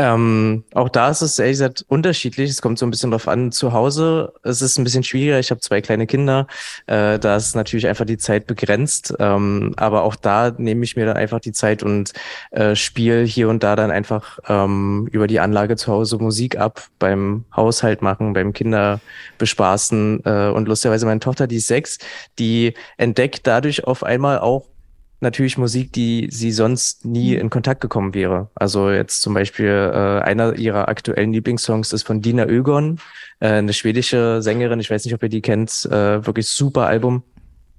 Ähm, 0.00 0.62
auch 0.74 0.88
da 0.88 1.10
ist 1.10 1.22
es 1.22 1.38
ehrlich 1.40 1.54
gesagt 1.54 1.84
unterschiedlich. 1.88 2.50
Es 2.50 2.62
kommt 2.62 2.78
so 2.78 2.86
ein 2.86 2.90
bisschen 2.90 3.10
drauf 3.10 3.26
an. 3.26 3.50
Zu 3.50 3.72
Hause 3.72 4.32
es 4.44 4.62
ist 4.62 4.70
es 4.70 4.78
ein 4.78 4.84
bisschen 4.84 5.02
schwieriger. 5.02 5.40
Ich 5.40 5.50
habe 5.50 5.60
zwei 5.60 5.80
kleine 5.80 6.06
Kinder. 6.06 6.46
Äh, 6.86 7.18
da 7.18 7.36
ist 7.36 7.56
natürlich 7.56 7.88
einfach 7.88 8.04
die 8.04 8.16
Zeit 8.16 8.46
begrenzt. 8.46 9.12
Ähm, 9.18 9.74
aber 9.76 10.04
auch 10.04 10.14
da 10.14 10.52
nehme 10.56 10.84
ich 10.84 10.94
mir 10.94 11.04
dann 11.04 11.16
einfach 11.16 11.40
die 11.40 11.50
Zeit 11.50 11.82
und 11.82 12.12
äh, 12.52 12.76
spiele 12.76 13.24
hier 13.24 13.48
und 13.48 13.64
da 13.64 13.74
dann 13.74 13.90
einfach 13.90 14.38
ähm, 14.48 15.08
über 15.10 15.26
die 15.26 15.40
Anlage 15.40 15.74
zu 15.74 15.92
Hause 15.92 16.18
Musik 16.18 16.56
ab, 16.58 16.86
beim 17.00 17.44
Haushalt 17.54 18.00
machen, 18.00 18.34
beim 18.34 18.52
Kinder 18.52 19.00
bespaßen. 19.38 20.22
Äh, 20.24 20.50
und 20.50 20.68
lustigerweise 20.68 21.06
meine 21.06 21.20
Tochter, 21.20 21.48
die 21.48 21.56
ist 21.56 21.66
sechs, 21.66 21.98
die 22.38 22.74
entdeckt 22.98 23.48
dadurch 23.48 23.84
auf 23.84 24.04
einmal 24.04 24.38
auch 24.38 24.68
natürlich 25.20 25.58
Musik, 25.58 25.92
die 25.92 26.28
sie 26.30 26.52
sonst 26.52 27.04
nie 27.04 27.34
mhm. 27.34 27.40
in 27.40 27.50
Kontakt 27.50 27.80
gekommen 27.80 28.14
wäre. 28.14 28.50
Also 28.54 28.90
jetzt 28.90 29.22
zum 29.22 29.34
Beispiel 29.34 29.90
äh, 29.92 30.22
einer 30.22 30.54
ihrer 30.56 30.88
aktuellen 30.88 31.32
Lieblingssongs 31.32 31.92
ist 31.92 32.04
von 32.04 32.20
Dina 32.20 32.46
Ögon, 32.46 33.00
äh, 33.40 33.48
eine 33.48 33.72
schwedische 33.72 34.42
Sängerin. 34.42 34.80
Ich 34.80 34.90
weiß 34.90 35.04
nicht, 35.04 35.14
ob 35.14 35.22
ihr 35.22 35.28
die 35.28 35.42
kennt. 35.42 35.86
Äh, 35.86 36.24
wirklich 36.26 36.48
super 36.48 36.86
Album. 36.86 37.22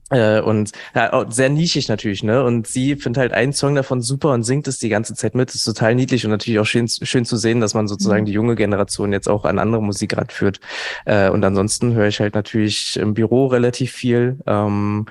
Äh, 0.10 0.42
und 0.42 0.72
ja, 0.96 1.26
sehr 1.30 1.50
nischig 1.50 1.88
natürlich, 1.88 2.24
ne? 2.24 2.44
Und 2.44 2.68
sie 2.68 2.96
findet 2.96 3.22
halt 3.22 3.34
einen 3.34 3.54
Song 3.54 3.76
davon 3.76 4.02
super 4.02 4.32
und 4.32 4.44
singt 4.44 4.68
es 4.68 4.80
die 4.80 4.90
ganze 4.90 5.14
Zeit 5.14 5.36
mit. 5.36 5.50
Das 5.50 5.56
ist 5.56 5.66
total 5.66 5.94
niedlich 5.96 6.26
und 6.26 6.32
natürlich 6.32 6.60
auch 6.60 6.66
schön, 6.66 6.88
schön 6.88 7.26
zu 7.26 7.38
sehen, 7.38 7.62
dass 7.62 7.76
man 7.76 7.88
sozusagen 7.88 8.22
mhm. 8.22 8.26
die 8.26 8.32
junge 8.32 8.56
Generation 8.56 9.14
jetzt 9.14 9.30
auch 9.30 9.46
an 9.46 9.60
andere 9.60 9.84
Musik 9.84 10.18
ranführt. 10.18 10.60
Äh, 11.06 11.30
und 11.30 11.44
ansonsten 11.46 11.94
höre 11.94 12.08
ich 12.08 12.20
halt 12.20 12.34
natürlich 12.34 12.98
im 12.98 13.14
Büro 13.14 13.48
relativ 13.48 13.92
viel. 13.92 14.40
Ähm, 14.48 15.06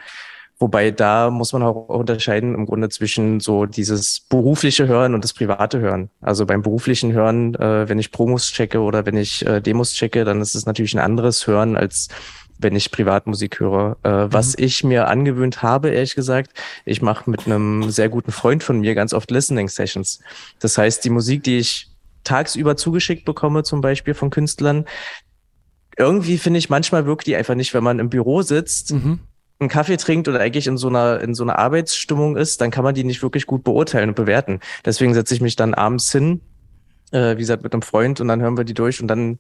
Wobei 0.61 0.91
da 0.91 1.31
muss 1.31 1.53
man 1.53 1.63
auch 1.63 1.89
unterscheiden 1.89 2.55
im 2.55 2.67
Grunde 2.67 2.89
zwischen 2.89 3.39
so 3.39 3.65
dieses 3.65 4.21
berufliche 4.21 4.89
Hören 4.89 5.15
und 5.15 5.23
das 5.23 5.33
private 5.33 5.79
Hören. 5.79 6.11
Also 6.21 6.47
beim 6.47 6.63
beruflichen 6.63 7.13
Hören, 7.13 7.55
äh, 7.55 7.89
wenn 7.89 8.01
ich 8.01 8.11
Promos 8.11 8.51
checke 8.51 8.81
oder 8.81 9.07
wenn 9.07 9.17
ich 9.17 9.47
äh, 9.47 9.61
Demos 9.61 9.93
checke, 9.93 10.25
dann 10.25 10.41
ist 10.41 10.57
es 10.57 10.67
natürlich 10.67 10.95
ein 10.95 11.01
anderes 11.01 11.47
Hören 11.47 11.77
als 11.77 12.09
wenn 12.61 12.75
ich 12.75 12.91
Privatmusik 12.91 13.61
höre. 13.61 13.99
Äh, 14.03 14.25
mhm. 14.25 14.33
Was 14.33 14.59
ich 14.59 14.83
mir 14.83 15.07
angewöhnt 15.07 15.63
habe, 15.63 15.91
ehrlich 15.91 16.17
gesagt, 16.17 16.51
ich 16.85 17.03
mache 17.03 17.31
mit 17.31 17.47
einem 17.47 17.89
sehr 17.91 18.09
guten 18.09 18.33
Freund 18.33 18.65
von 18.65 18.81
mir 18.81 18.97
ganz 18.97 19.13
oft 19.13 19.31
Listening 19.31 19.69
Sessions. 19.69 20.19
Das 20.59 20.77
heißt, 20.77 21.05
die 21.05 21.11
Musik, 21.11 21.45
die 21.45 21.59
ich 21.59 21.89
tagsüber 22.25 22.77
zugeschickt 22.77 23.25
bekomme, 23.25 23.63
zum 23.63 23.81
Beispiel 23.81 24.15
von 24.15 24.31
Künstlern, 24.31 24.87
irgendwie 25.97 26.37
finde 26.37 26.59
ich, 26.59 26.69
manchmal 26.69 27.07
wirkt 27.07 27.29
die 27.29 27.37
einfach 27.37 27.55
nicht, 27.55 27.75
wenn 27.75 27.85
man 27.85 28.01
im 28.01 28.11
Büro 28.11 28.43
sitzt. 28.43 28.93
Mhm 28.93 29.21
einen 29.61 29.69
Kaffee 29.69 29.97
trinkt 29.97 30.29
oder 30.29 30.41
eigentlich 30.41 30.67
in 30.67 30.77
so 30.77 30.89
einer 30.89 31.21
in 31.21 31.35
so 31.35 31.43
einer 31.43 31.59
Arbeitsstimmung 31.59 32.37
ist, 32.37 32.61
dann 32.61 32.71
kann 32.71 32.85
man 32.85 32.95
die 32.95 33.05
nicht 33.05 33.23
wirklich 33.23 33.47
gut 33.47 33.65
beurteilen 33.65 34.11
und 34.11 34.15
bewerten. 34.15 34.61
Deswegen 34.85 35.15
setze 35.15 35.35
ich 35.35 35.41
mich 35.41 35.57
dann 35.57 35.75
abends 35.75 36.13
hin, 36.13 36.41
äh, 37.11 37.35
wie 37.37 37.41
gesagt 37.41 37.63
mit 37.63 37.73
einem 37.73 37.83
Freund 37.83 38.21
und 38.21 38.29
dann 38.29 38.41
hören 38.41 38.57
wir 38.57 38.65
die 38.65 38.75
durch 38.75 39.01
und 39.01 39.09
dann 39.09 39.39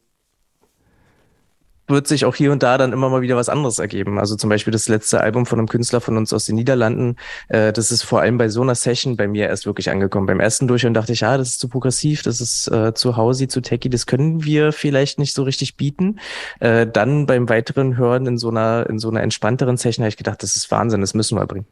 wird 1.88 2.06
sich 2.06 2.24
auch 2.24 2.34
hier 2.34 2.52
und 2.52 2.62
da 2.62 2.78
dann 2.78 2.92
immer 2.92 3.08
mal 3.08 3.20
wieder 3.20 3.36
was 3.36 3.48
anderes 3.48 3.78
ergeben. 3.78 4.18
Also 4.18 4.36
zum 4.36 4.50
Beispiel 4.50 4.72
das 4.72 4.88
letzte 4.88 5.20
Album 5.20 5.46
von 5.46 5.58
einem 5.58 5.68
Künstler 5.68 6.00
von 6.00 6.16
uns 6.16 6.32
aus 6.32 6.44
den 6.44 6.56
Niederlanden, 6.56 7.16
äh, 7.48 7.72
das 7.72 7.90
ist 7.90 8.02
vor 8.02 8.20
allem 8.20 8.38
bei 8.38 8.48
so 8.48 8.62
einer 8.62 8.74
Session 8.74 9.16
bei 9.16 9.28
mir 9.28 9.48
erst 9.48 9.66
wirklich 9.66 9.90
angekommen. 9.90 10.26
Beim 10.26 10.40
ersten 10.40 10.68
Durchhören 10.68 10.94
dachte 10.94 11.12
ich, 11.12 11.20
ja, 11.20 11.36
das 11.36 11.48
ist 11.50 11.60
zu 11.60 11.68
progressiv, 11.68 12.22
das 12.22 12.40
ist 12.40 12.68
äh, 12.68 12.94
zu 12.94 13.16
Hausi, 13.16 13.48
zu 13.48 13.60
techy, 13.60 13.88
das 13.88 14.06
können 14.06 14.44
wir 14.44 14.72
vielleicht 14.72 15.18
nicht 15.18 15.34
so 15.34 15.42
richtig 15.42 15.76
bieten. 15.76 16.18
Äh, 16.60 16.86
dann 16.86 17.26
beim 17.26 17.48
weiteren 17.48 17.96
Hören 17.96 18.26
in 18.26 18.38
so 18.38 18.50
einer, 18.50 18.86
in 18.88 18.98
so 18.98 19.08
einer 19.08 19.22
entspannteren 19.22 19.76
Session 19.76 20.04
habe 20.04 20.10
ich 20.10 20.16
gedacht, 20.16 20.42
das 20.42 20.56
ist 20.56 20.70
Wahnsinn, 20.70 21.00
das 21.00 21.14
müssen 21.14 21.38
wir 21.38 21.46
bringen. 21.46 21.66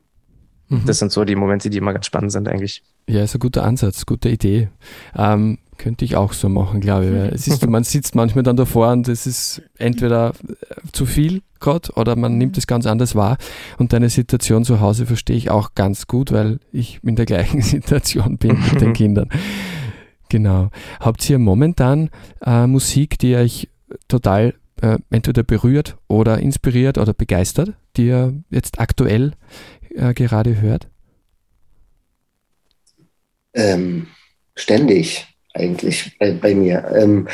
Mhm. 0.69 0.85
Das 0.87 0.99
sind 0.99 1.13
so 1.13 1.25
die 1.25 1.37
Momente, 1.37 1.71
die 1.71 1.79
immer 1.79 1.93
ganz 1.93 2.07
spannend 2.07 2.33
sind 2.33 2.49
eigentlich. 2.49 2.83
Ja, 3.09 3.23
ist 3.23 3.35
ein 3.35 3.41
guter 3.41 3.65
Ansatz, 3.65 4.05
gute 4.07 4.29
Idee. 4.29 4.69
Ähm, 5.15 5.59
könnte 5.77 6.05
ich 6.05 6.17
auch 6.17 6.33
so 6.33 6.49
machen, 6.49 6.81
glaube 6.81 7.07
ich. 7.07 7.13
Weil 7.13 7.29
es 7.35 7.47
ist, 7.47 7.67
man 7.67 7.85
sitzt 7.85 8.15
manchmal 8.15 8.45
dann 8.45 8.57
davor 8.57 8.93
und 8.93 9.09
es 9.09 9.27
ist 9.27 9.63
entweder 9.79 10.33
zu 10.93 11.07
viel 11.07 11.43
gerade 11.61 11.93
oder 11.95 12.17
man 12.17 12.39
nimmt 12.39 12.59
es 12.59 12.67
ganz 12.67 12.87
anders 12.87 13.15
wahr. 13.15 13.39
Und 13.79 13.93
deine 13.93 14.11
Situation 14.11 14.65
zu 14.65 14.81
Hause 14.81 15.07
verstehe 15.07 15.37
ich 15.37 15.51
auch 15.51 15.75
ganz 15.75 16.07
gut, 16.07 16.33
weil 16.33 16.61
ich 16.73 17.01
in 17.03 17.17
der 17.17 17.27
gleichen 17.27 17.63
Situation 17.63 18.39
bin 18.39 18.59
mit 18.61 18.81
den 18.81 18.93
Kindern. 18.95 19.29
Genau. 20.29 20.71
Habt 21.01 21.29
ihr 21.31 21.39
momentan 21.39 22.11
äh, 22.45 22.67
Musik, 22.67 23.19
die 23.19 23.37
euch 23.37 23.69
total 24.09 24.55
äh, 24.83 24.99
entweder 25.11 25.43
berührt 25.43 25.97
oder 26.09 26.39
inspiriert 26.39 26.99
oder 26.99 27.15
begeistert, 27.15 27.75
die 27.97 28.07
ihr 28.07 28.35
jetzt 28.51 28.81
aktuell 28.81 29.33
äh, 29.95 30.13
gerade 30.15 30.61
hört? 30.61 30.89
Ähm, 33.55 34.09
ständig 34.55 35.27
eigentlich 35.57 36.17
bei, 36.19 36.33
bei 36.33 36.55
mir. 36.55 36.85
Ähm, 36.95 37.15
mhm. 37.15 37.27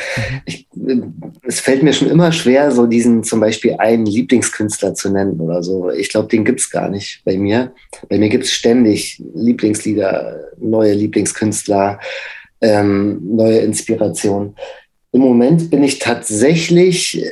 ich, 0.45 0.67
es 1.43 1.59
fällt 1.59 1.83
mir 1.83 1.93
schon 1.93 2.09
immer 2.09 2.31
schwer, 2.31 2.71
so 2.71 2.85
diesen 2.85 3.23
zum 3.23 3.39
Beispiel 3.39 3.75
einen 3.77 4.05
Lieblingskünstler 4.05 4.93
zu 4.93 5.09
nennen 5.11 5.39
oder 5.39 5.61
so. 5.63 5.89
Ich 5.89 6.09
glaube, 6.09 6.29
den 6.29 6.45
gibt 6.45 6.59
es 6.59 6.69
gar 6.69 6.89
nicht 6.89 7.21
bei 7.25 7.37
mir. 7.37 7.73
Bei 8.09 8.17
mir 8.17 8.29
gibt 8.29 8.45
es 8.45 8.53
ständig 8.53 9.21
Lieblingslieder, 9.35 10.39
neue 10.59 10.93
Lieblingskünstler, 10.93 11.99
ähm, 12.61 13.19
neue 13.23 13.59
Inspirationen. 13.59 14.55
Im 15.11 15.21
Moment 15.21 15.69
bin 15.69 15.83
ich 15.83 15.99
tatsächlich 15.99 17.23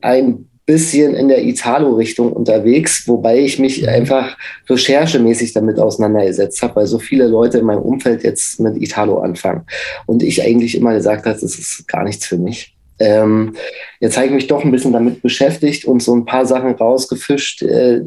ein 0.00 0.48
bisschen 0.66 1.14
in 1.14 1.28
der 1.28 1.44
Italo-Richtung 1.44 2.32
unterwegs, 2.32 3.06
wobei 3.06 3.38
ich 3.38 3.58
mich 3.58 3.82
mhm. 3.82 3.88
einfach 3.88 4.36
recherchemäßig 4.68 5.52
damit 5.52 5.78
auseinandergesetzt 5.78 6.60
habe, 6.62 6.76
weil 6.76 6.86
so 6.86 6.98
viele 6.98 7.28
Leute 7.28 7.58
in 7.58 7.64
meinem 7.64 7.82
Umfeld 7.82 8.24
jetzt 8.24 8.58
mit 8.58 8.76
Italo 8.76 9.18
anfangen. 9.18 9.64
Und 10.06 10.24
ich 10.24 10.42
eigentlich 10.42 10.76
immer 10.76 10.92
gesagt 10.92 11.24
habe, 11.24 11.38
das 11.40 11.56
ist 11.56 11.86
gar 11.86 12.02
nichts 12.02 12.26
für 12.26 12.36
mich. 12.36 12.76
Ähm, 12.98 13.54
jetzt 14.00 14.16
habe 14.16 14.26
ich 14.26 14.32
mich 14.32 14.46
doch 14.48 14.64
ein 14.64 14.72
bisschen 14.72 14.92
damit 14.92 15.22
beschäftigt 15.22 15.84
und 15.84 16.02
so 16.02 16.14
ein 16.16 16.24
paar 16.24 16.46
Sachen 16.46 16.72
rausgefischt, 16.72 17.62
äh, 17.62 18.00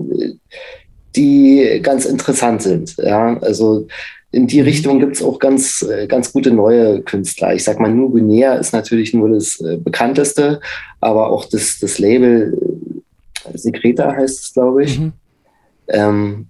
die 1.16 1.80
ganz 1.82 2.06
interessant 2.06 2.62
sind. 2.62 2.96
Ja, 2.98 3.38
also 3.40 3.88
in 4.32 4.48
die 4.48 4.62
mhm. 4.62 4.68
Richtung 4.68 5.00
gibt 5.00 5.16
es 5.16 5.24
auch 5.24 5.40
ganz, 5.40 5.82
äh, 5.82 6.08
ganz 6.08 6.32
gute 6.32 6.52
neue 6.52 7.02
Künstler. 7.02 7.54
Ich 7.54 7.64
sag 7.64 7.80
mal, 7.80 7.92
nur 7.92 8.12
Guinea 8.12 8.56
ist 8.56 8.74
natürlich 8.74 9.14
nur 9.14 9.30
das 9.30 9.60
äh, 9.60 9.78
bekannteste, 9.78 10.60
aber 11.00 11.30
auch 11.30 11.46
das, 11.46 11.80
das 11.80 12.00
Label 12.00 12.58
äh, 13.46 13.58
Secreta 13.58 14.14
heißt 14.14 14.40
es, 14.40 14.54
glaube 14.54 14.84
ich. 14.84 15.00
Mhm. 15.00 15.14
Ähm, 15.88 16.48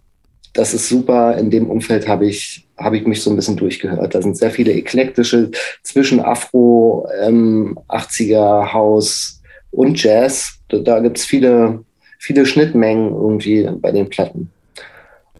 das 0.54 0.74
ist 0.74 0.90
super. 0.90 1.38
In 1.38 1.50
dem 1.52 1.70
Umfeld 1.70 2.08
habe 2.08 2.26
ich, 2.26 2.68
habe 2.78 2.98
ich 2.98 3.06
mich 3.06 3.22
so 3.22 3.30
ein 3.30 3.36
bisschen 3.36 3.56
durchgehört. 3.56 4.14
Da 4.14 4.22
sind 4.22 4.36
sehr 4.36 4.52
viele 4.52 4.74
eklektische 4.74 5.52
zwischen 5.84 6.20
Afro, 6.20 7.08
ähm, 7.22 7.80
80er, 7.88 8.74
House 8.74 9.42
und 9.72 10.02
Jazz. 10.02 10.60
Da, 10.68 10.80
da 10.80 11.00
gibt 11.00 11.18
es 11.18 11.26
viele, 11.26 11.86
viele 12.18 12.46
Schnittmengen 12.46 13.12
irgendwie 13.12 13.70
bei 13.80 13.92
den 13.92 14.10
Platten. 14.10 14.52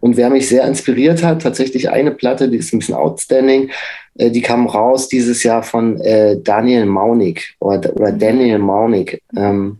Und 0.00 0.16
wer 0.16 0.30
mich 0.30 0.48
sehr 0.48 0.66
inspiriert 0.66 1.22
hat, 1.22 1.42
tatsächlich 1.42 1.90
eine 1.90 2.10
Platte, 2.10 2.48
die 2.48 2.56
ist 2.56 2.72
ein 2.72 2.78
bisschen 2.78 2.94
outstanding, 2.94 3.70
äh, 4.16 4.30
die 4.30 4.42
kam 4.42 4.66
raus 4.66 5.08
dieses 5.08 5.42
Jahr 5.42 5.62
von 5.62 6.00
äh, 6.00 6.40
Daniel 6.40 6.86
Maunig 6.86 7.54
oder, 7.60 7.94
oder 7.94 8.12
Daniel 8.12 8.58
Maunig. 8.58 9.22
Ähm, 9.36 9.78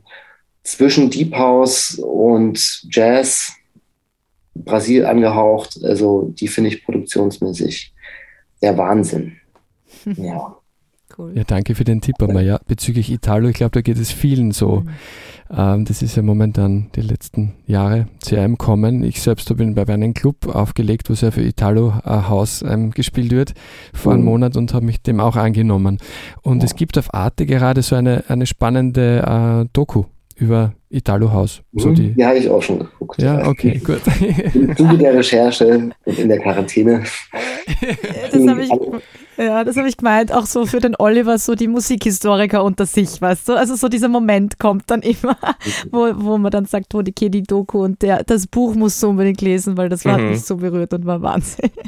zwischen 0.62 1.11
Deep 1.11 1.35
House 1.35 1.99
und 1.99 2.85
Jazz, 2.91 3.53
Brasil 4.55 5.05
angehaucht. 5.07 5.81
Also 5.83 6.33
die 6.35 6.49
finde 6.49 6.71
ich 6.71 6.85
produktionsmäßig 6.85 7.93
der 8.62 8.77
Wahnsinn. 8.77 9.37
Ja. 10.16 10.60
Cool. 11.21 11.33
Ja, 11.35 11.45
danke 11.45 11.75
für 11.75 11.85
den 11.85 12.01
Tipp, 12.01 12.16
aber 12.21 12.41
ja, 12.41 12.59
bezüglich 12.66 13.11
Italo, 13.12 13.49
ich 13.49 13.57
glaube, 13.57 13.73
da 13.73 13.83
geht 13.83 13.99
es 13.99 14.11
vielen 14.11 14.53
so. 14.53 14.77
Mhm. 14.81 14.89
Ähm, 15.55 15.85
das 15.85 16.01
ist 16.01 16.16
ja 16.16 16.23
momentan 16.23 16.91
die 16.95 17.03
letzten 17.03 17.55
Jahre 17.66 18.07
sehr 18.23 18.43
im 18.45 18.57
Kommen. 18.57 19.03
Ich 19.03 19.21
selbst 19.21 19.51
habe 19.51 19.62
ihn 19.62 19.75
bei 19.75 19.87
einem 19.87 20.14
Club 20.14 20.47
aufgelegt, 20.47 21.11
wo 21.11 21.14
sehr 21.14 21.33
für 21.33 21.43
Italo 21.43 21.93
äh, 22.05 22.09
House 22.09 22.62
ähm, 22.66 22.93
gespielt 22.93 23.33
wird, 23.33 23.53
vor 23.93 24.12
einem 24.12 24.23
mhm. 24.23 24.29
Monat 24.29 24.57
und 24.57 24.73
habe 24.73 24.87
mich 24.87 25.03
dem 25.03 25.21
auch 25.21 25.37
angenommen. 25.37 25.99
Und 26.43 26.64
es 26.64 26.75
gibt 26.75 26.97
auf 26.97 27.12
Arte 27.12 27.45
gerade 27.45 27.83
so 27.83 27.97
eine, 27.97 28.25
eine 28.29 28.47
spannende 28.47 29.66
äh, 29.66 29.68
Doku 29.73 30.05
über 30.37 30.73
Italo 30.89 31.33
House. 31.33 31.62
So 31.75 31.89
mhm. 31.89 31.95
die, 31.97 32.12
die 32.14 32.25
habe 32.25 32.39
ich 32.39 32.49
auch 32.49 32.62
schon 32.62 32.79
geguckt. 32.79 33.21
Ja, 33.21 33.47
okay, 33.47 33.79
gut. 33.85 34.01
Im 34.55 34.75
Zuge 34.75 34.97
der 34.97 35.14
Recherche 35.14 35.91
und 36.05 36.18
in 36.18 36.29
der 36.29 36.39
Quarantäne. 36.39 37.03
Das 38.33 38.47
habe 38.47 38.63
ich, 38.63 38.71
ja, 39.37 39.65
das 39.65 39.77
habe 39.77 39.89
ich 39.89 39.97
gemeint, 39.97 40.33
auch 40.33 40.47
so 40.47 40.67
für 40.67 40.81
den 40.81 40.95
Oliver, 40.99 41.39
so 41.39 41.55
die 41.55 41.69
Musikhistoriker 41.69 42.63
unter 42.63 42.87
sich, 42.87 43.21
weißt 43.21 43.49
du? 43.49 43.53
Also 43.55 43.75
so 43.75 43.89
dieser 43.89 44.09
Moment 44.09 44.59
kommt 44.59 44.85
dann 44.89 45.03
immer, 45.03 45.37
wo, 45.91 46.11
wo 46.15 46.39
man 46.39 46.51
dann 46.51 46.67
sagt, 46.67 46.95
wo 46.95 47.03
die 47.03 47.13
Kedi 47.13 47.43
Doku 47.43 47.83
und 47.83 48.03
der, 48.03 48.23
das 48.25 48.47
Buch 48.47 48.75
musst 48.75 49.03
du 49.03 49.09
unbedingt 49.09 49.41
lesen, 49.41 49.77
weil 49.77 49.89
das 49.89 50.05
war, 50.05 50.19
mhm. 50.19 50.23
hat 50.23 50.31
mich 50.31 50.43
so 50.43 50.57
berührt 50.57 50.93
und 50.95 51.07
war 51.07 51.23
Wahnsinn. 51.23 51.71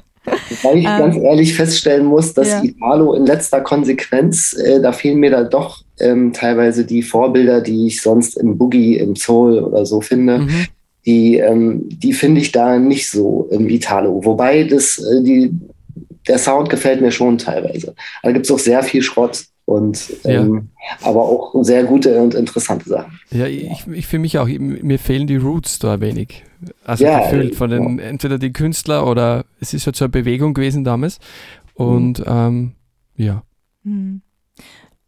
Weil 0.63 0.79
ich 0.79 0.85
ähm, 0.85 0.99
ganz 0.99 1.17
ehrlich 1.17 1.55
feststellen 1.55 2.07
muss, 2.07 2.33
dass 2.33 2.49
ja. 2.49 2.63
Italo 2.63 3.15
in 3.15 3.27
letzter 3.27 3.61
Konsequenz, 3.61 4.53
äh, 4.53 4.81
da 4.81 4.93
fehlen 4.93 5.19
mir 5.19 5.33
da 5.33 5.43
doch 5.43 5.83
ähm, 5.99 6.33
teilweise 6.33 6.85
die 6.85 7.03
Vorbilder, 7.03 7.61
die 7.61 7.89
ich 7.89 8.03
sonst 8.03 8.37
im 8.37 8.57
Boogie, 8.57 8.99
im 8.99 9.17
Soul 9.17 9.59
oder 9.59 9.85
so 9.85 10.01
finde. 10.01 10.39
Mhm. 10.39 10.67
Die, 11.05 11.37
ähm, 11.39 11.89
die 11.89 12.13
finde 12.13 12.41
ich 12.41 12.53
da 12.53 12.79
nicht 12.79 13.11
so 13.11 13.49
im 13.51 13.69
Italo. 13.69 14.25
Wobei 14.25 14.65
das, 14.65 14.99
äh, 14.99 15.23
die, 15.23 15.51
der 16.29 16.39
Sound 16.39 16.71
gefällt 16.71 17.01
mir 17.01 17.11
schon 17.11 17.39
teilweise. 17.39 17.95
Da 18.23 18.33
gibt 18.33 18.47
es 18.47 18.53
auch 18.53 18.59
sehr 18.59 18.83
viel 18.83 19.03
Schrott 19.03 19.45
und 19.65 20.13
ähm, 20.25 20.69
ja. 20.77 21.09
aber 21.09 21.23
auch 21.23 21.55
sehr 21.63 21.85
gute 21.85 22.21
und 22.21 22.35
interessante 22.35 22.89
Sachen. 22.89 23.19
Ja, 23.31 23.47
ich, 23.47 23.87
ich 23.87 24.07
für 24.07 24.19
mich 24.19 24.39
auch, 24.39 24.47
mir 24.47 24.99
fehlen 24.99 25.27
die 25.27 25.37
Roots 25.37 25.79
da 25.79 26.01
wenig. 26.01 26.45
Also 26.85 27.05
ja, 27.05 27.21
gefühlt 27.21 27.55
von 27.55 27.71
den, 27.71 27.99
ja. 27.99 28.05
entweder 28.05 28.39
die 28.39 28.53
Künstler 28.53 29.07
oder 29.07 29.45
es 29.61 29.75
ist 29.75 29.87
halt 29.87 29.97
so 29.97 30.05
eine 30.05 30.11
Bewegung 30.11 30.55
gewesen 30.55 30.85
damals. 30.85 31.19
Und 31.75 32.21
mhm. 32.21 32.25
ähm, 32.29 32.73
ja. 33.17 33.43
Mhm. 33.83 34.23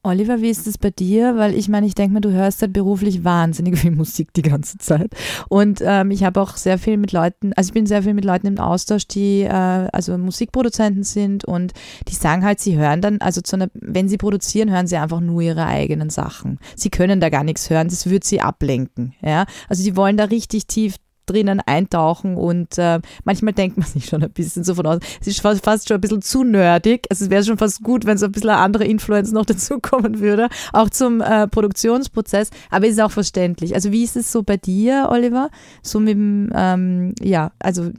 Oliver, 0.05 0.43
wie 0.43 0.51
ist 0.51 0.67
es 0.67 0.77
bei 0.77 0.91
dir? 0.91 1.37
Weil 1.37 1.55
ich 1.55 1.69
meine, 1.69 1.87
ich 1.87 1.95
denke 1.95 2.13
mir, 2.13 2.21
du 2.21 2.31
hörst 2.31 2.61
halt 2.61 2.75
beruflich 2.75 3.25
wahnsinnig 3.25 3.79
viel 3.79 3.91
Musik 3.91 4.35
die 4.35 4.43
ganze 4.43 4.77
Zeit. 4.77 5.11
Und 5.49 5.83
ähm, 5.83 6.11
ich 6.11 6.25
habe 6.25 6.41
auch 6.41 6.57
sehr 6.57 6.79
viel 6.79 6.99
mit 6.99 7.13
Leuten, 7.13 7.55
also 7.55 7.69
ich 7.69 7.75
bin 7.75 7.87
sehr 7.87 8.03
viel 8.03 8.13
mit 8.13 8.25
Leuten 8.25 8.47
im 8.47 8.59
Austausch, 8.59 9.09
die 9.09 9.43
äh, 9.43 9.49
also 9.49 10.17
Musikproduzenten 10.19 11.05
sind 11.05 11.47
und 11.47 11.73
die 12.07 12.15
sagen 12.15 12.45
halt, 12.45 12.61
sie 12.61 12.77
hören 12.77 13.01
dann, 13.01 13.19
also 13.21 13.41
zu 13.41 13.57
einer, 13.57 13.69
wenn 13.73 14.09
sie 14.09 14.19
produzieren, 14.19 14.71
hören 14.71 14.87
sie 14.87 14.97
einfach 14.97 15.21
nur 15.21 15.41
ihre 15.41 15.65
eigenen 15.65 16.11
Sachen. 16.11 16.59
Sie 16.77 16.91
können 16.91 17.21
da 17.21 17.31
gar 17.31 17.43
nichts 17.43 17.71
hören, 17.71 17.89
das 17.89 18.05
würde 18.07 18.27
sie 18.27 18.43
ablenken. 18.43 19.15
Ja? 19.23 19.47
Also 19.71 19.83
die 19.83 19.97
wollen 19.97 20.19
da 20.19 20.25
richtig 20.25 20.67
tief 20.67 20.97
drinnen 21.27 21.61
eintauchen 21.61 22.37
und 22.37 22.79
äh, 22.79 23.01
manchmal 23.25 23.53
denkt 23.53 23.77
man 23.77 23.87
sich 23.93 24.07
schon 24.07 24.23
ein 24.23 24.31
bisschen 24.31 24.65
so 24.65 24.75
von 24.75 24.87
aus, 24.87 24.99
es 25.21 25.27
ist 25.27 25.41
fast, 25.41 25.65
fast 25.65 25.89
schon 25.89 25.97
ein 25.97 26.01
bisschen 26.01 26.23
zu 26.23 26.45
nerdig. 26.45 27.07
Also 27.11 27.25
es 27.25 27.31
wäre 27.31 27.45
schon 27.45 27.59
fast 27.59 27.83
gut, 27.83 28.07
wenn 28.07 28.19
so 28.19 28.27
ein 28.27 28.33
bisschen 28.33 28.51
eine 28.51 28.59
andere 28.59 28.85
Influence 28.85 29.33
noch 29.33 29.45
dazukommen 29.47 30.21
würde, 30.21 30.49
auch 30.73 30.91
zum 30.91 31.21
äh, 31.21 31.47
Produktionsprozess, 31.49 32.51
aber 32.71 32.87
es 32.87 32.93
ist 32.93 33.01
auch 33.01 33.11
verständlich. 33.11 33.75
Also 33.75 33.93
wie 33.93 34.05
ist 34.05 34.17
es 34.17 34.31
so 34.31 34.43
bei 34.43 34.57
dir, 34.57 35.09
Oliver? 35.11 35.51
So 35.83 36.01
mit 36.01 36.15
dem, 36.15 36.51
ähm, 36.55 37.15
ja, 37.21 37.53
also 37.59 37.91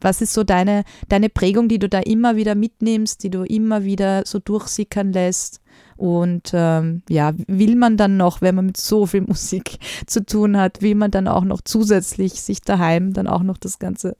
was 0.00 0.20
ist 0.20 0.32
so 0.32 0.44
deine, 0.44 0.84
deine 1.08 1.28
Prägung, 1.28 1.68
die 1.68 1.78
du 1.78 1.88
da 1.88 2.00
immer 2.00 2.36
wieder 2.36 2.54
mitnimmst, 2.54 3.22
die 3.22 3.30
du 3.30 3.42
immer 3.42 3.84
wieder 3.84 4.22
so 4.24 4.38
durchsickern 4.38 5.12
lässt? 5.12 5.60
Und 5.96 6.50
ähm, 6.52 7.02
ja, 7.08 7.32
will 7.46 7.76
man 7.76 7.96
dann 7.96 8.16
noch, 8.16 8.40
wenn 8.42 8.54
man 8.54 8.66
mit 8.66 8.76
so 8.76 9.06
viel 9.06 9.22
Musik 9.22 9.78
zu 10.06 10.24
tun 10.24 10.56
hat, 10.56 10.82
will 10.82 10.94
man 10.94 11.10
dann 11.10 11.28
auch 11.28 11.44
noch 11.44 11.60
zusätzlich 11.62 12.40
sich 12.42 12.60
daheim 12.60 13.12
dann 13.12 13.26
auch 13.26 13.42
noch 13.42 13.58
das 13.58 13.78
Ganze. 13.78 14.16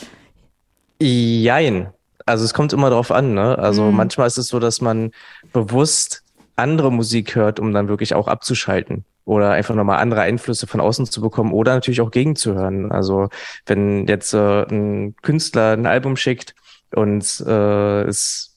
Jein. 1.00 1.88
Also 2.24 2.44
es 2.44 2.54
kommt 2.54 2.72
immer 2.72 2.90
drauf 2.90 3.10
an, 3.10 3.34
ne? 3.34 3.58
Also 3.58 3.84
mhm. 3.84 3.96
manchmal 3.96 4.28
ist 4.28 4.38
es 4.38 4.46
so, 4.46 4.60
dass 4.60 4.80
man 4.80 5.10
bewusst 5.52 6.22
andere 6.54 6.92
Musik 6.92 7.34
hört, 7.34 7.58
um 7.58 7.72
dann 7.72 7.88
wirklich 7.88 8.14
auch 8.14 8.28
abzuschalten 8.28 9.04
oder 9.24 9.50
einfach 9.52 9.74
nochmal 9.74 9.98
andere 9.98 10.22
Einflüsse 10.22 10.66
von 10.66 10.80
außen 10.80 11.06
zu 11.06 11.20
bekommen 11.20 11.52
oder 11.52 11.74
natürlich 11.74 12.00
auch 12.00 12.10
gegenzuhören. 12.10 12.92
Also 12.92 13.28
wenn 13.66 14.06
jetzt 14.06 14.34
äh, 14.34 14.62
ein 14.64 15.14
Künstler 15.22 15.72
ein 15.72 15.86
Album 15.86 16.16
schickt 16.16 16.54
und 16.94 17.42
äh, 17.46 18.02
es 18.02 18.51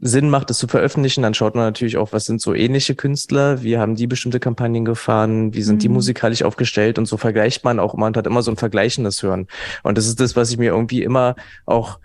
Sinn 0.00 0.30
macht, 0.30 0.50
es 0.50 0.58
zu 0.58 0.66
veröffentlichen, 0.66 1.22
dann 1.22 1.34
schaut 1.34 1.54
man 1.54 1.64
natürlich 1.64 1.98
auch, 1.98 2.12
was 2.12 2.24
sind 2.24 2.40
so 2.40 2.54
ähnliche 2.54 2.94
Künstler, 2.94 3.62
wie 3.62 3.76
haben 3.76 3.96
die 3.96 4.06
bestimmte 4.06 4.40
Kampagnen 4.40 4.84
gefahren, 4.84 5.52
wie 5.52 5.62
sind 5.62 5.76
mhm. 5.76 5.80
die 5.80 5.88
musikalisch 5.90 6.42
aufgestellt 6.42 6.98
und 6.98 7.06
so 7.06 7.18
vergleicht 7.18 7.64
man 7.64 7.78
auch 7.78 7.94
immer 7.94 8.06
und 8.06 8.16
hat 8.16 8.26
immer 8.26 8.42
so 8.42 8.50
ein 8.50 8.56
vergleichendes 8.56 9.22
Hören. 9.22 9.46
Und 9.82 9.98
das 9.98 10.06
ist 10.06 10.18
das, 10.18 10.36
was 10.36 10.50
ich 10.50 10.56
mir 10.56 10.72
irgendwie 10.72 11.02
immer 11.02 11.36
auch 11.66 11.98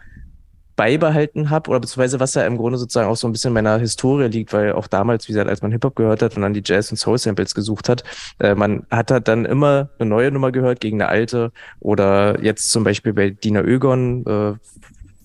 beibehalten 0.76 1.50
habe 1.50 1.70
oder 1.70 1.80
beziehungsweise 1.80 2.20
was 2.20 2.34
ja 2.34 2.46
im 2.46 2.58
Grunde 2.58 2.78
sozusagen 2.78 3.10
auch 3.10 3.16
so 3.16 3.28
ein 3.28 3.32
bisschen 3.32 3.50
in 3.50 3.54
meiner 3.54 3.78
Historie 3.78 4.28
liegt, 4.28 4.52
weil 4.52 4.74
auch 4.74 4.88
damals, 4.88 5.28
wie 5.28 5.32
gesagt, 5.32 5.50
als 5.50 5.62
man 5.62 5.72
Hip-Hop 5.72 5.96
gehört 5.96 6.22
hat 6.22 6.36
und 6.36 6.41
dann 6.41 6.54
die 6.54 6.64
Jazz- 6.66 6.91
und 6.91 6.98
Soul-Samples 6.98 7.56
gesucht 7.56 7.88
hat, 7.88 8.04
äh, 8.39 8.56
man 8.56 8.86
hat 8.91 9.12
halt 9.12 9.28
dann 9.28 9.46
immer 9.46 9.89
eine 10.00 10.10
neue 10.10 10.32
Nummer 10.32 10.52
gehört 10.52 10.82
gegen 10.82 11.02
eine 11.02 11.10
alte 11.10 11.52
oder 11.80 12.43
jetzt 12.43 12.72
zum 12.72 12.84
Beispiel 12.84 13.14
bei 13.14 13.30
Dina 13.30 13.62
Ögon, 13.62 14.26
äh, 14.26 14.54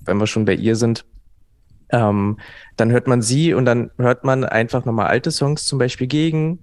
wenn 0.05 0.19
wir 0.19 0.27
schon 0.29 0.45
bei 0.45 0.55
ihr 0.55 0.77
sind, 0.77 1.05
ähm, 1.93 2.39
dann 2.77 2.91
hört 2.91 3.07
man 3.07 3.23
sie 3.23 3.55
und 3.55 3.65
dann 3.65 3.91
hört 3.99 4.25
man 4.25 4.45
einfach 4.45 4.85
nochmal 4.85 5.07
alte 5.07 5.31
Songs 5.31 5.67
zum 5.67 5.79
Beispiel 5.79 6.07
gegen. 6.07 6.59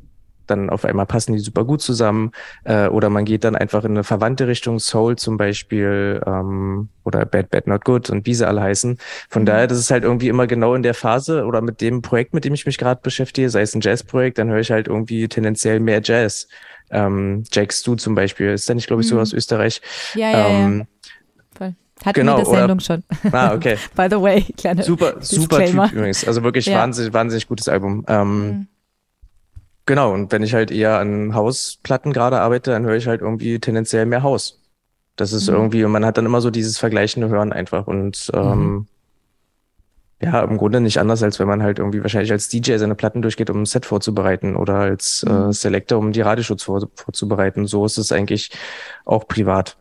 Dann 0.47 0.69
auf 0.69 0.85
einmal 0.85 1.05
passen 1.05 1.33
die 1.33 1.39
super 1.39 1.65
gut 1.65 1.81
zusammen. 1.81 2.31
Äh, 2.63 2.87
oder 2.87 3.09
man 3.09 3.25
geht 3.25 3.43
dann 3.43 3.55
einfach 3.55 3.83
in 3.83 3.91
eine 3.91 4.03
verwandte 4.03 4.47
Richtung, 4.47 4.79
Soul 4.79 5.17
zum 5.17 5.37
Beispiel, 5.37 6.21
ähm, 6.25 6.89
oder 7.03 7.25
Bad, 7.25 7.49
Bad, 7.49 7.67
Not 7.67 7.83
Good 7.83 8.09
und 8.09 8.25
wie 8.25 8.33
sie 8.33 8.47
alle 8.47 8.61
heißen. 8.61 8.97
Von 9.29 9.41
mhm. 9.41 9.45
daher, 9.45 9.67
das 9.67 9.77
ist 9.77 9.91
halt 9.91 10.03
irgendwie 10.03 10.29
immer 10.29 10.47
genau 10.47 10.73
in 10.73 10.83
der 10.83 10.93
Phase 10.93 11.45
oder 11.45 11.61
mit 11.61 11.81
dem 11.81 12.01
Projekt, 12.01 12.33
mit 12.33 12.45
dem 12.45 12.53
ich 12.53 12.65
mich 12.65 12.77
gerade 12.77 13.01
beschäftige, 13.03 13.49
sei 13.49 13.61
es 13.61 13.75
ein 13.75 13.81
Jazzprojekt, 13.81 14.37
dann 14.37 14.49
höre 14.49 14.59
ich 14.59 14.71
halt 14.71 14.87
irgendwie 14.87 15.27
tendenziell 15.27 15.79
mehr 15.79 16.01
Jazz. 16.03 16.47
Ähm, 16.89 17.43
Jack 17.51 17.73
Stu 17.73 17.95
zum 17.95 18.15
Beispiel, 18.15 18.51
ist 18.51 18.69
der 18.69 18.75
nicht, 18.75 18.87
glaube 18.87 19.01
ich, 19.01 19.09
so 19.09 19.15
mhm. 19.15 19.21
aus 19.21 19.33
Österreich. 19.33 19.81
Ja, 20.15 20.31
ja, 20.31 20.47
ähm, 20.47 20.79
ja. 20.79 20.85
Hatten 22.05 22.19
genau, 22.19 22.37
wir 22.37 22.43
der 22.43 22.53
Sendung 22.53 22.79
schon. 22.79 23.03
Ah, 23.31 23.53
okay. 23.53 23.77
By 23.95 24.07
the 24.09 24.21
way, 24.21 24.45
kleine 24.55 24.83
Super, 24.83 25.15
super 25.19 25.65
Typ 25.65 25.91
übrigens. 25.91 26.27
Also 26.27 26.43
wirklich 26.43 26.67
ja. 26.67 26.79
wahnsinnig, 26.79 27.13
wahnsinnig 27.13 27.47
gutes 27.47 27.67
Album. 27.67 28.05
Ähm, 28.07 28.47
mhm. 28.47 28.67
Genau, 29.87 30.13
und 30.13 30.31
wenn 30.31 30.43
ich 30.43 30.53
halt 30.53 30.69
eher 30.69 30.99
an 30.99 31.33
Hausplatten 31.33 32.11
gerade 32.11 32.41
arbeite, 32.41 32.71
dann 32.71 32.85
höre 32.85 32.97
ich 32.97 33.07
halt 33.07 33.21
irgendwie 33.21 33.57
tendenziell 33.59 34.05
mehr 34.05 34.21
Haus. 34.21 34.59
Das 35.15 35.31
ist 35.31 35.49
mhm. 35.49 35.55
irgendwie, 35.55 35.83
und 35.85 35.91
man 35.91 36.05
hat 36.05 36.17
dann 36.17 36.25
immer 36.25 36.41
so 36.41 36.51
dieses 36.51 36.77
vergleichende 36.77 37.29
Hören 37.29 37.53
einfach. 37.53 37.87
Und 37.87 38.29
ähm, 38.33 38.59
mhm. 38.59 38.87
ja, 40.21 40.41
im 40.41 40.57
Grunde 40.57 40.81
nicht 40.81 40.99
anders, 40.99 41.23
als 41.23 41.39
wenn 41.39 41.47
man 41.47 41.63
halt 41.63 41.79
irgendwie 41.79 42.01
wahrscheinlich 42.01 42.33
als 42.33 42.49
DJ 42.49 42.75
seine 42.75 42.95
Platten 42.95 43.21
durchgeht, 43.21 43.49
um 43.49 43.61
ein 43.61 43.65
Set 43.65 43.85
vorzubereiten 43.85 44.57
oder 44.57 44.75
als 44.75 45.25
äh, 45.27 45.31
mhm. 45.31 45.53
Selector, 45.53 45.97
um 45.97 46.11
die 46.11 46.21
Radioschutz 46.21 46.63
vor, 46.63 46.87
vorzubereiten. 46.93 47.65
So 47.65 47.85
ist 47.85 47.97
es 47.97 48.11
eigentlich 48.11 48.51
auch 49.05 49.25
privat. 49.27 49.77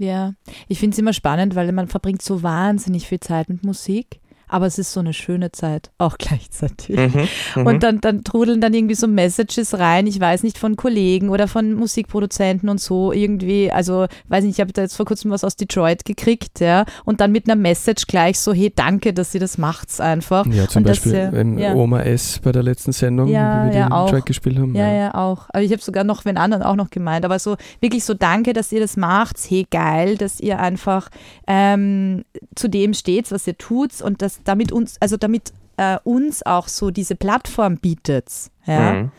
Ja, 0.00 0.32
ich 0.66 0.78
finde 0.78 0.94
es 0.94 0.98
immer 0.98 1.12
spannend, 1.12 1.54
weil 1.54 1.70
man 1.72 1.86
verbringt 1.86 2.22
so 2.22 2.42
wahnsinnig 2.42 3.06
viel 3.06 3.20
Zeit 3.20 3.50
mit 3.50 3.62
Musik 3.64 4.18
aber 4.50 4.66
es 4.66 4.78
ist 4.78 4.92
so 4.92 5.00
eine 5.00 5.12
schöne 5.12 5.52
Zeit, 5.52 5.90
auch 5.98 6.16
gleichzeitig. 6.18 6.96
Mhm, 6.96 7.28
mhm, 7.56 7.66
und 7.66 7.82
dann, 7.82 8.00
dann 8.00 8.24
trudeln 8.24 8.60
dann 8.60 8.74
irgendwie 8.74 8.94
so 8.94 9.06
Messages 9.06 9.78
rein, 9.78 10.06
ich 10.06 10.20
weiß 10.20 10.42
nicht, 10.42 10.58
von 10.58 10.76
Kollegen 10.76 11.28
oder 11.28 11.48
von 11.48 11.74
Musikproduzenten 11.74 12.68
und 12.68 12.80
so 12.80 13.12
irgendwie, 13.12 13.70
also 13.70 14.06
weiß 14.28 14.44
nicht, 14.44 14.58
ich 14.58 14.60
habe 14.60 14.72
da 14.72 14.82
jetzt 14.82 14.96
vor 14.96 15.06
kurzem 15.06 15.30
was 15.30 15.44
aus 15.44 15.56
Detroit 15.56 16.04
gekriegt, 16.04 16.60
ja, 16.60 16.84
und 17.04 17.20
dann 17.20 17.32
mit 17.32 17.48
einer 17.48 17.56
Message 17.56 18.06
gleich 18.06 18.38
so, 18.40 18.52
hey, 18.52 18.72
danke, 18.74 19.12
dass 19.12 19.34
ihr 19.34 19.40
das 19.40 19.58
macht 19.58 20.00
einfach. 20.00 20.46
Ja, 20.46 20.68
zum 20.68 20.80
und 20.80 20.88
Beispiel 20.88 21.12
das, 21.12 21.32
ja, 21.32 21.68
ja. 21.68 21.74
Oma 21.74 22.02
S 22.02 22.38
bei 22.42 22.52
der 22.52 22.62
letzten 22.62 22.92
Sendung, 22.92 23.28
ja, 23.28 23.66
wie 23.66 23.74
wir 23.74 23.84
den 23.84 23.92
auch. 23.92 24.10
Track 24.10 24.26
gespielt 24.26 24.58
haben. 24.58 24.74
Ja, 24.74 24.92
ja, 24.92 25.14
auch. 25.14 25.46
Aber 25.50 25.62
ich 25.62 25.72
habe 25.72 25.82
sogar 25.82 26.04
noch 26.04 26.24
wenn 26.24 26.36
anderen 26.36 26.62
auch 26.62 26.76
noch 26.76 26.90
gemeint, 26.90 27.24
aber 27.24 27.38
so 27.38 27.56
wirklich 27.80 28.04
so, 28.04 28.14
danke, 28.14 28.52
dass 28.52 28.72
ihr 28.72 28.80
das 28.80 28.96
macht, 28.96 29.36
hey, 29.48 29.66
geil, 29.70 30.16
dass 30.16 30.40
ihr 30.40 30.58
einfach 30.58 31.08
ähm, 31.46 32.24
zu 32.54 32.68
dem 32.68 32.94
steht, 32.94 33.30
was 33.32 33.46
ihr 33.46 33.56
tut 33.56 34.00
und 34.02 34.22
dass 34.22 34.39
damit 34.44 34.72
uns, 34.72 34.96
also 35.00 35.16
damit 35.16 35.52
äh, 35.76 35.98
uns 36.04 36.44
auch 36.44 36.68
so 36.68 36.90
diese 36.90 37.16
Plattform 37.16 37.78
bietet. 37.78 38.50
Ja? 38.66 38.92
Mhm. 38.92 39.12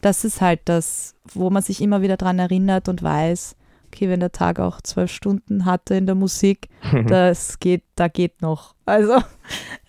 Das 0.00 0.24
ist 0.24 0.40
halt 0.40 0.60
das, 0.66 1.14
wo 1.32 1.50
man 1.50 1.62
sich 1.62 1.80
immer 1.80 2.02
wieder 2.02 2.16
dran 2.16 2.38
erinnert 2.38 2.88
und 2.88 3.02
weiß, 3.02 3.56
okay, 3.86 4.08
wenn 4.08 4.20
der 4.20 4.32
Tag 4.32 4.60
auch 4.60 4.80
zwölf 4.80 5.10
Stunden 5.10 5.64
hatte 5.64 5.94
in 5.94 6.06
der 6.06 6.14
Musik, 6.14 6.68
das 7.06 7.58
geht, 7.58 7.84
da 7.94 8.08
geht 8.08 8.42
noch. 8.42 8.74
Also, 8.86 9.18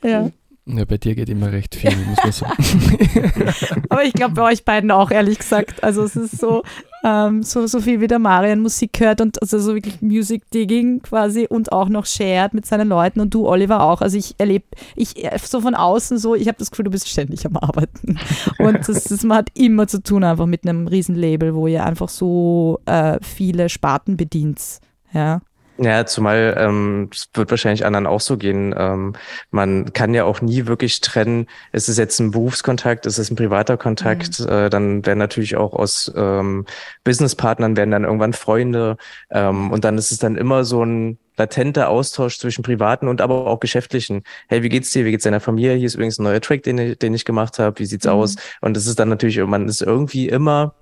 ja. 0.04 0.30
Ja, 0.68 0.84
bei 0.84 0.98
dir 0.98 1.14
geht 1.14 1.30
immer 1.30 1.52
recht 1.52 1.76
viel, 1.76 1.96
muss 1.96 2.18
man 2.24 2.32
sagen. 2.32 3.84
Aber 3.90 4.04
ich 4.04 4.14
glaube 4.14 4.34
bei 4.34 4.42
euch 4.52 4.66
beiden 4.66 4.90
auch, 4.90 5.12
ehrlich 5.12 5.38
gesagt. 5.38 5.84
Also 5.84 6.04
es 6.04 6.16
ist 6.16 6.40
so, 6.40 6.64
ähm, 7.04 7.44
so, 7.44 7.68
so 7.68 7.80
viel 7.80 8.02
wie 8.02 8.08
der 8.08 8.18
Marian 8.18 8.62
Musik 8.62 9.00
hört 9.00 9.22
und 9.22 9.40
also 9.44 9.60
so 9.60 9.76
wirklich 9.76 10.02
Music 10.02 10.50
Digging 10.50 11.04
quasi 11.04 11.46
und 11.48 11.72
auch 11.72 11.88
noch 11.88 12.08
shared 12.08 12.56
mit 12.56 12.66
seinen 12.66 12.88
Leuten 12.88 13.20
und 13.20 13.32
du, 13.32 13.48
Oliver, 13.48 13.84
auch. 13.84 14.02
Also 14.02 14.18
ich 14.18 14.34
erlebe, 14.40 14.66
ich 14.96 15.14
so 15.44 15.62
von 15.62 15.76
außen 15.76 16.18
so, 16.18 16.34
ich 16.34 16.48
habe 16.48 16.58
das 16.58 16.72
Gefühl, 16.72 16.86
du 16.86 16.92
bist 16.92 17.08
ständig 17.08 17.46
am 17.46 17.58
Arbeiten. 17.58 18.18
Und 18.58 18.90
das, 18.90 19.04
das, 19.04 19.24
man 19.24 19.38
hat 19.38 19.50
immer 19.54 19.88
zu 19.88 20.02
tun 20.02 20.24
einfach 20.24 20.48
mit 20.48 20.68
einem 20.68 20.88
Riesenlabel, 20.88 21.54
wo 21.54 21.68
ihr 21.68 21.86
einfach 21.86 22.10
so 22.10 22.80
äh, 22.86 23.20
viele 23.22 23.70
Sparten 23.70 24.18
bedient. 24.18 24.80
Ja. 25.14 25.42
Ja, 25.78 26.06
zumal 26.06 26.56
ähm, 26.58 27.10
es 27.12 27.28
wird 27.34 27.52
wahrscheinlich 27.52 27.86
anderen 27.86 28.08
auch 28.08 28.22
so 28.22 28.38
gehen. 28.38 28.74
Ähm, 28.78 29.14
man 29.52 29.92
kann 29.92 30.14
ja 30.14 30.24
auch 30.24 30.42
nie 30.42 30.68
wirklich 30.68 31.02
trennen, 31.02 31.48
ist 31.74 31.90
es 31.90 31.98
jetzt 31.98 32.20
ein 32.20 32.32
Berufskontakt, 32.32 33.06
ist 33.06 33.18
es 33.18 33.30
ein 33.30 33.36
privater 33.36 33.76
Kontakt, 33.76 34.40
mhm. 34.40 34.48
äh, 34.48 34.70
dann 34.70 35.06
werden 35.06 35.20
natürlich 35.20 35.58
auch 35.58 35.74
aus 35.74 36.12
ähm, 36.16 36.66
Businesspartnern 37.04 37.76
werden 37.76 37.92
dann 37.92 38.06
irgendwann 38.06 38.32
Freunde 38.32 38.96
ähm, 39.32 39.72
und 39.72 39.84
dann 39.84 39.98
ist 39.98 40.12
es 40.12 40.18
dann 40.18 40.38
immer 40.38 40.64
so 40.64 40.84
ein 40.84 41.18
latenter 41.36 41.90
Austausch 41.90 42.40
zwischen 42.40 42.64
privaten 42.64 43.10
und 43.10 43.20
aber 43.20 43.46
auch 43.48 43.60
geschäftlichen. 43.60 44.24
Hey, 44.48 44.64
wie 44.64 44.70
geht's 44.70 44.92
dir? 44.92 45.04
Wie 45.04 45.12
geht's 45.12 45.26
deiner 45.26 45.42
Familie? 45.42 45.76
Hier 45.76 45.88
ist 45.88 45.96
übrigens 45.96 46.20
ein 46.20 46.24
neuer 46.24 46.40
Track, 46.40 46.64
den, 46.64 46.98
den 46.98 47.14
ich 47.14 47.26
gemacht 47.26 47.60
habe. 47.60 47.80
Wie 47.80 47.86
sieht's 47.86 48.06
mhm. 48.06 48.14
aus? 48.14 48.36
Und 48.62 48.78
das 48.78 48.88
ist 48.88 48.98
dann 48.98 49.10
natürlich, 49.10 49.38
man 49.46 49.68
ist 49.68 49.82
irgendwie 49.82 50.30
immer 50.30 50.74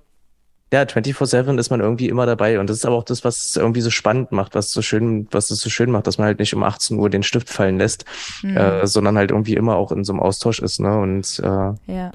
ja, 0.74 0.82
24-7 0.82 1.56
ist 1.58 1.70
man 1.70 1.80
irgendwie 1.80 2.08
immer 2.08 2.26
dabei. 2.26 2.58
Und 2.58 2.68
das 2.68 2.78
ist 2.78 2.84
aber 2.84 2.96
auch 2.96 3.04
das, 3.04 3.24
was 3.24 3.44
es 3.44 3.56
irgendwie 3.56 3.80
so 3.80 3.90
spannend 3.90 4.32
macht, 4.32 4.56
was 4.56 4.72
so 4.72 4.82
schön, 4.82 5.28
was 5.30 5.50
es 5.50 5.60
so 5.60 5.70
schön 5.70 5.90
macht, 5.90 6.08
dass 6.08 6.18
man 6.18 6.26
halt 6.26 6.40
nicht 6.40 6.52
um 6.52 6.64
18 6.64 6.98
Uhr 6.98 7.08
den 7.10 7.22
Stift 7.22 7.48
fallen 7.48 7.78
lässt, 7.78 8.04
mhm. 8.42 8.56
äh, 8.56 8.86
sondern 8.86 9.16
halt 9.16 9.30
irgendwie 9.30 9.54
immer 9.54 9.76
auch 9.76 9.92
in 9.92 10.02
so 10.02 10.12
einem 10.12 10.20
Austausch 10.20 10.58
ist, 10.58 10.80
ne? 10.80 10.98
Und 10.98 11.38
äh, 11.38 11.92
ja. 11.92 12.10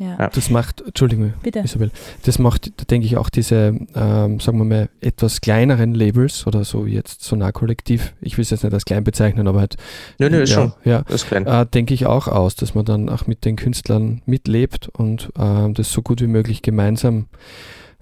Ja. 0.00 0.30
Das 0.30 0.48
macht, 0.48 0.80
Entschuldigung, 0.80 1.34
Bitte. 1.42 1.58
Isabel, 1.58 1.90
das 2.24 2.38
macht, 2.38 2.72
da 2.80 2.84
denke 2.84 3.06
ich, 3.06 3.18
auch 3.18 3.28
diese, 3.28 3.78
ähm, 3.94 4.40
sagen 4.40 4.56
wir 4.56 4.64
mal, 4.64 4.88
etwas 5.02 5.42
kleineren 5.42 5.94
Labels 5.94 6.46
oder 6.46 6.64
so 6.64 6.86
wie 6.86 6.94
jetzt 6.94 7.22
Sonar-Kollektiv, 7.22 8.14
ich 8.22 8.38
will 8.38 8.42
es 8.42 8.48
jetzt 8.48 8.64
nicht 8.64 8.72
als 8.72 8.86
klein 8.86 9.04
bezeichnen, 9.04 9.46
aber 9.46 9.60
halt. 9.60 9.76
Nö, 10.18 10.30
nö, 10.30 10.40
ist 10.40 10.50
ja, 10.50 10.56
schon. 10.56 10.72
Ja, 10.84 11.00
ist 11.00 11.26
klein. 11.26 11.46
Äh, 11.46 11.66
denke 11.66 11.92
ich 11.92 12.06
auch 12.06 12.28
aus, 12.28 12.54
dass 12.56 12.74
man 12.74 12.86
dann 12.86 13.10
auch 13.10 13.26
mit 13.26 13.44
den 13.44 13.56
Künstlern 13.56 14.22
mitlebt 14.24 14.88
und 14.88 15.32
äh, 15.38 15.70
das 15.74 15.92
so 15.92 16.00
gut 16.00 16.22
wie 16.22 16.28
möglich 16.28 16.62
gemeinsam 16.62 17.26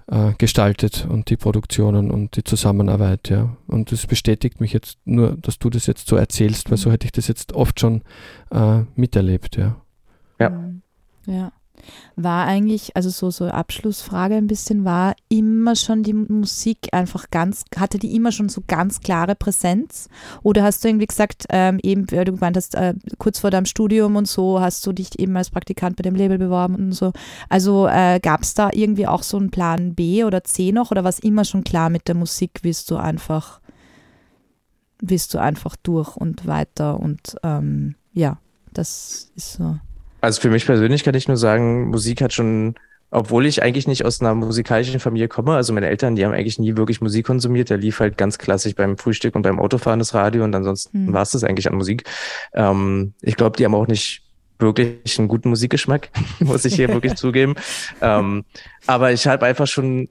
äh, 0.09 0.31
gestaltet 0.37 1.05
und 1.09 1.29
die 1.29 1.35
Produktionen 1.35 2.11
und 2.11 2.37
die 2.37 2.45
Zusammenarbeit, 2.45 3.27
ja. 3.27 3.57
Und 3.67 3.91
das 3.91 4.07
bestätigt 4.07 4.61
mich 4.61 4.71
jetzt 4.71 4.99
nur, 5.03 5.35
dass 5.35 5.59
du 5.59 5.69
das 5.69 5.85
jetzt 5.85 6.07
so 6.07 6.15
erzählst, 6.15 6.71
weil 6.71 6.77
so 6.77 6.93
hätte 6.93 7.07
ich 7.07 7.11
das 7.11 7.27
jetzt 7.27 7.51
oft 7.51 7.77
schon 7.77 8.03
äh, 8.51 8.83
miterlebt, 8.95 9.57
ja. 9.57 9.75
Ja. 10.39 10.49
Mhm. 10.51 10.81
Ja. 11.25 11.51
War 12.15 12.45
eigentlich, 12.45 12.95
also 12.95 13.09
so, 13.09 13.31
so 13.31 13.45
Abschlussfrage 13.45 14.35
ein 14.35 14.47
bisschen, 14.47 14.85
war 14.85 15.15
immer 15.29 15.75
schon 15.75 16.03
die 16.03 16.13
Musik 16.13 16.89
einfach 16.91 17.29
ganz, 17.31 17.63
hatte 17.77 17.99
die 17.99 18.15
immer 18.15 18.31
schon 18.31 18.49
so 18.49 18.61
ganz 18.67 18.99
klare 19.01 19.35
Präsenz? 19.35 20.09
Oder 20.43 20.63
hast 20.63 20.83
du 20.83 20.89
irgendwie 20.89 21.07
gesagt, 21.07 21.45
ähm, 21.49 21.79
eben, 21.83 22.09
weil 22.11 22.25
du 22.25 22.33
gemeint 22.33 22.57
hast, 22.57 22.75
äh, 22.75 22.93
kurz 23.17 23.39
vor 23.39 23.51
deinem 23.51 23.65
Studium 23.65 24.15
und 24.15 24.27
so, 24.27 24.59
hast 24.59 24.85
du 24.85 24.91
dich 24.91 25.17
eben 25.19 25.35
als 25.37 25.49
Praktikant 25.49 25.95
bei 25.95 26.03
dem 26.03 26.15
Label 26.15 26.37
beworben 26.37 26.75
und 26.75 26.91
so. 26.91 27.13
Also 27.47 27.87
äh, 27.87 28.19
gab 28.21 28.41
es 28.41 28.53
da 28.53 28.69
irgendwie 28.73 29.07
auch 29.07 29.23
so 29.23 29.37
einen 29.37 29.51
Plan 29.51 29.95
B 29.95 30.23
oder 30.23 30.43
C 30.43 30.71
noch 30.71 30.91
oder 30.91 31.03
war 31.03 31.09
es 31.09 31.19
immer 31.19 31.45
schon 31.45 31.63
klar 31.63 31.89
mit 31.89 32.07
der 32.07 32.15
Musik, 32.15 32.59
willst 32.63 32.89
du 32.91 32.97
einfach, 32.97 33.61
willst 35.01 35.33
du 35.33 35.39
einfach 35.39 35.75
durch 35.81 36.15
und 36.15 36.47
weiter 36.47 36.99
und 36.99 37.35
ähm, 37.43 37.95
ja, 38.13 38.37
das 38.73 39.31
ist 39.35 39.53
so. 39.53 39.77
Also 40.21 40.41
für 40.41 40.49
mich 40.49 40.65
persönlich 40.65 41.03
kann 41.03 41.15
ich 41.15 41.27
nur 41.27 41.37
sagen, 41.37 41.89
Musik 41.89 42.21
hat 42.21 42.33
schon, 42.33 42.75
obwohl 43.11 43.45
ich 43.45 43.63
eigentlich 43.63 43.87
nicht 43.87 44.05
aus 44.05 44.21
einer 44.21 44.35
musikalischen 44.35 44.99
Familie 44.99 45.27
komme, 45.27 45.55
also 45.55 45.73
meine 45.73 45.87
Eltern, 45.87 46.15
die 46.15 46.25
haben 46.25 46.33
eigentlich 46.33 46.59
nie 46.59 46.75
wirklich 46.75 47.01
Musik 47.01 47.25
konsumiert, 47.25 47.69
der 47.69 47.77
lief 47.77 47.99
halt 47.99 48.17
ganz 48.17 48.37
klassisch 48.37 48.75
beim 48.75 48.97
Frühstück 48.97 49.35
und 49.35 49.41
beim 49.41 49.59
Autofahren 49.59 49.99
das 49.99 50.13
Radio 50.13 50.43
und 50.43 50.53
ansonsten 50.55 51.07
hm. 51.07 51.13
war 51.13 51.21
es 51.21 51.31
das 51.31 51.43
eigentlich 51.43 51.67
an 51.69 51.75
Musik. 51.75 52.03
Ähm, 52.53 53.13
ich 53.21 53.35
glaube, 53.35 53.57
die 53.57 53.65
haben 53.65 53.75
auch 53.75 53.87
nicht 53.87 54.23
wirklich 54.59 55.17
einen 55.17 55.29
guten 55.29 55.49
Musikgeschmack, 55.49 56.09
muss 56.39 56.65
ich 56.65 56.75
hier 56.75 56.89
wirklich 56.89 57.15
zugeben. 57.15 57.55
Ähm, 58.01 58.43
aber 58.85 59.11
ich 59.11 59.25
habe 59.25 59.45
einfach 59.45 59.67
schon 59.67 60.09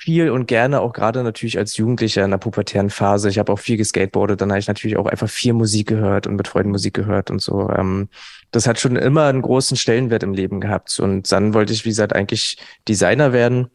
viel 0.00 0.30
und 0.30 0.46
gerne 0.46 0.80
auch 0.80 0.94
gerade 0.94 1.22
natürlich 1.22 1.58
als 1.58 1.76
Jugendlicher 1.76 2.24
in 2.24 2.30
der 2.30 2.38
pubertären 2.38 2.88
Phase. 2.88 3.28
Ich 3.28 3.38
habe 3.38 3.52
auch 3.52 3.58
viel 3.58 3.76
geskateboardet, 3.76 4.40
dann 4.40 4.50
habe 4.50 4.58
ich 4.58 4.68
natürlich 4.68 4.96
auch 4.96 5.06
einfach 5.06 5.28
viel 5.28 5.52
Musik 5.52 5.88
gehört 5.88 6.26
und 6.26 6.36
mit 6.36 6.48
Freunden 6.48 6.70
Musik 6.70 6.94
gehört 6.94 7.30
und 7.30 7.42
so. 7.42 7.68
Ähm, 7.68 8.08
das 8.50 8.66
hat 8.66 8.80
schon 8.80 8.96
immer 8.96 9.26
einen 9.26 9.42
großen 9.42 9.76
Stellenwert 9.76 10.22
im 10.22 10.34
Leben 10.34 10.60
gehabt. 10.60 10.98
Und 11.00 11.30
dann 11.30 11.54
wollte 11.54 11.72
ich, 11.72 11.84
wie 11.84 11.90
gesagt, 11.90 12.14
eigentlich 12.14 12.58
Designer 12.88 13.32
werden, 13.32 13.70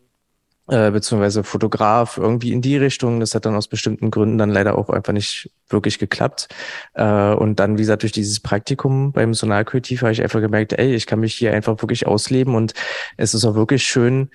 äh, 0.67 0.91
beziehungsweise 0.91 1.43
Fotograf, 1.43 2.17
irgendwie 2.17 2.51
in 2.51 2.61
die 2.61 2.77
Richtung. 2.77 3.19
Das 3.19 3.35
hat 3.35 3.45
dann 3.45 3.55
aus 3.55 3.67
bestimmten 3.67 4.11
Gründen 4.11 4.37
dann 4.37 4.49
leider 4.49 4.77
auch 4.77 4.89
einfach 4.89 5.13
nicht 5.13 5.49
wirklich 5.69 5.99
geklappt. 5.99 6.47
Äh, 6.93 7.33
und 7.33 7.59
dann, 7.59 7.77
wie 7.77 7.83
gesagt, 7.83 8.03
durch 8.03 8.11
dieses 8.11 8.39
Praktikum 8.39 9.11
beim 9.11 9.33
Sonalkultiv 9.33 10.01
habe 10.01 10.11
ich 10.11 10.21
einfach 10.21 10.41
gemerkt, 10.41 10.73
ey, 10.73 10.95
ich 10.95 11.05
kann 11.05 11.19
mich 11.19 11.35
hier 11.35 11.53
einfach 11.53 11.81
wirklich 11.81 12.07
ausleben 12.07 12.55
und 12.55 12.73
es 13.17 13.33
ist 13.33 13.45
auch 13.45 13.55
wirklich 13.55 13.83
schön, 13.83 14.29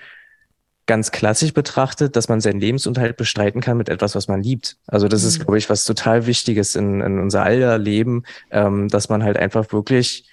ganz 0.91 1.13
klassisch 1.13 1.55
betrachtet, 1.55 2.17
dass 2.17 2.29
man 2.29 2.41
seinen 2.41 2.59
Lebensunterhalt 2.59 3.17
bestreiten 3.17 3.61
kann 3.61 3.77
mit 3.77 3.89
etwas, 3.89 4.17
was 4.17 4.27
man 4.27 4.43
liebt. 4.43 4.77
Also 4.89 5.07
das 5.07 5.23
mhm. 5.23 5.29
ist, 5.29 5.39
glaube 5.39 5.57
ich, 5.57 5.71
was 5.71 5.85
total 5.85 6.27
Wichtiges 6.27 6.75
in, 6.75 7.01
in 7.01 7.21
unser 7.21 7.45
aller 7.45 7.79
Leben, 7.79 8.25
ähm, 8.51 8.89
dass 8.89 9.09
man 9.09 9.23
halt 9.23 9.37
einfach 9.37 9.73
wirklich 9.73 10.29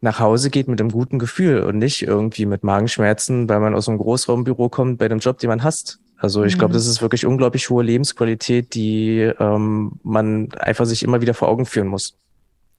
nach 0.00 0.18
Hause 0.18 0.50
geht 0.50 0.66
mit 0.66 0.80
einem 0.80 0.90
guten 0.90 1.20
Gefühl 1.20 1.60
und 1.60 1.78
nicht 1.78 2.02
irgendwie 2.02 2.46
mit 2.46 2.64
Magenschmerzen, 2.64 3.48
weil 3.48 3.60
man 3.60 3.76
aus 3.76 3.88
einem 3.88 3.98
Großraumbüro 3.98 4.68
kommt 4.70 4.98
bei 4.98 5.06
dem 5.06 5.20
Job, 5.20 5.38
den 5.38 5.50
man 5.50 5.62
hasst. 5.62 6.00
Also 6.16 6.42
ich 6.42 6.56
mhm. 6.56 6.58
glaube, 6.58 6.74
das 6.74 6.88
ist 6.88 7.00
wirklich 7.00 7.24
unglaublich 7.24 7.70
hohe 7.70 7.84
Lebensqualität, 7.84 8.74
die 8.74 9.30
ähm, 9.38 10.00
man 10.02 10.50
einfach 10.54 10.84
sich 10.84 11.04
immer 11.04 11.20
wieder 11.20 11.34
vor 11.34 11.46
Augen 11.46 11.64
führen 11.64 11.86
muss. 11.86 12.16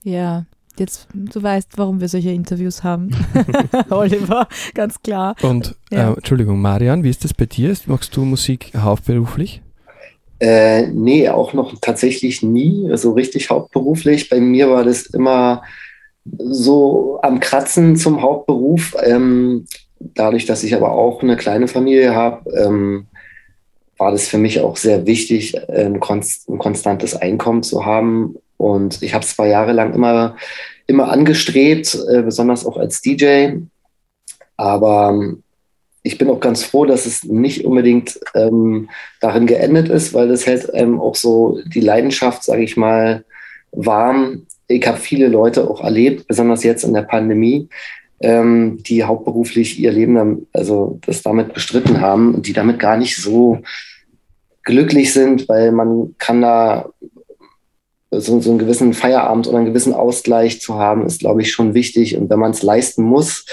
Ja, 0.03 0.45
jetzt 0.79 1.07
du 1.13 1.41
weißt, 1.41 1.69
warum 1.77 2.01
wir 2.01 2.07
solche 2.07 2.31
Interviews 2.31 2.83
haben. 2.83 3.11
Oliver, 3.89 4.47
ganz 4.73 5.01
klar. 5.01 5.35
Und 5.41 5.75
ja. 5.91 6.11
äh, 6.11 6.13
Entschuldigung, 6.13 6.61
Marian, 6.61 7.03
wie 7.03 7.09
ist 7.09 7.23
das 7.23 7.33
bei 7.33 7.45
dir? 7.45 7.75
Machst 7.85 8.15
du 8.15 8.25
Musik 8.25 8.71
hauptberuflich? 8.75 9.61
Äh, 10.39 10.87
nee, 10.87 11.29
auch 11.29 11.53
noch 11.53 11.73
tatsächlich 11.79 12.43
nie, 12.43 12.81
so 12.81 12.91
also 12.91 13.11
richtig 13.13 13.49
hauptberuflich. 13.49 14.29
Bei 14.29 14.39
mir 14.39 14.69
war 14.69 14.83
das 14.83 15.05
immer 15.05 15.61
so 16.25 17.19
am 17.21 17.39
Kratzen 17.39 17.95
zum 17.95 18.21
Hauptberuf. 18.21 18.95
Ähm, 19.03 19.65
dadurch, 19.99 20.45
dass 20.45 20.63
ich 20.63 20.75
aber 20.75 20.91
auch 20.91 21.21
eine 21.21 21.37
kleine 21.37 21.67
Familie 21.67 22.13
habe, 22.15 22.49
ähm, 22.57 23.07
war 23.97 24.11
das 24.11 24.27
für 24.27 24.37
mich 24.37 24.59
auch 24.59 24.75
sehr 24.75 25.05
wichtig, 25.05 25.57
ein, 25.69 25.99
konst 25.99 26.49
ein 26.49 26.57
konstantes 26.57 27.15
Einkommen 27.15 27.63
zu 27.63 27.85
haben. 27.85 28.35
Und 28.63 29.01
ich 29.01 29.13
habe 29.13 29.25
es 29.25 29.35
zwei 29.35 29.49
Jahre 29.49 29.73
lang 29.73 29.93
immer, 29.93 30.37
immer 30.87 31.11
angestrebt, 31.11 31.97
äh, 32.09 32.21
besonders 32.21 32.65
auch 32.65 32.77
als 32.77 33.01
DJ. 33.01 33.57
Aber 34.55 35.09
ähm, 35.09 35.43
ich 36.01 36.17
bin 36.17 36.29
auch 36.29 36.39
ganz 36.39 36.63
froh, 36.63 36.85
dass 36.85 37.05
es 37.05 37.23
nicht 37.23 37.65
unbedingt 37.65 38.19
ähm, 38.35 38.89
darin 39.19 39.47
geendet 39.47 39.89
ist, 39.89 40.13
weil 40.13 40.27
das 40.29 40.45
hält 40.45 40.69
ähm, 40.73 40.99
auch 40.99 41.15
so 41.15 41.59
die 41.65 41.81
Leidenschaft, 41.81 42.43
sage 42.43 42.63
ich 42.63 42.77
mal, 42.77 43.25
warm, 43.71 44.45
ich 44.67 44.87
habe 44.87 44.97
viele 44.97 45.27
Leute 45.27 45.69
auch 45.69 45.83
erlebt, 45.83 46.27
besonders 46.27 46.63
jetzt 46.63 46.83
in 46.83 46.93
der 46.93 47.01
Pandemie, 47.01 47.67
ähm, 48.21 48.81
die 48.83 49.03
hauptberuflich 49.03 49.79
ihr 49.79 49.91
Leben 49.91 50.15
dann, 50.15 50.47
also 50.53 50.99
das 51.05 51.21
damit 51.21 51.53
bestritten 51.53 51.99
haben 51.99 52.35
und 52.35 52.47
die 52.47 52.53
damit 52.53 52.79
gar 52.79 52.97
nicht 52.97 53.17
so 53.17 53.59
glücklich 54.63 55.11
sind, 55.11 55.49
weil 55.49 55.71
man 55.71 56.15
kann 56.17 56.41
da 56.41 56.89
so, 58.19 58.39
so 58.39 58.49
einen 58.49 58.59
gewissen 58.59 58.93
Feierabend 58.93 59.47
oder 59.47 59.57
einen 59.57 59.67
gewissen 59.67 59.93
Ausgleich 59.93 60.61
zu 60.61 60.75
haben, 60.75 61.05
ist, 61.05 61.19
glaube 61.19 61.41
ich, 61.41 61.51
schon 61.51 61.73
wichtig. 61.73 62.17
Und 62.17 62.29
wenn 62.29 62.39
man 62.39 62.51
es 62.51 62.63
leisten 62.63 63.03
muss, 63.03 63.45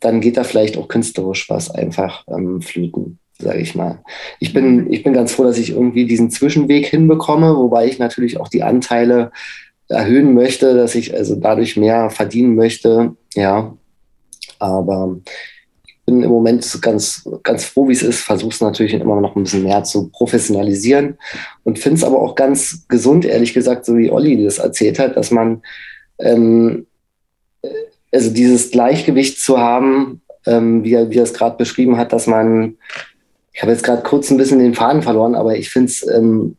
dann 0.00 0.20
geht 0.20 0.36
da 0.36 0.44
vielleicht 0.44 0.76
auch 0.76 0.88
künstlerisch 0.88 1.48
was 1.50 1.70
einfach 1.70 2.24
ähm, 2.28 2.62
flüten, 2.62 3.18
sage 3.38 3.60
ich 3.60 3.74
mal. 3.74 4.02
Ich 4.38 4.52
bin, 4.52 4.92
ich 4.92 5.02
bin 5.02 5.12
ganz 5.12 5.32
froh, 5.32 5.44
dass 5.44 5.58
ich 5.58 5.70
irgendwie 5.70 6.06
diesen 6.06 6.30
Zwischenweg 6.30 6.86
hinbekomme, 6.86 7.56
wobei 7.56 7.86
ich 7.86 7.98
natürlich 7.98 8.38
auch 8.38 8.48
die 8.48 8.62
Anteile 8.62 9.32
erhöhen 9.88 10.34
möchte, 10.34 10.74
dass 10.74 10.94
ich 10.94 11.14
also 11.14 11.34
dadurch 11.34 11.76
mehr 11.76 12.10
verdienen 12.10 12.54
möchte. 12.54 13.16
Ja, 13.34 13.74
aber 14.58 15.16
bin 16.08 16.22
im 16.22 16.30
Moment 16.30 16.80
ganz, 16.80 17.28
ganz 17.42 17.66
froh, 17.66 17.86
wie 17.86 17.92
es 17.92 18.02
ist, 18.02 18.20
versuche 18.20 18.54
es 18.54 18.62
natürlich 18.62 18.94
immer 18.94 19.20
noch 19.20 19.36
ein 19.36 19.42
bisschen 19.42 19.64
mehr 19.64 19.84
zu 19.84 20.08
professionalisieren 20.08 21.18
und 21.64 21.78
finde 21.78 21.98
es 21.98 22.04
aber 22.04 22.18
auch 22.18 22.34
ganz 22.34 22.86
gesund, 22.88 23.26
ehrlich 23.26 23.52
gesagt, 23.52 23.84
so 23.84 23.94
wie 23.98 24.10
Olli 24.10 24.42
das 24.42 24.56
erzählt 24.56 24.98
hat, 24.98 25.18
dass 25.18 25.30
man 25.30 25.60
ähm, 26.18 26.86
also 28.10 28.30
dieses 28.30 28.70
Gleichgewicht 28.70 29.38
zu 29.38 29.58
haben, 29.58 30.22
ähm, 30.46 30.82
wie, 30.82 30.94
er, 30.94 31.10
wie 31.10 31.18
er 31.18 31.24
es 31.24 31.34
gerade 31.34 31.58
beschrieben 31.58 31.98
hat, 31.98 32.14
dass 32.14 32.26
man, 32.26 32.78
ich 33.52 33.60
habe 33.60 33.72
jetzt 33.72 33.84
gerade 33.84 34.02
kurz 34.02 34.30
ein 34.30 34.38
bisschen 34.38 34.60
den 34.60 34.74
Faden 34.74 35.02
verloren, 35.02 35.34
aber 35.34 35.58
ich 35.58 35.68
finde 35.68 35.88
es 35.88 36.08
ähm, 36.08 36.56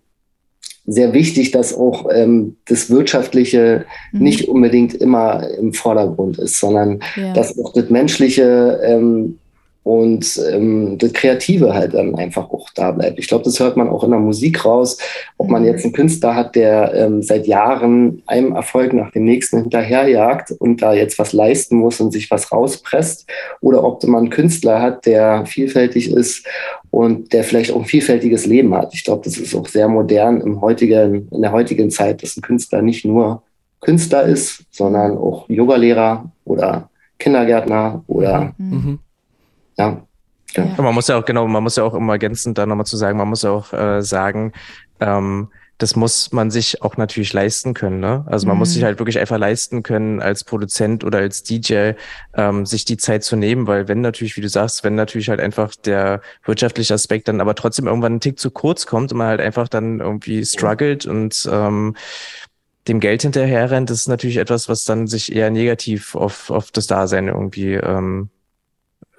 sehr 0.85 1.13
wichtig, 1.13 1.49
dass 1.51 1.73
auch 1.73 2.07
ähm, 2.11 2.57
das 2.67 2.91
Wirtschaftliche 2.91 3.85
mhm. 4.11 4.19
nicht 4.21 4.47
unbedingt 4.47 4.93
immer 4.93 5.47
im 5.57 5.73
Vordergrund 5.73 6.37
ist, 6.37 6.59
sondern 6.59 6.99
ja. 7.15 7.33
dass 7.33 7.57
auch 7.57 7.73
das 7.73 7.89
Menschliche 7.89 8.79
ähm, 8.83 9.38
und 9.89 10.39
ähm, 10.51 10.99
das 10.99 11.13
Kreative 11.13 11.73
halt 11.73 11.95
dann 11.95 12.13
einfach 12.13 12.51
auch 12.51 12.69
da 12.75 12.91
bleibt. 12.91 13.17
Ich 13.17 13.27
glaube, 13.27 13.43
das 13.43 13.59
hört 13.59 13.75
man 13.75 13.89
auch 13.89 14.03
in 14.03 14.11
der 14.11 14.19
Musik 14.19 14.63
raus, 14.63 14.99
ob 15.39 15.49
man 15.49 15.63
mhm. 15.63 15.69
jetzt 15.69 15.83
einen 15.83 15.93
Künstler 15.93 16.35
hat, 16.35 16.55
der 16.55 16.93
ähm, 16.93 17.23
seit 17.23 17.47
Jahren 17.47 18.21
einem 18.27 18.51
Erfolg 18.51 18.93
nach 18.93 19.09
dem 19.09 19.23
nächsten 19.23 19.61
hinterherjagt 19.61 20.51
und 20.59 20.83
da 20.83 20.93
jetzt 20.93 21.17
was 21.17 21.33
leisten 21.33 21.77
muss 21.77 21.99
und 21.99 22.11
sich 22.11 22.29
was 22.29 22.51
rauspresst, 22.51 23.25
oder 23.61 23.83
ob 23.83 24.03
man 24.03 24.19
einen 24.19 24.29
Künstler 24.29 24.79
hat, 24.79 25.07
der 25.07 25.47
vielfältig 25.47 26.11
ist 26.11 26.45
und 26.91 27.33
der 27.33 27.43
vielleicht 27.43 27.71
auch 27.71 27.79
ein 27.79 27.85
vielfältiges 27.85 28.45
Leben 28.45 28.75
hat. 28.75 28.93
Ich 28.93 29.03
glaube, 29.03 29.23
das 29.23 29.37
ist 29.37 29.55
auch 29.55 29.67
sehr 29.67 29.87
modern 29.87 30.39
im 30.41 30.61
heutigen, 30.61 31.29
in 31.31 31.41
der 31.41 31.51
heutigen 31.51 31.89
Zeit, 31.89 32.21
dass 32.21 32.37
ein 32.37 32.43
Künstler 32.43 32.83
nicht 32.83 33.05
nur 33.05 33.41
Künstler 33.81 34.21
ist, 34.21 34.65
sondern 34.69 35.17
auch 35.17 35.49
Yogalehrer 35.49 36.31
oder 36.45 36.91
Kindergärtner 37.17 38.03
oder 38.05 38.53
mhm. 38.59 38.99
Ja. 39.79 40.05
ja. 40.55 40.65
Man 40.77 40.93
muss 40.93 41.07
ja 41.07 41.17
auch, 41.17 41.25
genau, 41.25 41.47
man 41.47 41.63
muss 41.63 41.77
ja 41.77 41.83
auch 41.83 41.95
immer 41.95 42.13
ergänzend 42.13 42.57
da 42.57 42.65
nochmal 42.65 42.85
zu 42.85 42.97
sagen, 42.97 43.17
man 43.17 43.29
muss 43.29 43.43
ja 43.43 43.51
auch 43.51 43.73
äh, 43.73 44.01
sagen, 44.01 44.51
ähm, 44.99 45.49
das 45.79 45.95
muss 45.95 46.33
man 46.33 46.51
sich 46.51 46.81
auch 46.81 46.97
natürlich 46.97 47.31
leisten 47.31 47.73
können. 47.73 48.01
Ne? 48.01 48.25
Also 48.27 48.45
man 48.45 48.57
mhm. 48.57 48.59
muss 48.59 48.73
sich 48.73 48.83
halt 48.83 48.99
wirklich 48.99 49.17
einfach 49.17 49.37
leisten 49.37 49.81
können, 49.81 50.21
als 50.21 50.43
Produzent 50.43 51.05
oder 51.05 51.19
als 51.19 51.41
DJ 51.43 51.93
ähm, 52.33 52.65
sich 52.65 52.83
die 52.83 52.97
Zeit 52.97 53.23
zu 53.23 53.37
nehmen, 53.37 53.65
weil 53.65 53.87
wenn 53.87 54.01
natürlich, 54.01 54.35
wie 54.35 54.41
du 54.41 54.49
sagst, 54.49 54.83
wenn 54.83 54.95
natürlich 54.95 55.29
halt 55.29 55.39
einfach 55.39 55.73
der 55.75 56.21
wirtschaftliche 56.43 56.93
Aspekt 56.93 57.29
dann 57.29 57.39
aber 57.39 57.55
trotzdem 57.55 57.87
irgendwann 57.87 58.13
einen 58.13 58.19
Tick 58.19 58.39
zu 58.39 58.51
kurz 58.51 58.85
kommt 58.87 59.13
und 59.13 59.17
man 59.17 59.27
halt 59.27 59.39
einfach 59.39 59.69
dann 59.69 60.01
irgendwie 60.01 60.43
struggelt 60.45 61.05
und 61.05 61.47
ähm, 61.49 61.95
dem 62.89 62.99
Geld 62.99 63.21
hinterher 63.21 63.71
rennt, 63.71 63.89
das 63.89 64.01
ist 64.01 64.07
natürlich 64.09 64.37
etwas, 64.37 64.67
was 64.67 64.83
dann 64.83 65.07
sich 65.07 65.33
eher 65.33 65.49
negativ 65.49 66.13
auf, 66.13 66.49
auf 66.49 66.71
das 66.71 66.87
Dasein 66.87 67.29
irgendwie 67.29 67.75
ähm, 67.75 68.29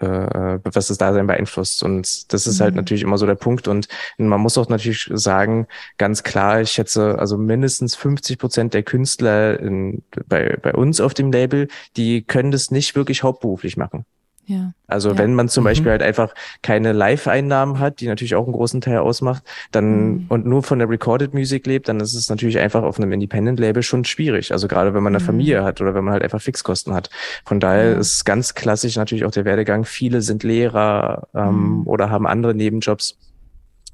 äh, 0.01 0.59
was 0.65 0.89
das 0.89 0.99
Dasein 0.99 1.27
beeinflusst. 1.27 1.83
Und 1.83 2.33
das 2.33 2.47
ist 2.47 2.61
halt 2.61 2.75
mhm. 2.75 2.77
halt 2.77 2.77
natürlich 2.77 3.03
immer 3.03 3.19
so 3.19 3.27
der 3.27 3.35
Punkt. 3.35 3.69
Und 3.69 3.89
man 4.19 4.41
muss 4.41 4.59
auch 4.59 4.69
natürlich 4.69 5.11
sagen, 5.13 5.67
ganz 5.99 6.23
klar, 6.23 6.61
ich 6.61 6.71
schätze, 6.71 7.19
also 7.19 7.37
mindestens 7.37 7.95
50 7.97 8.39
Prozent 8.39 8.75
der 8.75 8.83
Künstler 8.83 9.59
in, 9.61 10.03
bei, 10.27 10.57
bei 10.63 10.73
uns 10.73 11.01
auf 11.01 11.15
dem 11.15 11.33
Label, 11.33 11.69
die 11.97 12.23
können 12.23 12.51
das 12.51 12.71
nicht 12.71 12.97
wirklich 12.97 13.23
hauptberuflich 13.23 13.77
machen. 13.77 14.05
Ja. 14.51 14.73
Also 14.89 15.11
ja. 15.11 15.19
wenn 15.19 15.35
man 15.35 15.49
zum 15.49 15.63
mhm. 15.63 15.67
Beispiel 15.67 15.93
halt 15.93 16.03
einfach 16.03 16.35
keine 16.61 16.93
Live-Einnahmen 16.93 17.79
hat, 17.79 18.01
die 18.01 18.09
natürlich 18.09 18.35
auch 18.35 18.43
einen 18.45 18.53
großen 18.53 18.81
Teil 18.81 18.99
ausmacht, 18.99 19.45
dann 19.71 20.09
mhm. 20.09 20.27
und 20.29 20.45
nur 20.45 20.65
von 20.65 20.81
der 20.81 20.89
Recorded 20.89 21.35
Music 21.35 21.69
lebt, 21.69 21.89
dann 21.89 22.01
ist 22.01 22.15
es 22.15 22.29
natürlich 22.29 22.59
einfach 22.59 22.83
auf 22.83 22.99
einem 22.99 23.13
Independent-Label 23.13 23.85
schon 23.85 24.05
schwierig. 24.05 24.51
Also 24.51 24.67
gerade 24.67 24.93
wenn 24.93 25.05
man 25.05 25.15
eine 25.15 25.23
mhm. 25.23 25.27
Familie 25.27 25.63
hat 25.63 25.81
oder 25.81 25.95
wenn 25.95 26.03
man 26.03 26.15
halt 26.15 26.25
einfach 26.25 26.43
Fixkosten 26.43 26.93
hat. 26.93 27.11
Von 27.45 27.61
daher 27.61 27.93
ja. 27.93 27.99
ist 27.99 28.25
ganz 28.25 28.55
klassisch 28.55 28.97
natürlich 28.97 29.25
auch 29.25 29.31
der 29.31 29.45
Werdegang. 29.45 29.85
Viele 29.85 30.21
sind 30.21 30.43
Lehrer 30.43 31.29
ähm, 31.33 31.79
mhm. 31.79 31.87
oder 31.87 32.11
haben 32.11 32.27
andere 32.27 32.53
Nebenjobs. 32.53 33.17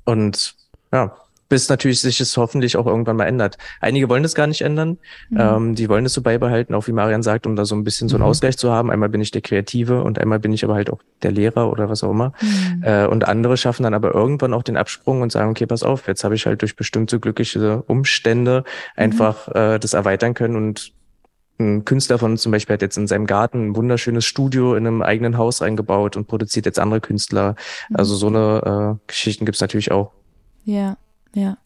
Und 0.07 0.55
ja, 0.91 1.15
bis 1.49 1.69
natürlich 1.69 2.01
sich 2.01 2.21
es 2.21 2.37
hoffentlich 2.37 2.77
auch 2.77 2.87
irgendwann 2.87 3.17
mal 3.17 3.27
ändert. 3.27 3.57
Einige 3.81 4.09
wollen 4.09 4.23
das 4.23 4.35
gar 4.35 4.47
nicht 4.47 4.63
ändern. 4.63 4.99
Mhm. 5.31 5.39
Ähm, 5.41 5.75
die 5.75 5.89
wollen 5.89 6.05
das 6.05 6.13
so 6.13 6.23
beibehalten, 6.23 6.75
auch 6.75 6.87
wie 6.87 6.93
Marian 6.93 7.23
sagt, 7.23 7.47
um 7.47 7.57
da 7.57 7.65
so 7.65 7.75
ein 7.75 7.85
bisschen 7.85 8.09
so 8.09 8.17
einen 8.17 8.25
mhm. 8.25 8.31
Ausgleich 8.31 8.57
zu 8.57 8.73
haben. 8.73 8.91
Einmal 8.91 9.09
bin 9.09 9.21
ich 9.21 9.31
der 9.31 9.43
Kreative 9.43 10.03
und 10.03 10.19
einmal 10.19 10.39
bin 10.39 10.53
ich 10.53 10.65
aber 10.65 10.75
halt 10.75 10.91
auch 10.91 11.01
der 11.23 11.33
Lehrer 11.33 11.71
oder 11.71 11.89
was 11.89 12.03
auch 12.03 12.11
immer. 12.11 12.33
Mhm. 12.41 12.83
Äh, 12.83 13.07
und 13.07 13.27
andere 13.29 13.57
schaffen 13.57 13.85
dann 13.85 13.95
aber 13.95 14.15
irgendwann 14.15 14.55
auch 14.55 14.63
den 14.63 14.77
Absprung 14.77 15.23
und 15.23 15.33
sagen, 15.33 15.51
okay, 15.51 15.67
pass 15.67 15.83
auf, 15.83 16.09
jetzt 16.09 16.25
habe 16.25 16.35
ich 16.35 16.47
halt 16.47 16.63
durch 16.63 16.77
bestimmte 16.77 17.21
glückliche 17.21 17.83
Umstände 17.83 18.65
mhm. 18.67 19.03
einfach 19.03 19.49
äh, 19.55 19.79
das 19.79 19.95
erweitern 19.95 20.35
können 20.35 20.57
und 20.57 20.93
ein 21.59 21.87
Künstler 21.87 22.19
von 22.19 22.33
uns 22.33 22.43
zum 22.43 22.53
Beispiel 22.53 22.75
hat 22.75 22.83
jetzt 22.83 22.99
in 22.99 23.07
seinem 23.07 23.27
Garten 23.27 23.69
ein 23.69 23.77
wunderschönes 23.77 24.27
Studio 24.27 24.75
in 24.75 24.87
einem 24.87 25.01
eigenen 25.01 25.39
Haus 25.39 25.63
eingebaut 25.63 26.17
und 26.17 26.27
produziert 26.27 26.67
jetzt 26.67 26.79
andere 26.79 27.01
Künstler. 27.01 27.55
Mhm. 27.89 27.97
Also 27.97 28.15
so 28.15 28.27
eine 28.27 28.99
äh, 28.99 29.07
Geschichten 29.07 29.47
gibt's 29.47 29.61
natürlich 29.61 29.91
auch. 29.91 30.13
Ja. 30.65 30.99
Ja. 31.37 31.59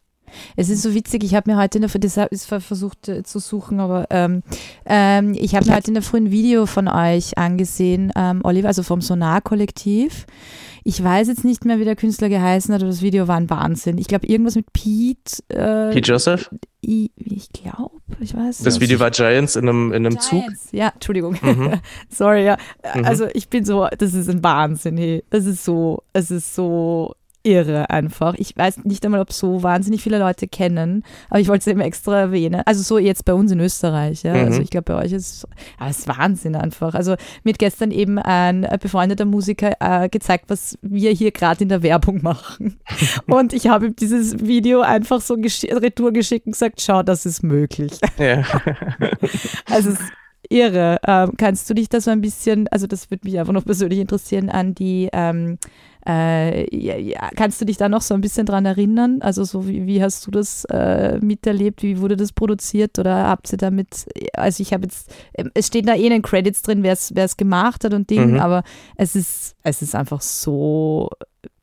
Es 0.56 0.68
ist 0.68 0.82
so 0.82 0.94
witzig, 0.94 1.24
ich 1.24 1.34
habe 1.34 1.50
mir 1.50 1.58
heute 1.58 1.78
in 1.78 1.82
der 1.82 2.00
deshalb 2.00 2.32
ist 2.32 2.46
versucht 2.46 3.08
äh, 3.08 3.22
zu 3.24 3.38
suchen, 3.38 3.80
aber 3.80 4.06
ähm, 4.10 4.42
ähm, 4.86 5.34
ich 5.34 5.54
habe 5.54 5.66
mir 5.66 5.74
heute 5.74 5.88
in 5.88 5.94
der 5.94 6.02
frühen 6.02 6.30
Video 6.30 6.66
von 6.66 6.88
euch 6.88 7.36
angesehen, 7.36 8.12
ähm, 8.16 8.40
Oliver, 8.44 8.68
also 8.68 8.82
vom 8.82 9.00
Sonar-Kollektiv. 9.00 10.26
Ich 10.84 11.02
weiß 11.02 11.28
jetzt 11.28 11.44
nicht 11.44 11.64
mehr, 11.64 11.78
wie 11.78 11.84
der 11.84 11.96
Künstler 11.96 12.28
geheißen 12.28 12.72
hat, 12.72 12.80
aber 12.80 12.90
das 12.90 13.02
Video 13.02 13.28
war 13.28 13.36
ein 13.36 13.50
Wahnsinn. 13.50 13.98
Ich 13.98 14.06
glaube, 14.06 14.26
irgendwas 14.26 14.54
mit 14.54 14.72
Pete. 14.72 15.42
Äh, 15.48 15.92
Pete 15.92 16.12
Joseph? 16.12 16.50
Ich, 16.80 17.10
ich 17.16 17.50
glaube, 17.52 18.00
ich 18.20 18.34
weiß 18.34 18.58
Das 18.58 18.74
nicht. 18.74 18.80
Video 18.80 18.98
war 18.98 19.10
Giants 19.10 19.56
in 19.56 19.68
einem, 19.68 19.92
in 19.92 20.06
einem 20.06 20.16
Giants. 20.16 20.64
Zug. 20.64 20.72
Ja, 20.72 20.90
Entschuldigung. 20.94 21.36
Mhm. 21.42 21.74
Sorry, 22.08 22.46
ja. 22.46 22.56
Mhm. 22.94 23.04
Also 23.04 23.26
ich 23.34 23.48
bin 23.50 23.64
so, 23.64 23.88
das 23.98 24.14
ist 24.14 24.30
ein 24.30 24.42
Wahnsinn, 24.42 24.96
hey. 24.96 25.22
Es 25.28 25.44
ist 25.44 25.64
so, 25.64 26.02
es 26.14 26.30
ist 26.30 26.54
so 26.54 27.14
irre 27.42 27.90
einfach. 27.90 28.34
Ich 28.36 28.56
weiß 28.56 28.84
nicht 28.84 29.04
einmal, 29.04 29.20
ob 29.20 29.32
so 29.32 29.62
wahnsinnig 29.62 30.02
viele 30.02 30.18
Leute 30.18 30.46
kennen, 30.46 31.04
aber 31.28 31.40
ich 31.40 31.48
wollte 31.48 31.62
es 31.62 31.66
eben 31.66 31.80
extra 31.80 32.18
erwähnen. 32.18 32.62
Also 32.66 32.82
so 32.82 32.98
jetzt 32.98 33.24
bei 33.24 33.34
uns 33.34 33.50
in 33.50 33.60
Österreich, 33.60 34.22
ja. 34.22 34.32
Also 34.32 34.42
mhm. 34.42 34.50
Also 34.50 34.62
ich 34.62 34.70
glaube, 34.70 34.92
bei 34.92 35.04
euch 35.04 35.12
ist 35.12 35.46
es 35.80 36.08
Wahnsinn 36.08 36.56
einfach. 36.56 36.94
Also 36.94 37.16
mir 37.44 37.52
hat 37.52 37.58
gestern 37.58 37.90
eben 37.90 38.18
ein 38.18 38.66
befreundeter 38.80 39.24
Musiker 39.24 39.72
äh, 39.80 40.08
gezeigt, 40.08 40.46
was 40.48 40.78
wir 40.82 41.12
hier 41.12 41.30
gerade 41.30 41.62
in 41.62 41.68
der 41.68 41.82
Werbung 41.82 42.22
machen. 42.22 42.78
und 43.26 43.52
ich 43.52 43.68
habe 43.68 43.86
ihm 43.86 43.96
dieses 43.96 44.40
Video 44.40 44.80
einfach 44.80 45.20
so 45.20 45.34
retour 45.34 46.12
geschickt 46.12 46.46
und 46.46 46.52
gesagt, 46.52 46.80
schau, 46.80 47.02
das 47.02 47.26
ist 47.26 47.42
möglich. 47.42 47.98
Ja. 48.18 48.42
also 49.70 49.90
es 49.90 50.00
ist 50.00 50.12
irre. 50.50 50.98
Ähm, 51.06 51.32
kannst 51.38 51.70
du 51.70 51.74
dich 51.74 51.88
da 51.88 52.00
so 52.00 52.10
ein 52.10 52.20
bisschen, 52.20 52.68
also 52.68 52.86
das 52.86 53.10
würde 53.10 53.26
mich 53.26 53.38
einfach 53.38 53.52
noch 53.52 53.64
persönlich 53.64 53.98
interessieren, 54.00 54.50
an 54.50 54.74
die 54.74 55.08
ähm, 55.12 55.58
äh, 56.10 56.76
ja, 56.76 56.96
ja, 56.96 57.30
kannst 57.36 57.60
du 57.60 57.64
dich 57.64 57.76
da 57.76 57.88
noch 57.88 58.02
so 58.02 58.14
ein 58.14 58.20
bisschen 58.20 58.46
dran 58.46 58.66
erinnern? 58.66 59.18
Also 59.20 59.44
so 59.44 59.68
wie, 59.68 59.86
wie 59.86 60.02
hast 60.02 60.26
du 60.26 60.30
das 60.30 60.64
äh, 60.64 61.18
miterlebt? 61.20 61.82
Wie 61.82 62.00
wurde 62.00 62.16
das 62.16 62.32
produziert? 62.32 62.98
Oder 62.98 63.28
habt 63.28 63.52
ihr 63.52 63.58
damit, 63.58 64.06
also 64.34 64.62
ich 64.62 64.72
habe 64.72 64.84
jetzt, 64.84 65.14
ähm, 65.34 65.50
es 65.54 65.68
steht 65.68 65.88
da 65.88 65.94
eh 65.94 66.04
in 66.04 66.10
den 66.10 66.22
Credits 66.22 66.62
drin, 66.62 66.82
wer 66.82 66.92
es 66.94 67.36
gemacht 67.36 67.84
hat 67.84 67.94
und 67.94 68.10
Ding, 68.10 68.32
mhm. 68.32 68.40
aber 68.40 68.64
es 68.96 69.14
ist, 69.14 69.54
es 69.62 69.82
ist 69.82 69.94
einfach 69.94 70.20
so 70.20 71.10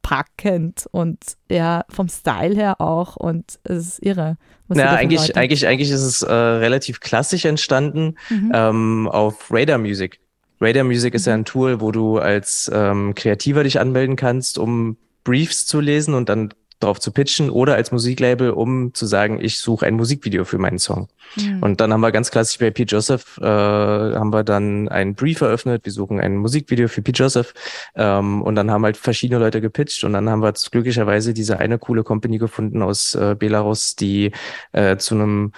packend 0.02 0.88
und 0.92 1.20
ja, 1.52 1.84
vom 1.90 2.08
Style 2.08 2.56
her 2.56 2.80
auch 2.80 3.18
und 3.18 3.60
es 3.64 3.88
ist 3.88 4.06
irre. 4.06 4.38
Ja, 4.74 4.92
eigentlich, 4.92 5.36
eigentlich, 5.36 5.68
eigentlich 5.68 5.92
ist 5.92 6.02
es 6.02 6.22
äh, 6.22 6.34
relativ 6.34 7.02
klassisch 7.02 7.44
entstanden 7.44 8.16
mhm. 8.30 8.52
ähm, 8.54 9.10
auf 9.12 9.48
Radar 9.52 9.78
Music. 9.78 10.20
Radar 10.60 10.84
Music 10.84 11.14
ist 11.14 11.28
ja 11.28 11.34
ein 11.34 11.46
Tool, 11.46 11.82
wo 11.82 11.92
du 11.92 12.18
als 12.18 12.70
ähm, 12.74 13.14
Kreativer 13.16 13.64
dich 13.64 13.80
anmelden 13.80 14.16
kannst, 14.16 14.58
um 14.58 14.98
Briefs 15.24 15.66
zu 15.66 15.80
lesen 15.80 16.14
und 16.14 16.30
dann 16.30 16.54
drauf 16.80 17.00
zu 17.00 17.12
pitchen 17.12 17.50
oder 17.50 17.76
als 17.76 17.92
Musiklabel, 17.92 18.52
um 18.52 18.94
zu 18.94 19.06
sagen, 19.06 19.40
ich 19.42 19.60
suche 19.60 19.86
ein 19.86 19.96
Musikvideo 19.96 20.46
für 20.46 20.60
meinen 20.60 20.78
Song. 20.78 21.08
Mhm. 21.36 21.64
Und 21.64 21.82
dann 21.82 21.92
haben 21.92 22.02
wir 22.02 22.12
ganz 22.12 22.30
klassisch 22.30 22.60
bei 22.60 22.70
Pete 22.70 22.96
Joseph, 22.96 23.40
äh, 23.42 23.46
haben 23.46 24.32
wir 24.32 24.44
dann 24.44 24.88
einen 24.88 25.16
Brief 25.16 25.42
eröffnet, 25.42 25.86
wir 25.86 25.92
suchen 25.92 26.20
ein 26.20 26.38
Musikvideo 26.38 26.88
für 26.88 27.02
Pete 27.02 27.24
Joseph 27.24 27.54
ähm, 27.96 28.44
und 28.44 28.56
dann 28.56 28.70
haben 28.70 28.86
halt 28.86 28.98
verschiedene 28.98 29.40
Leute 29.40 29.60
gepitcht 29.60 30.04
und 30.04 30.14
dann 30.14 30.30
haben 30.30 30.44
wir 30.44 30.54
glücklicherweise 30.54 31.34
diese 31.34 31.58
eine 31.58 31.80
coole 31.80 32.04
Company 32.04 32.38
gefunden 32.38 32.84
aus 32.84 33.16
äh, 33.16 33.36
Belarus, 33.38 33.96
die 33.96 34.32
äh, 34.72 34.98
zu 34.98 35.16
einem 35.16 35.54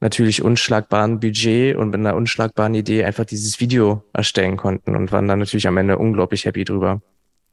natürlich 0.00 0.42
unschlagbaren 0.42 1.20
Budget 1.20 1.76
und 1.76 1.90
mit 1.90 2.00
einer 2.00 2.14
unschlagbaren 2.14 2.74
Idee 2.74 3.04
einfach 3.04 3.24
dieses 3.24 3.60
Video 3.60 4.02
erstellen 4.12 4.56
konnten 4.56 4.94
und 4.96 5.12
waren 5.12 5.28
dann 5.28 5.40
natürlich 5.40 5.66
am 5.66 5.76
Ende 5.76 5.98
unglaublich 5.98 6.44
happy 6.44 6.64
drüber. 6.64 7.00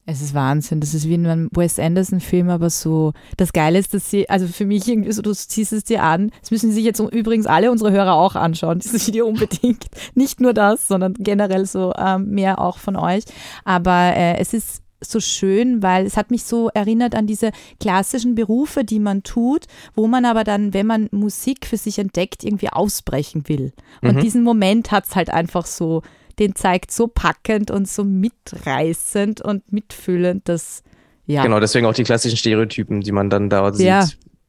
Es 0.07 0.21
ist 0.21 0.35
Wahnsinn. 0.35 0.81
Das 0.81 0.93
ist 0.93 1.07
wie 1.07 1.15
in 1.15 1.25
einem 1.25 1.49
Wes 1.51 1.79
Anderson-Film, 1.79 2.49
aber 2.49 2.69
so. 2.69 3.13
Das 3.37 3.53
Geile 3.53 3.79
ist, 3.79 3.93
dass 3.93 4.11
sie, 4.11 4.29
also 4.29 4.47
für 4.47 4.65
mich 4.65 4.87
irgendwie 4.87 5.11
so, 5.11 5.23
du 5.23 5.33
ziehst 5.33 5.73
es 5.73 5.83
dir 5.83 6.03
an. 6.03 6.31
Das 6.41 6.51
müssen 6.51 6.71
sich 6.71 6.85
jetzt 6.85 6.99
übrigens 6.99 7.47
alle 7.47 7.71
unsere 7.71 7.91
Hörer 7.91 8.13
auch 8.13 8.35
anschauen, 8.35 8.79
dieses 8.83 9.07
Video 9.07 9.25
unbedingt. 9.25 9.87
Nicht 10.13 10.41
nur 10.41 10.53
das, 10.53 10.87
sondern 10.87 11.15
generell 11.15 11.65
so 11.65 11.91
ähm, 11.97 12.29
mehr 12.29 12.59
auch 12.59 12.77
von 12.77 12.95
euch. 12.95 13.23
Aber 13.63 14.15
äh, 14.15 14.37
es 14.37 14.53
ist 14.53 14.84
so 15.11 15.19
schön, 15.19 15.81
weil 15.83 16.05
es 16.05 16.17
hat 16.17 16.31
mich 16.31 16.43
so 16.43 16.69
erinnert 16.69 17.15
an 17.15 17.27
diese 17.27 17.51
klassischen 17.79 18.35
Berufe, 18.35 18.83
die 18.83 18.99
man 18.99 19.23
tut, 19.23 19.65
wo 19.95 20.07
man 20.07 20.25
aber 20.25 20.43
dann, 20.43 20.73
wenn 20.73 20.87
man 20.87 21.09
Musik 21.11 21.65
für 21.65 21.77
sich 21.77 21.99
entdeckt, 21.99 22.43
irgendwie 22.43 22.69
ausbrechen 22.69 23.47
will. 23.47 23.73
Und 24.01 24.15
mhm. 24.15 24.21
diesen 24.21 24.43
Moment 24.43 24.91
hat 24.91 25.05
es 25.05 25.15
halt 25.15 25.29
einfach 25.29 25.65
so, 25.65 26.01
den 26.39 26.55
zeigt 26.55 26.91
so 26.91 27.07
packend 27.07 27.71
und 27.71 27.87
so 27.87 28.03
mitreißend 28.03 29.41
und 29.41 29.71
mitfühlend, 29.71 30.49
dass 30.49 30.83
ja. 31.27 31.41
Genau, 31.41 31.59
deswegen 31.59 31.87
auch 31.87 31.93
die 31.93 32.03
klassischen 32.03 32.37
Stereotypen, 32.37 33.01
die 33.01 33.11
man 33.11 33.29
dann 33.29 33.49
da 33.49 33.73
sieht. 33.73 33.87
Ja. 33.87 34.05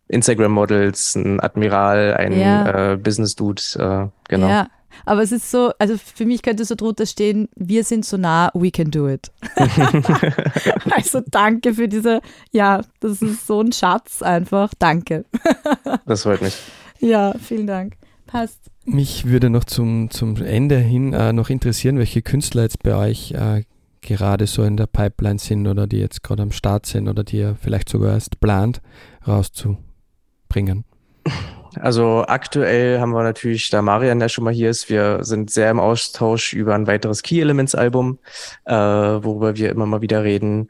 Instagram-Models, 0.09 1.17
ein 1.17 1.41
Admiral, 1.41 2.15
ein 2.15 2.39
ja. 2.39 2.93
äh, 2.93 2.97
Business-Dude, 2.97 3.63
äh, 3.77 4.09
genau. 4.29 4.49
Ja, 4.49 4.69
aber 5.05 5.23
es 5.23 5.33
ist 5.33 5.51
so, 5.51 5.73
also 5.79 5.97
für 5.99 6.25
mich 6.25 6.43
könnte 6.43 6.65
so 6.65 6.75
drunter 6.75 7.07
stehen, 7.07 7.49
wir 7.57 7.85
sind 7.85 8.05
so 8.05 8.17
nah, 8.17 8.51
we 8.55 8.71
can 8.71 8.91
do 8.91 9.09
it. 9.09 9.31
also 10.91 11.21
danke 11.27 11.75
für 11.75 11.89
diese, 11.89 12.21
ja, 12.53 12.83
das 13.01 13.23
ist 13.23 13.47
so 13.47 13.61
ein 13.61 13.73
Schatz 13.73 14.23
einfach. 14.23 14.73
Danke. 14.79 15.25
das 16.07 16.23
freut 16.23 16.43
mich. 16.43 16.57
Ja, 17.01 17.35
vielen 17.39 17.67
Dank. 17.67 17.97
Passt. 18.27 18.71
Mich 18.85 19.27
würde 19.27 19.51
noch 19.51 19.65
zum, 19.65 20.11
zum 20.11 20.37
Ende 20.37 20.79
hin 20.79 21.13
äh, 21.13 21.33
noch 21.33 21.51
interessieren, 21.51 21.99
welche 21.99 22.23
Künstler 22.23 22.63
jetzt 22.63 22.83
bei 22.83 22.95
euch 22.95 23.33
äh, 23.33 23.65
gerade 24.01 24.47
so 24.47 24.63
in 24.63 24.77
der 24.77 24.87
Pipeline 24.87 25.39
sind 25.39 25.67
oder 25.67 25.87
die 25.87 25.99
jetzt 25.99 26.23
gerade 26.23 26.43
am 26.43 26.53
Start 26.53 26.87
sind 26.87 27.09
oder 27.09 27.25
die 27.25 27.39
ihr 27.39 27.57
vielleicht 27.61 27.89
sogar 27.89 28.15
erst 28.15 28.41
plant 28.41 28.81
rauszubringen. 29.27 30.85
Also 31.81 32.25
aktuell 32.27 33.01
haben 33.01 33.13
wir 33.13 33.23
natürlich, 33.23 33.71
da 33.71 33.83
Marian 33.83 34.21
ja 34.21 34.29
schon 34.29 34.45
mal 34.45 34.53
hier 34.53 34.71
ist, 34.71 34.89
wir 34.89 35.25
sind 35.25 35.51
sehr 35.51 35.71
im 35.71 35.81
Austausch 35.81 36.53
über 36.53 36.75
ein 36.75 36.87
weiteres 36.87 37.23
Key 37.23 37.41
Elements 37.41 37.75
Album, 37.75 38.19
äh, 38.65 38.75
worüber 38.75 39.57
wir 39.57 39.71
immer 39.71 39.87
mal 39.87 40.01
wieder 40.01 40.25
reden. 40.25 40.69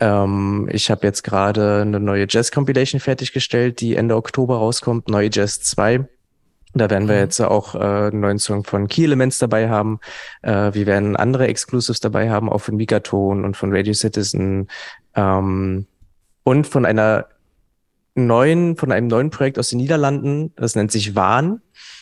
Ähm, 0.00 0.68
ich 0.70 0.90
habe 0.90 1.06
jetzt 1.06 1.22
gerade 1.22 1.82
eine 1.82 2.00
neue 2.00 2.26
Jazz 2.28 2.50
Compilation 2.50 3.00
fertiggestellt, 3.00 3.80
die 3.80 3.96
Ende 3.96 4.16
Oktober 4.16 4.56
rauskommt, 4.56 5.08
Neue 5.08 5.30
Jazz 5.32 5.60
2. 5.62 6.06
Da 6.74 6.90
werden 6.90 7.08
wir 7.08 7.14
mhm. 7.14 7.20
jetzt 7.20 7.40
auch 7.40 7.74
äh, 7.74 7.78
einen 7.78 8.20
neuen 8.20 8.38
Song 8.38 8.64
von 8.64 8.88
Key 8.88 9.04
Elements 9.04 9.38
dabei 9.38 9.68
haben. 9.68 10.00
Äh, 10.42 10.74
wir 10.74 10.86
werden 10.86 11.16
andere 11.16 11.46
Exclusives 11.46 12.00
dabei 12.00 12.30
haben, 12.30 12.50
auch 12.50 12.58
von 12.58 12.76
Megaton 12.76 13.44
und 13.44 13.56
von 13.56 13.74
Radio 13.74 13.94
Citizen 13.94 14.68
ähm, 15.14 15.86
und 16.42 16.66
von 16.66 16.84
einer 16.84 17.26
neuen, 18.14 18.76
von 18.76 18.92
einem 18.92 19.06
neuen 19.08 19.30
Projekt 19.30 19.58
aus 19.58 19.70
den 19.70 19.78
Niederlanden. 19.78 20.52
Das 20.56 20.74
nennt 20.76 20.92
sich 20.92 21.14
Wahn. 21.14 21.60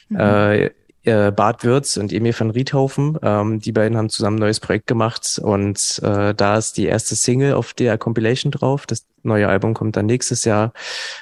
Mhm. 0.09 0.21
Äh, 0.21 0.71
äh, 1.05 1.33
Bart 1.33 1.65
Würz 1.65 1.97
und 1.97 2.13
Emil 2.13 2.35
van 2.39 2.51
Riethofen. 2.51 3.19
Ähm, 3.23 3.59
die 3.59 3.73
beiden 3.73 3.97
haben 3.99 4.09
zusammen 4.09 4.37
ein 4.37 4.41
neues 4.41 4.61
Projekt 4.61 4.87
gemacht 4.87 5.41
und 5.43 6.01
äh, 6.03 6.33
da 6.35 6.57
ist 6.57 6.77
die 6.77 6.87
erste 6.87 7.17
Single 7.17 7.55
auf 7.55 7.75
der 7.75 7.99
Compilation 7.99 8.53
drauf. 8.53 8.87
Das 8.87 9.05
neue 9.25 9.49
Album 9.49 9.75
kommt 9.75 9.97
dann 9.97 10.07
nächstes 10.07 10.45
Jahr. 10.45 10.73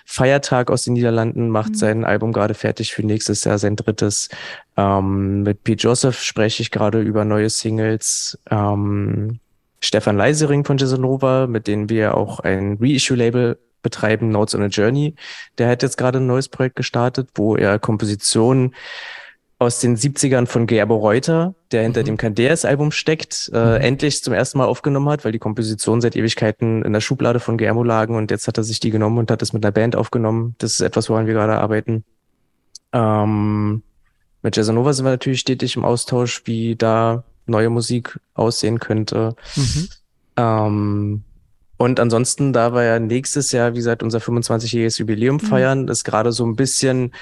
Feiertag 0.04 0.70
aus 0.70 0.82
den 0.82 0.92
Niederlanden 0.94 1.48
macht 1.48 1.70
mhm. 1.70 1.76
sein 1.76 2.04
Album 2.04 2.32
gerade 2.32 2.54
fertig 2.54 2.92
für 2.92 3.04
nächstes 3.04 3.44
Jahr, 3.44 3.58
sein 3.58 3.76
drittes. 3.76 4.28
Ähm, 4.76 5.42
mit 5.42 5.64
Pete 5.64 5.82
Joseph 5.82 6.20
spreche 6.20 6.62
ich 6.62 6.70
gerade 6.70 7.00
über 7.00 7.24
neue 7.24 7.48
Singles. 7.48 8.38
Ähm, 8.50 9.40
Stefan 9.82 10.18
Leisering 10.18 10.64
von 10.66 10.76
Jazzanova, 10.76 11.46
mit 11.46 11.66
denen 11.66 11.88
wir 11.88 12.14
auch 12.14 12.40
ein 12.40 12.76
Reissue-Label 12.78 13.58
betreiben, 13.82 14.30
Notes 14.30 14.54
on 14.54 14.62
a 14.62 14.66
Journey. 14.66 15.14
Der 15.58 15.68
hat 15.68 15.82
jetzt 15.82 15.96
gerade 15.96 16.18
ein 16.18 16.26
neues 16.26 16.48
Projekt 16.48 16.76
gestartet, 16.76 17.30
wo 17.34 17.56
er 17.56 17.78
Kompositionen 17.78 18.74
aus 19.60 19.78
den 19.78 19.94
70ern 19.94 20.46
von 20.46 20.66
Gerbo 20.66 20.96
Reuter, 20.96 21.54
der 21.70 21.82
hinter 21.82 22.00
mhm. 22.00 22.06
dem 22.06 22.16
Candeas-Album 22.16 22.92
steckt, 22.92 23.50
äh, 23.52 23.58
mhm. 23.58 23.82
endlich 23.82 24.24
zum 24.24 24.32
ersten 24.32 24.56
Mal 24.56 24.64
aufgenommen 24.64 25.10
hat, 25.10 25.24
weil 25.24 25.32
die 25.32 25.38
Kompositionen 25.38 26.00
seit 26.00 26.16
Ewigkeiten 26.16 26.82
in 26.82 26.94
der 26.94 27.02
Schublade 27.02 27.40
von 27.40 27.58
Gerbo 27.58 27.82
lagen 27.82 28.16
und 28.16 28.30
jetzt 28.30 28.48
hat 28.48 28.56
er 28.56 28.64
sich 28.64 28.80
die 28.80 28.90
genommen 28.90 29.18
und 29.18 29.30
hat 29.30 29.42
es 29.42 29.52
mit 29.52 29.62
einer 29.62 29.72
Band 29.72 29.96
aufgenommen. 29.96 30.54
Das 30.58 30.72
ist 30.72 30.80
etwas, 30.80 31.10
woran 31.10 31.26
wir 31.26 31.34
gerade 31.34 31.58
arbeiten. 31.58 32.04
Ähm, 32.94 33.82
mit 34.42 34.56
Jazzanova 34.56 34.94
sind 34.94 35.04
wir 35.04 35.10
natürlich 35.10 35.40
stetig 35.40 35.76
im 35.76 35.84
Austausch, 35.84 36.42
wie 36.46 36.74
da 36.74 37.24
neue 37.44 37.68
Musik 37.68 38.18
aussehen 38.32 38.78
könnte. 38.78 39.34
Mhm. 39.56 39.88
Ähm, 40.38 41.24
und 41.80 41.98
ansonsten, 41.98 42.52
da 42.52 42.74
wir 42.74 42.84
ja 42.84 42.98
nächstes 42.98 43.52
Jahr, 43.52 43.72
wie 43.72 43.78
gesagt, 43.78 44.02
unser 44.02 44.18
25-jähriges 44.18 44.98
Jubiläum 44.98 45.36
mhm. 45.36 45.40
feiern, 45.40 45.88
ist 45.88 46.04
gerade 46.04 46.30
so 46.30 46.44
ein 46.44 46.54
bisschen 46.54 47.12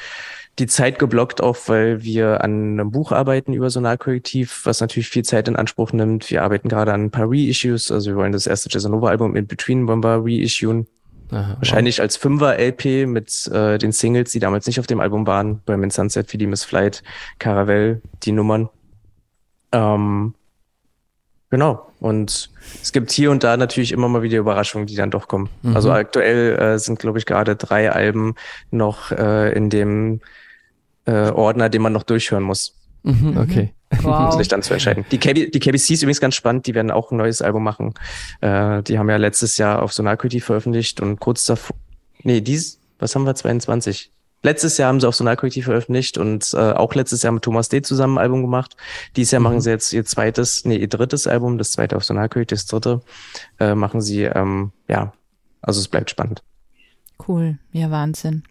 die 0.59 0.67
Zeit 0.67 0.99
geblockt 0.99 1.41
auch, 1.41 1.57
weil 1.67 2.03
wir 2.03 2.43
an 2.43 2.73
einem 2.73 2.91
Buch 2.91 3.13
arbeiten 3.13 3.53
über 3.53 3.71
Sonarkorrektiv, 3.71 4.63
was 4.65 4.81
natürlich 4.81 5.11
viel 5.11 5.25
Zeit 5.25 5.47
in 5.47 5.55
Anspruch 5.55 5.93
nimmt. 5.93 6.29
Wir 6.29 6.43
arbeiten 6.43 6.69
gerade 6.69 6.93
an 6.93 7.05
ein 7.05 7.11
paar 7.13 7.31
Reissues, 7.31 7.93
also 7.93 8.11
wir 8.11 8.17
wollen 8.17 8.33
das 8.33 8.49
erste 8.49 8.69
Jazzanova-Album 8.69 9.37
in 9.37 9.47
Between 9.47 9.87
wollen 9.87 10.03
wir 10.03 10.25
reissuen. 10.25 10.89
Aha, 11.31 11.55
Wahrscheinlich 11.59 11.99
wow. 11.99 12.03
als 12.03 12.17
Fünfer-LP 12.17 13.07
mit 13.07 13.47
äh, 13.53 13.79
den 13.79 13.93
Singles, 13.93 14.33
die 14.33 14.41
damals 14.41 14.67
nicht 14.67 14.81
auf 14.81 14.89
dem 14.89 14.99
Album 14.99 15.25
waren, 15.29 15.61
bei 15.67 15.77
Min 15.77 15.91
Sunset, 15.91 16.33
die 16.33 16.47
Miss 16.49 16.65
Flight, 16.65 17.05
Caravelle, 17.39 18.03
die 18.25 18.33
Nummern. 18.33 18.71
Ähm, 19.71 20.35
genau. 21.51 21.91
Und 22.01 22.51
es 22.83 22.93
gibt 22.93 23.11
hier 23.11 23.31
und 23.31 23.45
da 23.45 23.57
natürlich 23.57 23.93
immer 23.93 24.09
mal 24.09 24.23
wieder 24.23 24.39
Überraschungen, 24.39 24.87
die 24.87 24.97
dann 24.97 25.11
doch 25.11 25.29
kommen. 25.29 25.49
Mhm. 25.63 25.77
Also 25.77 25.93
aktuell 25.93 26.59
äh, 26.59 26.79
sind, 26.79 26.99
glaube 26.99 27.19
ich, 27.19 27.27
gerade 27.27 27.57
drei 27.57 27.91
Alben 27.91 28.35
noch 28.71 29.11
äh, 29.11 29.53
in 29.53 29.71
dem 29.71 30.21
äh, 31.07 31.31
Ordner, 31.31 31.69
den 31.69 31.83
man 31.83 31.93
noch 31.93 32.03
durchhören 32.03 32.45
muss. 32.45 32.75
Mhm, 33.03 33.31
mhm. 33.31 33.37
okay. 33.39 33.75
Wow. 34.03 34.33
Um 34.33 34.39
sich 34.39 34.49
dann 34.49 34.63
zu 34.63 34.75
entscheiden. 34.75 35.05
Die, 35.11 35.19
KB, 35.19 35.51
die 35.51 35.61
KBC 35.61 35.91
ist 35.91 36.03
übrigens 36.03 36.21
ganz 36.21 36.35
spannend, 36.35 36.67
die 36.67 36.75
werden 36.75 36.91
auch 36.91 37.11
ein 37.11 37.17
neues 37.17 37.43
Album 37.43 37.65
machen. 37.65 37.95
Äh, 38.41 38.83
die 38.83 38.99
haben 38.99 39.09
ja 39.09 39.17
letztes 39.17 39.57
Jahr 39.59 39.83
auf 39.83 39.93
Sonarquity 39.93 40.41
veröffentlicht 40.41 41.01
und 41.01 41.19
kurz 41.19 41.45
davor, 41.45 41.77
nee, 42.23 42.41
dies, 42.41 42.79
was 42.99 43.15
haben 43.15 43.25
wir, 43.25 43.35
22? 43.35 44.13
Letztes 44.43 44.79
Jahr 44.79 44.89
haben 44.89 45.01
sie 45.01 45.09
auf 45.09 45.17
Sonarquity 45.17 45.63
veröffentlicht 45.63 46.17
und 46.17 46.53
äh, 46.55 46.73
auch 46.73 46.95
letztes 46.95 47.23
Jahr 47.23 47.33
mit 47.33 47.43
Thomas 47.43 47.69
D. 47.69 47.83
zusammen 47.83 48.19
ein 48.19 48.23
Album 48.23 48.43
gemacht. 48.43 48.77
Dieses 49.17 49.33
Jahr 49.33 49.41
mhm. 49.41 49.45
machen 49.45 49.61
sie 49.61 49.71
jetzt 49.71 49.93
ihr 49.93 50.05
zweites, 50.05 50.65
nee, 50.65 50.77
ihr 50.77 50.89
drittes 50.89 51.27
Album, 51.27 51.59
das 51.59 51.73
zweite 51.73 51.97
auf 51.97 52.05
Sonarquity, 52.05 52.55
das 52.55 52.67
dritte, 52.67 53.01
äh, 53.59 53.75
machen 53.75 54.01
sie, 54.01 54.23
ähm, 54.23 54.73
ja, 54.89 55.13
also 55.61 55.81
es 55.81 55.89
bleibt 55.89 56.11
spannend. 56.11 56.43
Cool, 57.27 57.59
ja, 57.73 57.91
Wahnsinn. 57.91 58.45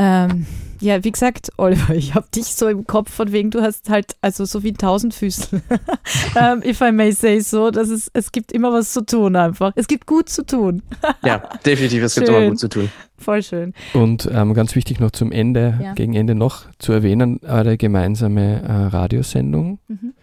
Ähm, 0.00 0.46
ja, 0.80 1.04
wie 1.04 1.12
gesagt, 1.12 1.50
Oliver, 1.58 1.94
ich 1.94 2.14
habe 2.14 2.26
dich 2.34 2.46
so 2.46 2.68
im 2.68 2.86
Kopf, 2.86 3.12
von 3.12 3.32
wegen, 3.32 3.50
du 3.50 3.60
hast 3.60 3.90
halt 3.90 4.16
also 4.22 4.46
so 4.46 4.62
wie 4.62 4.72
tausend 4.72 5.12
Füße. 5.12 5.60
ähm, 6.36 6.62
if 6.64 6.80
I 6.80 6.90
may 6.90 7.12
say 7.12 7.40
so, 7.40 7.70
dass 7.70 7.90
es, 7.90 8.10
es 8.14 8.32
gibt 8.32 8.50
immer 8.50 8.72
was 8.72 8.94
zu 8.94 9.04
tun 9.04 9.36
einfach. 9.36 9.72
Es 9.76 9.86
gibt 9.86 10.06
gut 10.06 10.30
zu 10.30 10.44
tun. 10.44 10.82
ja, 11.24 11.42
definitiv, 11.66 12.02
es 12.02 12.14
schön. 12.14 12.24
gibt 12.24 12.36
immer 12.36 12.48
gut 12.48 12.58
zu 12.58 12.68
tun. 12.68 12.90
Voll 13.18 13.42
schön. 13.42 13.74
Und 13.92 14.26
ähm, 14.32 14.54
ganz 14.54 14.74
wichtig 14.74 15.00
noch 15.00 15.10
zum 15.10 15.32
Ende, 15.32 15.78
ja. 15.82 15.92
gegen 15.92 16.14
Ende 16.14 16.34
noch 16.34 16.64
zu 16.78 16.92
erwähnen, 16.92 17.40
eure 17.42 17.76
gemeinsame 17.76 18.62
äh, 18.62 18.72
Radiosendung. 18.86 19.80
Mhm. 19.88 20.14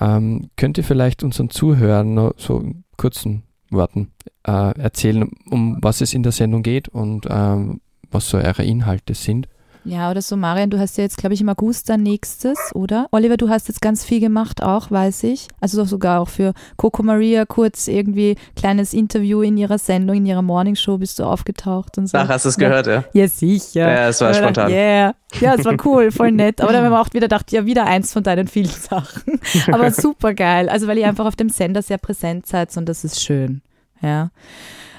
Ähm, 0.00 0.50
könnt 0.56 0.76
ihr 0.76 0.82
vielleicht 0.82 1.22
unseren 1.22 1.50
Zuhörern 1.50 2.14
noch 2.14 2.34
so 2.36 2.58
in 2.58 2.82
kurzen 2.96 3.44
Worten 3.70 4.10
äh, 4.44 4.76
erzählen, 4.76 5.30
um 5.50 5.78
was 5.80 6.00
es 6.00 6.14
in 6.14 6.24
der 6.24 6.32
Sendung 6.32 6.64
geht 6.64 6.88
und 6.88 7.28
ähm, 7.30 7.80
was 8.14 8.28
so 8.28 8.38
eure 8.38 8.64
Inhalte 8.64 9.14
sind. 9.14 9.48
Ja, 9.86 10.10
oder 10.10 10.22
so, 10.22 10.36
Marian, 10.36 10.70
du 10.70 10.78
hast 10.78 10.96
ja 10.96 11.04
jetzt, 11.04 11.18
glaube 11.18 11.34
ich, 11.34 11.42
im 11.42 11.48
August 11.50 11.90
dann 11.90 12.02
nächstes, 12.02 12.74
oder? 12.74 13.06
Oliver, 13.10 13.36
du 13.36 13.50
hast 13.50 13.68
jetzt 13.68 13.82
ganz 13.82 14.02
viel 14.02 14.18
gemacht 14.18 14.62
auch, 14.62 14.90
weiß 14.90 15.24
ich. 15.24 15.48
Also 15.60 15.84
sogar 15.84 16.20
auch 16.20 16.28
für 16.28 16.54
Coco 16.78 17.02
Maria 17.02 17.44
kurz 17.44 17.86
irgendwie 17.86 18.36
kleines 18.56 18.94
Interview 18.94 19.42
in 19.42 19.58
ihrer 19.58 19.76
Sendung, 19.76 20.16
in 20.16 20.26
ihrer 20.26 20.40
Morningshow 20.40 20.96
bist 20.96 21.18
du 21.18 21.24
aufgetaucht 21.24 21.98
und 21.98 22.06
so. 22.06 22.16
Ach, 22.16 22.28
hast 22.28 22.46
du 22.46 22.48
es 22.48 22.56
gehört, 22.56 22.86
ja? 22.86 23.04
Ja, 23.12 23.28
sicher. 23.28 23.92
Ja, 23.92 24.08
es 24.08 24.22
war 24.22 24.28
ja, 24.28 24.34
spontan. 24.34 24.70
Yeah. 24.70 25.14
Ja, 25.40 25.54
es 25.54 25.64
war 25.66 25.76
cool, 25.84 26.10
voll 26.10 26.32
nett. 26.32 26.62
Aber 26.62 26.72
dann 26.72 26.82
haben 26.82 26.92
wir 26.92 27.00
auch 27.00 27.12
wieder 27.12 27.26
gedacht, 27.26 27.52
ja, 27.52 27.66
wieder 27.66 27.84
eins 27.84 28.10
von 28.10 28.22
deinen 28.22 28.48
vielen 28.48 28.68
Sachen. 28.68 29.38
Aber 29.70 29.90
super 29.90 30.32
geil. 30.32 30.70
Also, 30.70 30.86
weil 30.86 30.96
ihr 30.96 31.08
einfach 31.08 31.26
auf 31.26 31.36
dem 31.36 31.50
Sender 31.50 31.82
sehr 31.82 31.98
präsent 31.98 32.46
seid 32.46 32.74
und 32.78 32.88
das 32.88 33.04
ist 33.04 33.22
schön. 33.22 33.60
Ja. 34.00 34.30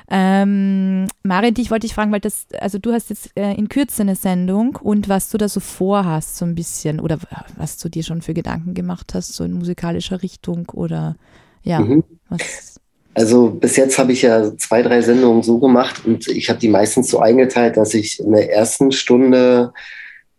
Ähm, 0.09 1.07
Marin, 1.23 1.53
dich 1.53 1.71
wollte 1.71 1.87
ich 1.87 1.93
fragen, 1.93 2.11
weil 2.11 2.19
das, 2.19 2.45
also 2.59 2.77
du 2.77 2.93
hast 2.93 3.09
jetzt 3.09 3.31
äh, 3.35 3.53
in 3.53 3.69
Kürze 3.69 4.03
eine 4.03 4.15
Sendung 4.15 4.75
und 4.75 5.09
was 5.09 5.29
du 5.29 5.37
da 5.37 5.49
so 5.49 5.59
vorhast, 5.59 6.37
so 6.37 6.45
ein 6.45 6.55
bisschen, 6.55 6.99
oder 6.99 7.17
was 7.57 7.77
du 7.77 7.89
dir 7.89 8.03
schon 8.03 8.21
für 8.21 8.33
Gedanken 8.33 8.73
gemacht 8.73 9.13
hast, 9.13 9.33
so 9.33 9.43
in 9.43 9.53
musikalischer 9.53 10.21
Richtung 10.21 10.69
oder 10.73 11.15
ja, 11.63 11.79
mhm. 11.79 12.03
was. 12.29 12.79
Also 13.15 13.49
bis 13.49 13.77
jetzt 13.77 13.97
habe 13.97 14.11
ich 14.11 14.23
ja 14.23 14.55
zwei, 14.57 14.81
drei 14.81 15.01
Sendungen 15.01 15.41
so 15.41 15.57
gemacht 15.57 16.05
und 16.05 16.27
ich 16.27 16.49
habe 16.49 16.59
die 16.59 16.67
meistens 16.67 17.09
so 17.09 17.19
eingeteilt, 17.19 17.77
dass 17.77 17.93
ich 17.93 18.19
in 18.19 18.33
der 18.33 18.51
ersten 18.51 18.91
Stunde 18.91 19.71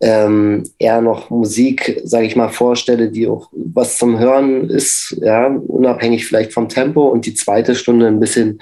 ähm, 0.01 0.65
eher 0.79 1.01
noch 1.01 1.31
Musik, 1.31 2.01
sage 2.05 2.27
ich 2.27 2.37
mal, 2.37 2.49
vorstelle, 2.49 3.11
die 3.11 3.27
auch 3.27 3.49
was 3.53 3.97
zum 3.99 4.19
Hören 4.19 4.69
ist, 4.69 5.17
ja, 5.23 5.47
unabhängig 5.47 6.27
vielleicht 6.27 6.53
vom 6.53 6.69
Tempo 6.69 7.07
und 7.07 7.25
die 7.25 7.35
zweite 7.35 7.75
Stunde 7.75 8.07
ein 8.07 8.21
bisschen 8.21 8.61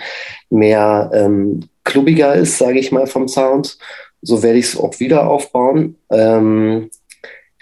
mehr 0.51 1.11
ähm, 1.13 1.69
klubbiger 1.83 2.35
ist, 2.35 2.59
sage 2.59 2.79
ich 2.79 2.93
mal, 2.93 3.07
vom 3.07 3.29
Sound. 3.29 3.79
So 4.23 4.43
werde 4.43 4.59
ich 4.59 4.67
es 4.67 4.79
auch 4.79 4.99
wieder 5.01 5.29
aufbauen. 5.29 5.97
Ähm, 6.11 6.91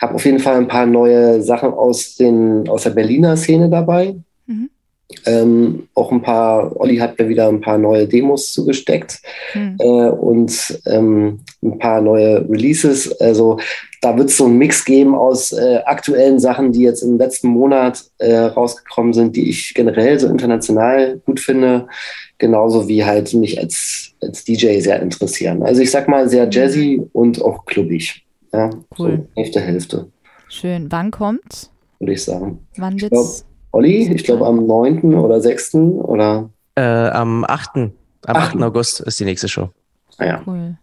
habe 0.01 0.15
auf 0.15 0.25
jeden 0.25 0.39
Fall 0.39 0.57
ein 0.57 0.69
paar 0.69 0.87
neue 0.87 1.43
Sachen 1.43 1.73
aus, 1.73 2.17
den, 2.17 2.69
aus 2.69 2.83
der 2.83 2.91
Berliner 2.91 3.37
Szene 3.37 3.71
dabei. 3.71 4.17
Ähm, 5.27 5.89
auch 5.95 6.13
ein 6.13 6.23
paar, 6.23 6.75
Olli 6.81 6.97
hat 6.97 7.19
mir 7.19 7.29
wieder 7.29 7.49
ein 7.49 7.61
paar 7.61 7.79
neue 7.79 8.07
Demos 8.07 8.53
zugesteckt 8.53 9.21
mhm. 9.55 9.77
äh, 9.79 10.09
und 10.11 10.81
ähm, 10.87 11.41
ein 11.63 11.79
paar 11.79 12.01
neue 12.01 12.49
Releases. 12.49 13.21
Also 13.21 13.59
da 14.01 14.17
wird 14.19 14.31
es 14.31 14.37
so 14.37 14.47
einen 14.47 14.59
Mix 14.59 14.85
geben 14.85 15.15
aus 15.15 15.53
äh, 15.53 15.81
aktuellen 15.85 16.41
Sachen, 16.41 16.73
die 16.73 16.83
jetzt 16.83 17.03
im 17.03 17.19
letzten 17.19 17.49
Monat 17.49 18.05
äh, 18.19 18.37
rausgekommen 18.37 19.13
sind, 19.13 19.37
die 19.37 19.49
ich 19.49 19.75
generell 19.75 20.19
so 20.19 20.27
international 20.27 21.21
gut 21.25 21.41
finde, 21.41 21.87
genauso 22.39 22.89
wie 22.89 23.05
halt 23.05 23.33
mich 23.35 23.59
als, 23.59 24.13
als 24.21 24.45
DJ 24.45 24.81
sehr 24.81 25.01
interessieren. 25.01 25.63
Also 25.63 25.83
ich 25.83 25.91
sag 25.91 26.09
mal 26.09 26.29
sehr 26.29 26.49
jazzy 26.51 27.01
und 27.13 27.41
auch 27.41 27.65
klubbig. 27.65 28.25
Ja, 28.53 28.71
cool. 28.99 29.27
So 29.35 29.41
Hälfte, 29.41 29.61
Hälfte. 29.61 30.07
Schön. 30.49 30.87
Wann 30.91 31.11
kommt? 31.11 31.71
Würde 32.01 32.13
ich 32.13 32.25
sagen. 32.25 32.67
Wann 32.77 33.01
wird's? 33.01 33.47
Olli, 33.73 34.13
ich 34.15 34.25
glaube 34.25 34.47
am 34.47 34.67
9. 34.67 35.15
oder 35.15 35.41
6. 35.41 35.75
oder? 35.75 36.51
Äh, 36.75 36.83
am 36.83 37.45
8. 37.45 37.77
Am 37.77 37.93
8. 38.27 38.55
8. 38.55 38.63
August 38.63 39.01
ist 39.01 39.19
die 39.19 39.25
nächste 39.25 39.49
Show. 39.49 39.71
Ah, 40.19 40.27
ja. 40.27 40.43
Cool. 40.47 40.77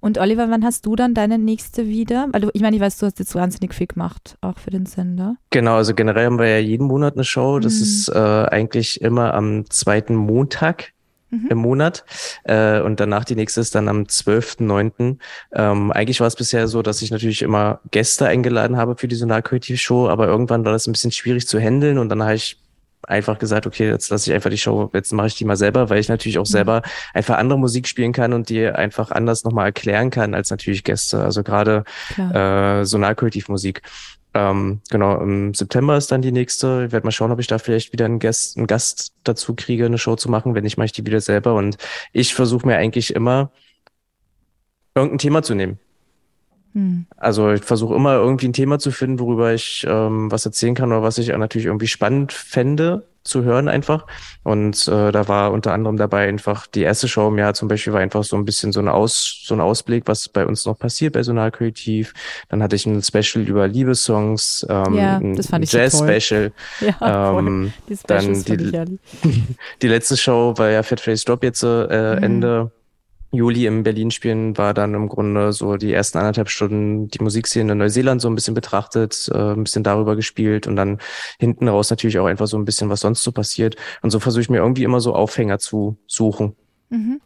Und 0.00 0.18
Oliver, 0.18 0.50
wann 0.50 0.64
hast 0.64 0.86
du 0.86 0.96
dann 0.96 1.14
deine 1.14 1.38
nächste 1.38 1.86
wieder? 1.86 2.28
Weil 2.32 2.40
du, 2.40 2.50
ich 2.54 2.62
meine, 2.62 2.74
ich 2.74 2.82
weiß, 2.82 2.98
du 2.98 3.06
hast 3.06 3.18
jetzt 3.18 3.34
wahnsinnig 3.34 3.74
viel 3.74 3.86
gemacht, 3.86 4.36
auch 4.40 4.58
für 4.58 4.70
den 4.70 4.86
Sender. 4.86 5.36
Genau, 5.50 5.76
also 5.76 5.94
generell 5.94 6.26
haben 6.26 6.38
wir 6.38 6.48
ja 6.48 6.58
jeden 6.58 6.86
Monat 6.86 7.14
eine 7.14 7.24
Show. 7.24 7.60
Das 7.60 7.74
mhm. 7.74 7.82
ist 7.82 8.08
äh, 8.08 8.18
eigentlich 8.18 9.00
immer 9.00 9.34
am 9.34 9.68
zweiten 9.70 10.16
Montag 10.16 10.91
mhm. 11.32 11.48
im 11.50 11.58
Monat. 11.58 12.04
Äh, 12.44 12.80
und 12.80 13.00
danach 13.00 13.24
die 13.24 13.34
nächste 13.34 13.60
ist 13.60 13.74
dann 13.74 13.88
am 13.88 14.04
12.09. 14.04 15.18
Ähm, 15.52 15.90
eigentlich 15.90 16.20
war 16.20 16.28
es 16.28 16.36
bisher 16.36 16.68
so, 16.68 16.82
dass 16.82 17.02
ich 17.02 17.10
natürlich 17.10 17.42
immer 17.42 17.80
Gäste 17.90 18.26
eingeladen 18.26 18.76
habe 18.76 18.96
für 18.96 19.08
die 19.08 19.16
Sonar-Creative-Show, 19.16 20.08
aber 20.08 20.28
irgendwann 20.28 20.64
war 20.64 20.72
das 20.72 20.86
ein 20.86 20.92
bisschen 20.92 21.12
schwierig 21.12 21.48
zu 21.48 21.58
handeln 21.58 21.98
und 21.98 22.08
dann 22.08 22.22
habe 22.22 22.34
ich 22.34 22.58
einfach 23.08 23.38
gesagt, 23.38 23.66
okay, 23.66 23.88
jetzt 23.88 24.10
lasse 24.10 24.30
ich 24.30 24.34
einfach 24.34 24.50
die 24.50 24.58
Show, 24.58 24.90
jetzt 24.92 25.12
mache 25.12 25.26
ich 25.26 25.34
die 25.34 25.44
mal 25.44 25.56
selber, 25.56 25.90
weil 25.90 25.98
ich 25.98 26.08
natürlich 26.08 26.38
auch 26.38 26.46
mhm. 26.46 26.52
selber 26.52 26.82
einfach 27.14 27.36
andere 27.36 27.58
Musik 27.58 27.88
spielen 27.88 28.12
kann 28.12 28.32
und 28.32 28.48
die 28.48 28.66
einfach 28.66 29.10
anders 29.10 29.44
nochmal 29.44 29.66
erklären 29.66 30.10
kann 30.10 30.34
als 30.34 30.50
natürlich 30.50 30.84
Gäste. 30.84 31.20
Also 31.22 31.42
gerade 31.42 31.84
äh, 32.16 32.84
Sonarkultivmusik. 32.84 33.82
Ähm, 34.34 34.80
genau, 34.90 35.20
im 35.20 35.52
September 35.52 35.96
ist 35.96 36.10
dann 36.10 36.22
die 36.22 36.32
nächste. 36.32 36.84
Ich 36.86 36.92
werde 36.92 37.06
mal 37.06 37.10
schauen, 37.10 37.32
ob 37.32 37.38
ich 37.38 37.46
da 37.46 37.58
vielleicht 37.58 37.92
wieder 37.92 38.06
einen 38.06 38.18
Gast, 38.18 38.56
einen 38.56 38.66
Gast 38.66 39.12
dazu 39.24 39.54
kriege, 39.54 39.84
eine 39.86 39.98
Show 39.98 40.16
zu 40.16 40.30
machen. 40.30 40.54
Wenn 40.54 40.64
nicht, 40.64 40.78
mache 40.78 40.86
ich 40.86 40.92
die 40.92 41.04
wieder 41.04 41.20
selber. 41.20 41.54
Und 41.54 41.76
ich 42.12 42.34
versuche 42.34 42.66
mir 42.66 42.76
eigentlich 42.76 43.14
immer 43.14 43.50
irgendein 44.94 45.18
Thema 45.18 45.42
zu 45.42 45.54
nehmen. 45.54 45.78
Hm. 46.72 47.06
Also 47.16 47.52
ich 47.52 47.62
versuche 47.62 47.94
immer 47.94 48.14
irgendwie 48.14 48.48
ein 48.48 48.54
Thema 48.54 48.78
zu 48.78 48.90
finden, 48.90 49.18
worüber 49.18 49.52
ich 49.52 49.86
ähm, 49.86 50.30
was 50.30 50.46
erzählen 50.46 50.74
kann 50.74 50.90
oder 50.90 51.02
was 51.02 51.18
ich 51.18 51.28
natürlich 51.28 51.66
irgendwie 51.66 51.86
spannend 51.86 52.32
fände 52.32 53.06
zu 53.24 53.44
hören 53.44 53.68
einfach. 53.68 54.06
Und 54.42 54.88
äh, 54.88 55.12
da 55.12 55.28
war 55.28 55.52
unter 55.52 55.72
anderem 55.72 55.96
dabei 55.96 56.28
einfach 56.28 56.66
die 56.66 56.82
erste 56.82 57.08
Show 57.08 57.28
im 57.28 57.38
Jahr 57.38 57.54
zum 57.54 57.68
Beispiel 57.68 57.92
war 57.92 58.00
einfach 58.00 58.24
so 58.24 58.36
ein 58.36 58.44
bisschen 58.44 58.72
so 58.72 58.80
ein 58.80 58.88
Aus 58.88 59.42
so 59.44 59.54
ein 59.54 59.60
Ausblick, 59.60 60.04
was 60.06 60.28
bei 60.28 60.46
uns 60.46 60.64
noch 60.66 60.78
passiert 60.78 61.14
bei 61.14 61.22
Sonal 61.22 61.50
Kreativ. 61.50 62.12
Dann 62.48 62.62
hatte 62.62 62.76
ich 62.76 62.86
ein 62.86 63.02
Special 63.02 63.46
über 63.46 63.68
Liebessongs, 63.68 64.66
ähm, 64.68 64.94
ja, 64.94 65.20
das 65.20 65.48
fand 65.48 65.64
ein 65.64 65.68
Jazz-Special. 65.68 66.52
Ja, 66.80 67.38
ähm, 67.38 67.72
die 67.88 67.98
dann 68.06 68.42
die, 68.44 68.98
die 69.82 69.88
letzte 69.88 70.16
Show 70.16 70.54
war 70.56 70.70
ja 70.70 70.82
Fat 70.82 71.00
Face 71.00 71.24
Drop 71.24 71.42
jetzt 71.44 71.62
äh, 71.62 71.66
mhm. 71.66 72.22
Ende 72.22 72.72
Juli 73.32 73.66
im 73.66 73.82
Berlin 73.82 74.10
spielen, 74.10 74.56
war 74.58 74.74
dann 74.74 74.92
im 74.94 75.08
Grunde 75.08 75.52
so 75.52 75.76
die 75.76 75.92
ersten 75.92 76.18
anderthalb 76.18 76.50
Stunden 76.50 77.08
die 77.08 77.22
Musikszene 77.22 77.72
in 77.72 77.78
Neuseeland 77.78 78.20
so 78.20 78.28
ein 78.28 78.34
bisschen 78.34 78.54
betrachtet, 78.54 79.30
äh, 79.32 79.52
ein 79.52 79.64
bisschen 79.64 79.82
darüber 79.82 80.16
gespielt 80.16 80.66
und 80.66 80.76
dann 80.76 80.98
hinten 81.38 81.66
raus 81.66 81.88
natürlich 81.88 82.18
auch 82.18 82.26
einfach 82.26 82.46
so 82.46 82.58
ein 82.58 82.66
bisschen, 82.66 82.90
was 82.90 83.00
sonst 83.00 83.22
so 83.22 83.32
passiert. 83.32 83.76
Und 84.02 84.10
so 84.10 84.20
versuche 84.20 84.42
ich 84.42 84.50
mir 84.50 84.58
irgendwie 84.58 84.84
immer 84.84 85.00
so 85.00 85.14
Aufhänger 85.14 85.58
zu 85.58 85.96
suchen. 86.06 86.54
Mhm. 86.90 87.20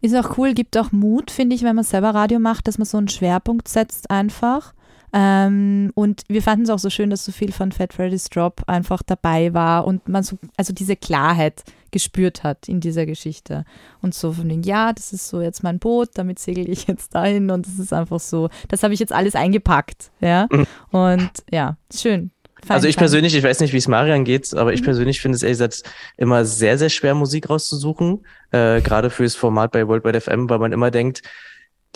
Ist 0.00 0.14
auch 0.14 0.38
cool, 0.38 0.54
gibt 0.54 0.78
auch 0.78 0.92
Mut, 0.92 1.30
finde 1.30 1.56
ich, 1.56 1.64
wenn 1.64 1.76
man 1.76 1.84
selber 1.84 2.10
Radio 2.10 2.38
macht, 2.38 2.68
dass 2.68 2.78
man 2.78 2.86
so 2.86 2.96
einen 2.96 3.08
Schwerpunkt 3.08 3.68
setzt 3.68 4.10
einfach. 4.10 4.74
Ähm, 5.12 5.90
und 5.94 6.22
wir 6.28 6.42
fanden 6.42 6.64
es 6.64 6.70
auch 6.70 6.78
so 6.78 6.90
schön, 6.90 7.10
dass 7.10 7.24
so 7.24 7.32
viel 7.32 7.52
von 7.52 7.72
Fat 7.72 7.94
Freddy's 7.94 8.28
Drop 8.28 8.62
einfach 8.66 9.02
dabei 9.02 9.54
war 9.54 9.86
und 9.86 10.08
man 10.08 10.22
so, 10.22 10.38
also 10.56 10.72
diese 10.72 10.96
Klarheit 10.96 11.64
gespürt 11.90 12.42
hat 12.42 12.68
in 12.68 12.80
dieser 12.80 13.06
Geschichte. 13.06 13.64
Und 14.02 14.14
so 14.14 14.32
von 14.32 14.48
den, 14.48 14.62
ja, 14.62 14.92
das 14.92 15.12
ist 15.12 15.28
so 15.28 15.40
jetzt 15.40 15.62
mein 15.62 15.78
Boot, 15.78 16.10
damit 16.14 16.38
segel 16.38 16.68
ich 16.68 16.86
jetzt 16.86 17.14
dahin 17.14 17.50
und 17.50 17.66
das 17.66 17.78
ist 17.78 17.92
einfach 17.92 18.20
so, 18.20 18.48
das 18.68 18.82
habe 18.82 18.94
ich 18.94 19.00
jetzt 19.00 19.12
alles 19.12 19.34
eingepackt, 19.34 20.10
ja. 20.20 20.46
Mhm. 20.50 20.66
Und 20.90 21.30
ja, 21.50 21.76
schön. 21.94 22.30
Fein, 22.64 22.74
also 22.74 22.88
ich 22.88 22.96
fein. 22.96 23.02
persönlich, 23.02 23.36
ich 23.36 23.44
weiß 23.44 23.60
nicht, 23.60 23.72
wie 23.72 23.78
es 23.78 23.88
Marian 23.88 24.24
geht, 24.24 24.52
aber 24.54 24.72
ich 24.72 24.80
mhm. 24.80 24.86
persönlich 24.86 25.20
finde 25.20 25.36
es 25.36 25.42
ehrlich 25.42 25.58
gesagt 25.58 25.82
immer 26.16 26.44
sehr, 26.44 26.76
sehr 26.76 26.88
schwer, 26.88 27.14
Musik 27.14 27.48
rauszusuchen. 27.48 28.24
Äh, 28.50 28.80
Gerade 28.80 29.10
fürs 29.10 29.36
Format 29.36 29.72
bei 29.72 29.86
Worldwide 29.86 30.20
FM, 30.20 30.50
weil 30.50 30.58
man 30.58 30.72
immer 30.72 30.90
denkt, 30.90 31.22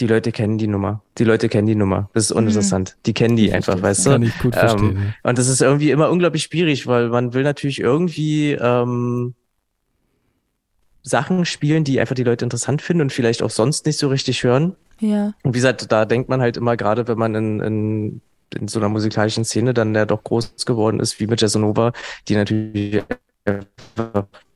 die 0.01 0.07
Leute 0.07 0.33
kennen 0.33 0.59
die 0.59 0.69
Nummer. 0.69 1.03
Die 1.19 1.25
Leute 1.25 1.49
kennen 1.49 1.67
die 1.67 1.75
Nummer. 1.75 2.09
Das 2.15 2.25
ist 2.25 2.33
uninteressant. 2.33 2.95
Mhm. 2.97 3.03
Die 3.07 3.15
kennen 3.15 3.37
die 3.37 3.53
einfach, 3.53 3.83
weißt 3.83 4.07
du? 4.07 4.11
Kann 4.11 4.23
ich 4.23 4.39
gut 4.39 4.55
verstehen. 4.55 4.97
Ähm, 4.97 5.15
und 5.23 5.39
das 5.39 5.49
ist 5.49 5.61
irgendwie 5.61 5.91
immer 5.91 6.11
unglaublich 6.11 6.45
schwierig, 6.45 6.87
weil 6.87 7.09
man 7.09 7.35
will 7.35 7.43
natürlich 7.43 7.81
irgendwie 7.81 8.53
ähm, 8.53 9.35
Sachen 11.03 11.45
spielen, 11.45 11.85
die 11.85 12.01
einfach 12.01 12.15
die 12.15 12.25
Leute 12.25 12.45
interessant 12.45 12.83
finden 12.83 13.03
und 13.03 13.13
vielleicht 13.13 13.43
auch 13.43 13.51
sonst 13.51 13.87
nicht 13.87 13.99
so 13.99 14.09
richtig 14.09 14.45
hören. 14.45 14.77
Ja. 15.01 15.35
Und 15.43 15.55
wie 15.55 15.59
gesagt, 15.59 15.91
da 15.91 16.05
denkt 16.05 16.29
man 16.29 16.41
halt 16.41 16.57
immer, 16.57 16.77
gerade 16.77 17.09
wenn 17.09 17.19
man 17.19 17.35
in, 17.35 17.61
in, 17.61 18.21
in 18.55 18.69
so 18.69 18.79
einer 18.79 18.89
musikalischen 18.89 19.45
Szene 19.45 19.75
dann 19.75 19.95
ja 19.95 20.07
doch 20.07 20.23
groß 20.23 20.55
geworden 20.65 21.01
ist, 21.01 21.19
wie 21.19 21.27
mit 21.27 21.41
Jazzonova, 21.41 21.93
die 22.29 22.37
natürlich 22.37 23.03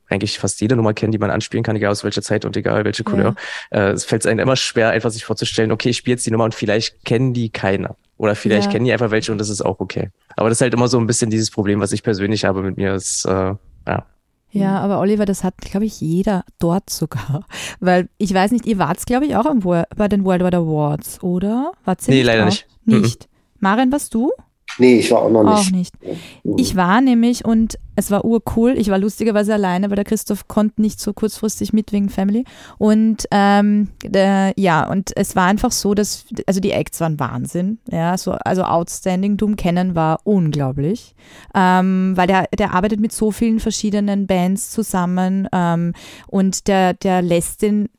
eigentlich 0.09 0.39
fast 0.39 0.61
jede 0.61 0.75
Nummer 0.75 0.93
kennen, 0.93 1.11
die 1.11 1.17
man 1.17 1.31
anspielen 1.31 1.63
kann, 1.63 1.75
egal 1.75 1.91
aus 1.91 2.03
welcher 2.03 2.21
Zeit 2.21 2.45
und 2.45 2.55
egal 2.55 2.85
welche 2.85 3.03
Couleur. 3.03 3.35
Ja. 3.71 3.89
Äh, 3.89 3.91
es 3.91 4.05
fällt 4.05 4.25
einem 4.25 4.39
immer 4.39 4.55
schwer, 4.55 4.89
einfach 4.91 5.11
sich 5.11 5.25
vorzustellen, 5.25 5.71
okay, 5.71 5.89
ich 5.89 5.97
spiele 5.97 6.13
jetzt 6.13 6.25
die 6.25 6.31
Nummer 6.31 6.45
und 6.45 6.55
vielleicht 6.55 7.03
kennen 7.03 7.33
die 7.33 7.49
keiner. 7.49 7.95
Oder 8.17 8.35
vielleicht 8.35 8.67
ja. 8.67 8.71
kennen 8.71 8.85
die 8.85 8.93
einfach 8.93 9.11
welche 9.11 9.31
und 9.31 9.37
das 9.37 9.49
ist 9.49 9.61
auch 9.61 9.79
okay. 9.79 10.09
Aber 10.35 10.49
das 10.49 10.59
ist 10.59 10.61
halt 10.61 10.73
immer 10.73 10.87
so 10.87 10.97
ein 10.97 11.07
bisschen 11.07 11.29
dieses 11.29 11.51
Problem, 11.51 11.79
was 11.81 11.91
ich 11.91 12.03
persönlich 12.03 12.45
habe 12.45 12.63
mit 12.63 12.77
mir, 12.77 12.95
ist, 12.95 13.25
äh, 13.25 13.53
ja. 13.87 14.05
Ja, 14.51 14.71
mhm. 14.71 14.77
aber 14.77 14.99
Oliver, 14.99 15.25
das 15.25 15.43
hat, 15.43 15.57
glaube 15.57 15.85
ich, 15.85 15.99
jeder 16.01 16.43
dort 16.59 16.89
sogar. 16.89 17.45
Weil 17.79 18.09
ich 18.17 18.33
weiß 18.33 18.51
nicht, 18.51 18.65
ihr 18.65 18.77
wart, 18.77 19.05
glaube 19.05 19.25
ich, 19.25 19.35
auch 19.35 19.45
im, 19.45 19.59
bei 19.59 20.07
den 20.07 20.23
Worldwide 20.23 20.57
Awards, 20.57 21.21
oder? 21.21 21.71
Wart 21.83 22.07
ihr 22.07 22.13
nee, 22.13 22.21
leider 22.23 22.43
auch? 22.43 22.47
nicht. 22.47 22.67
Nicht. 22.85 23.29
Maren, 23.59 23.91
warst 23.91 24.13
du? 24.13 24.31
Nee, 24.77 24.99
ich 24.99 25.11
war 25.11 25.23
auch 25.23 25.29
noch 25.29 25.43
nicht. 25.43 25.67
Auch 25.67 25.71
nicht. 25.71 25.93
Ich 26.57 26.75
war 26.75 27.01
nämlich 27.01 27.45
und 27.45 27.77
es 27.95 28.11
war 28.11 28.25
urcool. 28.25 28.77
Ich 28.77 28.89
war 28.89 28.99
lustigerweise 28.99 29.53
alleine, 29.53 29.89
weil 29.89 29.95
der 29.95 30.05
Christoph 30.05 30.47
konnte 30.47 30.81
nicht 30.81 30.99
so 30.99 31.13
kurzfristig 31.13 31.73
mit 31.73 31.91
wegen 31.91 32.09
Family. 32.09 32.45
Und 32.77 33.25
ähm, 33.31 33.89
der, 34.03 34.53
ja, 34.55 34.87
und 34.87 35.11
es 35.15 35.35
war 35.35 35.45
einfach 35.45 35.71
so, 35.71 35.95
dass, 35.95 36.25
also 36.45 36.59
die 36.59 36.71
Acts 36.71 36.99
waren 37.01 37.19
Wahnsinn. 37.19 37.79
Ja, 37.91 38.17
so, 38.17 38.33
also 38.33 38.63
Outstanding, 38.63 39.37
Dumm 39.37 39.55
kennen 39.55 39.95
war 39.95 40.19
unglaublich. 40.25 41.15
Ähm, 41.55 42.13
weil 42.15 42.27
der, 42.27 42.47
der 42.57 42.73
arbeitet 42.73 42.99
mit 42.99 43.11
so 43.11 43.31
vielen 43.31 43.59
verschiedenen 43.59 44.27
Bands 44.27 44.69
zusammen 44.69 45.47
ähm, 45.51 45.93
und 46.27 46.67
der, 46.67 46.93
der 46.93 47.21
lässt 47.21 47.61
den 47.61 47.89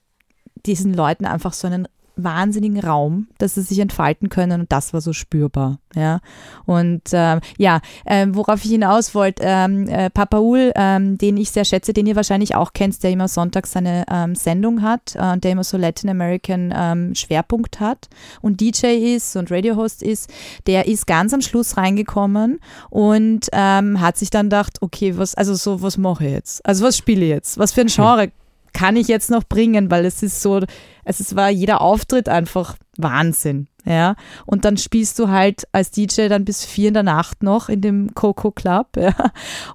diesen 0.67 0.93
Leuten 0.93 1.25
einfach 1.25 1.53
so 1.53 1.67
einen 1.67 1.89
wahnsinnigen 2.19 2.81
Raum, 2.81 3.29
dass 3.39 3.55
sie 3.55 3.63
sich 3.63 3.79
entfalten 3.79 4.29
können 4.29 4.61
und 4.61 4.73
das 4.73 4.93
war 4.93 5.01
so 5.01 5.13
spürbar. 5.13 5.79
Ja. 5.95 6.21
Und 6.67 7.03
ähm, 7.13 7.41
ja, 7.57 7.81
äh, 8.05 8.27
worauf 8.31 8.65
ich 8.65 8.71
hinaus 8.71 9.15
wollte, 9.15 9.43
ähm, 9.47 9.89
äh, 9.89 10.11
Papaul, 10.11 10.73
ähm, 10.75 11.17
den 11.17 11.37
ich 11.37 11.51
sehr 11.51 11.65
schätze, 11.65 11.93
den 11.93 12.07
ihr 12.07 12.17
wahrscheinlich 12.17 12.55
auch 12.55 12.73
kennt, 12.73 13.03
der 13.03 13.11
immer 13.11 13.29
sonntags 13.29 13.73
seine 13.73 14.05
ähm, 14.11 14.35
Sendung 14.35 14.83
hat 14.83 15.15
äh, 15.15 15.33
und 15.33 15.45
der 15.45 15.53
immer 15.53 15.65
so 15.65 15.77
Latin 15.77 16.11
American 16.11 16.75
ähm, 16.77 17.15
Schwerpunkt 17.15 17.81
hat 17.81 18.09
und 18.43 18.61
DJ 18.61 19.15
ist 19.15 19.37
und 19.37 19.51
Radiohost 19.51 20.03
ist, 20.03 20.31
der 20.67 20.87
ist 20.87 21.07
ganz 21.07 21.33
am 21.33 21.41
Schluss 21.41 21.77
reingekommen 21.77 22.61
und 22.91 23.49
ähm, 23.53 24.01
hat 24.01 24.17
sich 24.17 24.31
dann 24.31 24.47
gedacht, 24.47 24.79
okay, 24.83 25.17
was, 25.17 25.35
also 25.35 25.55
so, 25.55 25.83
was 25.83 25.97
mache 25.97 26.27
ich 26.27 26.33
jetzt? 26.33 26.67
Also 26.67 26.85
was 26.85 26.97
spiele 26.97 27.25
ich 27.25 27.31
jetzt? 27.31 27.59
Was 27.59 27.73
für 27.73 27.83
ein 27.83 27.87
Genre 27.95 28.31
kann 28.73 28.97
ich 28.97 29.09
jetzt 29.09 29.31
noch 29.31 29.45
bringen, 29.45 29.91
weil 29.91 30.05
es 30.05 30.23
ist 30.23 30.43
so, 30.43 30.61
es 31.05 31.37
war 31.37 31.51
jeder 31.51 31.81
Auftritt 31.81 32.29
einfach 32.29 32.77
Wahnsinn. 32.97 33.69
Ja, 33.85 34.17
und 34.45 34.67
dann 34.67 34.77
spielst 34.77 35.19
du 35.19 35.29
halt 35.29 35.67
als 35.73 35.91
DJ 35.91 36.29
dann 36.29 36.45
bis 36.45 36.67
vier 36.67 36.89
in 36.89 36.95
der 36.95 37.03
Nacht 37.05 37.43
noch 37.43 37.71
in 37.71 37.81
dem 37.81 38.15
Coco 38.15 38.51
Club. 38.51 38.89
Ja. 38.99 39.15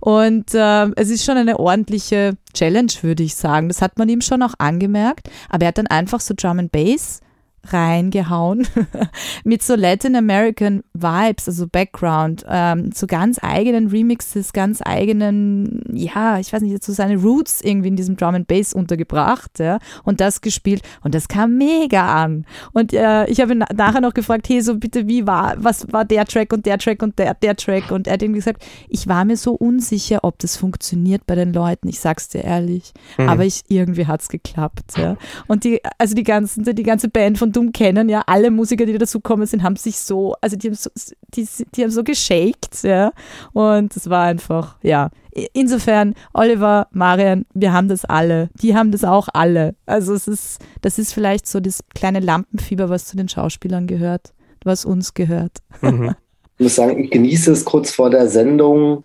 Und 0.02 0.54
äh, 0.54 0.92
es 0.96 1.10
ist 1.10 1.26
schon 1.26 1.38
eine 1.38 1.60
ordentliche 1.60 2.38
Challenge, 2.54 2.92
würde 3.02 3.24
ich 3.24 3.34
sagen. 3.34 3.70
Das 3.70 3.82
hat 3.82 3.98
man 3.98 4.10
ihm 4.10 4.22
schon 4.22 4.44
auch 4.44 4.54
angemerkt. 4.60 5.30
Aber 5.50 5.64
er 5.64 5.70
hat 5.70 5.80
dann 5.80 5.88
einfach 5.88 6.20
so 6.20 6.36
Drum 6.38 6.60
and 6.60 6.72
Bass 6.72 7.22
reingehauen 7.66 8.68
mit 9.44 9.64
so 9.64 9.76
Latin 9.76 10.16
American 10.16 10.84
Vibes, 10.94 11.48
also 11.48 11.68
Background, 11.68 12.46
ähm, 12.48 12.94
zu 12.94 13.08
ganz 13.08 13.40
eigenen 13.42 13.88
Remixes, 13.88 14.52
ganz 14.52 14.82
eigenen, 14.84 15.84
ja, 15.94 16.40
ich 16.40 16.52
weiß 16.52 16.62
nicht, 16.62 16.84
so 16.84 16.92
seine 16.92 17.18
Roots 17.18 17.62
irgendwie 17.62 17.88
in 17.88 17.96
diesem 17.96 18.18
Drum 18.18 18.36
and 18.36 18.48
Bass 18.48 18.74
untergebracht, 18.74 19.60
ja, 19.60 19.80
und 20.04 20.20
das 20.20 20.42
gespielt 20.42 20.82
und 21.04 21.16
das 21.16 21.28
kam 21.28 21.58
mega 21.58 22.24
an. 22.24 22.46
Und 22.74 22.94
äh, 22.94 23.26
ich 23.28 23.40
habe 23.40 23.54
ihn 23.54 23.64
nachher 23.76 24.02
noch 24.02 24.14
gefragt, 24.14 24.50
hey, 24.50 24.62
so 24.62 24.76
bitte, 24.76 25.08
wie 25.08 25.26
war, 25.26 25.56
was 25.58 25.92
war 25.92 26.04
der 26.04 26.26
Track 26.26 26.52
und 26.52 26.66
der 26.66 26.78
Track 26.78 27.02
und 27.02 27.18
der, 27.18 27.34
der 27.36 27.56
Track 27.56 27.92
und 27.92 28.08
er 28.08 28.14
hat 28.14 28.22
irgendwie 28.22 28.40
gesagt, 28.40 28.64
ich 28.90 29.08
war 29.08 29.24
mir 29.24 29.38
so 29.38 29.54
unsicher, 29.54 30.20
ob 30.24 30.38
das 30.40 30.58
funktioniert 30.58 31.26
bei 31.26 31.36
den 31.36 31.54
Leuten, 31.54 31.88
ich 31.88 32.02
sag's 32.02 32.28
dir 32.28 32.44
ehrlich, 32.44 32.92
mhm. 33.18 33.30
aber 33.30 33.46
ich, 33.46 33.62
irgendwie 33.70 34.06
hat's 34.06 34.28
geklappt, 34.28 34.98
ja. 34.98 35.16
Und 35.48 35.64
die, 35.64 35.80
also 35.98 36.14
die 36.14 36.24
ganzen, 36.24 36.64
die 36.64 36.84
ganze 36.84 37.08
Band 37.08 37.38
von 37.38 37.53
dumm 37.54 37.72
kennen, 37.72 38.10
ja, 38.10 38.24
alle 38.28 38.52
Musiker, 38.52 38.86
die 38.86 38.98
dazu 38.98 39.20
kommen 39.20 39.46
sind, 39.46 39.64
haben 39.64 39.76
sich 39.76 39.98
so, 40.00 40.36
also 40.42 40.58
die 40.58 40.68
haben 40.68 40.76
so, 40.76 40.90
die, 41.34 41.48
die 41.76 41.84
haben 41.84 41.92
so 41.92 42.04
geshaked, 42.04 42.84
ja, 42.84 43.12
und 43.54 43.96
es 43.96 44.10
war 44.10 44.26
einfach, 44.26 44.78
ja. 44.82 45.10
Insofern, 45.54 46.14
Oliver, 46.34 46.88
Marian, 46.92 47.46
wir 47.56 47.74
haben 47.74 47.88
das 47.88 48.06
alle. 48.06 48.50
Die 48.62 48.76
haben 48.76 48.92
das 48.92 49.04
auch 49.04 49.30
alle. 49.34 49.74
Also 49.88 50.14
es 50.14 50.28
ist, 50.28 50.60
das 50.82 51.00
ist 51.00 51.12
vielleicht 51.12 51.48
so 51.48 51.60
das 51.60 51.80
kleine 51.96 52.20
Lampenfieber, 52.20 52.90
was 52.90 53.08
zu 53.08 53.18
den 53.18 53.28
Schauspielern 53.28 53.88
gehört, 53.88 54.34
was 54.64 54.86
uns 54.86 55.14
gehört. 55.14 55.60
Mhm. 55.82 56.16
Ich 56.60 56.66
muss 56.66 56.76
sagen, 56.76 57.04
ich 57.04 57.10
genieße 57.10 57.52
es 57.52 57.66
kurz 57.66 57.90
vor 57.90 58.12
der 58.12 58.28
Sendung, 58.30 59.04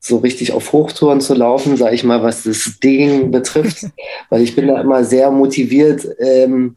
so 0.00 0.18
richtig 0.18 0.52
auf 0.52 0.72
Hochtouren 0.72 1.20
zu 1.20 1.34
laufen, 1.34 1.76
sage 1.76 1.94
ich 1.94 2.04
mal, 2.04 2.22
was 2.22 2.44
das 2.44 2.78
Ding 2.82 3.30
betrifft, 3.30 3.86
weil 4.30 4.42
ich 4.42 4.54
bin 4.54 4.68
da 4.68 4.80
immer 4.80 5.04
sehr 5.04 5.30
motiviert, 5.30 6.06
ähm, 6.18 6.76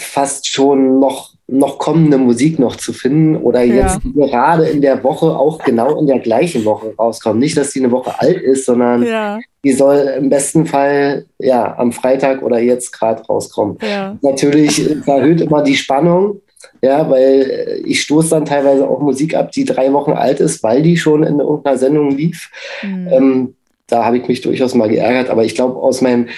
fast 0.00 0.48
schon 0.48 0.98
noch, 0.98 1.34
noch 1.46 1.78
kommende 1.78 2.18
Musik 2.18 2.58
noch 2.58 2.76
zu 2.76 2.92
finden 2.92 3.36
oder 3.36 3.62
jetzt 3.62 4.00
ja. 4.14 4.26
gerade 4.26 4.68
in 4.68 4.80
der 4.80 5.02
Woche 5.04 5.26
auch 5.26 5.62
genau 5.62 5.98
in 5.98 6.06
der 6.06 6.18
gleichen 6.18 6.64
Woche 6.64 6.94
rauskommen. 6.98 7.38
Nicht, 7.38 7.56
dass 7.56 7.72
die 7.72 7.80
eine 7.80 7.90
Woche 7.90 8.18
alt 8.18 8.38
ist, 8.38 8.66
sondern 8.66 9.02
ja. 9.02 9.38
die 9.64 9.72
soll 9.72 10.14
im 10.18 10.30
besten 10.30 10.66
Fall 10.66 11.26
ja 11.38 11.76
am 11.78 11.92
Freitag 11.92 12.42
oder 12.42 12.58
jetzt 12.58 12.92
gerade 12.92 13.22
rauskommen. 13.22 13.78
Ja. 13.82 14.16
Natürlich 14.22 15.06
erhöht 15.06 15.40
immer 15.40 15.62
die 15.62 15.76
Spannung. 15.76 16.40
Ja, 16.82 17.08
weil 17.08 17.82
ich 17.84 18.02
stoße 18.02 18.30
dann 18.30 18.44
teilweise 18.44 18.86
auch 18.86 19.00
Musik 19.00 19.34
ab, 19.34 19.50
die 19.52 19.64
drei 19.64 19.92
Wochen 19.92 20.12
alt 20.12 20.40
ist, 20.40 20.62
weil 20.62 20.82
die 20.82 20.96
schon 20.96 21.22
in 21.22 21.40
irgendeiner 21.40 21.78
Sendung 21.78 22.10
lief. 22.10 22.50
Mhm. 22.82 23.08
Ähm, 23.10 23.54
da 23.90 24.04
habe 24.04 24.18
ich 24.18 24.28
mich 24.28 24.40
durchaus 24.40 24.74
mal 24.74 24.88
geärgert, 24.88 25.30
aber 25.30 25.44
ich 25.44 25.54
glaube, 25.54 25.76
aus 25.80 26.00
meinem 26.00 26.28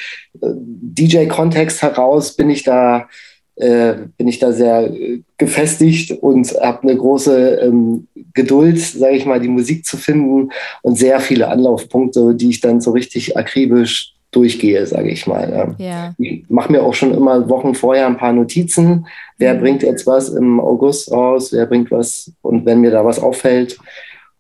äh, 0.41 0.49
DJ-Kontext 0.55 1.83
heraus 1.83 2.35
bin 2.35 2.51
ich 2.51 2.63
da 2.63 3.09
äh, 3.57 3.95
bin 4.17 4.29
ich 4.29 4.39
da 4.39 4.53
sehr 4.53 4.91
äh, 4.93 5.21
gefestigt 5.39 6.13
und 6.23 6.49
habe 6.61 6.83
eine 6.83 6.97
große 6.97 7.61
ähm, 7.63 8.07
Geduld, 8.35 8.79
sage 8.81 9.17
ich 9.17 9.27
mal, 9.27 9.41
die 9.41 9.49
Musik 9.49 9.85
zu 9.85 9.97
finden 9.97 10.51
und 10.83 10.97
sehr 10.97 11.21
viele 11.21 11.49
Anlaufpunkte, 11.49 12.35
die 12.35 12.51
ich 12.51 12.61
dann 12.61 12.81
so 12.81 12.93
richtig 12.93 13.37
akribisch 13.37 14.15
durchgehe, 14.31 14.87
sage 14.87 15.11
ich 15.11 15.27
mal. 15.27 15.75
Ja. 15.77 16.15
Ich 16.17 16.45
mache 16.49 16.73
mir 16.73 16.83
auch 16.83 16.95
schon 16.95 17.15
immer 17.15 17.49
Wochen 17.51 17.75
vorher 17.75 18.07
ein 18.07 18.17
paar 18.17 18.33
Notizen. 18.33 19.07
Wer 19.37 19.55
mhm. 19.55 19.61
bringt 19.61 19.83
jetzt 19.83 20.07
was 20.07 20.31
im 20.31 20.59
August 20.59 21.13
raus? 21.13 21.53
Wer 21.53 21.67
bringt 21.67 21.91
was? 21.91 22.33
Und 22.41 22.65
wenn 22.65 22.81
mir 22.81 22.91
da 22.91 23.05
was 23.05 23.19
auffällt, 23.19 23.79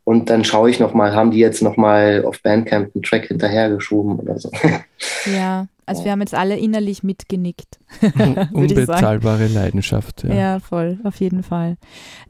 und 0.04 0.30
dann 0.30 0.44
schaue 0.44 0.68
ich 0.68 0.80
nochmal, 0.80 1.14
haben 1.14 1.30
die 1.30 1.38
jetzt 1.38 1.62
nochmal 1.62 2.24
auf 2.26 2.42
Bandcamp 2.42 2.90
einen 2.94 3.02
Track 3.02 3.26
hinterhergeschoben 3.26 4.18
oder 4.18 4.38
so. 4.38 4.50
Ja, 5.32 5.66
also 5.92 6.04
wir 6.04 6.12
haben 6.12 6.20
jetzt 6.20 6.34
alle 6.34 6.58
innerlich 6.58 7.02
mitgenickt. 7.02 7.78
Unbezahlbare 8.52 9.46
Leidenschaft. 9.46 10.24
Ja. 10.24 10.34
ja. 10.34 10.60
voll, 10.60 10.98
auf 11.04 11.16
jeden 11.16 11.42
Fall. 11.42 11.76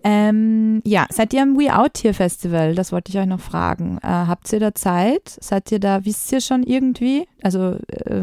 Ähm, 0.05 0.83
ja, 0.85 1.07
seid 1.11 1.33
ihr 1.33 1.43
am 1.43 1.59
We 1.59 1.75
Out 1.75 2.03
Here 2.03 2.15
Festival? 2.15 2.75
Das 2.75 2.93
wollte 2.93 3.11
ich 3.11 3.19
euch 3.19 3.27
noch 3.27 3.41
fragen. 3.41 3.99
Äh, 4.03 4.09
habt 4.09 4.53
ihr 4.53 4.61
da 4.61 4.75
Zeit? 4.75 5.37
Seid 5.41 5.71
ihr 5.71 5.79
da, 5.79 6.05
wisst 6.05 6.33
ihr 6.33 6.41
schon 6.41 6.63
irgendwie? 6.65 7.27
Also 7.43 7.77
äh, 7.89 8.23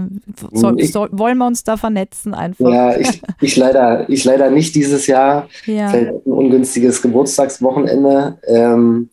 soll, 0.51 0.79
ich, 0.79 0.91
soll, 0.91 1.09
wollen 1.11 1.37
wir 1.37 1.47
uns 1.47 1.63
da 1.63 1.77
vernetzen 1.77 2.33
einfach? 2.33 2.69
Ja, 2.69 2.97
ich, 2.97 3.21
ich, 3.41 3.55
leider, 3.55 4.09
ich 4.09 4.23
leider 4.25 4.51
nicht 4.51 4.75
dieses 4.75 5.07
Jahr. 5.07 5.47
Ja. 5.65 5.89
Fällt 5.89 6.09
ein 6.09 6.31
ungünstiges 6.31 7.01
Geburtstagswochenende. 7.01 8.37
Ähm, 8.47 9.09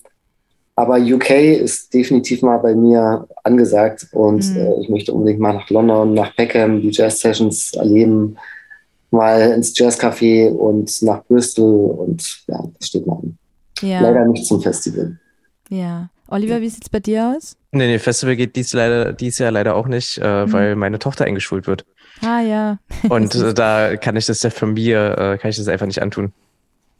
aber 0.76 0.98
UK 0.98 1.30
ist 1.30 1.92
definitiv 1.92 2.42
mal 2.42 2.58
bei 2.58 2.74
mir 2.74 3.26
angesagt 3.42 4.08
und 4.12 4.48
mhm. 4.50 4.56
äh, 4.56 4.80
ich 4.82 4.88
möchte 4.90 5.12
unbedingt 5.12 5.40
mal 5.40 5.54
nach 5.54 5.70
London, 5.70 6.12
nach 6.12 6.36
Peckham, 6.36 6.82
die 6.82 6.90
Jazz 6.90 7.20
Sessions 7.20 7.72
erleben, 7.72 8.36
mal 9.10 9.52
ins 9.52 9.74
Jazzcafé 9.74 10.50
und 10.50 11.02
nach 11.02 11.24
Bristol 11.24 11.92
und 11.92 12.42
ja, 12.46 12.62
das 12.78 12.88
steht 12.88 13.06
mal 13.06 13.14
an. 13.14 13.38
Ja. 13.80 14.00
Leider 14.00 14.26
nicht 14.26 14.46
zum 14.46 14.60
Festival. 14.60 15.18
Ja. 15.70 16.10
Oliver, 16.28 16.60
wie 16.60 16.68
sieht 16.68 16.84
es 16.84 16.88
bei 16.90 17.00
dir 17.00 17.34
aus? 17.34 17.56
Nee, 17.72 17.86
nee, 17.86 17.98
Festival 17.98 18.36
geht 18.36 18.56
dies, 18.56 18.72
leider, 18.72 19.12
dies 19.12 19.38
Jahr 19.38 19.52
leider 19.52 19.76
auch 19.76 19.86
nicht, 19.86 20.18
äh, 20.22 20.44
mhm. 20.44 20.52
weil 20.52 20.76
meine 20.76 20.98
Tochter 20.98 21.24
eingeschult 21.24 21.66
wird. 21.66 21.86
Ah 22.20 22.40
ja. 22.40 22.78
Und 23.08 23.34
äh, 23.34 23.54
da 23.54 23.96
kann 23.96 24.16
ich 24.16 24.26
das 24.26 24.42
ja 24.42 24.50
von 24.50 24.74
mir, 24.74 25.16
äh, 25.18 25.38
kann 25.38 25.50
ich 25.50 25.56
das 25.56 25.68
einfach 25.68 25.86
nicht 25.86 26.02
antun. 26.02 26.32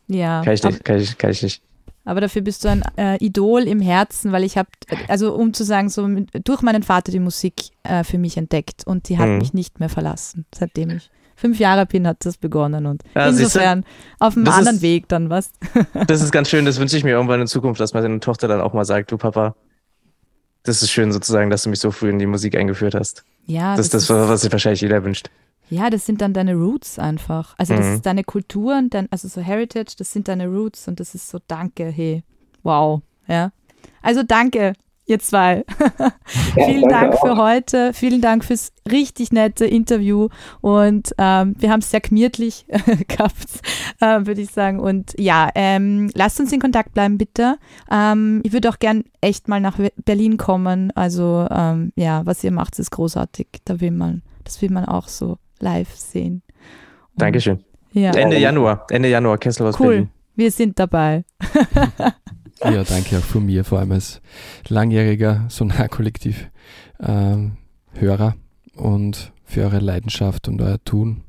Ja. 0.09 0.43
Kann 0.45 0.55
ich 0.55 0.63
nicht, 0.63 0.85
kann 0.85 0.99
ich, 0.99 1.19
kann 1.19 1.31
ich 1.31 1.43
nicht. 1.43 1.63
Aber 2.07 2.21
dafür 2.21 2.41
bist 2.41 2.65
du 2.65 2.69
ein 2.69 2.83
äh, 2.97 3.23
Idol 3.23 3.63
im 3.63 3.81
Herzen, 3.81 4.33
weil 4.33 4.45
ich 4.45 4.57
habe, 4.57 4.69
also 5.09 5.35
um 5.35 5.53
zu 5.53 5.65
sagen, 5.65 5.89
so 5.89 6.07
mit, 6.07 6.31
durch 6.49 6.63
meinen 6.63 6.85
Vater 6.85 7.13
die 7.13 7.19
Musik 7.19 7.55
äh, 7.83 8.05
für 8.05 8.17
mich 8.17 8.37
entdeckt 8.37 8.87
und 8.87 9.09
die 9.09 9.19
hat 9.19 9.29
mhm. 9.29 9.39
mich 9.39 9.53
nicht 9.53 9.81
mehr 9.81 9.89
verlassen, 9.89 10.47
seitdem 10.55 10.91
ich 10.91 11.11
fünf 11.35 11.59
Jahre 11.59 11.85
bin, 11.85 12.07
hat 12.07 12.25
das 12.25 12.39
begonnen 12.39 12.87
und 12.87 13.03
ja, 13.15 13.29
insofern 13.29 13.85
auf 14.21 14.37
einem 14.37 14.49
anderen 14.49 14.77
ist, 14.77 14.83
Weg 14.83 15.09
dann 15.09 15.29
was. 15.31 15.51
das 16.07 16.23
ist 16.23 16.33
ganz 16.33 16.49
schön, 16.49 16.65
das 16.65 16.79
wünsche 16.79 16.97
ich 16.97 17.05
mir 17.05 17.11
irgendwann 17.11 17.41
in 17.41 17.49
Zukunft, 17.49 17.81
dass 17.81 17.93
meine 17.93 18.21
Tochter 18.21 18.49
dann 18.49 18.61
auch 18.61 18.73
mal 18.73 18.85
sagt, 18.85 19.13
du 19.13 19.19
Papa, 19.19 19.55
das 20.63 20.83
ist 20.83 20.91
schön 20.91 21.13
sozusagen, 21.13 21.51
dass 21.51 21.65
du 21.65 21.71
mich 21.71 21.81
so 21.81 21.91
früh 21.91 22.09
in 22.09 22.19
die 22.19 22.27
Musik 22.27 22.57
eingeführt 22.57 22.95
hast. 22.95 23.25
Ja. 23.47 23.77
Das, 23.77 23.91
das 23.91 24.03
ist 24.03 24.11
das, 24.11 24.29
was 24.29 24.41
sich 24.43 24.53
wahrscheinlich 24.53 24.81
jeder 24.81 25.05
wünscht. 25.05 25.29
Ja, 25.69 25.91
das 25.91 26.07
sind 26.07 26.21
dann 26.21 26.33
deine 26.33 26.55
Roots 26.55 26.99
einfach. 26.99 27.55
Also 27.59 27.75
das 27.75 27.87
mhm. 27.87 27.93
ist 27.95 28.07
deine 28.07 28.25
Kultur 28.25 28.77
und 28.77 28.95
dein, 28.95 29.11
also 29.11 29.29
so 29.29 29.41
Heritage, 29.41 29.95
das 29.99 30.13
sind 30.13 30.29
deine 30.29 30.47
Roots 30.47 30.87
und 30.89 31.01
das 31.01 31.15
ist 31.15 31.29
so 31.29 31.39
danke, 31.49 31.87
hey, 31.87 32.23
wow, 32.63 33.03
ja. 33.27 33.51
Also 34.03 34.23
danke, 34.23 34.75
ihr 35.07 35.19
zwei. 35.19 35.65
Ja, 36.57 36.65
vielen 36.65 36.89
Dank 36.89 37.15
auch. 37.15 37.21
für 37.21 37.37
heute, 37.37 37.93
vielen 37.93 38.23
Dank 38.23 38.43
fürs 38.43 38.73
richtig 38.91 39.31
nette 39.31 39.67
Interview 39.67 40.29
und 40.63 41.15
ähm, 41.19 41.55
wir 41.59 41.71
haben 41.71 41.81
es 41.81 41.91
sehr 41.91 42.01
gemütlich 42.01 42.65
gehabt, 43.09 43.61
äh, 44.01 44.27
würde 44.27 44.41
ich 44.41 44.51
sagen. 44.51 44.81
Und 44.81 45.15
ja, 45.19 45.51
ähm, 45.55 46.11
lasst 46.15 46.41
uns 46.41 46.51
in 46.53 46.61
Kontakt 46.61 46.95
bleiben, 46.95 47.19
bitte. 47.19 47.59
Ähm, 47.91 48.41
ich 48.43 48.53
würde 48.53 48.71
auch 48.71 48.79
gern 48.79 49.05
echt 49.21 49.49
mal 49.49 49.61
nach 49.61 49.79
Berlin 50.05 50.39
kommen. 50.39 50.91
Also 50.93 51.47
ähm, 51.51 51.93
ja, 51.95 52.25
was 52.25 52.43
ihr 52.43 52.53
macht, 52.53 52.79
ist 52.79 52.91
großartig. 52.91 53.49
Da 53.67 53.81
will 53.81 53.91
man, 53.91 54.23
das 54.45 54.63
will 54.63 54.71
man 54.71 54.87
auch 54.87 55.09
so 55.09 55.37
live 55.61 55.95
sehen. 55.95 56.43
Und 57.13 57.23
Dankeschön. 57.23 57.65
Ja. 57.93 58.11
Ende 58.13 58.39
Januar, 58.39 58.87
Ende 58.91 59.09
Januar, 59.09 59.39
Kessel 59.39 59.67
aus 59.67 59.81
cool. 59.81 59.89
Berlin. 59.89 60.11
Wir 60.35 60.51
sind 60.51 60.79
dabei. 60.79 61.25
ja, 62.63 62.85
danke 62.85 63.19
auch 63.19 63.23
von 63.23 63.47
mir, 63.47 63.65
vor 63.65 63.79
allem 63.79 63.93
als 63.93 64.21
langjähriger 64.69 65.47
Sonar-Kollektiv 65.49 66.51
ähm, 67.01 67.57
Hörer 67.95 68.35
und 68.75 69.33
für 69.45 69.63
eure 69.63 69.79
Leidenschaft 69.79 70.49
und 70.49 70.61
euer 70.61 70.83
Tun. 70.85 71.23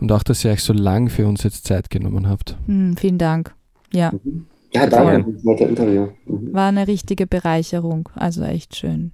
Und 0.00 0.10
auch, 0.10 0.24
dass 0.24 0.44
ihr 0.44 0.50
euch 0.50 0.62
so 0.62 0.72
lang 0.72 1.08
für 1.08 1.28
uns 1.28 1.44
jetzt 1.44 1.66
Zeit 1.66 1.90
genommen 1.90 2.28
habt. 2.28 2.56
Mm, 2.66 2.94
vielen 2.94 3.18
Dank. 3.18 3.54
Ja. 3.92 4.12
Ja, 4.72 4.88
danke. 4.88 5.30
Mhm. 5.30 6.52
War 6.52 6.68
eine 6.68 6.88
richtige 6.88 7.28
Bereicherung. 7.28 8.08
Also 8.16 8.42
echt 8.42 8.74
schön. 8.74 9.12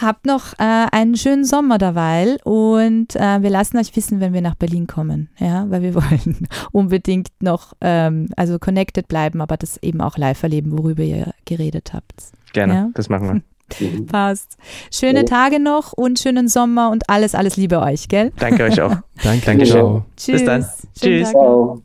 Habt 0.00 0.24
noch 0.24 0.54
äh, 0.58 0.86
einen 0.92 1.16
schönen 1.16 1.44
Sommer 1.44 1.78
derweil 1.78 2.38
und 2.44 3.16
äh, 3.16 3.42
wir 3.42 3.50
lassen 3.50 3.76
euch 3.76 3.94
wissen, 3.96 4.20
wenn 4.20 4.32
wir 4.32 4.40
nach 4.40 4.54
Berlin 4.54 4.86
kommen, 4.86 5.28
ja, 5.38 5.66
weil 5.68 5.82
wir 5.82 5.94
wollen 6.00 6.48
unbedingt 6.72 7.28
noch, 7.40 7.74
ähm, 7.80 8.28
also 8.36 8.58
connected 8.58 9.08
bleiben, 9.08 9.40
aber 9.40 9.56
das 9.56 9.76
eben 9.82 10.00
auch 10.00 10.16
live 10.16 10.42
erleben, 10.42 10.76
worüber 10.76 11.02
ihr 11.02 11.34
geredet 11.44 11.92
habt. 11.92 12.32
Gerne, 12.52 12.74
ja? 12.74 12.90
das 12.94 13.08
machen 13.08 13.28
wir. 13.28 13.42
Passt. 14.06 14.56
Schöne 14.92 15.24
Tage 15.24 15.60
noch 15.60 15.92
und 15.92 16.18
schönen 16.18 16.48
Sommer 16.48 16.90
und 16.90 17.08
alles, 17.08 17.34
alles 17.34 17.56
Liebe 17.56 17.80
euch, 17.80 18.08
gell? 18.08 18.32
Danke 18.38 18.64
euch 18.64 18.80
auch. 18.80 18.96
Danke, 19.22 19.46
Danke 19.46 19.64
ciao. 19.64 20.04
Tschüss. 20.16 20.32
Bis 20.32 20.44
dann. 20.44 20.66
Schönen 20.98 21.24
Tschüss. 21.24 21.32
Baba. 21.32 21.76